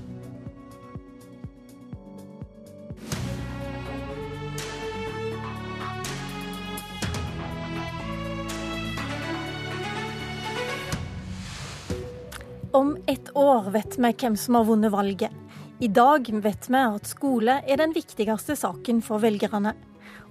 Om 12.73 12.97
ett 13.07 13.37
år 13.37 13.71
vet 13.71 13.99
vi 13.99 14.11
hvem 14.13 14.37
som 14.37 14.55
har 14.55 14.65
vunnet 14.65 14.93
valget. 14.93 15.33
I 15.81 15.89
dag 15.89 16.27
vet 16.43 16.67
vi 16.69 16.81
at 16.81 17.07
skole 17.09 17.55
er 17.65 17.81
den 17.81 17.95
viktigste 17.97 18.57
saken 18.61 19.01
for 19.03 19.23
velgerne. 19.23 19.73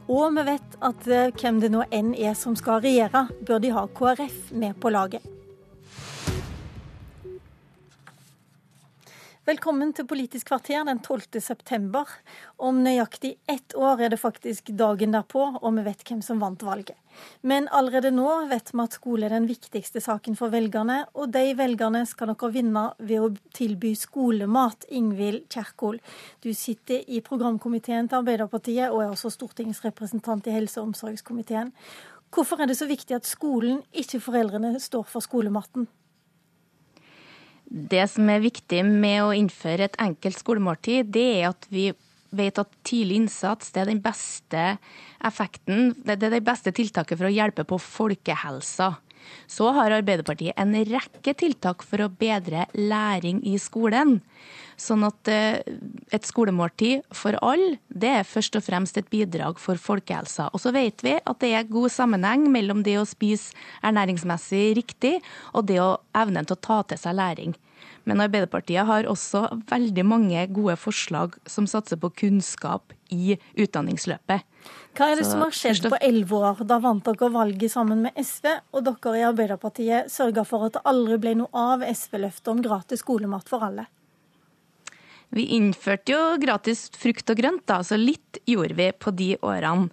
Og 0.08 0.36
vi 0.36 0.44
vet 0.46 0.78
at 0.86 1.08
eh, 1.10 1.32
hvem 1.34 1.58
det 1.64 1.72
nå 1.74 1.88
enn 1.90 2.14
er 2.14 2.38
som 2.38 2.54
skal 2.56 2.84
regjere, 2.84 3.26
bør 3.42 3.64
de 3.64 3.74
ha 3.74 3.88
KrF 3.90 4.52
med 4.54 4.78
på 4.78 4.94
laget. 4.94 5.26
Velkommen 9.48 9.94
til 9.96 10.04
Politisk 10.04 10.50
kvarter 10.50 10.82
den 10.84 10.98
12. 11.00 11.38
september. 11.40 12.10
Om 12.60 12.82
nøyaktig 12.84 13.30
ett 13.48 13.72
år 13.80 14.02
er 14.04 14.12
det 14.12 14.18
faktisk 14.20 14.74
dagen 14.76 15.14
derpå, 15.16 15.46
og 15.62 15.78
vi 15.78 15.86
vet 15.86 16.02
hvem 16.04 16.20
som 16.26 16.42
vant 16.42 16.66
valget. 16.68 16.98
Men 17.48 17.70
allerede 17.72 18.12
nå 18.12 18.26
vet 18.50 18.74
vi 18.74 18.84
at 18.84 18.98
skole 18.98 19.24
er 19.24 19.32
den 19.32 19.48
viktigste 19.48 20.02
saken 20.04 20.36
for 20.36 20.52
velgerne, 20.52 20.98
og 21.16 21.32
de 21.32 21.54
velgerne 21.56 22.02
skal 22.10 22.34
dere 22.34 22.50
vinne 22.58 22.84
ved 23.00 23.24
å 23.24 23.30
tilby 23.56 23.94
skolemat, 23.96 24.84
Ingvild 24.92 25.46
Kjerkol. 25.48 26.02
Du 26.44 26.52
sitter 26.52 27.08
i 27.08 27.22
programkomiteen 27.24 28.12
til 28.12 28.20
Arbeiderpartiet 28.20 28.90
og 28.90 29.06
er 29.06 29.14
også 29.14 29.32
stortingsrepresentant 29.38 30.52
i 30.52 30.58
helse- 30.58 30.84
og 30.84 30.90
omsorgskomiteen. 30.90 31.72
Hvorfor 32.36 32.60
er 32.60 32.68
det 32.68 32.76
så 32.82 32.90
viktig 32.92 33.16
at 33.16 33.32
skolen, 33.32 33.80
ikke 33.96 34.20
foreldrene, 34.28 34.76
står 34.84 35.08
for 35.08 35.24
skolematen? 35.24 35.88
Det 37.68 38.06
som 38.10 38.30
er 38.32 38.44
viktig 38.44 38.84
med 38.88 39.22
å 39.26 39.34
innføre 39.36 39.90
et 39.90 39.98
enkelt 40.00 40.40
skolemåltid, 40.40 41.10
det 41.12 41.26
er 41.42 41.50
at 41.50 41.68
vi 41.72 41.90
vet 42.38 42.60
at 42.60 42.72
tidlig 42.88 43.22
innsats 43.22 43.72
er 43.76 43.90
den 43.90 44.00
beste 44.04 44.78
effekten, 45.26 45.94
det 46.06 46.18
er 46.18 46.38
det 46.38 46.46
beste 46.48 46.74
tiltaket 46.76 47.20
for 47.20 47.30
å 47.30 47.34
hjelpe 47.34 47.66
på 47.68 47.80
folkehelsa. 47.82 48.94
Så 49.48 49.72
har 49.76 49.96
Arbeiderpartiet 49.96 50.58
en 50.60 50.74
rekke 50.88 51.34
tiltak 51.38 51.84
for 51.86 52.04
å 52.04 52.12
bedre 52.12 52.66
læring 52.76 53.42
i 53.48 53.58
skolen. 53.62 54.20
Sånn 54.78 55.06
at 55.08 55.30
eh, 55.32 55.62
et 56.14 56.28
skolemåltid 56.28 57.06
for 57.16 57.38
alle, 57.42 57.80
det 57.90 58.12
er 58.20 58.28
først 58.28 58.60
og 58.60 58.66
fremst 58.68 59.00
et 59.00 59.10
bidrag 59.10 59.58
for 59.62 59.80
folkehelsa. 59.82 60.52
Og 60.54 60.62
så 60.62 60.74
vet 60.76 61.02
vi 61.06 61.16
at 61.18 61.40
det 61.42 61.54
er 61.58 61.72
god 61.72 61.94
sammenheng 61.94 62.46
mellom 62.54 62.84
det 62.86 63.00
å 63.02 63.08
spise 63.10 63.58
ernæringsmessig 63.82 64.76
riktig 64.78 65.18
og 65.54 65.66
det 65.72 65.80
å 65.82 65.96
evne 66.18 66.46
til 66.46 66.58
å 66.58 66.66
ta 66.70 66.84
til 66.86 67.02
seg 67.02 67.18
læring. 67.18 67.58
Men 68.08 68.24
Arbeiderpartiet 68.24 68.88
har 68.88 69.08
også 69.12 69.44
veldig 69.68 70.06
mange 70.08 70.46
gode 70.56 70.78
forslag 70.80 71.36
som 71.50 71.68
satser 71.68 72.00
på 72.00 72.12
kunnskap 72.24 72.96
i 73.12 73.36
utdanningsløpet. 73.60 74.46
Hva 74.98 75.12
er 75.12 75.20
det 75.20 75.28
som 75.28 75.44
har 75.44 75.54
skjedd 75.54 75.90
på 75.92 76.00
elleve 76.02 76.40
år? 76.40 76.64
Da 76.68 76.80
vant 76.84 77.06
dere 77.06 77.30
valget 77.34 77.74
sammen 77.74 78.06
med 78.08 78.16
SV, 78.18 78.48
og 78.72 78.88
dere 78.88 79.20
i 79.20 79.28
Arbeiderpartiet 79.28 80.12
sørga 80.14 80.48
for 80.48 80.70
at 80.70 80.80
det 80.80 80.86
aldri 80.90 81.20
ble 81.22 81.36
noe 81.44 81.68
av 81.68 81.84
SV-løftet 81.86 82.52
om 82.56 82.64
gratis 82.66 83.04
skolemat 83.04 83.52
for 83.52 83.68
alle. 83.68 83.90
Vi 85.36 85.44
innførte 85.58 86.14
jo 86.14 86.20
gratis 86.40 86.86
frukt 86.96 87.28
og 87.34 87.40
grønt, 87.42 87.66
da, 87.68 87.82
så 87.84 87.98
litt 88.00 88.40
gjorde 88.48 88.78
vi 88.78 88.88
på 88.96 89.12
de 89.12 89.34
årene. 89.44 89.90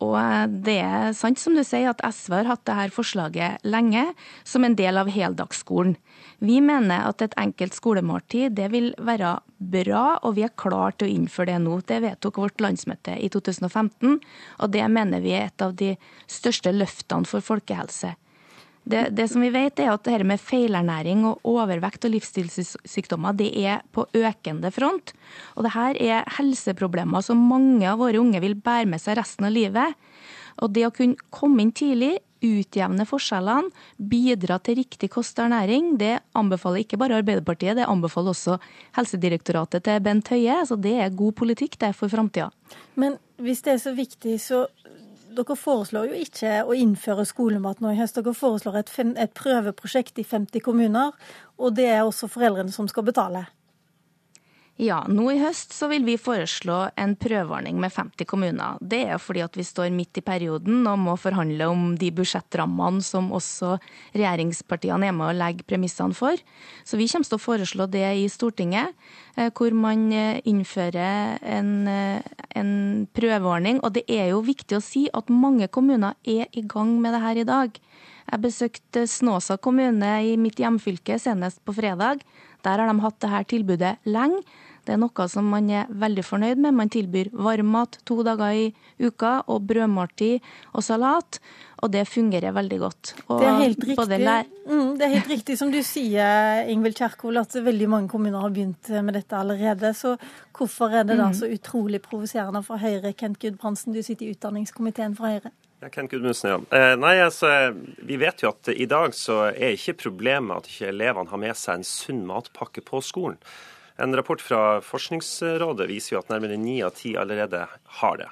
Og 0.00 0.54
det 0.64 0.78
er 0.80 1.12
sant 1.18 1.40
som 1.40 1.56
du 1.58 1.60
sier 1.66 1.90
at 1.90 2.00
SV 2.00 2.38
har 2.38 2.48
hatt 2.54 2.64
dette 2.64 2.94
forslaget 2.94 3.66
lenge, 3.68 4.06
som 4.48 4.64
en 4.64 4.78
del 4.78 4.96
av 4.96 5.10
heldagsskolen. 5.12 5.98
Vi 6.38 6.60
mener 6.62 7.02
at 7.08 7.22
et 7.24 7.34
enkelt 7.40 7.74
skolemåltid 7.74 8.54
det 8.54 8.68
vil 8.70 8.92
være 9.02 9.32
bra, 9.58 10.04
og 10.22 10.36
vi 10.36 10.44
er 10.46 10.54
klare 10.54 10.94
til 10.94 11.08
å 11.08 11.16
innføre 11.16 11.50
det 11.50 11.58
nå. 11.64 11.80
Det 11.82 11.98
vedtok 12.04 12.38
vårt 12.38 12.62
landsmøte 12.62 13.16
i 13.18 13.26
2015, 13.34 14.20
og 14.62 14.70
det 14.74 14.84
mener 14.94 15.24
vi 15.24 15.34
er 15.34 15.48
et 15.48 15.66
av 15.66 15.74
de 15.78 15.96
største 16.30 16.70
løftene 16.74 17.26
for 17.26 17.42
folkehelse. 17.42 18.14
Det, 18.88 19.08
det, 19.12 19.26
som 19.28 19.42
vi 19.44 19.50
vet 19.52 19.82
er 19.82 19.90
at 19.92 20.06
det 20.06 20.24
med 20.24 20.40
feilernæring 20.40 21.26
og 21.28 21.42
overvekt 21.44 22.06
og 22.08 22.14
livsstilssykdommer 22.14 23.34
det 23.36 23.50
er 23.60 23.82
på 23.92 24.06
økende 24.16 24.70
front. 24.72 25.12
Og 25.58 25.66
det 25.66 25.74
her 25.74 25.98
er 26.00 26.30
helseproblemer 26.38 27.26
som 27.26 27.42
mange 27.50 27.84
av 27.90 28.00
våre 28.00 28.22
unge 28.22 28.40
vil 28.40 28.56
bære 28.56 28.88
med 28.88 29.02
seg 29.02 29.18
resten 29.18 29.50
av 29.50 29.52
livet. 29.52 29.98
Og 30.64 30.72
det 30.72 30.86
å 30.86 30.94
kunne 30.94 31.20
komme 31.34 31.66
inn 31.66 31.74
tidlig, 31.76 32.14
utjevne 32.44 33.06
forskjellene, 33.08 33.72
bidra 33.98 34.58
til 34.62 34.78
riktig 34.80 35.10
kost 35.12 35.38
og 35.38 35.48
ernæring, 35.48 35.96
det 36.00 36.18
anbefaler 36.38 36.84
ikke 36.84 36.98
bare 37.00 37.18
Arbeiderpartiet, 37.22 37.78
det 37.78 37.88
anbefaler 37.88 38.34
også 38.34 38.58
Helsedirektoratet 38.98 39.86
til 39.86 40.02
Bent 40.04 40.30
Høie. 40.32 40.60
Så 40.68 40.78
det 40.80 40.94
er 41.02 41.14
god 41.14 41.36
politikk 41.38 41.78
det 41.82 41.94
for 41.98 42.12
framtida. 42.12 42.50
Men 42.94 43.18
hvis 43.42 43.62
det 43.66 43.76
er 43.76 43.82
så 43.82 43.94
viktig, 43.96 44.38
så 44.42 44.66
dere 45.38 45.56
foreslår 45.58 46.10
jo 46.10 46.22
ikke 46.24 46.62
å 46.66 46.74
innføre 46.76 47.26
skolemat 47.28 47.82
nå 47.82 47.92
i 47.92 48.00
høst. 48.00 48.18
Dere 48.18 48.34
foreslår 48.36 48.80
et, 48.80 48.92
et 49.20 49.36
prøveprosjekt 49.36 50.18
i 50.18 50.26
50 50.26 50.64
kommuner, 50.64 51.14
og 51.58 51.76
det 51.78 51.88
er 51.92 52.02
også 52.04 52.30
foreldrene 52.32 52.74
som 52.74 52.88
skal 52.90 53.06
betale. 53.06 53.46
Ja, 54.78 55.00
nå 55.10 55.24
i 55.32 55.40
høst 55.40 55.72
så 55.74 55.88
vil 55.90 56.04
vi 56.06 56.12
foreslå 56.22 56.76
en 57.02 57.16
prøveordning 57.18 57.80
med 57.82 57.90
50 57.90 58.28
kommuner. 58.30 58.76
Det 58.78 59.00
er 59.10 59.18
fordi 59.18 59.40
at 59.42 59.56
vi 59.58 59.64
står 59.66 59.88
midt 59.90 60.20
i 60.20 60.22
perioden 60.22 60.86
og 60.86 61.00
må 61.02 61.16
forhandle 61.18 61.66
om 61.66 61.96
de 61.98 62.12
budsjettrammene 62.14 63.02
som 63.02 63.32
også 63.34 63.72
regjeringspartiene 64.14 65.08
er 65.08 65.16
med 65.16 65.32
å 65.32 65.34
legge 65.34 65.66
premissene 65.66 66.14
for. 66.14 66.38
Så 66.86 67.00
vi 67.00 67.08
kommer 67.10 67.26
til 67.26 67.38
å 67.40 67.42
foreslå 67.42 67.88
det 67.90 68.04
i 68.20 68.28
Stortinget, 68.30 68.94
eh, 69.34 69.50
hvor 69.50 69.74
man 69.74 70.12
eh, 70.14 70.38
innfører 70.46 71.42
en, 71.42 71.72
eh, 71.90 72.22
en 72.54 72.70
prøveordning. 73.18 73.82
Og 73.82 73.96
det 73.98 74.06
er 74.06 74.30
jo 74.30 74.46
viktig 74.46 74.78
å 74.78 74.84
si 74.84 75.08
at 75.10 75.26
mange 75.26 75.66
kommuner 75.66 76.14
er 76.22 76.46
i 76.54 76.62
gang 76.62 77.00
med 77.02 77.18
det 77.18 77.24
her 77.26 77.42
i 77.42 77.48
dag. 77.50 77.82
Jeg 78.30 78.44
besøkte 78.46 79.06
Snåsa 79.10 79.58
kommune 79.58 80.14
i 80.22 80.38
mitt 80.38 80.62
hjemfylke 80.62 81.18
senest 81.18 81.64
på 81.66 81.74
fredag. 81.74 82.22
Der 82.62 82.78
har 82.78 82.86
de 82.86 83.02
hatt 83.02 83.22
dette 83.24 83.44
tilbudet 83.56 83.96
lenge. 84.06 84.44
Det 84.88 84.94
er 84.94 85.00
noe 85.02 85.24
som 85.28 85.50
man 85.52 85.66
er 85.68 85.88
veldig 86.00 86.22
fornøyd 86.24 86.60
med. 86.64 86.72
Man 86.78 86.88
tilbyr 86.88 87.28
varmmat 87.36 87.98
to 88.08 88.22
dager 88.24 88.56
i 88.56 88.62
uka, 89.04 89.42
og 89.52 89.66
brødmåltid 89.68 90.46
og 90.72 90.84
salat. 90.86 91.38
Og 91.84 91.92
det 91.92 92.06
fungerer 92.08 92.56
veldig 92.56 92.78
godt. 92.80 93.12
Og 93.28 93.42
det, 93.42 93.50
er 93.50 93.60
helt 93.60 93.84
riktig. 93.84 94.38
Mm, 94.64 94.96
det 94.96 95.04
er 95.04 95.12
helt 95.12 95.30
riktig 95.30 95.58
som 95.60 95.68
du 95.70 95.78
sier, 95.84 96.64
Ingvild 96.72 96.96
Kjerkol, 96.96 97.36
at 97.38 97.52
veldig 97.52 97.90
mange 97.92 98.10
kommuner 98.10 98.40
har 98.42 98.56
begynt 98.56 98.88
med 99.04 99.20
dette 99.20 99.36
allerede. 99.36 99.92
Så 99.94 100.16
hvorfor 100.56 100.96
er 100.96 101.04
det 101.04 101.20
da 101.20 101.28
mm. 101.28 101.38
så 101.38 101.52
utrolig 101.52 102.00
provoserende 102.08 102.64
for 102.64 102.80
Høyre? 102.80 103.12
Kent 103.12 103.38
Gudbrandsen, 103.44 103.92
du 103.92 104.00
sitter 104.00 104.26
i 104.26 104.32
utdanningskomiteen 104.32 105.20
for 105.20 105.28
Høyre. 105.28 105.52
Ja, 105.84 105.92
Kent 105.92 106.10
Gudmundsen, 106.10 106.50
ja. 106.50 106.60
Eh, 106.74 106.96
nei, 106.98 107.18
altså, 107.22 107.52
Vi 108.02 108.16
vet 108.18 108.40
jo 108.42 108.56
at 108.56 108.72
i 108.72 108.88
dag 108.88 109.12
så 109.14 109.44
er 109.52 109.76
ikke 109.76 110.00
problemet 110.08 110.64
at 110.64 110.72
ikke 110.72 110.94
elevene 110.96 111.30
har 111.30 111.44
med 111.44 111.60
seg 111.60 111.78
en 111.78 111.86
sunn 111.86 112.24
matpakke 112.26 112.82
på 112.82 113.04
skolen. 113.04 113.36
En 113.98 114.14
rapport 114.14 114.40
fra 114.40 114.78
Forskningsrådet 114.84 115.88
viser 115.90 116.14
jo 116.14 116.20
at 116.20 116.30
nærmere 116.30 116.58
ni 116.60 116.78
av 116.86 116.94
ti 116.94 117.16
allerede 117.18 117.64
har 118.00 118.18
det. 118.20 118.28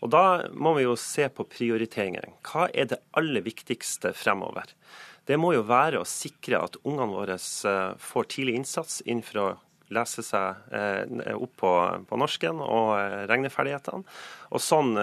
Og 0.00 0.08
Da 0.12 0.48
må 0.56 0.72
vi 0.78 0.86
jo 0.86 0.96
se 0.96 1.28
på 1.28 1.44
prioriteringer. 1.44 2.30
Hva 2.46 2.70
er 2.72 2.88
det 2.88 3.02
aller 3.12 3.44
viktigste 3.44 4.14
fremover? 4.16 4.72
Det 5.28 5.36
må 5.36 5.52
jo 5.52 5.66
være 5.68 6.00
å 6.00 6.08
sikre 6.08 6.62
at 6.64 6.78
ungene 6.82 7.12
våre 7.12 7.36
eh, 7.36 7.98
får 8.00 8.30
tidlig 8.32 8.56
innsats 8.62 9.02
innenfor 9.04 9.42
å 9.42 9.50
lese 9.94 10.24
seg 10.24 10.72
eh, 10.74 11.34
opp 11.36 11.52
på, 11.60 11.72
på 12.08 12.18
norsken 12.18 12.62
og 12.64 12.94
eh, 12.96 13.26
regneferdighetene. 13.30 14.06
Og 14.50 14.62
sånn 14.62 14.96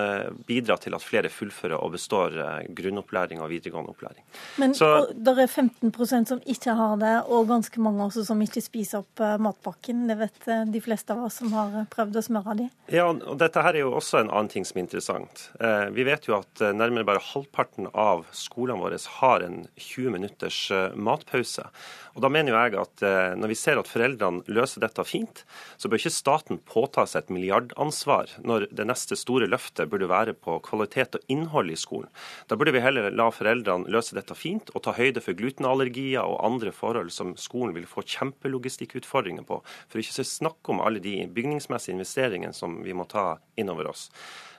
bidra 0.47 0.75
til 0.81 0.95
at 0.97 1.03
flere 1.03 1.29
fullfører 1.31 1.77
og 1.79 1.93
består 1.93 2.33
grunnopplæring 2.75 3.39
og 3.39 3.47
videregående 3.51 3.93
opplæring. 3.93 4.23
Men 4.59 4.73
Så, 4.75 4.89
det 5.13 5.33
er 5.37 5.47
15% 5.47 6.31
som 6.33 6.41
ikke 6.43 6.75
har 6.75 6.97
det, 6.99 7.13
og 7.31 7.47
ganske 7.47 7.81
mange 7.83 8.03
også 8.09 8.25
som 8.27 8.41
ikke 8.43 8.63
spiser 8.65 9.05
opp 9.05 9.23
matpakken. 9.39 10.03
Det 10.09 10.17
vet 10.19 10.49
de 10.73 10.81
fleste 10.83 11.15
av 11.15 11.23
oss 11.29 11.39
som 11.39 11.53
har 11.55 11.87
prøvd 11.93 12.19
å 12.19 12.25
smøre 12.27 12.57
de. 12.59 12.67
Ja, 12.91 13.07
og 13.07 13.37
dette 13.39 13.63
her 13.63 13.77
er 13.77 13.85
jo 13.85 13.93
også 13.97 14.19
en 14.19 14.31
annen 14.33 14.51
ting 14.51 14.67
som 14.67 14.81
er 14.81 14.85
interessant. 14.85 15.47
Vi 15.95 16.07
vet 16.07 16.27
jo 16.27 16.35
at 16.41 16.65
nærmere 16.75 17.07
bare 17.07 17.23
halvparten 17.23 17.87
av 17.93 18.25
skolene 18.35 18.83
våre 18.83 18.99
har 19.21 19.47
en 19.47 19.63
20 19.77 20.11
minutters 20.17 20.59
matpause. 20.95 21.69
Og 22.17 22.23
da 22.25 22.31
mener 22.33 22.49
jo 22.49 22.57
jeg 22.57 22.77
at 22.81 23.05
eh, 23.05 23.35
Når 23.37 23.51
vi 23.51 23.59
ser 23.59 23.79
at 23.79 23.89
foreldrene 23.89 24.41
løser 24.49 24.81
dette 24.81 25.05
fint, 25.05 25.43
så 25.77 25.89
bør 25.89 26.01
ikke 26.01 26.13
staten 26.15 26.61
påta 26.65 27.05
seg 27.05 27.27
et 27.27 27.33
milliardansvar 27.35 28.33
når 28.41 28.67
det 28.73 28.87
neste 28.89 29.17
store 29.19 29.36
løftet 29.45 29.91
burde 29.91 30.09
være 30.09 30.34
på 30.34 30.57
kvalitet 30.65 31.19
og 31.19 31.30
innhold 31.30 31.69
i 31.69 31.77
skolen. 31.77 32.09
Da 32.49 32.57
burde 32.57 32.73
vi 32.73 32.81
heller 32.81 33.11
la 33.14 33.30
foreldrene 33.30 33.91
løse 33.93 34.18
dette 34.18 34.34
fint 34.34 34.72
og 34.73 34.81
ta 34.88 34.95
høyde 34.97 35.22
for 35.22 35.38
glutenallergier 35.38 36.26
og 36.26 36.41
andre 36.47 36.73
forhold 36.73 37.14
som 37.14 37.35
skolen 37.38 37.76
vil 37.77 37.85
få 37.85 38.01
kjempelogistikkutfordringer 38.01 39.45
på, 39.45 39.61
for 39.61 40.01
ikke 40.01 40.26
å 40.26 40.31
snakke 40.34 40.73
om 40.73 40.81
alle 40.81 41.03
de 41.03 41.19
bygningsmessige 41.30 41.93
investeringene 41.99 42.57
som 42.57 42.81
vi 42.81 42.97
må 42.97 43.05
ta 43.05 43.35
innover 43.61 43.93
oss. 43.93 44.07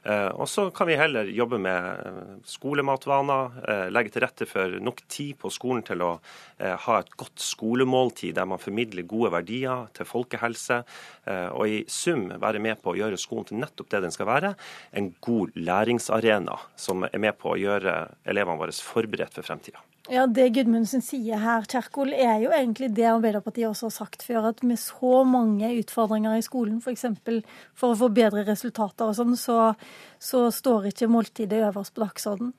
Eh, 0.08 0.30
og 0.40 0.48
så 0.48 0.68
kan 0.72 0.88
vi 0.88 0.96
heller 0.96 1.28
jobbe 1.36 1.58
med 1.60 1.86
eh, 2.08 2.28
skolematvaner, 2.48 3.58
eh, 3.68 3.84
legge 3.92 4.14
til 4.14 4.24
rette 4.24 4.46
for 4.48 4.78
nok 4.80 5.02
tid 5.10 5.36
på 5.42 5.50
skolen 5.52 5.84
til 5.84 6.04
å 6.04 6.12
ha 6.58 6.94
et 6.98 7.12
godt 7.14 7.38
skolemåltid 7.38 8.32
der 8.34 8.46
man 8.50 8.58
formidler 8.58 9.06
gode 9.06 9.30
verdier 9.30 9.84
til 9.94 10.08
folkehelse, 10.08 10.80
og 11.54 11.70
i 11.70 11.76
sum 11.86 12.24
være 12.42 12.58
med 12.62 12.80
på 12.82 12.90
å 12.90 12.96
gjøre 12.98 13.20
skolen 13.20 13.46
til 13.46 13.60
nettopp 13.62 13.92
det 13.92 14.00
den 14.02 14.14
skal 14.14 14.26
være, 14.26 14.54
en 14.98 15.12
god 15.22 15.54
læringsarena 15.54 16.58
som 16.74 17.06
er 17.06 17.22
med 17.22 17.38
på 17.38 17.52
å 17.54 17.60
gjøre 17.62 18.00
elevene 18.26 18.58
våre 18.58 18.74
forberedt 18.74 19.38
for 19.38 19.46
fremtida. 19.46 19.87
Ja, 20.08 20.22
Det 20.26 20.46
Gudmundsen 20.56 21.02
sier 21.04 21.36
her, 21.36 21.66
Kjerkol, 21.68 22.14
er 22.16 22.38
jo 22.40 22.52
egentlig 22.56 22.88
det 22.96 23.04
Arbeiderpartiet 23.10 23.68
også 23.68 23.90
har 23.90 23.96
sagt 23.98 24.22
før. 24.24 24.46
At 24.54 24.62
med 24.64 24.80
så 24.80 25.20
mange 25.28 25.68
utfordringer 25.82 26.38
i 26.38 26.44
skolen, 26.44 26.78
f.eks. 26.80 27.04
For, 27.26 27.42
for 27.76 27.92
å 27.92 27.98
få 28.04 28.08
bedre 28.16 28.46
resultater 28.48 29.10
og 29.10 29.18
sånn, 29.18 29.36
så, 29.36 29.74
så 30.16 30.46
står 30.54 30.88
ikke 30.94 31.10
måltidet 31.12 31.60
øverst 31.68 31.92
på 31.92 32.06
dagsordenen. 32.06 32.54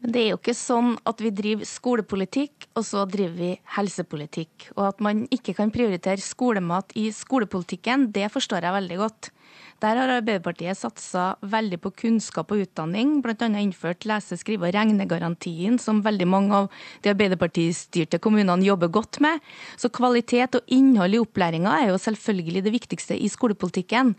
Men 0.00 0.14
det 0.14 0.22
er 0.22 0.30
jo 0.30 0.38
ikke 0.38 0.54
sånn 0.56 0.94
at 1.10 1.18
vi 1.20 1.32
driver 1.34 1.68
skolepolitikk, 1.68 2.70
og 2.78 2.86
så 2.86 3.02
driver 3.10 3.34
vi 3.36 3.50
helsepolitikk. 3.74 4.70
Og 4.78 4.86
at 4.92 5.02
man 5.04 5.26
ikke 5.34 5.56
kan 5.58 5.74
prioritere 5.74 6.22
skolemat 6.22 6.94
i 6.96 7.10
skolepolitikken, 7.12 8.08
det 8.14 8.30
forstår 8.32 8.64
jeg 8.64 8.78
veldig 8.78 9.00
godt. 9.02 9.32
Der 9.80 9.96
har 9.96 10.10
Arbeiderpartiet 10.12 10.76
satsa 10.76 11.38
veldig 11.40 11.78
på 11.80 11.90
kunnskap 12.02 12.50
og 12.52 12.66
utdanning, 12.66 13.14
bl.a. 13.24 13.46
innført 13.48 14.04
lese-, 14.08 14.36
skrive- 14.36 14.68
og 14.68 14.74
regnegarantien, 14.76 15.78
som 15.80 16.02
veldig 16.04 16.26
mange 16.28 16.58
av 16.58 16.66
de 17.00 17.14
Arbeiderpartistyrte 17.14 18.20
kommunene 18.20 18.66
jobber 18.66 18.92
godt 18.92 19.22
med. 19.24 19.40
Så 19.80 19.88
kvalitet 19.88 20.58
og 20.58 20.68
innhold 20.76 21.16
i 21.16 21.22
opplæringa 21.22 21.78
er 21.78 21.94
jo 21.94 22.02
selvfølgelig 22.04 22.64
det 22.66 22.74
viktigste 22.76 23.16
i 23.16 23.30
skolepolitikken. 23.32 24.12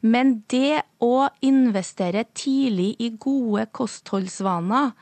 Men 0.00 0.38
det 0.48 0.80
å 1.04 1.28
investere 1.44 2.24
tidlig 2.32 2.94
i 3.04 3.12
gode 3.20 3.68
kostholdsvaner, 3.76 4.94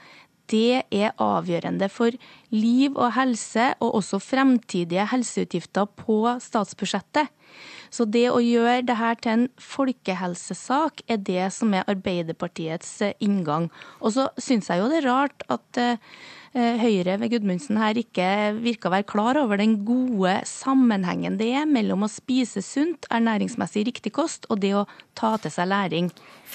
det 0.51 0.83
er 0.91 1.15
avgjørende 1.23 1.87
for 1.87 2.15
liv 2.51 2.97
og 2.97 3.13
helse, 3.15 3.71
og 3.79 4.01
også 4.01 4.19
fremtidige 4.19 5.07
helseutgifter 5.13 5.87
på 6.03 6.25
statsbudsjettet. 6.43 7.31
Så 7.91 8.07
det 8.07 8.29
å 8.31 8.39
gjøre 8.43 8.85
dette 8.87 9.15
til 9.25 9.33
en 9.33 9.47
folkehelsesak, 9.59 11.03
er 11.11 11.23
det 11.27 11.49
som 11.55 11.73
er 11.75 11.89
Arbeiderpartiets 11.91 12.93
eh, 13.07 13.17
inngang. 13.25 13.71
Og 14.01 14.15
så 14.15 14.29
syns 14.39 14.71
jeg 14.71 14.83
jo 14.83 14.91
det 14.93 15.01
er 15.03 15.09
rart 15.11 15.47
at 15.51 15.81
eh, 15.83 16.13
Høyre 16.51 17.15
ved 17.21 17.31
Gudmundsen 17.31 17.77
her 17.79 17.95
ikke 17.95 18.25
virker 18.59 18.91
å 18.91 18.95
være 18.97 19.07
klar 19.07 19.39
over 19.39 19.61
den 19.61 19.77
gode 19.87 20.33
sammenhengen 20.51 21.37
det 21.39 21.53
er 21.61 21.69
mellom 21.71 22.03
å 22.03 22.09
spise 22.11 22.59
sunt, 22.67 23.07
ernæringsmessig 23.07 23.85
riktig 23.87 24.11
kost, 24.17 24.49
og 24.51 24.59
det 24.65 24.73
å 24.75 24.83
ta 25.15 25.37
til 25.39 25.55
seg 25.55 25.71
læring. 25.71 26.09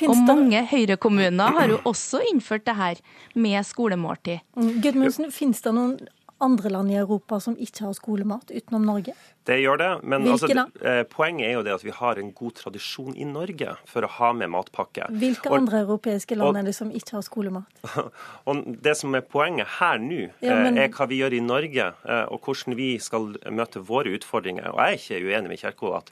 Og 0.03 0.19
mange 0.27 0.65
Høyre-kommuner 0.67 1.55
har 1.55 1.71
jo 1.71 1.79
også 1.87 2.19
innført 2.27 2.67
det 2.67 2.75
her 2.75 2.99
med 3.39 3.63
skolemåltid. 3.63 4.43
Mm, 4.59 4.73
Gudmundsen, 4.83 5.31
finnes 5.31 5.63
det 5.63 5.71
noen 5.77 5.95
andre 6.43 6.73
land 6.75 6.91
i 6.91 6.99
Europa 6.99 7.39
som 7.39 7.55
ikke 7.55 7.87
har 7.87 7.95
skolemat 7.95 8.51
utenom 8.51 8.83
Norge? 8.91 9.15
Det 9.45 9.59
gjør 9.61 9.77
det, 9.77 9.89
men 10.09 10.25
altså, 10.25 10.47
eh, 10.81 11.03
poenget 11.05 11.45
er 11.45 11.51
jo 11.53 11.63
det 11.67 11.73
at 11.75 11.83
vi 11.85 11.93
har 11.93 12.17
en 12.17 12.31
god 12.33 12.55
tradisjon 12.57 13.13
i 13.13 13.27
Norge 13.29 13.75
for 13.85 14.05
å 14.05 14.09
ha 14.17 14.31
med 14.33 14.49
matpakke. 14.49 15.05
Hvilke 15.21 15.51
og, 15.51 15.59
andre 15.59 15.83
europeiske 15.83 16.37
land 16.37 16.49
og, 16.49 16.57
er 16.61 16.69
det 16.71 16.73
som 16.73 16.89
ikke 16.89 17.19
har 17.19 17.25
skolemat? 17.27 17.83
og 18.49 18.63
Det 18.85 18.95
som 18.97 19.13
er 19.13 19.21
poenget 19.21 19.69
her 19.77 20.01
nå, 20.01 20.31
ja, 20.41 20.57
men... 20.63 20.79
Eh, 20.79 20.87
er 20.87 20.95
hva 20.95 21.05
vi 21.11 21.19
gjør 21.21 21.37
i 21.37 21.43
Norge, 21.45 21.91
eh, 21.93 22.23
og 22.33 22.41
hvordan 22.47 22.77
vi 22.79 22.89
skal 23.01 23.35
møte 23.53 23.83
våre 23.85 24.15
utfordringer. 24.17 24.71
Og 24.73 24.81
Jeg 24.81 24.95
er 24.95 25.03
ikke 25.03 25.29
uenig 25.29 25.53
med 25.53 25.61
Kjerkol 25.61 25.97
at 25.99 26.09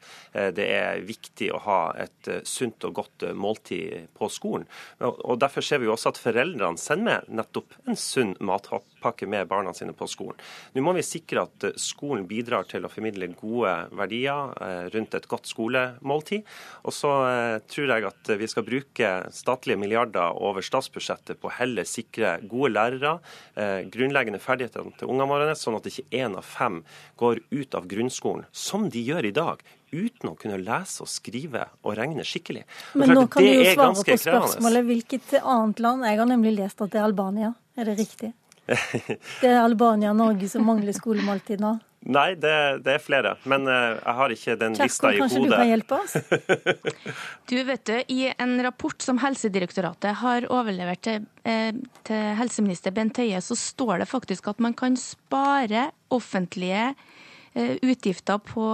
det 0.53 0.65
er 0.73 1.01
viktig 1.05 1.49
å 1.53 1.59
ha 1.65 1.79
et 2.01 2.29
sunt 2.47 2.85
og 2.87 2.95
godt 3.01 3.25
måltid 3.37 4.09
på 4.17 4.29
skolen. 4.33 4.65
Og 5.01 5.39
Derfor 5.41 5.65
ser 5.65 5.81
vi 5.81 5.89
jo 5.89 5.95
også 5.95 6.13
at 6.13 6.21
foreldrene 6.21 6.81
sender 6.81 7.03
med 7.03 7.33
nettopp 7.41 7.73
en 7.89 7.97
sunn 7.99 8.35
matpakke 8.43 9.27
med 9.29 9.49
barna 9.49 9.73
sine 9.75 9.95
på 9.97 10.07
skolen. 10.09 10.39
Nå 10.73 10.85
må 10.85 10.93
vi 10.97 11.05
sikre 11.05 11.45
at 11.47 11.67
skolen 11.81 12.27
bidrar 12.29 12.69
til 12.69 12.85
å 12.85 12.91
formidle 12.91 13.22
formidle 13.23 13.35
gode 13.39 13.87
verdier 13.91 14.53
eh, 14.61 14.89
rundt 14.93 15.13
et 15.13 15.27
godt 15.27 15.47
skolemåltid. 15.47 16.43
Og 16.83 16.93
så 16.93 17.11
eh, 17.27 17.59
tror 17.67 17.93
jeg 17.93 18.07
at 18.07 18.31
vi 18.39 18.47
skal 18.47 18.63
bruke 18.63 19.11
statlige 19.31 19.77
milliarder 19.77 20.33
over 20.41 20.61
statsbudsjettet 20.61 21.39
på 21.39 21.49
å 21.49 21.55
heller 21.57 21.83
sikre 21.83 22.39
gode 22.47 22.73
lærere, 22.73 23.19
eh, 23.55 23.83
grunnleggende 23.87 24.39
ferdigheter 24.39 24.83
til 24.97 25.09
ungene 25.09 25.29
våre, 25.29 25.55
sånn 25.55 25.77
at 25.77 25.87
ikke 25.87 26.09
én 26.11 26.35
av 26.37 26.43
fem 26.43 26.83
går 27.17 27.41
ut 27.51 27.75
av 27.75 27.87
grunnskolen, 27.87 28.45
som 28.51 28.89
de 28.89 29.03
gjør 29.03 29.25
i 29.25 29.33
dag 29.33 29.63
uten 29.93 30.31
å 30.31 30.35
kunne 30.35 30.57
lese 30.57 31.03
og 31.03 31.09
skrive 31.09 31.67
og 31.83 31.93
regne 31.99 32.23
skikkelig. 32.25 32.63
Men 32.97 33.13
nå 33.13 33.27
kan 33.29 33.45
du 33.45 33.51
jo 33.51 33.73
svare 33.75 33.93
på 33.93 34.17
spørsmålet 34.17 34.87
hvilket 34.87 35.35
annet 35.43 35.83
land. 35.85 36.07
Jeg 36.09 36.17
har 36.17 36.31
nemlig 36.31 36.55
lest 36.57 36.81
at 36.81 36.89
det 36.89 36.97
er 36.97 37.05
Albania. 37.05 37.53
Er 37.77 37.91
det 37.91 37.99
riktig? 38.01 38.33
Det 39.43 39.49
er 39.49 39.57
Albania 39.59 40.13
Norge 40.15 40.47
som 40.47 40.63
mangler 40.63 40.95
skolemåltid 40.95 41.59
nå? 41.59 41.73
Nei, 42.03 42.33
det, 42.35 42.83
det, 42.83 42.97
er 42.97 43.01
flere. 43.03 43.35
Men 43.47 43.67
uh, 43.69 43.95
jeg 43.95 44.15
har 44.17 44.33
ikke 44.35 44.55
den 44.59 44.75
Kjerkol, 44.75 44.89
lista 44.89 45.11
i 45.11 45.19
hodet. 45.19 45.23
Kanskje 45.23 45.43
du 45.43 45.53
kan 45.55 45.69
hjelpe 45.71 45.99
oss? 46.01 46.15
du 47.51 47.55
vet 47.69 47.85
du, 47.87 47.95
I 48.11 48.19
en 48.33 48.55
rapport 48.65 49.05
som 49.05 49.21
Helsedirektoratet 49.23 50.19
har 50.19 50.47
overlevert 50.51 51.03
til, 51.07 51.27
eh, 51.47 51.71
til 52.07 52.23
helseminister 52.39 52.95
Bent 52.95 53.21
Høie, 53.21 53.39
så 53.43 53.55
står 53.59 54.03
det 54.03 54.09
faktisk 54.11 54.51
at 54.51 54.59
man 54.63 54.75
kan 54.75 54.97
spare 54.99 55.89
offentlige 56.13 56.89
eh, 57.55 57.77
utgifter 57.79 58.41
på 58.51 58.67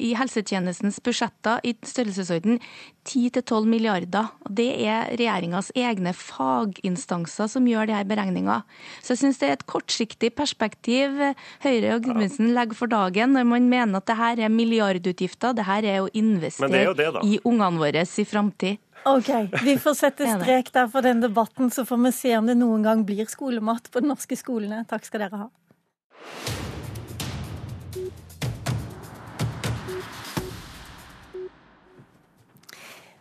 i 0.00 0.12
helsetjenestens 0.18 1.00
budsjetter 1.04 1.62
i 1.66 1.74
størrelsesorden 1.86 2.60
10-12 3.04 3.68
milliarder. 3.68 4.30
Det 4.48 4.68
er 4.86 5.10
regjeringas 5.12 5.70
egne 5.76 6.14
faginstanser 6.16 7.50
som 7.52 7.66
gjør 7.68 7.90
de 7.90 7.96
her 7.98 8.08
beregninga. 8.08 8.62
Så 9.04 9.14
jeg 9.14 9.22
syns 9.24 9.42
det 9.42 9.50
er 9.50 9.58
et 9.58 9.66
kortsiktig 9.70 10.32
perspektiv 10.38 11.20
Høyre 11.64 11.96
og 11.96 12.06
Gudmundsen 12.06 12.54
legger 12.56 12.78
for 12.78 12.90
dagen 12.90 13.34
når 13.36 13.48
man 13.48 13.68
mener 13.70 14.00
at 14.00 14.08
det 14.08 14.18
her 14.18 14.44
er 14.46 14.52
milliardutgifter. 14.52 15.56
Det 15.56 15.68
her 15.68 15.86
er 15.86 16.02
å 16.04 16.10
investere 16.16 16.94
det 16.96 17.12
det, 17.18 17.26
i 17.28 17.38
ungene 17.44 17.80
våre 17.80 18.04
i 18.04 18.26
framtid. 18.28 18.80
OK, 19.04 19.30
vi 19.64 19.76
får 19.80 19.98
sette 19.98 20.28
strek 20.38 20.70
der 20.72 20.88
for 20.92 21.04
den 21.04 21.20
debatten, 21.20 21.70
så 21.70 21.84
får 21.84 22.00
vi 22.06 22.14
se 22.16 22.36
om 22.38 22.48
det 22.48 22.56
noen 22.60 22.86
gang 22.86 23.04
blir 23.04 23.28
skolemat 23.28 23.90
på 23.92 24.00
de 24.00 24.12
norske 24.14 24.38
skolene. 24.40 24.84
Takk 24.88 25.04
skal 25.08 25.26
dere 25.26 25.44
ha. 25.44 25.50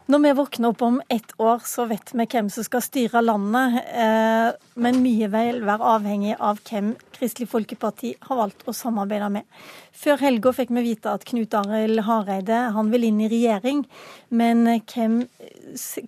Når 0.06 0.20
vi 0.20 0.32
våkner 0.36 0.74
opp 0.74 0.82
om 0.82 1.02
ett 1.08 1.32
år, 1.40 1.62
så 1.64 1.86
vet 1.88 2.10
vi 2.12 2.26
hvem 2.28 2.50
som 2.52 2.66
skal 2.68 2.82
styre 2.84 3.22
landet. 3.24 3.78
Eh, 3.88 4.50
men 4.76 4.98
mye 5.00 5.30
vil 5.32 5.62
være 5.64 5.92
avhengig 5.94 6.34
av 6.44 6.58
hvem 6.68 6.90
Kristelig 7.16 7.48
Folkeparti 7.48 8.10
har 8.28 8.40
valgt 8.42 8.66
å 8.68 8.74
samarbeide 8.76 9.30
med. 9.32 9.48
Før 9.96 10.20
helga 10.20 10.52
fikk 10.58 10.74
vi 10.76 10.84
vite 10.90 11.14
at 11.14 11.24
Knut 11.30 11.56
Arild 11.56 12.04
Hareide 12.04 12.58
han 12.76 12.92
vil 12.92 13.08
inn 13.08 13.22
i 13.24 13.30
regjering. 13.32 13.86
Men 14.28 14.66
hvem, 14.92 15.22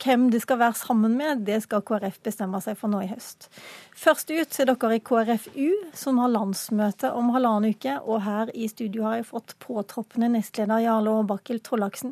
hvem 0.04 0.26
det 0.34 0.42
skal 0.44 0.60
være 0.60 0.76
sammen 0.82 1.16
med, 1.16 1.46
det 1.48 1.62
skal 1.64 1.86
KrF 1.88 2.18
bestemme 2.26 2.60
seg 2.66 2.76
for 2.82 2.92
nå 2.92 3.00
i 3.06 3.08
høst. 3.14 3.48
Først 3.96 4.34
ut 4.34 4.60
er 4.60 4.74
dere 4.74 4.98
i 4.98 5.06
KrFU, 5.08 5.70
som 5.96 6.20
har 6.20 6.34
landsmøte 6.34 7.14
om 7.16 7.32
halvannen 7.32 7.72
uke. 7.72 7.96
Og 8.04 8.26
her 8.28 8.52
i 8.52 8.68
studio 8.68 9.08
har 9.08 9.22
jeg 9.22 9.30
fått 9.32 9.56
påtroppende 9.64 10.34
nestleder 10.36 10.84
Jarle 10.84 11.16
Aabakkel 11.22 11.64
Tollaksen. 11.64 12.12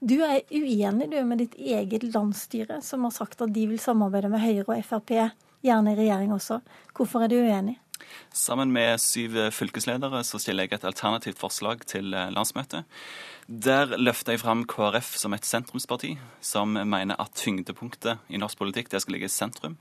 Du 0.00 0.20
er 0.22 0.44
uenig 0.54 1.08
du, 1.10 1.18
med 1.26 1.40
ditt 1.42 1.56
eget 1.58 2.04
landsstyre, 2.12 2.78
som 2.86 3.06
har 3.08 3.14
sagt 3.16 3.40
at 3.42 3.52
de 3.54 3.66
vil 3.66 3.80
samarbeide 3.82 4.30
med 4.30 4.42
Høyre 4.44 4.66
og 4.68 4.84
Frp, 4.86 5.14
gjerne 5.64 5.94
i 5.94 5.98
regjering 5.98 6.32
også. 6.34 6.60
Hvorfor 6.94 7.24
er 7.24 7.32
du 7.32 7.40
uenig? 7.40 7.74
Sammen 8.30 8.70
med 8.72 9.00
syv 9.02 9.34
fylkesledere 9.52 10.20
så 10.24 10.38
stiller 10.38 10.68
jeg 10.68 10.78
et 10.78 10.86
alternativt 10.86 11.40
forslag 11.40 11.82
til 11.90 12.14
eh, 12.14 12.30
landsmøtet. 12.30 12.86
Der 13.48 13.96
løfter 13.98 14.36
jeg 14.36 14.42
fram 14.44 14.62
KrF 14.70 15.16
som 15.18 15.34
et 15.34 15.48
sentrumsparti, 15.48 16.14
som 16.40 16.78
mener 16.78 17.18
at 17.18 17.34
tyngdepunktet 17.34 18.22
i 18.28 18.38
norsk 18.38 18.60
politikk 18.60 18.92
det 18.92 19.02
skal 19.02 19.16
ligge 19.16 19.26
i 19.26 19.34
sentrum. 19.34 19.76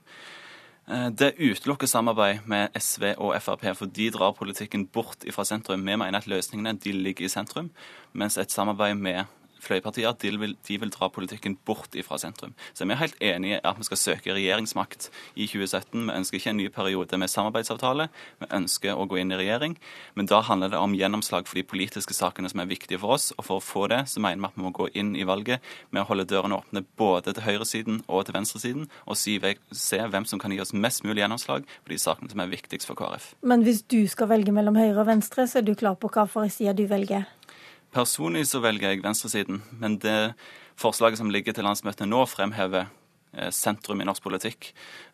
Eh, 0.89 1.09
det 1.13 1.35
utelukker 1.37 1.87
samarbeid 1.87 2.47
med 2.49 2.73
SV 2.79 3.13
og 3.17 3.35
Frp, 3.43 3.69
for 3.75 3.91
de 3.91 4.09
drar 4.15 4.35
politikken 4.37 4.87
bort 4.87 5.27
fra 5.35 5.45
sentrum. 5.45 5.85
Vi 5.85 5.95
mener 5.99 6.17
at 6.17 6.29
løsningene 6.31 6.77
de 6.79 6.95
ligger 6.95 7.27
i 7.27 7.31
sentrum, 7.31 7.69
mens 8.13 8.37
et 8.37 8.51
samarbeid 8.51 8.95
med 8.95 9.25
fløypartier 9.63 10.15
de 10.21 10.33
vil, 10.39 10.55
de 10.67 10.79
vil, 10.81 10.91
dra 10.93 11.09
politikken 11.13 11.57
bort 11.65 11.95
fra 12.05 12.17
sentrum. 12.21 12.53
Så 12.73 12.85
vi 12.85 12.93
er 12.93 13.01
helt 13.01 13.17
enige 13.23 13.57
i 13.57 13.63
at 13.63 13.79
vi 13.79 13.87
skal 13.87 14.01
søke 14.01 14.35
regjeringsmakt 14.35 15.09
i 15.35 15.47
2017. 15.47 16.07
Vi 16.07 16.15
ønsker 16.15 16.39
ikke 16.39 16.53
en 16.53 16.59
ny 16.61 16.67
periode 16.73 17.17
med 17.17 17.31
samarbeidsavtale. 17.31 18.09
Vi 18.41 18.51
ønsker 18.59 18.97
å 18.97 19.07
gå 19.09 19.19
inn 19.21 19.33
i 19.33 19.39
regjering. 19.39 19.77
Men 20.15 20.29
da 20.29 20.41
handler 20.45 20.73
det 20.73 20.81
om 20.81 20.95
gjennomslag 20.97 21.47
for 21.49 21.59
de 21.59 21.65
politiske 21.67 22.15
sakene 22.15 22.49
som 22.51 22.61
er 22.63 22.69
viktige 22.69 23.01
for 23.01 23.17
oss. 23.17 23.31
Og 23.37 23.47
for 23.47 23.61
å 23.61 23.63
få 23.63 23.87
det, 23.91 24.03
så 24.11 24.23
mener 24.23 24.43
vi 24.43 24.51
at 24.51 24.57
vi 24.57 24.65
må 24.65 24.73
gå 24.75 24.89
inn 24.97 25.15
i 25.15 25.27
valget 25.27 25.63
med 25.91 26.03
å 26.03 26.07
holde 26.11 26.27
dørene 26.29 26.59
åpne 26.61 26.83
både 26.99 27.33
til 27.33 27.45
høyresiden 27.47 28.01
og 28.07 28.27
til 28.27 28.37
venstresiden, 28.37 28.89
og 29.05 29.17
se 29.17 30.01
hvem 30.11 30.27
som 30.27 30.41
kan 30.41 30.53
gi 30.53 30.61
oss 30.63 30.75
mest 30.75 31.05
mulig 31.05 31.23
gjennomslag 31.23 31.67
på 31.83 31.93
de 31.93 31.99
sakene 32.01 32.31
som 32.31 32.43
er 32.43 32.51
viktigst 32.51 32.89
for 32.89 32.99
KrF. 32.99 33.33
Men 33.41 33.65
hvis 33.65 33.83
du 33.89 33.99
skal 34.11 34.31
velge 34.31 34.53
mellom 34.55 34.77
høyre 34.79 35.01
og 35.01 35.09
venstre, 35.09 35.47
så 35.47 35.61
er 35.61 35.67
du 35.67 35.75
klar 35.77 35.97
på 35.99 36.11
hva 36.13 36.27
for 36.29 36.47
side 36.51 36.75
du 36.77 36.85
velger? 36.89 37.27
Personlig 37.97 38.43
så 38.45 38.59
velger 38.61 38.91
jeg 38.91 39.01
venstresiden, 39.01 39.63
men 39.81 39.97
det 39.97 40.35
forslaget 40.77 41.17
som 41.17 41.31
ligger 41.33 41.55
til 41.57 41.65
landsmøtet 41.65 42.05
nå, 42.05 42.19
fremhever 42.29 42.83
eh, 43.33 43.49
sentrum 43.49 44.03
i 44.03 44.05
norsk 44.05 44.21
politikk. 44.21 44.67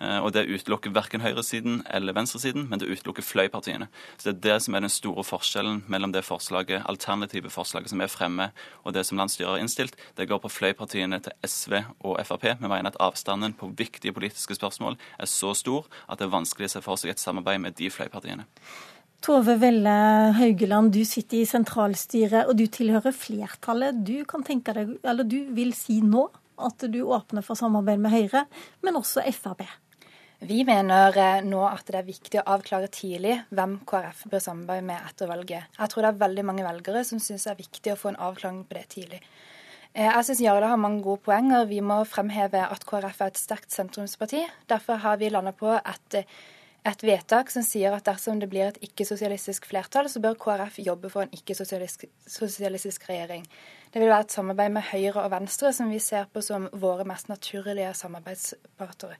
Eh, 0.03 0.18
og 0.19 0.34
Det 0.35 0.43
utelukker 0.49 0.91
verken 0.91 1.23
høyresiden 1.23 1.85
eller 1.88 2.18
venstresiden, 2.18 2.68
men 2.68 2.81
det 2.81 2.89
utelukker 2.91 3.23
fløypartiene. 3.23 3.88
Så 4.18 4.27
Det 4.27 4.34
er 4.34 4.43
det 4.49 4.57
som 4.65 4.76
er 4.76 4.84
den 4.84 4.91
store 4.91 5.23
forskjellen 5.23 5.85
mellom 5.88 6.11
det 6.11 6.26
forslaget, 6.27 6.84
alternative 6.84 7.49
forslaget 7.49 7.89
som 7.93 8.01
er 8.01 8.11
fremme, 8.11 8.51
og 8.84 8.93
det 8.93 9.05
som 9.05 9.18
landsstyret 9.18 9.55
har 9.55 9.64
innstilt. 9.64 9.95
Det 10.18 10.27
går 10.27 10.43
på 10.43 10.51
fløypartiene 10.51 11.23
til 11.23 11.31
SV 11.45 11.85
og 12.03 12.19
Frp. 12.27 12.60
Vi 12.60 12.68
mener 12.68 12.91
at 12.91 12.99
avstanden 12.99 13.53
på 13.53 13.72
viktige 13.77 14.11
politiske 14.11 14.60
spørsmål 14.60 14.97
er 15.19 15.26
så 15.26 15.55
stor 15.55 15.88
at 16.10 16.19
det 16.19 16.27
er 16.27 16.35
vanskelig 16.35 16.68
å 16.68 16.76
se 16.76 16.81
for 16.84 16.99
seg 16.99 17.15
et 17.15 17.23
samarbeid 17.23 17.64
med 17.64 17.80
de 17.80 17.88
fløypartiene. 17.88 18.43
Tove 19.23 19.53
Velle 19.55 19.91
Haugeland, 20.35 20.89
du 20.91 21.05
sitter 21.07 21.37
i 21.39 21.45
sentralstyret 21.47 22.49
og 22.49 22.57
du 22.59 22.65
tilhører 22.67 23.13
flertallet. 23.15 24.01
Du 24.03 24.25
kan 24.27 24.41
tenke 24.43 24.73
deg, 24.75 24.89
eller 24.99 25.23
du 25.23 25.37
vil 25.55 25.69
si 25.77 26.01
nå 26.03 26.25
at 26.59 26.83
du 26.91 26.97
åpner 27.07 27.45
for 27.45 27.55
samarbeid 27.55 28.01
med 28.03 28.11
Høyre, 28.11 28.41
men 28.83 28.97
også 28.99 29.21
Frp. 29.31 29.61
Vi 30.43 30.57
mener 30.67 31.15
eh, 31.15 31.39
nå 31.47 31.61
at 31.69 31.87
det 31.87 32.01
er 32.01 32.09
viktig 32.09 32.41
å 32.41 32.43
avklare 32.57 32.89
tidlig 32.91 33.37
hvem 33.55 33.77
KrF 33.87 34.25
bør 34.33 34.43
samarbeide 34.43 34.83
med 34.89 35.05
etter 35.07 35.31
valget. 35.31 35.71
Jeg 35.77 35.93
tror 35.93 36.03
det 36.03 36.09
er 36.09 36.19
veldig 36.25 36.45
mange 36.49 36.65
velgere 36.67 37.03
som 37.07 37.21
syns 37.23 37.45
det 37.47 37.53
er 37.53 37.61
viktig 37.61 37.93
å 37.93 37.99
få 38.01 38.11
en 38.11 38.19
avklaring 38.27 38.65
på 38.67 38.75
det 38.75 38.83
tidlig. 38.91 39.21
Eh, 39.93 40.09
jeg 40.09 40.25
syns 40.27 40.41
Jarle 40.43 40.73
har 40.73 40.81
mange 40.83 40.99
gode 41.05 41.23
poenger. 41.29 41.63
Vi 41.71 41.79
må 41.79 42.01
fremheve 42.11 42.65
at 42.67 42.83
KrF 42.91 43.23
er 43.23 43.31
et 43.31 43.39
sterkt 43.39 43.71
sentrumsparti. 43.71 44.43
Derfor 44.67 44.99
har 45.05 45.23
vi 45.23 45.31
landa 45.31 45.55
på 45.55 45.71
at 45.79 46.19
et 46.84 47.03
vedtak 47.05 47.51
som 47.51 47.64
sier 47.64 47.93
at 47.95 48.03
dersom 48.03 48.41
det 48.41 48.49
blir 48.51 48.68
et 48.68 48.80
ikke-sosialistisk 48.84 49.69
flertall, 49.69 50.10
så 50.11 50.19
bør 50.23 50.35
KrF 50.39 50.81
jobbe 50.84 51.11
for 51.11 51.23
en 51.23 51.31
ikke-sosialistisk 51.31 53.05
regjering. 53.07 53.45
Det 53.93 54.01
vil 54.01 54.11
være 54.11 54.26
et 54.26 54.35
samarbeid 54.35 54.73
med 54.76 54.88
Høyre 54.89 55.23
og 55.23 55.31
Venstre 55.31 55.72
som 55.76 55.91
vi 55.93 56.01
ser 56.03 56.27
på 56.34 56.43
som 56.43 56.65
våre 56.81 57.05
mest 57.07 57.30
naturlige 57.31 57.93
samarbeidspartnere. 57.95 59.15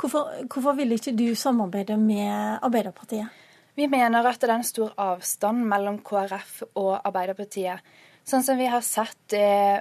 Hvorfor, 0.00 0.32
hvorfor 0.48 0.74
vil 0.80 0.96
ikke 0.96 1.14
du 1.14 1.28
samarbeide 1.38 1.98
med 2.00 2.58
Arbeiderpartiet? 2.64 3.30
Vi 3.74 3.86
mener 3.90 4.26
at 4.26 4.40
det 4.40 4.50
er 4.50 4.56
en 4.56 4.66
stor 4.66 4.92
avstand 5.02 5.62
mellom 5.70 6.00
KrF 6.06 6.60
og 6.74 6.92
Arbeiderpartiet. 6.98 7.94
Sånn 8.26 8.42
som 8.46 8.58
vi 8.58 8.66
har 8.70 8.82
sett 8.86 9.34
eh, 9.36 9.78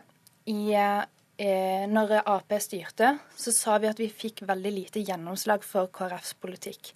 i 0.50 0.74
eh, 0.76 1.86
når 1.90 2.16
Ap 2.22 2.54
styrte, 2.62 3.16
så 3.38 3.54
sa 3.54 3.78
vi 3.82 3.90
at 3.90 4.02
vi 4.02 4.10
fikk 4.10 4.44
veldig 4.50 4.74
lite 4.74 5.02
gjennomslag 5.06 5.66
for 5.66 5.90
KrFs 5.94 6.36
politikk. 6.42 6.94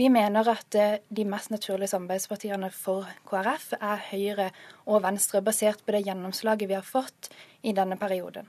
Vi 0.00 0.08
mener 0.08 0.48
at 0.48 0.74
eh, 0.80 0.94
de 1.12 1.24
mest 1.28 1.50
naturlige 1.52 1.90
samarbeidspartiene 1.92 2.70
for 2.72 3.04
KrF 3.28 3.74
er 3.76 4.00
Høyre 4.06 4.46
og 4.88 5.02
Venstre, 5.04 5.42
basert 5.44 5.82
på 5.84 5.92
det 5.92 6.06
gjennomslaget 6.06 6.70
vi 6.70 6.78
har 6.78 6.86
fått 6.86 7.28
i 7.60 7.74
denne 7.76 7.98
perioden. 8.00 8.48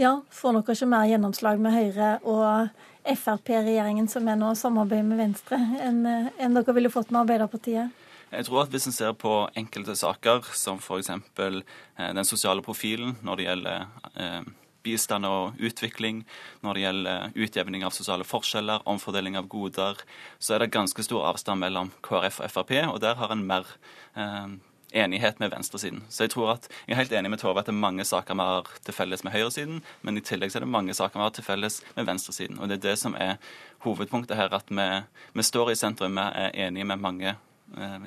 Ja, 0.00 0.14
får 0.32 0.56
dere 0.56 0.76
ikke 0.78 0.88
mer 0.88 1.04
gjennomslag 1.10 1.60
med 1.60 1.76
Høyre 1.76 2.08
og 2.24 2.70
Frp-regjeringen, 3.04 4.08
som 4.08 4.24
er 4.24 4.40
nå 4.40 4.54
samarbeider 4.56 5.04
med 5.10 5.20
Venstre, 5.20 5.60
enn, 5.84 6.00
en 6.06 6.56
dere 6.56 6.76
ville 6.78 6.92
fått 6.94 7.12
med 7.12 7.26
Arbeiderpartiet? 7.26 8.04
Jeg 8.32 8.48
tror 8.48 8.64
at 8.64 8.72
Hvis 8.72 8.88
en 8.88 8.96
ser 8.96 9.12
på 9.20 9.34
enkelte 9.54 9.98
saker, 10.00 10.48
som 10.56 10.80
f.eks. 10.80 11.12
Eh, 11.12 12.12
den 12.16 12.24
sosiale 12.24 12.64
profilen 12.64 13.18
når 13.20 13.36
det 13.36 13.50
gjelder 13.50 13.84
eh, 14.16 14.40
bistand 14.86 15.26
og 15.28 15.58
utvikling, 15.58 16.22
når 16.62 16.78
det 16.78 16.86
gjelder 16.86 17.42
utjevning 17.46 17.84
av 17.86 17.94
sosiale 17.96 18.26
forskjeller, 18.26 18.86
omfordeling 18.86 19.36
av 19.38 19.50
goder, 19.50 20.00
så 20.38 20.54
er 20.54 20.64
det 20.64 20.72
ganske 20.76 21.04
stor 21.04 21.26
avstand 21.32 21.62
mellom 21.64 21.92
KrF 22.06 22.40
og 22.46 22.54
Frp, 22.54 22.72
og 22.86 23.02
der 23.02 23.18
har 23.18 23.34
en 23.34 23.44
mer 23.50 23.76
eh, 24.14 24.56
enighet 24.96 25.38
med 25.38 25.50
venstresiden. 25.50 26.04
Så 26.08 26.24
jeg 26.24 26.30
tror 26.30 26.52
at, 26.54 26.68
jeg 26.86 26.94
er 26.94 27.00
helt 27.00 27.12
enig 27.12 27.30
med 27.30 27.42
Tove 27.42 27.60
at 27.60 27.68
det 27.68 27.74
er 27.74 27.80
mange 27.80 28.04
saker 28.04 28.38
vi 28.38 28.46
har 28.48 28.70
til 28.84 28.94
felles 28.94 29.24
med 29.26 29.34
høyresiden, 29.34 29.82
men 30.02 30.18
i 30.18 30.24
tillegg 30.24 30.52
så 30.52 30.60
er 30.60 30.66
det 30.66 30.72
mange 30.72 30.94
saker 30.94 31.18
vi 31.18 31.26
har 31.26 31.34
til 31.36 31.46
felles 31.46 31.80
med 31.96 32.06
venstresiden. 32.08 32.60
Og 32.60 32.70
det 32.70 32.78
er 32.78 32.84
det 32.90 32.96
som 33.00 33.16
er 33.18 33.36
hovedpunktet 33.84 34.38
her, 34.38 34.54
at 34.54 34.70
vi, 34.70 34.88
vi 35.34 35.42
står 35.42 35.72
i 35.72 35.78
sentrum, 35.78 36.16
vi 36.16 36.46
er 36.46 36.54
enige 36.66 36.88
med 36.88 37.02
mange 37.02 37.36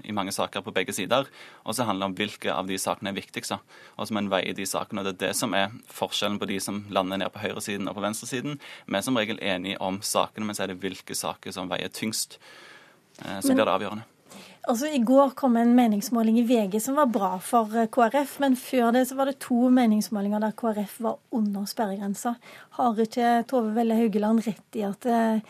i 0.04 0.14
mange 0.16 0.32
saker 0.32 0.64
på 0.64 0.72
begge 0.74 0.94
sider. 0.96 1.28
Og 1.68 1.76
så 1.76 1.84
handler 1.84 2.08
det 2.08 2.10
om 2.10 2.18
hvilke 2.18 2.54
av 2.54 2.70
de 2.70 2.78
sakene 2.80 3.12
er 3.12 3.18
viktigst. 3.18 3.54
Og 3.98 4.08
så 4.08 4.16
må 4.16 4.24
en 4.24 4.32
veie 4.32 4.54
de 4.56 4.66
sakene. 4.66 5.02
og 5.02 5.10
Det 5.10 5.16
er 5.16 5.28
det 5.28 5.38
som 5.38 5.54
er 5.54 5.74
forskjellen 5.94 6.40
på 6.40 6.48
de 6.50 6.60
som 6.64 6.86
lander 6.90 7.20
ned 7.20 7.34
på 7.34 7.44
høyresiden 7.44 7.90
og 7.92 7.98
på 7.98 8.06
venstresiden. 8.06 8.60
Vi 8.88 8.98
er 8.98 9.06
som 9.06 9.20
regel 9.20 9.42
enige 9.42 9.82
om 9.82 10.00
sakene, 10.02 10.48
men 10.48 10.56
så 10.56 10.64
er 10.64 10.74
det 10.74 10.80
hvilke 10.84 11.18
saker 11.18 11.52
som 11.56 11.70
veier 11.70 11.92
tyngst, 11.92 12.40
så 13.20 13.42
som 13.44 13.56
blir 13.56 13.68
det 13.68 13.76
avgjørende. 13.76 14.08
Altså, 14.70 14.90
I 14.92 15.00
går 15.02 15.32
kom 15.40 15.56
en 15.58 15.72
meningsmåling 15.74 16.38
i 16.42 16.44
VG 16.46 16.76
som 16.84 16.98
var 17.00 17.08
bra 17.10 17.32
for 17.42 17.74
eh, 17.80 17.88
KrF, 17.90 18.36
men 18.44 18.58
før 18.60 18.92
det 18.94 19.06
så 19.10 19.16
var 19.18 19.30
det 19.30 19.40
to 19.42 19.70
meningsmålinger 19.74 20.44
der 20.44 20.54
KrF 20.60 21.00
var 21.02 21.18
under 21.34 21.66
sperregrensa. 21.70 22.36
Har 22.78 23.00
ikke 23.02 23.32
Tove 23.50 23.74
Velle 23.74 23.98
Haugeland 23.98 24.44
rett 24.46 24.78
i 24.78 24.86
at 24.86 25.08
Eh, 25.10 25.42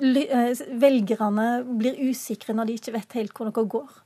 velgerne 0.00 1.48
blir 1.78 1.98
usikre 2.08 2.54
når 2.56 2.70
de 2.70 2.78
ikke 2.78 2.96
vet 2.96 3.18
helt 3.18 3.36
hvor 3.36 3.50
noe 3.50 3.66
går? 3.76 4.00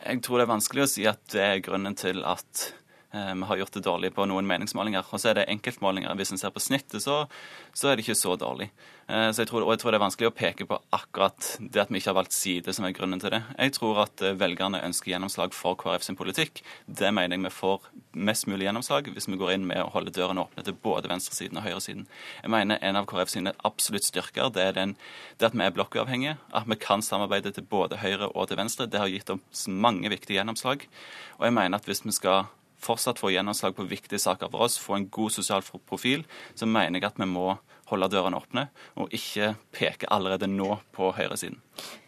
Jeg 0.00 0.22
tror 0.24 0.40
det 0.40 0.44
er 0.46 0.54
vanskelig 0.54 0.84
å 0.84 0.90
si 0.90 1.06
at 1.08 1.20
det 1.32 1.42
er 1.44 1.64
grunnen 1.64 1.96
til 1.98 2.22
at 2.24 2.70
Eh, 2.70 2.79
vi 3.10 3.46
har 3.48 3.58
gjort 3.58 3.74
det 3.74 3.82
dårlig 3.82 4.12
på 4.14 4.24
noen 4.30 4.46
meningsmålinger. 4.46 5.02
Og 5.10 5.18
så 5.18 5.32
er 5.32 5.40
det 5.40 5.48
enkeltmålinger. 5.50 6.14
Hvis 6.18 6.30
en 6.34 6.38
ser 6.38 6.52
på 6.54 6.62
snittet, 6.62 7.02
så, 7.02 7.24
så, 7.72 7.88
er 7.90 7.96
det 7.96 8.04
ikke 8.04 8.18
så 8.18 8.36
dårlig. 8.38 8.70
Eh, 9.10 9.30
så 9.32 9.42
jeg 9.42 9.50
tror, 9.50 9.64
og 9.64 9.72
jeg 9.74 9.80
tror 9.82 9.90
det 9.90 9.98
er 9.98 10.04
vanskelig 10.04 10.28
å 10.30 10.34
peke 10.36 10.66
på 10.70 10.78
akkurat 10.94 11.46
det 11.58 11.82
at 11.82 11.90
vi 11.90 11.98
ikke 11.98 12.12
har 12.12 12.18
valgt 12.20 12.36
side 12.36 12.74
som 12.76 12.86
er 12.86 12.94
grunnen 12.94 13.22
til 13.22 13.32
det. 13.34 13.40
Jeg 13.56 13.74
tror 13.74 14.02
at 14.04 14.22
eh, 14.22 14.36
velgerne 14.38 14.82
ønsker 14.86 15.10
gjennomslag 15.10 15.54
for 15.56 15.78
KrF 15.80 16.04
sin 16.06 16.18
politikk. 16.18 16.62
Det 16.86 17.10
mener 17.14 17.34
jeg 17.34 17.44
vi 17.48 17.52
får 17.54 17.88
mest 18.30 18.46
mulig 18.50 18.68
gjennomslag 18.68 19.10
hvis 19.10 19.26
vi 19.30 19.38
går 19.40 19.54
inn 19.56 19.66
med 19.66 19.82
å 19.82 19.90
holde 19.94 20.14
dørene 20.14 20.44
åpne 20.44 20.66
til 20.66 20.78
både 20.84 21.10
venstresiden 21.10 21.58
og 21.58 21.66
høyresiden. 21.66 22.06
Jeg 22.44 22.54
mener 22.54 22.78
en 22.86 23.00
av 23.00 23.08
KrF 23.10 23.34
sine 23.34 23.54
absolutt 23.66 24.06
styrker 24.06 24.52
det 24.54 24.68
er 24.68 24.78
den, 24.78 24.94
det 25.40 25.50
at 25.50 25.58
vi 25.58 25.66
er 25.66 25.74
blokkuavhengige. 25.74 26.38
At 26.54 26.70
vi 26.70 26.78
kan 26.78 27.02
samarbeide 27.02 27.54
til 27.56 27.66
både 27.66 27.98
høyre 28.04 28.30
og 28.30 28.50
til 28.50 28.60
venstre. 28.62 28.86
Det 28.86 29.02
har 29.02 29.10
gitt 29.10 29.34
oss 29.34 29.66
mange 29.66 30.12
viktige 30.12 30.38
gjennomslag. 30.38 30.86
Og 31.40 31.48
jeg 31.48 31.58
mener 31.58 31.80
at 31.80 31.90
hvis 31.90 32.04
vi 32.06 32.14
skal 32.14 32.46
fortsatt 32.80 33.20
få 33.20 33.32
gjennomslag 33.34 33.76
på 33.76 33.88
viktige 33.90 34.20
saker 34.22 34.50
for 34.52 34.66
oss, 34.66 34.78
få 34.80 34.96
en 34.98 35.08
god 35.12 35.34
sosial 35.34 35.64
profil, 35.88 36.24
så 36.54 36.68
mener 36.68 37.00
jeg 37.00 37.10
at 37.10 37.20
vi 37.20 37.28
må 37.30 37.54
holde 37.90 38.10
dørene 38.12 38.38
åpne, 38.38 38.66
og 39.00 39.12
ikke 39.14 39.54
peke 39.74 40.08
allerede 40.14 40.46
nå 40.50 40.76
på 40.94 41.10
høyresiden. 41.16 41.58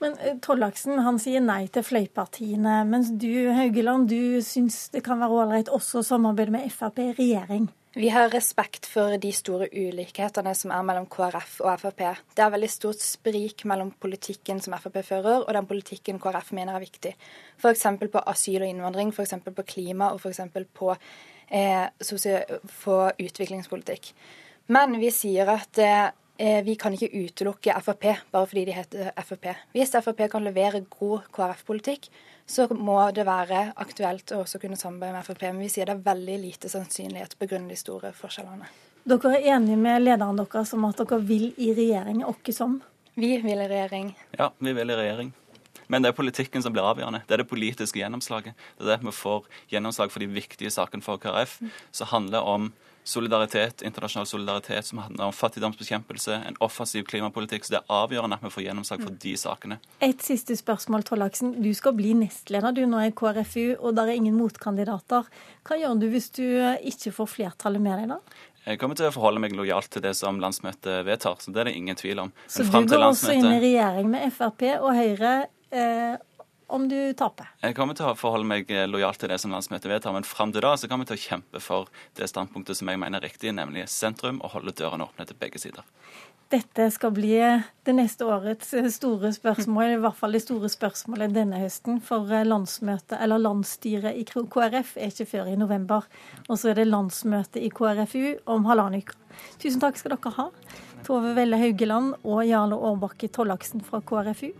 Men 0.03 0.16
eh, 0.20 0.39
Tollaksen 0.44 1.03
han 1.03 1.19
sier 1.23 1.43
nei 1.43 1.65
til 1.73 1.85
fløypartiene, 1.86 2.82
mens 2.89 3.11
du 3.11 3.51
Haugeland, 3.57 4.09
du 4.11 4.40
syns 4.47 4.85
det 4.94 5.05
kan 5.07 5.23
være 5.23 5.44
ålreit 5.44 5.73
også 5.73 6.03
å 6.03 6.09
samarbeide 6.12 6.55
med 6.55 6.70
Frp 6.73 7.03
i 7.03 7.12
regjering? 7.19 7.70
Vi 7.94 8.09
har 8.09 8.31
respekt 8.32 8.86
for 8.89 9.19
de 9.20 9.31
store 9.36 9.66
ulikhetene 9.69 10.55
som 10.56 10.70
er 10.73 10.85
mellom 10.89 11.05
KrF 11.12 11.59
og 11.60 11.74
Frp. 11.82 11.98
Det 12.32 12.40
er 12.40 12.55
veldig 12.55 12.70
stort 12.73 13.02
sprik 13.05 13.66
mellom 13.69 13.90
politikken 14.01 14.62
som 14.64 14.73
Frp 14.81 14.97
fører, 15.05 15.43
og 15.44 15.52
den 15.52 15.69
politikken 15.69 16.20
KrF 16.23 16.55
mener 16.56 16.78
er 16.78 16.86
viktig. 16.86 17.12
F.eks. 17.60 17.85
på 18.14 18.24
asyl 18.32 18.64
og 18.64 18.73
innvandring, 18.73 19.12
f.eks. 19.12 19.36
på 19.44 19.66
klima 19.74 20.09
og 20.14 20.24
f.eks. 20.24 20.40
På, 20.73 20.97
eh, 21.52 21.85
på 22.81 22.97
utviklingspolitikk. 23.27 24.14
Men 24.73 24.97
vi 24.97 25.12
sier 25.12 25.52
at 25.52 25.85
eh, 25.85 26.64
vi 26.64 26.78
kan 26.81 26.97
ikke 26.97 27.12
utelukke 27.12 27.77
Frp 27.85 28.09
bare 28.32 28.48
fordi 28.48 28.70
de 28.70 28.78
heter 28.78 29.12
Frp. 29.20 29.51
Hvis 29.77 29.93
Frp 30.01 30.31
kan 30.32 30.48
levere 30.48 30.81
god 30.97 31.28
KrF-politikk, 31.28 32.09
så 32.53 32.66
må 32.77 32.99
det 33.16 33.24
være 33.24 33.65
aktuelt 33.81 34.35
å 34.35 34.43
også 34.43 34.61
kunne 34.61 34.77
samarbeide 34.77 35.16
med 35.16 35.27
Frp. 35.27 35.45
Men 35.49 35.62
vi 35.65 35.70
sier 35.73 35.89
det 35.89 35.97
er 35.97 36.07
veldig 36.07 36.39
lite 36.43 36.69
sannsynlighet 36.73 37.39
pga. 37.41 37.61
de 37.69 37.77
store 37.81 38.12
forskjellene. 38.16 38.69
Dere 39.09 39.33
er 39.39 39.55
enige 39.57 39.79
med 39.81 40.03
lederen 40.05 40.39
deres 40.39 40.73
om 40.77 40.85
at 40.87 41.01
dere 41.01 41.19
vil 41.27 41.49
i 41.57 41.73
regjering, 41.74 42.23
åkke 42.29 42.53
som? 42.55 42.81
Vi 43.15 43.39
vil 43.43 43.61
i 43.61 43.69
regjering. 43.69 44.12
Ja, 44.39 44.53
vi 44.59 44.73
vil 44.73 44.91
i 44.91 44.99
regjering. 44.99 45.33
Men 45.89 46.05
det 46.05 46.12
er 46.12 46.16
politikken 46.16 46.62
som 46.62 46.73
blir 46.73 46.87
avgjørende. 46.87 47.24
Det 47.27 47.35
er 47.35 47.43
det 47.43 47.49
politiske 47.51 47.99
gjennomslaget. 48.01 48.55
Det 48.79 48.87
er 48.87 48.95
det 48.95 49.09
vi 49.09 49.12
får 49.16 49.49
gjennomslag 49.73 50.12
for 50.12 50.23
de 50.23 50.29
viktige 50.31 50.70
sakene 50.73 51.05
for 51.05 51.20
KrF, 51.20 51.59
som 51.93 52.12
handler 52.12 52.49
om 52.49 52.70
solidaritet, 53.05 53.83
internasjonal 53.83 54.27
solidaritet 54.27 54.87
som 54.87 55.01
handler 55.03 55.24
om 55.29 55.35
fattigdomsbekjempelse, 55.35 56.37
en 56.49 56.59
offensiv 56.62 57.05
klimapolitikk. 57.09 57.66
Så 57.66 57.74
det 57.74 57.81
er 57.81 57.97
avgjørende 57.97 58.39
at 58.39 58.47
vi 58.47 58.53
får 58.55 58.66
gjennomslag 58.69 59.03
for 59.03 59.19
de 59.24 59.35
sakene. 59.41 59.79
Et 60.05 60.23
siste 60.23 60.57
spørsmål, 60.59 61.07
Tollaksen. 61.09 61.57
Du 61.65 61.73
skal 61.74 61.97
bli 61.99 62.15
nestleder 62.19 62.74
du 62.77 62.85
nå 62.87 63.03
i 63.07 63.12
KrFU, 63.16 63.74
og 63.81 63.97
der 63.99 64.12
er 64.12 64.20
ingen 64.20 64.39
motkandidater. 64.39 65.29
Hva 65.66 65.79
gjør 65.81 65.99
du 65.99 66.09
hvis 66.12 66.31
du 66.39 66.47
ikke 66.93 67.15
får 67.19 67.33
flertallet 67.37 67.83
med 67.83 68.03
deg 68.03 68.15
da? 68.15 68.20
Jeg 68.62 68.79
kommer 68.79 68.95
til 68.95 69.09
å 69.09 69.15
forholde 69.15 69.43
meg 69.43 69.57
lojalt 69.59 69.91
til 69.91 70.05
det 70.05 70.12
som 70.15 70.39
landsmøtet 70.43 71.03
vedtar. 71.07 71.41
så 71.43 71.51
Det 71.51 71.65
er 71.65 71.73
det 71.73 71.79
ingen 71.81 71.99
tvil 71.99 72.20
om. 72.23 72.31
Men 72.31 72.53
så 72.55 72.62
du 72.62 72.93
går 72.95 73.09
også 73.09 73.35
inn 73.35 73.51
i 73.51 73.59
regjering 73.65 74.12
med 74.12 74.31
Frp 74.31 74.62
og 74.77 74.93
Høyre 74.95 75.33
eh, 75.74 76.15
om 76.73 76.89
du 76.89 76.97
taper? 77.19 77.51
Jeg 77.62 77.77
kommer 77.77 77.97
til 77.99 78.09
å 78.09 78.16
forholde 78.19 78.49
meg 78.49 78.70
eh, 78.73 78.86
lojalt 78.89 79.20
til 79.23 79.32
det 79.32 79.39
som 79.43 79.53
landsmøtet 79.55 79.90
vedtar, 79.90 80.15
men 80.16 80.27
fram 80.27 80.53
til 80.55 80.65
da 80.65 80.74
så 80.78 80.89
kommer 80.90 81.07
jeg 81.07 81.12
til 81.12 81.20
å 81.20 81.24
kjempe 81.28 81.62
for 81.62 81.90
det 82.19 82.28
standpunktet 82.31 82.78
som 82.78 82.90
jeg 82.90 83.01
mener 83.03 83.20
er 83.20 83.28
riktig, 83.28 83.55
nemlig 83.57 83.86
sentrum, 83.93 84.40
og 84.43 84.57
holde 84.57 84.74
dørene 84.78 85.07
åpne 85.09 85.28
til 85.28 85.39
begge 85.40 85.61
sider. 85.62 85.86
Dette 86.53 86.90
skal 86.93 87.15
bli 87.16 87.32
det 87.86 87.93
neste 87.97 88.27
årets 88.28 88.74
store 88.93 89.31
spørsmål, 89.32 89.94
i 89.94 90.01
hvert 90.03 90.19
fall 90.19 90.36
det 90.36 90.43
store 90.44 90.69
spørsmålet 90.69 91.32
denne 91.32 91.61
høsten. 91.62 92.03
For 92.05 92.28
eh, 92.28 92.44
landsmøtet, 92.44 93.16
eller 93.20 93.40
landsstyret 93.40 94.19
i 94.20 94.27
KrF 94.28 94.99
er 95.01 95.12
ikke 95.12 95.31
før 95.31 95.49
i 95.49 95.57
november. 95.57 96.09
Og 96.49 96.61
så 96.61 96.73
er 96.73 96.82
det 96.82 96.90
landsmøte 96.90 97.62
i 97.62 97.73
KrFU 97.73 98.35
om 98.53 98.69
halvannen 98.69 99.01
uke. 99.01 99.16
Tusen 99.62 99.81
takk 99.81 99.97
skal 99.97 100.16
dere 100.16 100.35
ha. 100.36 100.49
Tove 101.07 101.32
Velle 101.35 101.57
Haugeland 101.59 102.19
og 102.20 102.44
Jarle 102.47 102.77
Aarbakke 102.77 103.32
Tollaksen 103.32 103.81
fra 103.86 104.03
KrFU. 104.05 104.53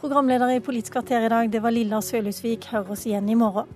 Programleder 0.00 0.48
i 0.54 0.60
Politisk 0.64 0.94
kvarter 0.96 1.26
i 1.26 1.28
dag, 1.28 1.48
det 1.52 1.60
var 1.60 1.74
Lilla 1.76 1.98
Sølhusvik. 2.00 2.70
Hør 2.72 2.94
oss 2.94 3.02
igjen 3.04 3.26
i 3.28 3.34
morgen. 3.36 3.68